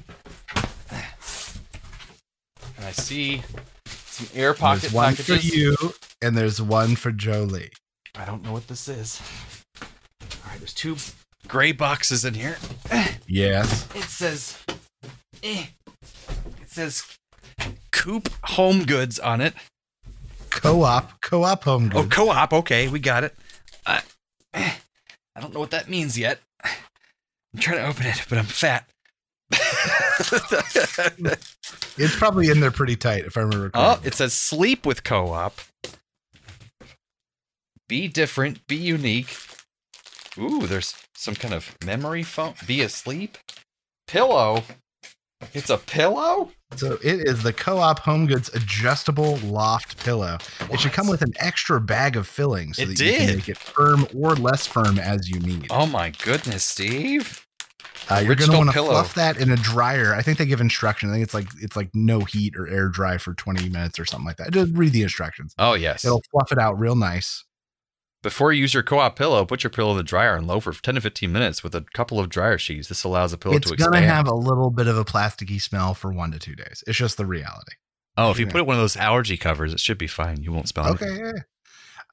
And 2.78 2.86
I 2.86 2.92
see 2.92 3.42
some 3.86 4.28
air 4.34 4.54
pocket 4.54 4.82
There's 4.82 4.94
one 4.94 5.16
packages. 5.16 5.50
for 5.50 5.56
you, 5.56 5.76
and 6.22 6.38
there's 6.38 6.62
one 6.62 6.96
for 6.96 7.12
Jolie. 7.12 7.70
I 8.16 8.26
don't 8.26 8.44
know 8.44 8.52
what 8.52 8.68
this 8.68 8.88
is. 8.88 9.22
All 9.82 9.88
right, 10.50 10.60
there's 10.60 10.74
two 10.74 10.98
gray 11.48 11.72
boxes 11.72 12.26
in 12.26 12.34
here. 12.34 12.58
Yes. 13.28 13.88
It 13.96 14.04
says, 14.04 14.58
eh. 15.44 15.66
It 16.62 16.70
says 16.70 17.04
Coop 17.92 18.30
Home 18.44 18.86
Goods 18.86 19.20
on 19.20 19.42
it. 19.42 19.54
Co-op, 20.50 21.22
co-op 21.22 21.64
home 21.64 21.90
Goods. 21.90 22.06
Oh, 22.06 22.10
co-op. 22.10 22.54
Okay, 22.54 22.88
we 22.88 23.00
got 23.00 23.24
it. 23.24 23.36
Uh, 23.86 24.02
I 24.54 24.74
don't 25.40 25.54
know 25.54 25.60
what 25.60 25.72
that 25.72 25.90
means 25.90 26.18
yet. 26.18 26.40
I'm 26.64 27.60
trying 27.60 27.78
to 27.78 27.88
open 27.88 28.06
it, 28.08 28.26
but 28.28 28.38
I'm 28.38 28.46
fat. 28.46 28.88
it's 31.98 32.16
probably 32.16 32.50
in 32.50 32.60
there 32.60 32.72
pretty 32.72 32.96
tight, 32.96 33.26
if 33.26 33.38
I 33.38 33.42
remember 33.42 33.72
oh, 33.74 33.80
correctly. 33.80 34.08
it 34.08 34.14
says 34.16 34.34
sleep 34.34 34.86
with 34.86 35.04
co-op. 35.04 35.60
Be 37.88 38.08
different, 38.08 38.66
be 38.68 38.76
unique. 38.76 39.38
Ooh, 40.38 40.68
there's 40.68 40.94
some 41.16 41.36
kind 41.36 41.54
of 41.54 41.76
memory 41.86 42.24
foam. 42.24 42.54
Be 42.66 42.82
asleep. 42.82 43.38
Pillow. 44.08 44.64
It's 45.54 45.70
a 45.70 45.78
pillow? 45.78 46.52
So 46.76 46.94
it 47.04 47.28
is 47.28 47.44
the 47.44 47.54
co-op 47.54 48.00
home 48.00 48.28
goods 48.28 48.50
adjustable 48.54 49.38
loft 49.38 50.04
pillow. 50.04 50.38
It 50.72 50.80
should 50.80 50.92
come 50.92 51.08
with 51.08 51.22
an 51.22 51.34
extra 51.38 51.80
bag 51.80 52.16
of 52.16 52.28
filling 52.28 52.74
so 52.74 52.84
It 52.84 52.98
that 52.98 53.00
you 53.00 53.14
can 53.14 53.36
make 53.36 53.50
it 53.50 53.58
firm 53.58 54.08
or 54.16 54.36
less 54.36 54.68
firm 54.68 55.00
as 55.00 55.30
you 55.30 55.40
need. 55.40 55.68
Oh 55.70 55.86
my 55.86 56.10
goodness, 56.10 56.64
Steve. 56.64 57.46
Uh, 58.10 58.22
you're 58.24 58.36
going 58.36 58.52
to 58.52 58.58
want 58.58 58.72
to 58.72 58.74
fluff 58.74 59.16
that 59.16 59.38
in 59.38 59.52
a 59.52 59.58
dryer. 59.58 60.14
I 60.14 60.22
think 60.22 60.38
they 60.38 60.46
give 60.46 60.62
instructions. 60.62 61.12
I 61.12 61.16
think 61.16 61.24
it's 61.24 61.34
like 61.34 61.48
it's 61.60 61.76
like 61.76 61.90
no 61.94 62.22
heat 62.22 62.56
or 62.56 62.68
air 62.68 62.88
dry 62.88 63.18
for 63.18 63.34
20 63.34 63.68
minutes 63.70 64.00
or 64.00 64.06
something 64.06 64.26
like 64.26 64.38
that. 64.38 64.52
Just 64.52 64.72
read 64.74 64.94
the 64.94 65.02
instructions. 65.04 65.54
Oh 65.58 65.74
yes. 65.74 66.06
It'll 66.06 66.24
fluff 66.32 66.52
it 66.52 66.58
out 66.58 66.80
real 66.80 66.96
nice. 66.96 67.44
Before 68.28 68.52
you 68.52 68.60
use 68.60 68.74
your 68.74 68.84
co-op 68.84 69.16
pillow, 69.16 69.46
put 69.46 69.64
your 69.64 69.72
pillow 69.72 69.92
in 69.92 69.98
the 69.98 70.04
dryer 70.04 70.36
and 70.36 70.46
low 70.46 70.60
for 70.60 70.74
10 70.74 70.96
to 70.96 71.02
15 71.02 71.32
minutes 71.32 71.64
with 71.64 71.74
a 71.74 71.86
couple 71.94 72.20
of 72.20 72.28
dryer 72.28 72.58
sheets. 72.58 72.90
This 72.90 73.06
allows 73.06 73.32
the 73.32 73.38
pillow 73.38 73.56
It's 73.56 73.68
to 73.68 73.74
expand. 73.74 73.96
It's 73.96 74.02
going 74.02 74.10
to 74.10 74.14
have 74.14 74.28
a 74.28 74.36
little 74.36 74.70
bit 74.70 74.88
of 74.88 74.98
a 74.98 75.06
plasticky 75.06 75.62
smell 75.62 75.94
for 75.94 76.12
one 76.12 76.32
to 76.32 76.40
two 76.40 76.54
days. 76.54 76.84
It's 76.86 76.98
just 76.98 77.16
the 77.16 77.26
reality. 77.26 77.72
oh, 78.18 78.30
if 78.30 78.38
you 78.38 78.46
yeah. 78.46 78.52
put 78.52 78.60
it 78.60 78.68
one 78.68 78.76
of 78.76 78.82
those 78.82 78.98
allergy 78.98 79.38
covers, 79.38 79.74
it 79.74 79.80
should 79.80 79.98
be 79.98 80.08
fine. 80.08 80.44
You 80.44 80.52
won't 80.52 80.68
smell 80.68 80.88
it. 80.88 80.90
Okay. 80.96 81.06
anything. 81.06 81.26
yeah, 81.26 81.32
yeah. 81.36 81.42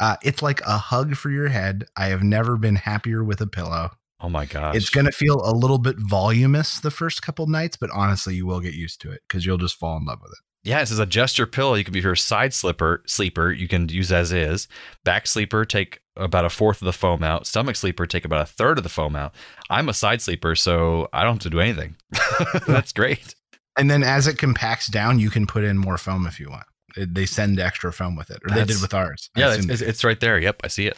Uh, 0.00 0.16
it's 0.22 0.40
like 0.40 0.60
a 0.60 0.78
hug 0.78 1.16
for 1.16 1.30
your 1.30 1.48
head. 1.48 1.84
I 1.96 2.06
have 2.06 2.22
never 2.22 2.56
been 2.56 2.76
happier 2.76 3.24
with 3.24 3.40
a 3.40 3.48
pillow. 3.48 3.90
Oh 4.20 4.28
my 4.28 4.46
gosh. 4.46 4.76
It's 4.76 4.90
going 4.90 5.06
to 5.06 5.12
feel 5.12 5.40
a 5.44 5.50
little 5.50 5.78
bit 5.78 5.96
voluminous 5.98 6.78
the 6.78 6.92
first 6.92 7.22
couple 7.22 7.48
nights, 7.48 7.76
but 7.76 7.90
honestly, 7.90 8.36
you 8.36 8.46
will 8.46 8.60
get 8.60 8.74
used 8.74 9.00
to 9.00 9.10
it 9.10 9.22
because 9.26 9.44
you'll 9.44 9.58
just 9.58 9.76
fall 9.76 9.96
in 9.96 10.04
love 10.04 10.20
with 10.22 10.30
it. 10.30 10.38
Yeah, 10.64 10.80
it 10.80 10.86
says 10.86 10.98
adjust 10.98 11.36
your 11.36 11.46
pillow. 11.46 11.74
You 11.74 11.84
can 11.84 11.92
be 11.92 12.00
your 12.00 12.16
side 12.16 12.54
slipper 12.54 13.02
sleeper. 13.06 13.52
You 13.52 13.68
can 13.68 13.88
use 13.88 14.10
as 14.10 14.32
is. 14.32 14.66
Back 15.04 15.26
sleeper, 15.26 15.64
take 15.66 16.00
about 16.16 16.46
a 16.46 16.50
fourth 16.50 16.80
of 16.80 16.86
the 16.86 16.92
foam 16.92 17.22
out. 17.22 17.46
Stomach 17.46 17.76
sleeper, 17.76 18.06
take 18.06 18.24
about 18.24 18.40
a 18.40 18.46
third 18.46 18.78
of 18.78 18.84
the 18.84 18.90
foam 18.90 19.14
out. 19.14 19.34
I'm 19.68 19.88
a 19.88 19.94
side 19.94 20.22
sleeper, 20.22 20.54
so 20.54 21.08
I 21.12 21.22
don't 21.22 21.34
have 21.34 21.42
to 21.42 21.50
do 21.50 21.60
anything. 21.60 21.96
That's 22.66 22.92
great. 22.92 23.34
And 23.76 23.90
then 23.90 24.02
as 24.02 24.26
it 24.26 24.38
compacts 24.38 24.86
down, 24.86 25.18
you 25.18 25.30
can 25.30 25.46
put 25.46 25.64
in 25.64 25.76
more 25.76 25.98
foam 25.98 26.26
if 26.26 26.40
you 26.40 26.48
want. 26.48 26.64
They 26.96 27.26
send 27.26 27.58
extra 27.58 27.92
foam 27.92 28.16
with 28.16 28.30
it, 28.30 28.38
or 28.44 28.54
they 28.54 28.64
did 28.64 28.80
with 28.80 28.94
ours. 28.94 29.28
I 29.36 29.40
Yeah, 29.40 29.56
it's, 29.58 29.82
it's 29.82 30.04
right 30.04 30.18
there. 30.18 30.38
Yep, 30.38 30.60
I 30.64 30.68
see 30.68 30.86
it. 30.86 30.96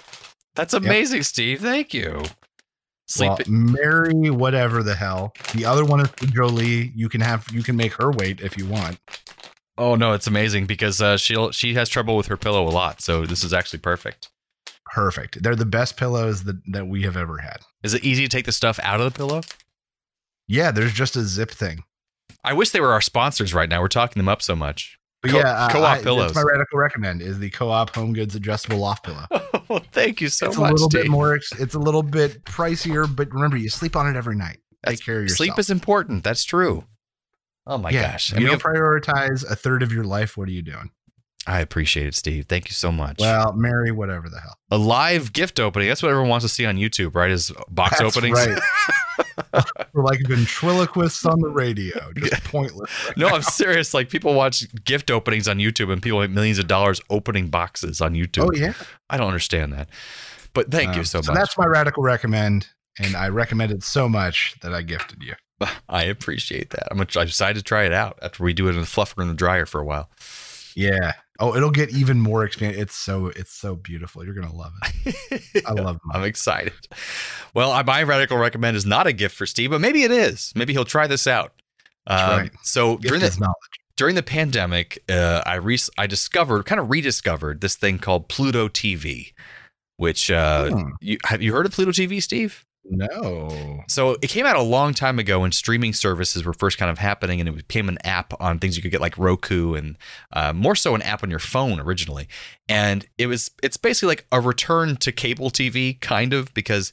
That's 0.55 0.75
amazing, 0.75 1.23
Steve. 1.23 1.61
Thank 1.61 1.95
you. 1.95 2.23
Sleep. 3.09 3.31
Well, 3.31 3.39
Mary, 3.49 4.31
whatever 4.31 4.83
the 4.83 4.95
hell. 4.95 5.33
The 5.55 5.65
other 5.65 5.85
one 5.85 6.01
is 6.01 6.11
Jolie. 6.35 6.93
You 6.95 7.09
can 7.09 7.21
have 7.21 7.47
you 7.53 7.63
can 7.63 7.77
make 7.77 7.93
her 7.95 8.11
wait 8.11 8.41
if 8.41 8.59
you 8.59 8.67
want. 8.67 8.99
Oh 9.79 9.95
no, 9.95 10.13
it's 10.13 10.27
amazing 10.27 10.67
because 10.67 11.01
uh, 11.01 11.17
she'll 11.17 11.51
she 11.51 11.75
has 11.75 11.89
trouble 11.89 12.17
with 12.17 12.27
her 12.27 12.37
pillow 12.37 12.67
a 12.67 12.71
lot. 12.71 13.01
So 13.01 13.27
this 13.27 13.45
is 13.45 13.53
actually 13.53 13.81
perfect. 13.81 14.31
Perfect. 14.93 15.43
They're 15.43 15.57
the 15.57 15.67
best 15.67 15.97
pillows 15.97 16.45
that, 16.45 16.57
that 16.73 16.87
we 16.87 17.03
have 17.03 17.17
ever 17.17 17.39
had. 17.39 17.59
Is 17.83 17.93
it 17.93 18.05
easy 18.05 18.23
to 18.23 18.29
take 18.29 18.47
the 18.47 18.53
stuff 18.53 18.79
out 18.83 19.01
of 19.01 19.13
the 19.13 19.17
pillow? 19.17 19.43
Yeah, 20.49 20.71
there's 20.71 20.93
just 20.93 21.17
a 21.17 21.23
zip 21.23 21.51
thing. 21.51 21.83
I 22.45 22.53
wish 22.53 22.71
they 22.71 22.81
were 22.81 22.93
our 22.93 23.01
sponsors 23.01 23.53
right 23.53 23.69
now. 23.69 23.81
We're 23.81 23.89
talking 23.89 24.21
them 24.21 24.29
up 24.29 24.41
so 24.43 24.55
much. 24.55 24.99
Co- 25.27 25.39
yeah, 25.39 25.69
co-op 25.71 25.99
I- 25.99 26.03
pillows. 26.03 26.33
That's 26.33 26.45
my 26.47 26.51
radical 26.51 26.79
recommend 26.79 27.21
is 27.21 27.39
the 27.41 27.51
co-op 27.51 27.95
Home 27.97 28.13
Goods 28.13 28.37
adjustable 28.37 28.79
loft 28.79 29.05
pillow. 29.05 29.27
well, 29.69 29.83
thank 29.91 30.21
you 30.21 30.29
so 30.29 30.47
it's 30.47 30.57
much. 30.57 30.71
It's 30.73 30.83
a 30.83 30.85
little 30.85 30.91
Steve. 30.91 31.03
bit 31.03 31.11
more. 31.11 31.35
It's 31.35 31.75
a 31.75 31.79
little 31.79 32.03
bit 32.03 32.45
pricier, 32.45 33.15
but 33.15 33.33
remember, 33.33 33.57
you 33.57 33.69
sleep 33.69 33.97
on 33.97 34.07
it 34.07 34.17
every 34.17 34.37
night. 34.37 34.59
Take 34.87 35.05
care 35.05 35.17
of 35.17 35.23
yourself. 35.23 35.37
Sleep 35.39 35.59
is 35.59 35.71
important. 35.71 36.23
That's 36.23 36.45
true. 36.45 36.85
Oh 37.67 37.79
my 37.79 37.91
yeah, 37.91 38.13
gosh. 38.13 38.33
And 38.33 38.41
you 38.41 38.47
don't 38.49 38.63
have- 38.63 38.73
prioritize 38.73 39.49
a 39.51 39.57
third 39.57 39.83
of 39.83 39.93
your 39.93 40.05
life. 40.05 40.37
What 40.37 40.49
are 40.49 40.53
you 40.53 40.63
doing? 40.63 40.91
I 41.49 41.61
appreciate 41.61 42.09
it, 42.09 42.15
Steve. 42.17 42.47
Thank 42.49 42.67
you 42.67 42.73
so 42.75 42.91
much. 42.91 43.19
Well, 43.21 43.53
Mary, 43.53 43.93
whatever 43.93 44.29
the 44.29 44.41
hell. 44.41 44.57
a 44.73 44.79
live 44.79 45.33
gift 45.33 45.61
opening. 45.61 45.87
That's 45.87 46.03
what 46.03 46.09
everyone 46.11 46.29
wants 46.29 46.45
to 46.45 46.49
see 46.49 46.67
on 46.67 46.77
YouTube, 46.77 47.15
right? 47.15 47.31
Is 47.31 47.53
box 47.69 47.99
That's 48.01 48.17
openings. 48.17 48.45
right. 48.45 48.61
We're 49.93 50.03
like 50.03 50.21
ventriloquists 50.27 51.25
on 51.25 51.41
the 51.41 51.49
radio, 51.49 52.13
just 52.17 52.43
pointless. 52.45 52.91
no, 53.17 53.29
I'm 53.29 53.43
serious. 53.43 53.95
Like 53.95 54.09
people 54.11 54.35
watch 54.35 54.65
gift 54.85 55.11
openings 55.11 55.47
on 55.49 55.59
YouTube 55.59 55.93
and 55.93 56.03
people 56.03 56.21
make 56.21 56.31
millions 56.31 56.59
of 56.59 56.67
dollars 56.67 57.01
opening 57.11 57.47
boxes 57.49 58.01
on 58.01 58.15
YouTube. 58.15 58.49
Oh 58.49 58.53
yeah. 58.53 58.73
I 59.09 59.17
don't 59.17 59.29
understand 59.29 59.73
that. 59.73 59.89
But 60.53 60.71
thank 60.71 60.95
you 60.95 61.01
Um, 61.01 61.05
so 61.05 61.21
So 61.23 61.33
much. 61.33 61.39
that's 61.41 61.57
my 61.59 61.67
radical 61.67 62.03
recommend, 62.03 62.67
and 62.99 63.15
I 63.17 63.29
recommend 63.29 63.71
it 63.73 63.83
so 63.85 64.09
much 64.09 64.57
that 64.63 64.75
I 64.75 64.83
gifted 64.83 65.23
you. 65.23 65.35
I 65.89 66.03
appreciate 66.05 66.71
that. 66.71 66.89
I'm, 66.91 66.99
gonna, 66.99 67.09
I 67.17 67.25
decided 67.25 67.57
to 67.61 67.63
try 67.65 67.85
it 67.85 67.93
out 67.93 68.19
after 68.23 68.43
we 68.43 68.53
do 68.53 68.67
it 68.69 68.75
in 68.75 68.81
the 68.81 68.87
fluffer 68.87 69.23
in 69.23 69.29
the 69.29 69.35
dryer 69.35 69.67
for 69.67 69.81
a 69.81 69.85
while. 69.85 70.11
Yeah. 70.75 71.15
Oh, 71.39 71.55
it'll 71.57 71.71
get 71.71 71.91
even 71.91 72.21
more 72.21 72.45
expanded. 72.45 72.79
It's 72.81 72.95
so 72.95 73.27
it's 73.29 73.53
so 73.53 73.75
beautiful. 73.77 74.25
You're 74.25 74.35
gonna 74.35 74.55
love 74.55 74.73
it. 75.05 75.65
I 75.67 75.73
love 75.83 75.97
it. 75.97 76.03
I'm 76.13 76.25
excited. 76.25 76.73
Well, 77.55 77.73
I- 77.73 77.83
my 77.83 78.03
radical 78.03 78.37
recommend 78.39 78.77
is 78.77 78.85
not 78.87 79.07
a 79.07 79.13
gift 79.13 79.35
for 79.37 79.47
Steve, 79.47 79.71
but 79.71 79.81
maybe 79.81 80.03
it 80.03 80.11
is. 80.11 80.53
Maybe 80.55 80.73
he'll 80.75 80.85
try 80.85 81.07
this 81.07 81.27
out. 81.27 81.53
Um, 82.07 82.19
right. 82.41 82.51
So 82.63 82.97
Gift 82.97 83.09
during 83.09 83.21
this 83.23 83.39
knowledge. 83.41 83.55
during 83.97 84.15
the 84.17 84.23
pandemic, 84.23 85.03
uh, 85.09 85.43
I 85.47 85.55
re- 85.55 85.79
I 85.97 86.07
discovered, 86.07 86.65
kind 86.67 86.81
of 86.81 86.91
rediscovered 86.91 87.63
this 87.63 87.77
thing 87.77 87.99
called 87.99 88.29
Pluto 88.29 88.69
TV, 88.69 89.33
which 89.97 90.31
uh, 90.31 90.69
Hmm. 90.71 90.91
you 91.01 91.17
have 91.25 91.41
you 91.41 91.53
heard 91.55 91.65
of 91.65 91.73
Pluto 91.73 91.93
TV, 91.93 92.23
Steve? 92.23 92.66
No. 92.89 93.83
So 93.89 94.17
it 94.23 94.29
came 94.29 94.47
out 94.47 94.57
a 94.57 94.63
long 94.63 94.95
time 94.95 95.19
ago 95.19 95.41
when 95.41 95.53
streaming 95.53 95.93
services 95.93 96.45
were 96.45 96.53
first 96.53 96.79
kind 96.79 96.91
of 96.91 96.99
happening, 96.99 97.41
and 97.41 97.49
it 97.49 97.57
became 97.57 97.89
an 97.89 97.99
app 98.05 98.33
on 98.41 98.59
things 98.59 98.77
you 98.77 98.83
could 98.83 98.91
get 98.91 99.01
like 99.01 99.19
Roku, 99.19 99.75
and 99.75 99.97
uh, 100.33 100.53
more 100.53 100.75
so 100.75 100.95
an 100.95 101.03
app 101.03 101.23
on 101.23 101.31
your 101.31 101.39
phone 101.39 101.81
originally. 101.81 102.29
And 102.69 103.07
it 103.19 103.27
was 103.27 103.51
it's 103.63 103.77
basically 103.77 104.09
like 104.09 104.27
a 104.31 104.41
return 104.41 104.97
to 104.99 105.13
cable 105.13 105.51
TV, 105.51 106.01
kind 106.01 106.33
of 106.33 106.53
because 106.55 106.93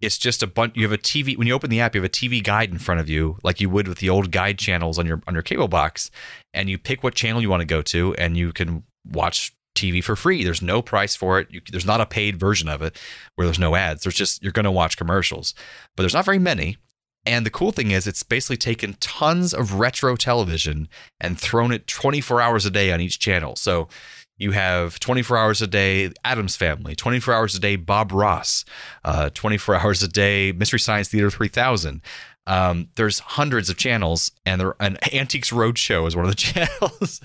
it's 0.00 0.18
just 0.18 0.42
a 0.42 0.46
bunch. 0.46 0.76
You 0.76 0.82
have 0.82 0.92
a 0.92 0.98
TV 0.98 1.36
when 1.36 1.46
you 1.46 1.54
open 1.54 1.70
the 1.70 1.80
app, 1.80 1.94
you 1.94 2.02
have 2.02 2.08
a 2.08 2.12
TV 2.12 2.42
guide 2.42 2.70
in 2.70 2.78
front 2.78 3.00
of 3.00 3.08
you, 3.08 3.38
like 3.42 3.60
you 3.60 3.70
would 3.70 3.88
with 3.88 3.98
the 3.98 4.10
old 4.10 4.30
guide 4.30 4.58
channels 4.58 4.98
on 4.98 5.06
your 5.06 5.22
on 5.26 5.34
your 5.34 5.42
cable 5.42 5.68
box, 5.68 6.10
and 6.52 6.68
you 6.68 6.78
pick 6.78 7.02
what 7.02 7.14
channel 7.14 7.40
you 7.40 7.50
want 7.50 7.60
to 7.60 7.66
go 7.66 7.82
to, 7.82 8.14
and 8.14 8.36
you 8.36 8.52
can 8.52 8.84
watch 9.10 9.52
TV 9.74 10.02
for 10.02 10.16
free. 10.16 10.44
There's 10.44 10.62
no 10.62 10.82
price 10.82 11.16
for 11.16 11.38
it. 11.38 11.48
You, 11.50 11.60
there's 11.70 11.86
not 11.86 12.00
a 12.00 12.06
paid 12.06 12.38
version 12.38 12.68
of 12.68 12.82
it 12.82 12.98
where 13.34 13.46
there's 13.46 13.58
no 13.58 13.74
ads. 13.74 14.02
There's 14.02 14.14
just 14.14 14.42
you're 14.42 14.52
going 14.52 14.64
to 14.64 14.70
watch 14.70 14.96
commercials, 14.96 15.54
but 15.96 16.02
there's 16.02 16.14
not 16.14 16.24
very 16.24 16.38
many. 16.38 16.76
And 17.24 17.46
the 17.46 17.50
cool 17.50 17.70
thing 17.70 17.92
is, 17.92 18.06
it's 18.06 18.24
basically 18.24 18.56
taken 18.56 18.96
tons 18.98 19.54
of 19.54 19.74
retro 19.74 20.16
television 20.16 20.88
and 21.20 21.38
thrown 21.38 21.72
it 21.72 21.86
24 21.86 22.40
hours 22.40 22.66
a 22.66 22.70
day 22.70 22.92
on 22.92 23.00
each 23.00 23.20
channel. 23.20 23.54
So 23.54 23.88
you 24.38 24.50
have 24.50 24.98
24 24.98 25.38
hours 25.38 25.62
a 25.62 25.68
day 25.68 26.10
Addams 26.24 26.56
Family, 26.56 26.96
24 26.96 27.32
hours 27.32 27.54
a 27.54 27.60
day 27.60 27.76
Bob 27.76 28.10
Ross, 28.10 28.64
uh, 29.04 29.30
24 29.30 29.74
hours 29.80 30.02
a 30.02 30.08
day 30.08 30.50
Mystery 30.50 30.80
Science 30.80 31.08
Theater 31.08 31.30
3000. 31.30 32.02
Um, 32.46 32.88
there's 32.96 33.20
hundreds 33.20 33.70
of 33.70 33.76
channels, 33.76 34.32
and 34.44 34.60
there 34.60 34.74
an 34.80 34.98
Antiques 35.12 35.50
Roadshow 35.50 36.08
is 36.08 36.16
one 36.16 36.24
of 36.24 36.30
the 36.30 36.36
channels. 36.36 37.20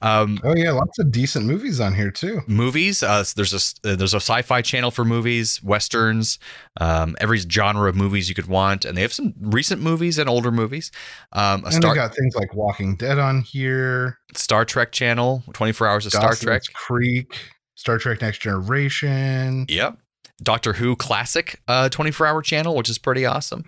um, 0.00 0.40
Oh 0.42 0.54
yeah, 0.56 0.72
lots 0.72 0.98
of 0.98 1.12
decent 1.12 1.44
movies 1.44 1.78
on 1.80 1.94
here 1.94 2.10
too. 2.10 2.40
movies. 2.46 3.02
Uh, 3.02 3.22
there's 3.36 3.52
a 3.52 3.90
uh, 3.90 3.96
there's 3.96 4.14
a 4.14 4.16
sci-fi 4.20 4.62
channel 4.62 4.90
for 4.90 5.04
movies, 5.04 5.62
westerns, 5.62 6.38
um, 6.80 7.16
every 7.20 7.38
genre 7.38 7.88
of 7.88 7.96
movies 7.96 8.28
you 8.30 8.34
could 8.34 8.46
want, 8.46 8.84
and 8.86 8.96
they 8.96 9.02
have 9.02 9.12
some 9.12 9.34
recent 9.40 9.82
movies 9.82 10.16
and 10.18 10.28
older 10.28 10.50
movies. 10.50 10.90
Um, 11.32 11.64
And 11.64 11.74
Star 11.74 11.90
they 11.94 12.00
got 12.00 12.14
things 12.14 12.34
like 12.34 12.54
Walking 12.54 12.96
Dead 12.96 13.18
on 13.18 13.42
here, 13.42 14.18
Star 14.34 14.64
Trek 14.64 14.90
channel, 14.92 15.42
24 15.52 15.86
hours 15.86 16.06
of 16.06 16.12
Star 16.12 16.34
Trek. 16.34 16.62
Creek, 16.72 17.38
Star 17.74 17.98
Trek 17.98 18.22
Next 18.22 18.38
Generation. 18.40 19.66
Yep. 19.68 19.98
Doctor 20.42 20.72
Who 20.72 20.96
Classic 20.96 21.60
uh 21.68 21.88
24 21.88 22.26
hour 22.26 22.42
channel, 22.42 22.74
which 22.74 22.88
is 22.88 22.98
pretty 22.98 23.24
awesome. 23.24 23.64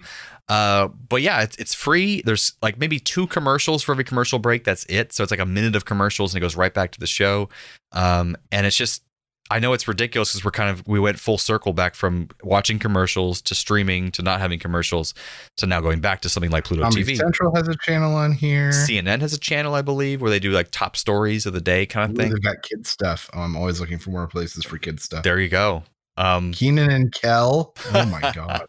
Uh, 0.49 0.88
but 0.88 1.22
yeah, 1.22 1.42
it's, 1.42 1.57
it's 1.57 1.74
free. 1.74 2.22
There's 2.22 2.53
like 2.61 2.78
maybe 2.78 2.99
two 2.99 3.26
commercials 3.26 3.82
for 3.82 3.92
every 3.92 4.05
commercial 4.05 4.38
break. 4.38 4.64
That's 4.64 4.84
it. 4.88 5.12
So 5.12 5.22
it's 5.22 5.30
like 5.30 5.40
a 5.40 5.47
minute 5.47 5.74
of 5.74 5.84
commercials 5.84 6.34
and 6.34 6.38
it 6.38 6.45
goes 6.45 6.57
right 6.57 6.72
back 6.72 6.90
to 6.92 7.01
the 7.01 7.07
show. 7.07 7.49
Um, 7.92 8.36
and 8.53 8.66
it's 8.66 8.76
just, 8.76 9.03
I 9.51 9.59
know 9.59 9.74
it's 9.74 9.86
ridiculous 9.86 10.32
because 10.32 10.45
we're 10.45 10.51
kind 10.53 10.70
of, 10.70 10.86
we 10.86 10.99
went 10.99 11.18
full 11.18 11.36
circle 11.36 11.74
back 11.74 11.95
from 11.95 12.28
watching 12.42 12.78
commercials 12.78 13.42
to 13.42 13.55
streaming 13.55 14.11
to 14.12 14.22
not 14.22 14.40
having 14.40 14.59
commercials 14.59 15.12
to 15.59 15.66
now 15.66 15.80
going 15.80 16.01
back 16.01 16.22
to 16.22 16.30
something 16.30 16.51
like 16.51 16.64
Pluto 16.64 16.82
Comedy 16.82 17.05
TV. 17.05 17.16
Central 17.16 17.55
has 17.55 17.68
a 17.68 17.76
channel 17.82 18.14
on 18.14 18.32
here. 18.32 18.70
CNN 18.70 19.20
has 19.20 19.34
a 19.34 19.38
channel, 19.38 19.74
I 19.74 19.82
believe, 19.82 20.22
where 20.22 20.30
they 20.30 20.38
do 20.38 20.51
like 20.51 20.70
top 20.70 20.97
stories 20.97 21.45
of 21.45 21.53
the 21.53 21.61
day 21.61 21.84
kind 21.84 22.11
of 22.11 22.16
Ooh, 22.16 22.22
thing. 22.22 22.32
They've 22.32 22.42
got 22.42 22.62
kids 22.62 22.88
stuff. 22.88 23.28
Oh, 23.34 23.40
I'm 23.40 23.55
always 23.55 23.80
looking 23.80 23.99
for 23.99 24.11
more 24.11 24.26
places 24.26 24.64
for 24.64 24.78
kids 24.78 25.03
stuff. 25.03 25.24
There 25.24 25.38
you 25.38 25.51
go. 25.51 25.84
Um, 26.16 26.52
Kenan 26.52 26.90
and 26.90 27.12
Kel. 27.12 27.74
Oh 27.92 28.06
my 28.06 28.20
god, 28.34 28.66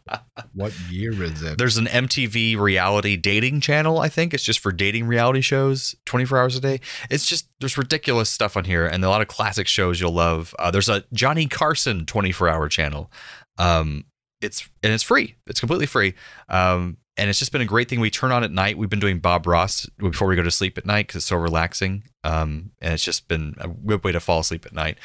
what 0.54 0.72
year 0.90 1.22
is 1.22 1.42
it? 1.42 1.58
There's 1.58 1.76
an 1.76 1.86
MTV 1.86 2.58
reality 2.58 3.16
dating 3.16 3.60
channel, 3.60 3.98
I 3.98 4.08
think. 4.08 4.34
It's 4.34 4.42
just 4.42 4.58
for 4.58 4.72
dating 4.72 5.06
reality 5.06 5.40
shows 5.40 5.94
24 6.06 6.38
hours 6.38 6.56
a 6.56 6.60
day. 6.60 6.80
It's 7.10 7.26
just, 7.26 7.48
there's 7.60 7.78
ridiculous 7.78 8.30
stuff 8.30 8.56
on 8.56 8.64
here 8.64 8.86
and 8.86 9.04
a 9.04 9.08
lot 9.08 9.22
of 9.22 9.28
classic 9.28 9.68
shows 9.68 10.00
you'll 10.00 10.12
love. 10.12 10.54
Uh, 10.58 10.70
there's 10.70 10.88
a 10.88 11.04
Johnny 11.12 11.46
Carson 11.46 12.04
24 12.04 12.48
hour 12.48 12.68
channel. 12.68 13.10
Um, 13.58 14.04
it's, 14.40 14.68
and 14.82 14.92
it's 14.92 15.02
free. 15.02 15.36
It's 15.46 15.60
completely 15.60 15.86
free. 15.86 16.14
Um, 16.48 16.98
and 17.16 17.30
it's 17.30 17.38
just 17.38 17.52
been 17.52 17.62
a 17.62 17.66
great 17.66 17.88
thing 17.88 18.00
we 18.00 18.10
turn 18.10 18.32
on 18.32 18.44
at 18.44 18.50
night. 18.50 18.76
We've 18.76 18.90
been 18.90 19.00
doing 19.00 19.20
Bob 19.20 19.46
Ross 19.46 19.88
before 19.96 20.28
we 20.28 20.36
go 20.36 20.42
to 20.42 20.50
sleep 20.50 20.76
at 20.76 20.84
night 20.84 21.06
because 21.06 21.20
it's 21.20 21.26
so 21.26 21.36
relaxing. 21.36 22.04
Um, 22.24 22.72
and 22.82 22.92
it's 22.92 23.04
just 23.04 23.26
been 23.28 23.54
a 23.58 23.68
good 23.68 24.04
way 24.04 24.12
to 24.12 24.20
fall 24.20 24.40
asleep 24.40 24.66
at 24.66 24.74
night. 24.74 24.98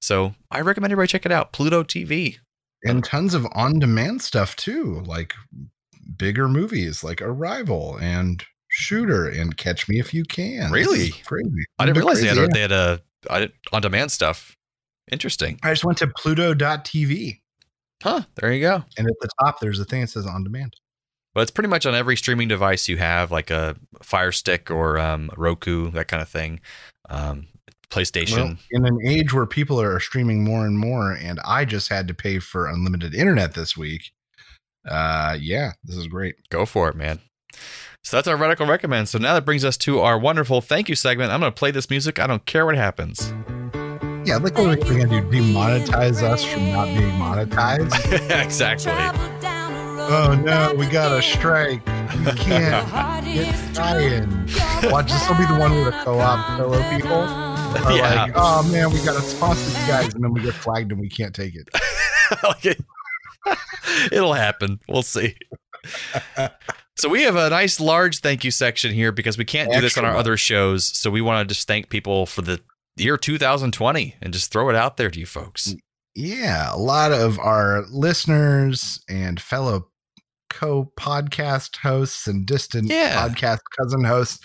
So 0.00 0.34
I 0.50 0.60
recommend 0.62 0.92
everybody 0.92 1.08
check 1.08 1.26
it 1.26 1.32
out. 1.32 1.52
Pluto 1.52 1.82
TV. 1.82 2.38
and 2.84 3.04
tons 3.04 3.34
of 3.34 3.46
on-demand 3.52 4.22
stuff 4.22 4.56
too, 4.56 5.02
like 5.06 5.34
bigger 6.16 6.48
movies 6.48 7.04
like 7.04 7.20
Arrival 7.22 7.96
and 8.00 8.42
Shooter 8.68 9.28
and 9.28 9.56
Catch 9.56 9.88
Me 9.88 9.98
If 9.98 10.14
You 10.14 10.24
Can. 10.24 10.70
Really? 10.70 11.10
crazy. 11.24 11.50
I 11.78 11.84
didn't 11.86 11.98
realize 11.98 12.20
they 12.20 12.28
had, 12.28 12.52
they 12.52 12.60
had 12.60 12.72
a, 12.72 13.02
I 13.28 13.40
didn't- 13.40 13.54
on-demand 13.72 14.10
stuff. 14.12 14.56
Interesting. 15.12 15.58
I 15.62 15.70
just 15.72 15.84
went 15.84 15.98
to 15.98 16.06
Pluto.tv 16.06 17.40
Huh. 18.02 18.22
There 18.36 18.50
you 18.52 18.60
go. 18.62 18.84
and 18.96 19.06
at 19.06 19.12
the 19.20 19.28
top 19.42 19.60
there's 19.60 19.78
a 19.78 19.84
thing 19.84 20.00
that 20.02 20.06
says 20.08 20.26
on 20.26 20.42
demand. 20.44 20.74
But 21.34 21.42
it's 21.42 21.50
pretty 21.50 21.68
much 21.68 21.84
on 21.84 21.94
every 21.94 22.16
streaming 22.16 22.48
device 22.48 22.88
you 22.88 22.96
have, 22.96 23.30
like 23.30 23.50
a 23.50 23.76
Fire 24.02 24.32
Stick 24.32 24.70
or 24.70 24.98
um, 24.98 25.30
Roku, 25.36 25.90
that 25.90 26.08
kind 26.08 26.22
of 26.22 26.28
thing. 26.28 26.60
Um, 27.10 27.46
PlayStation. 27.90 28.36
Well, 28.36 28.56
in 28.70 28.86
an 28.86 28.98
age 29.04 29.32
where 29.32 29.46
people 29.46 29.80
are 29.80 30.00
streaming 30.00 30.44
more 30.44 30.66
and 30.66 30.78
more, 30.78 31.12
and 31.12 31.40
I 31.44 31.64
just 31.64 31.88
had 31.88 32.08
to 32.08 32.14
pay 32.14 32.38
for 32.38 32.66
unlimited 32.68 33.14
internet 33.14 33.54
this 33.54 33.76
week. 33.76 34.12
Uh, 34.88 35.36
yeah, 35.40 35.72
this 35.84 35.96
is 35.96 36.06
great. 36.06 36.36
Go 36.48 36.64
for 36.64 36.88
it, 36.88 36.96
man. 36.96 37.20
So 38.02 38.16
that's 38.16 38.28
our 38.28 38.36
radical 38.36 38.66
recommend. 38.66 39.08
So 39.08 39.18
now 39.18 39.34
that 39.34 39.44
brings 39.44 39.64
us 39.64 39.76
to 39.78 40.00
our 40.00 40.18
wonderful 40.18 40.60
thank 40.60 40.88
you 40.88 40.94
segment. 40.94 41.32
I'm 41.32 41.40
going 41.40 41.52
to 41.52 41.58
play 41.58 41.70
this 41.70 41.90
music. 41.90 42.18
I 42.18 42.26
don't 42.26 42.46
care 42.46 42.64
what 42.64 42.76
happens. 42.76 43.34
Yeah, 44.24 44.36
like 44.36 44.56
what 44.56 44.66
are 44.66 44.76
gonna 44.76 45.06
do? 45.06 45.22
Demonetize 45.22 46.22
us 46.22 46.44
from 46.44 46.70
not 46.72 46.86
being 46.88 47.10
monetized? 47.12 47.90
exactly. 48.44 48.92
Oh 48.92 50.38
no, 50.44 50.74
we 50.74 50.86
got 50.86 51.18
a 51.18 51.22
strike. 51.22 51.84
We 51.86 52.32
can't 52.32 53.24
get 53.24 53.74
trying. 53.74 54.28
Watch 54.90 55.10
this 55.10 55.26
will 55.28 55.36
be 55.36 55.46
the 55.46 55.56
one 55.58 55.74
with 55.74 55.86
the 55.86 55.92
co-op 56.04 56.56
pillow 56.58 56.82
people. 56.90 57.49
Are 57.76 57.92
Yeah. 57.96 58.22
like, 58.24 58.32
oh 58.36 58.62
man, 58.70 58.90
we 58.92 58.98
gotta 59.04 59.20
sponsor 59.22 59.68
you 59.80 59.86
guys, 59.88 60.14
and 60.14 60.22
then 60.24 60.32
we 60.32 60.42
get 60.42 60.54
flagged 60.54 60.92
and 60.92 61.00
we 61.00 61.08
can't 61.08 61.34
take 61.34 61.54
it. 61.54 61.68
Like 62.44 62.64
it- 62.64 62.84
It'll 64.12 64.34
happen. 64.34 64.78
We'll 64.88 65.02
see. 65.02 65.34
So 66.96 67.08
we 67.08 67.22
have 67.22 67.34
a 67.34 67.50
nice 67.50 67.80
large 67.80 68.18
thank 68.20 68.44
you 68.44 68.52
section 68.52 68.92
here 68.92 69.10
because 69.10 69.36
we 69.36 69.44
can't 69.44 69.72
do 69.72 69.80
this 69.80 69.98
on 69.98 70.04
our 70.04 70.14
other 70.14 70.36
shows. 70.36 70.84
So 70.96 71.10
we 71.10 71.20
want 71.22 71.48
to 71.48 71.52
just 71.54 71.66
thank 71.66 71.88
people 71.88 72.26
for 72.26 72.42
the 72.42 72.60
year 72.96 73.16
2020 73.16 74.14
and 74.22 74.32
just 74.32 74.52
throw 74.52 74.68
it 74.70 74.76
out 74.76 74.96
there 74.96 75.10
to 75.10 75.18
you 75.18 75.26
folks. 75.26 75.74
Yeah, 76.14 76.72
a 76.72 76.76
lot 76.76 77.10
of 77.10 77.38
our 77.40 77.84
listeners 77.90 79.00
and 79.08 79.40
fellow 79.40 79.88
co-podcast 80.50 81.76
hosts 81.78 82.26
and 82.28 82.46
distant 82.46 82.88
Yeah. 82.88 83.26
podcast 83.28 83.58
cousin 83.76 84.04
hosts 84.04 84.38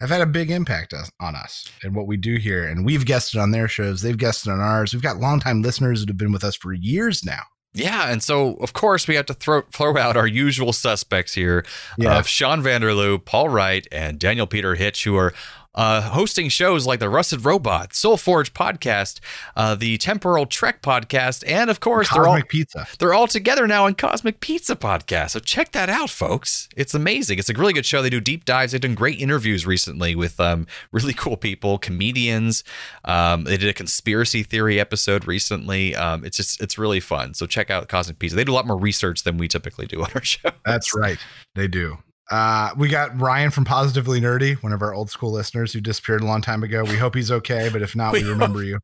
have 0.00 0.10
had 0.10 0.20
a 0.20 0.26
big 0.26 0.50
impact 0.50 0.92
on 1.20 1.34
us 1.34 1.70
and 1.82 1.94
what 1.94 2.06
we 2.06 2.16
do 2.16 2.36
here. 2.36 2.66
And 2.66 2.84
we've 2.84 3.06
guested 3.06 3.40
on 3.40 3.50
their 3.50 3.68
shows, 3.68 4.02
they've 4.02 4.16
guested 4.18 4.52
on 4.52 4.60
ours. 4.60 4.92
We've 4.92 5.02
got 5.02 5.16
longtime 5.18 5.62
listeners 5.62 6.00
that 6.00 6.08
have 6.08 6.18
been 6.18 6.32
with 6.32 6.44
us 6.44 6.54
for 6.56 6.72
years 6.72 7.24
now. 7.24 7.42
Yeah, 7.72 8.10
and 8.10 8.22
so 8.22 8.54
of 8.54 8.72
course 8.72 9.06
we 9.06 9.16
have 9.16 9.26
to 9.26 9.34
throw 9.34 9.60
throw 9.70 9.98
out 9.98 10.16
our 10.16 10.26
usual 10.26 10.72
suspects 10.72 11.34
here 11.34 11.62
uh, 11.92 11.94
Yeah. 11.98 12.18
of 12.18 12.26
Sean 12.26 12.62
Vanderloo, 12.62 13.22
Paul 13.22 13.50
Wright, 13.50 13.86
and 13.92 14.18
Daniel 14.18 14.46
Peter 14.46 14.74
Hitch, 14.76 15.04
who 15.04 15.14
are 15.16 15.34
uh, 15.76 16.00
hosting 16.00 16.48
shows 16.48 16.86
like 16.86 17.00
the 17.00 17.08
Rusted 17.08 17.44
Robot, 17.44 17.94
Soul 17.94 18.16
Forge 18.16 18.54
podcast, 18.54 19.20
uh, 19.54 19.74
the 19.74 19.98
Temporal 19.98 20.46
Trek 20.46 20.82
podcast, 20.82 21.44
and 21.46 21.70
of 21.70 21.80
course, 21.80 22.08
they're 22.12 22.26
all 22.26 22.40
Pizza. 22.42 22.86
they're 22.98 23.14
all 23.14 23.26
together 23.26 23.66
now 23.66 23.86
in 23.86 23.94
Cosmic 23.94 24.40
Pizza 24.40 24.74
Podcast. 24.74 25.30
So 25.30 25.40
check 25.40 25.72
that 25.72 25.88
out, 25.88 26.10
folks. 26.10 26.68
It's 26.76 26.94
amazing. 26.94 27.38
It's 27.38 27.50
a 27.50 27.52
really 27.52 27.72
good 27.72 27.86
show. 27.86 28.02
They 28.02 28.10
do 28.10 28.20
deep 28.20 28.44
dives. 28.44 28.72
They've 28.72 28.80
done 28.80 28.94
great 28.94 29.20
interviews 29.20 29.66
recently 29.66 30.14
with 30.14 30.40
um, 30.40 30.66
really 30.92 31.12
cool 31.12 31.36
people, 31.36 31.78
comedians. 31.78 32.64
Um, 33.04 33.44
they 33.44 33.56
did 33.56 33.68
a 33.68 33.74
conspiracy 33.74 34.42
theory 34.42 34.80
episode 34.80 35.26
recently. 35.26 35.94
Um, 35.94 36.24
it's 36.24 36.36
just 36.36 36.60
it's 36.62 36.78
really 36.78 37.00
fun. 37.00 37.34
So 37.34 37.46
check 37.46 37.70
out 37.70 37.88
Cosmic 37.88 38.18
Pizza. 38.18 38.36
They 38.36 38.44
do 38.44 38.52
a 38.52 38.54
lot 38.54 38.66
more 38.66 38.78
research 38.78 39.24
than 39.24 39.36
we 39.36 39.48
typically 39.48 39.86
do 39.86 40.02
on 40.02 40.10
our 40.14 40.22
show. 40.24 40.50
That's 40.64 40.94
right. 40.94 41.18
They 41.54 41.68
do. 41.68 41.98
Uh, 42.30 42.70
we 42.76 42.88
got 42.88 43.18
Ryan 43.20 43.50
from 43.50 43.64
Positively 43.64 44.20
Nerdy, 44.20 44.60
one 44.62 44.72
of 44.72 44.82
our 44.82 44.92
old 44.92 45.10
school 45.10 45.30
listeners 45.30 45.72
who 45.72 45.80
disappeared 45.80 46.22
a 46.22 46.26
long 46.26 46.42
time 46.42 46.62
ago. 46.64 46.82
We 46.82 46.96
hope 46.96 47.14
he's 47.14 47.30
okay, 47.30 47.68
but 47.72 47.82
if 47.82 47.94
not, 47.94 48.12
we, 48.12 48.22
We 48.24 48.30
remember 48.30 48.64
you. 48.64 48.80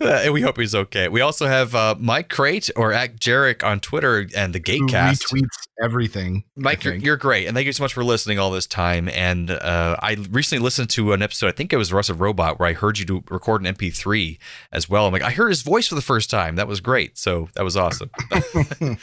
and 0.00 0.32
we 0.34 0.42
hope 0.42 0.58
he's 0.58 0.74
okay. 0.74 1.08
We 1.08 1.22
also 1.22 1.46
have 1.46 1.74
uh, 1.74 1.94
Mike 1.98 2.28
Crate 2.28 2.68
or 2.76 2.92
at 2.92 3.18
Jarek 3.18 3.64
on 3.64 3.80
Twitter 3.80 4.26
and 4.36 4.54
the 4.54 4.58
Who 4.58 4.86
Gatecast. 4.86 5.32
retweets 5.32 5.68
everything. 5.82 6.44
Mike, 6.56 6.84
you're, 6.84 6.94
you're 6.94 7.16
great, 7.16 7.46
and 7.46 7.54
thank 7.56 7.66
you 7.66 7.72
so 7.72 7.82
much 7.82 7.94
for 7.94 8.04
listening 8.04 8.38
all 8.38 8.50
this 8.50 8.66
time. 8.66 9.08
And 9.08 9.50
uh, 9.50 9.96
I 10.00 10.16
recently 10.30 10.62
listened 10.62 10.90
to 10.90 11.12
an 11.14 11.22
episode. 11.22 11.48
I 11.48 11.52
think 11.52 11.72
it 11.72 11.76
was 11.76 11.92
Rusted 11.92 12.20
Robot, 12.20 12.58
where 12.60 12.68
I 12.68 12.74
heard 12.74 12.98
you 12.98 13.04
do 13.06 13.24
record 13.30 13.64
an 13.64 13.74
MP3 13.74 14.38
as 14.72 14.90
well. 14.90 15.06
I'm 15.06 15.12
like, 15.12 15.22
I 15.22 15.30
heard 15.30 15.48
his 15.48 15.62
voice 15.62 15.88
for 15.88 15.94
the 15.94 16.02
first 16.02 16.28
time. 16.30 16.56
That 16.56 16.68
was 16.68 16.80
great. 16.80 17.16
So 17.16 17.48
that 17.54 17.64
was 17.64 17.76
awesome. 17.76 18.10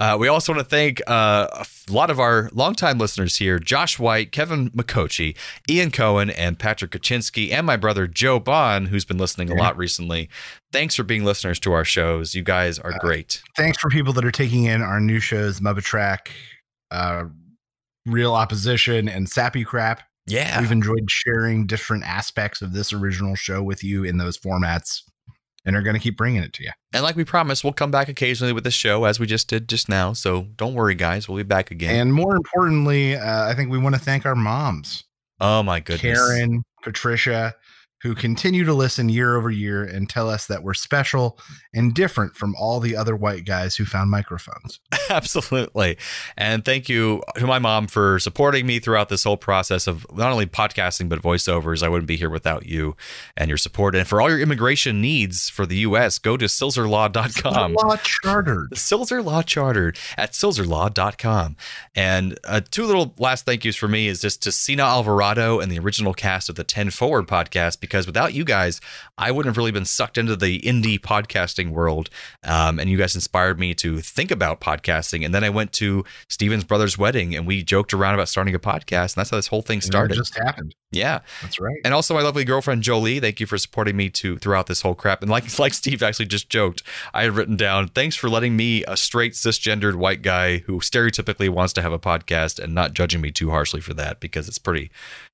uh, 0.00 0.16
we 0.18 0.28
also 0.28 0.52
want 0.54 0.64
to 0.66 0.68
thank 0.68 1.02
uh, 1.06 1.46
a 1.52 1.92
lot 1.92 2.08
of 2.08 2.18
our 2.18 2.48
longtime 2.54 2.96
listeners 2.96 3.36
here: 3.36 3.58
Josh 3.58 3.98
White, 3.98 4.32
Kevin 4.32 4.70
McCochi, 4.70 5.36
Ian 5.68 5.90
Cohen, 5.90 6.30
and 6.30 6.58
Patrick 6.58 6.92
Kaczynski, 6.92 7.52
and 7.52 7.66
my 7.66 7.76
brother 7.76 8.06
Joe 8.06 8.40
Bond, 8.40 8.88
who's 8.88 9.04
been 9.04 9.18
listening 9.18 9.50
a 9.50 9.54
lot 9.54 9.76
recently. 9.76 10.30
Thanks 10.72 10.94
for 10.94 11.02
being 11.02 11.24
listeners 11.24 11.60
to 11.60 11.72
our 11.72 11.84
shows. 11.84 12.34
You 12.34 12.42
guys 12.42 12.78
are 12.78 12.98
great. 12.98 13.42
Thanks 13.58 13.76
for 13.78 13.90
people 13.90 14.14
that 14.14 14.24
are 14.24 14.30
taking 14.30 14.64
in 14.64 14.80
our 14.80 15.00
new 15.00 15.20
shows, 15.20 15.60
Mubba 15.60 15.82
Track, 15.82 16.30
uh, 16.90 17.24
Real 18.06 18.34
Opposition, 18.34 19.06
and 19.06 19.28
Sappy 19.28 19.64
Crap. 19.64 20.02
Yeah. 20.26 20.60
We've 20.60 20.72
enjoyed 20.72 21.10
sharing 21.10 21.66
different 21.66 22.04
aspects 22.04 22.62
of 22.62 22.72
this 22.72 22.92
original 22.92 23.34
show 23.34 23.62
with 23.62 23.84
you 23.84 24.04
in 24.04 24.16
those 24.16 24.38
formats 24.38 25.02
and 25.64 25.76
are 25.76 25.82
going 25.82 25.94
to 25.94 26.00
keep 26.00 26.16
bringing 26.16 26.42
it 26.42 26.52
to 26.54 26.64
you. 26.64 26.70
And 26.94 27.02
like 27.02 27.16
we 27.16 27.24
promised, 27.24 27.64
we'll 27.64 27.72
come 27.72 27.90
back 27.90 28.08
occasionally 28.08 28.52
with 28.52 28.64
the 28.64 28.70
show 28.70 29.04
as 29.04 29.20
we 29.20 29.26
just 29.26 29.48
did 29.48 29.68
just 29.68 29.88
now. 29.88 30.12
So 30.12 30.48
don't 30.56 30.74
worry, 30.74 30.94
guys. 30.94 31.28
We'll 31.28 31.38
be 31.38 31.42
back 31.42 31.70
again. 31.70 31.94
And 31.94 32.14
more 32.14 32.34
importantly, 32.34 33.16
uh, 33.16 33.48
I 33.48 33.54
think 33.54 33.70
we 33.70 33.78
want 33.78 33.94
to 33.94 34.00
thank 34.00 34.26
our 34.26 34.34
moms, 34.34 35.04
oh 35.40 35.62
my 35.62 35.80
goodness. 35.80 36.18
Karen, 36.18 36.62
Patricia, 36.82 37.54
who 38.02 38.14
continue 38.14 38.64
to 38.64 38.74
listen 38.74 39.08
year 39.08 39.36
over 39.36 39.50
year 39.50 39.84
and 39.84 40.08
tell 40.08 40.28
us 40.28 40.46
that 40.46 40.62
we're 40.62 40.74
special 40.74 41.38
and 41.74 41.94
different 41.94 42.34
from 42.34 42.54
all 42.58 42.80
the 42.80 42.96
other 42.96 43.14
white 43.14 43.44
guys 43.44 43.76
who 43.76 43.84
found 43.84 44.10
microphones. 44.10 44.80
Absolutely. 45.10 45.98
And 46.36 46.64
thank 46.64 46.88
you 46.88 47.22
to 47.36 47.46
my 47.46 47.58
mom 47.58 47.86
for 47.86 48.18
supporting 48.18 48.66
me 48.66 48.78
throughout 48.78 49.08
this 49.08 49.24
whole 49.24 49.36
process 49.36 49.86
of 49.86 50.06
not 50.16 50.32
only 50.32 50.46
podcasting, 50.46 51.08
but 51.08 51.20
voiceovers. 51.20 51.82
I 51.82 51.88
wouldn't 51.88 52.08
be 52.08 52.16
here 52.16 52.30
without 52.30 52.66
you 52.66 52.96
and 53.36 53.48
your 53.48 53.58
support. 53.58 53.94
And 53.94 54.06
for 54.06 54.20
all 54.20 54.30
your 54.30 54.40
immigration 54.40 55.00
needs 55.00 55.48
for 55.48 55.66
the 55.66 55.76
U.S., 55.76 56.18
go 56.18 56.36
to 56.36 56.46
silzerlaw.com. 56.46 57.74
Law 57.74 57.96
chartered. 57.96 58.70
Silzer 58.74 59.24
Law 59.24 59.42
Chartered 59.42 59.98
at 60.16 60.32
silzerlaw.com. 60.32 61.56
And 61.94 62.38
uh, 62.44 62.60
two 62.70 62.84
little 62.86 63.14
last 63.18 63.46
thank 63.46 63.64
yous 63.64 63.76
for 63.76 63.88
me 63.88 64.08
is 64.08 64.20
just 64.20 64.42
to 64.44 64.52
Sina 64.52 64.84
Alvarado 64.84 65.60
and 65.60 65.70
the 65.70 65.78
original 65.78 66.14
cast 66.14 66.48
of 66.48 66.54
the 66.54 66.64
10 66.64 66.90
Forward 66.90 67.26
podcast, 67.26 67.80
because 67.90 68.06
without 68.06 68.32
you 68.32 68.44
guys, 68.44 68.80
I 69.18 69.32
wouldn't 69.32 69.50
have 69.50 69.58
really 69.58 69.72
been 69.72 69.84
sucked 69.84 70.16
into 70.16 70.36
the 70.36 70.60
indie 70.60 70.98
podcasting 70.98 71.70
world. 71.70 72.08
Um, 72.44 72.78
and 72.78 72.88
you 72.88 72.96
guys 72.96 73.14
inspired 73.14 73.58
me 73.58 73.74
to 73.74 74.00
think 74.00 74.30
about 74.30 74.60
podcasting. 74.60 75.24
And 75.24 75.34
then 75.34 75.44
I 75.44 75.50
went 75.50 75.72
to 75.74 76.04
Steven's 76.28 76.64
brother's 76.64 76.96
wedding 76.96 77.34
and 77.34 77.46
we 77.46 77.62
joked 77.62 77.92
around 77.92 78.14
about 78.14 78.28
starting 78.28 78.54
a 78.54 78.60
podcast. 78.60 79.14
And 79.14 79.20
that's 79.20 79.30
how 79.30 79.36
this 79.36 79.48
whole 79.48 79.62
thing 79.62 79.80
started. 79.80 80.14
just 80.14 80.38
happened. 80.38 80.74
Yeah. 80.92 81.20
That's 81.42 81.60
right. 81.60 81.76
And 81.84 81.94
also 81.94 82.14
my 82.14 82.22
lovely 82.22 82.44
girlfriend 82.44 82.82
Jolie, 82.82 83.20
thank 83.20 83.38
you 83.38 83.46
for 83.46 83.58
supporting 83.58 83.96
me 83.96 84.10
to 84.10 84.38
throughout 84.38 84.66
this 84.66 84.82
whole 84.82 84.94
crap. 84.94 85.22
And 85.22 85.30
like 85.30 85.58
like 85.58 85.74
Steve 85.74 86.02
actually 86.02 86.26
just 86.26 86.48
joked, 86.48 86.82
I 87.14 87.22
had 87.22 87.32
written 87.32 87.56
down, 87.56 87.88
thanks 87.88 88.16
for 88.16 88.28
letting 88.28 88.56
me, 88.56 88.84
a 88.84 88.96
straight 88.96 89.34
cisgendered 89.34 89.94
white 89.94 90.22
guy 90.22 90.58
who 90.58 90.80
stereotypically 90.80 91.48
wants 91.48 91.72
to 91.74 91.82
have 91.82 91.92
a 91.92 91.98
podcast 91.98 92.58
and 92.58 92.74
not 92.74 92.92
judging 92.92 93.20
me 93.20 93.30
too 93.30 93.50
harshly 93.50 93.80
for 93.80 93.94
that 93.94 94.20
because 94.20 94.48
it's 94.48 94.58
pretty 94.58 94.90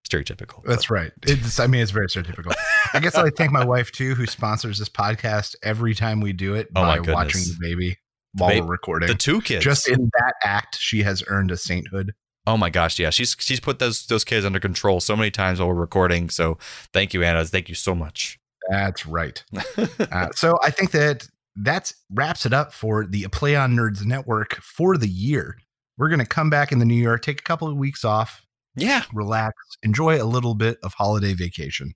stereotypical. 0.08 0.62
That's 0.64 0.90
right. 0.90 1.12
It's, 1.22 1.58
I 1.58 1.66
mean, 1.66 1.80
it's 1.80 1.90
very 1.90 2.08
stereotypical. 2.08 2.54
I 2.92 3.00
guess 3.00 3.14
I 3.14 3.30
thank 3.30 3.50
my 3.50 3.64
wife 3.64 3.90
too, 3.92 4.14
who 4.14 4.26
sponsors 4.26 4.78
this 4.78 4.88
podcast 4.88 5.56
every 5.62 5.94
time 5.94 6.20
we 6.20 6.32
do 6.32 6.54
it 6.54 6.68
Oh, 6.76 6.82
by 6.82 7.00
watching 7.00 7.40
the 7.42 7.56
baby 7.60 7.96
while 8.34 8.50
ba- 8.54 8.60
we're 8.60 8.70
recording. 8.70 9.08
The 9.08 9.14
two 9.14 9.40
kids. 9.40 9.64
Just 9.64 9.88
in 9.88 10.10
that 10.18 10.34
act, 10.44 10.76
she 10.78 11.02
has 11.02 11.22
earned 11.26 11.50
a 11.50 11.56
sainthood. 11.56 12.12
Oh 12.46 12.56
my 12.56 12.70
gosh, 12.70 12.98
yeah. 12.98 13.10
She's 13.10 13.36
she's 13.38 13.60
put 13.60 13.78
those 13.78 14.06
those 14.06 14.24
kids 14.24 14.44
under 14.44 14.60
control 14.60 15.00
so 15.00 15.16
many 15.16 15.30
times 15.30 15.58
while 15.58 15.68
we're 15.68 15.74
recording. 15.74 16.30
So 16.30 16.58
thank 16.92 17.14
you, 17.14 17.22
Anna. 17.22 17.44
Thank 17.44 17.68
you 17.68 17.74
so 17.74 17.94
much. 17.94 18.38
That's 18.70 19.06
right. 19.06 19.42
uh, 20.12 20.28
so 20.32 20.58
I 20.62 20.70
think 20.70 20.90
that 20.92 21.28
that's 21.56 21.94
wraps 22.12 22.46
it 22.46 22.52
up 22.52 22.72
for 22.72 23.06
the 23.06 23.26
Play 23.32 23.56
on 23.56 23.76
Nerds 23.76 24.04
Network 24.04 24.56
for 24.56 24.96
the 24.96 25.08
year. 25.08 25.58
We're 25.98 26.08
going 26.08 26.20
to 26.20 26.26
come 26.26 26.50
back 26.50 26.72
in 26.72 26.78
the 26.78 26.84
new 26.84 26.94
year, 26.94 27.16
take 27.16 27.40
a 27.40 27.44
couple 27.44 27.68
of 27.68 27.76
weeks 27.76 28.04
off, 28.04 28.44
Yeah. 28.74 29.04
relax, 29.14 29.54
enjoy 29.82 30.20
a 30.20 30.24
little 30.24 30.54
bit 30.54 30.78
of 30.82 30.92
holiday 30.94 31.32
vacation. 31.32 31.94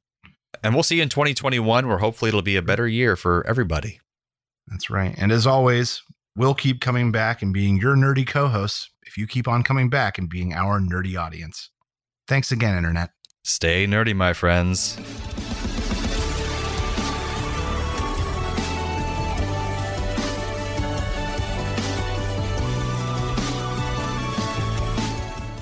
And 0.63 0.75
we'll 0.75 0.83
see 0.83 0.97
you 0.97 1.03
in 1.03 1.09
2021 1.11 1.87
where 1.87 1.99
hopefully 1.99 2.31
it'll 2.31 2.41
be 2.41 2.57
a 2.57 2.63
better 2.63 2.89
year 2.89 3.17
for 3.17 3.47
everybody. 3.47 4.01
That's 4.69 4.89
right. 4.89 5.15
And 5.19 5.33
as 5.33 5.47
always, 5.47 6.03
we'll 6.37 6.55
keep 6.55 6.81
coming 6.81 7.13
back 7.13 7.43
and 7.43 7.53
being 7.53 7.77
your 7.77 7.97
nerdy 7.97 8.27
co 8.27 8.49
hosts 8.49 8.91
if 9.03 9.17
you 9.17 9.27
keep 9.27 9.49
on 9.49 9.63
coming 9.63 9.89
back 9.89 10.19
and 10.19 10.29
being 10.29 10.53
our 10.53 10.81
nerdy 10.81 11.19
audience. 11.21 11.71
Thanks 12.29 12.53
again, 12.53 12.77
Internet. 12.77 13.11
Stay 13.43 13.87
nerdy, 13.87 14.15
my 14.15 14.33
friends. 14.33 14.97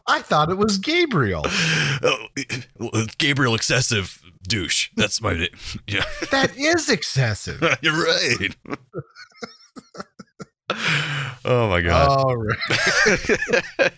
I 0.07 0.21
thought 0.23 0.51
it 0.51 0.57
was 0.59 0.79
Gabriel. 0.79 1.45
Oh, 2.03 2.27
Gabriel 3.19 3.55
excessive 3.55 4.23
douche. 4.47 4.91
That's 4.97 5.21
my 5.21 5.35
name. 5.35 5.49
Yeah, 5.87 6.05
That 6.31 6.57
is 6.57 6.89
excessive. 6.89 7.63
you're 7.83 7.93
right. 7.95 8.57
Oh 11.45 11.69
my 11.69 11.81
god. 11.81 12.09
All 12.09 12.37
right. 12.37 13.93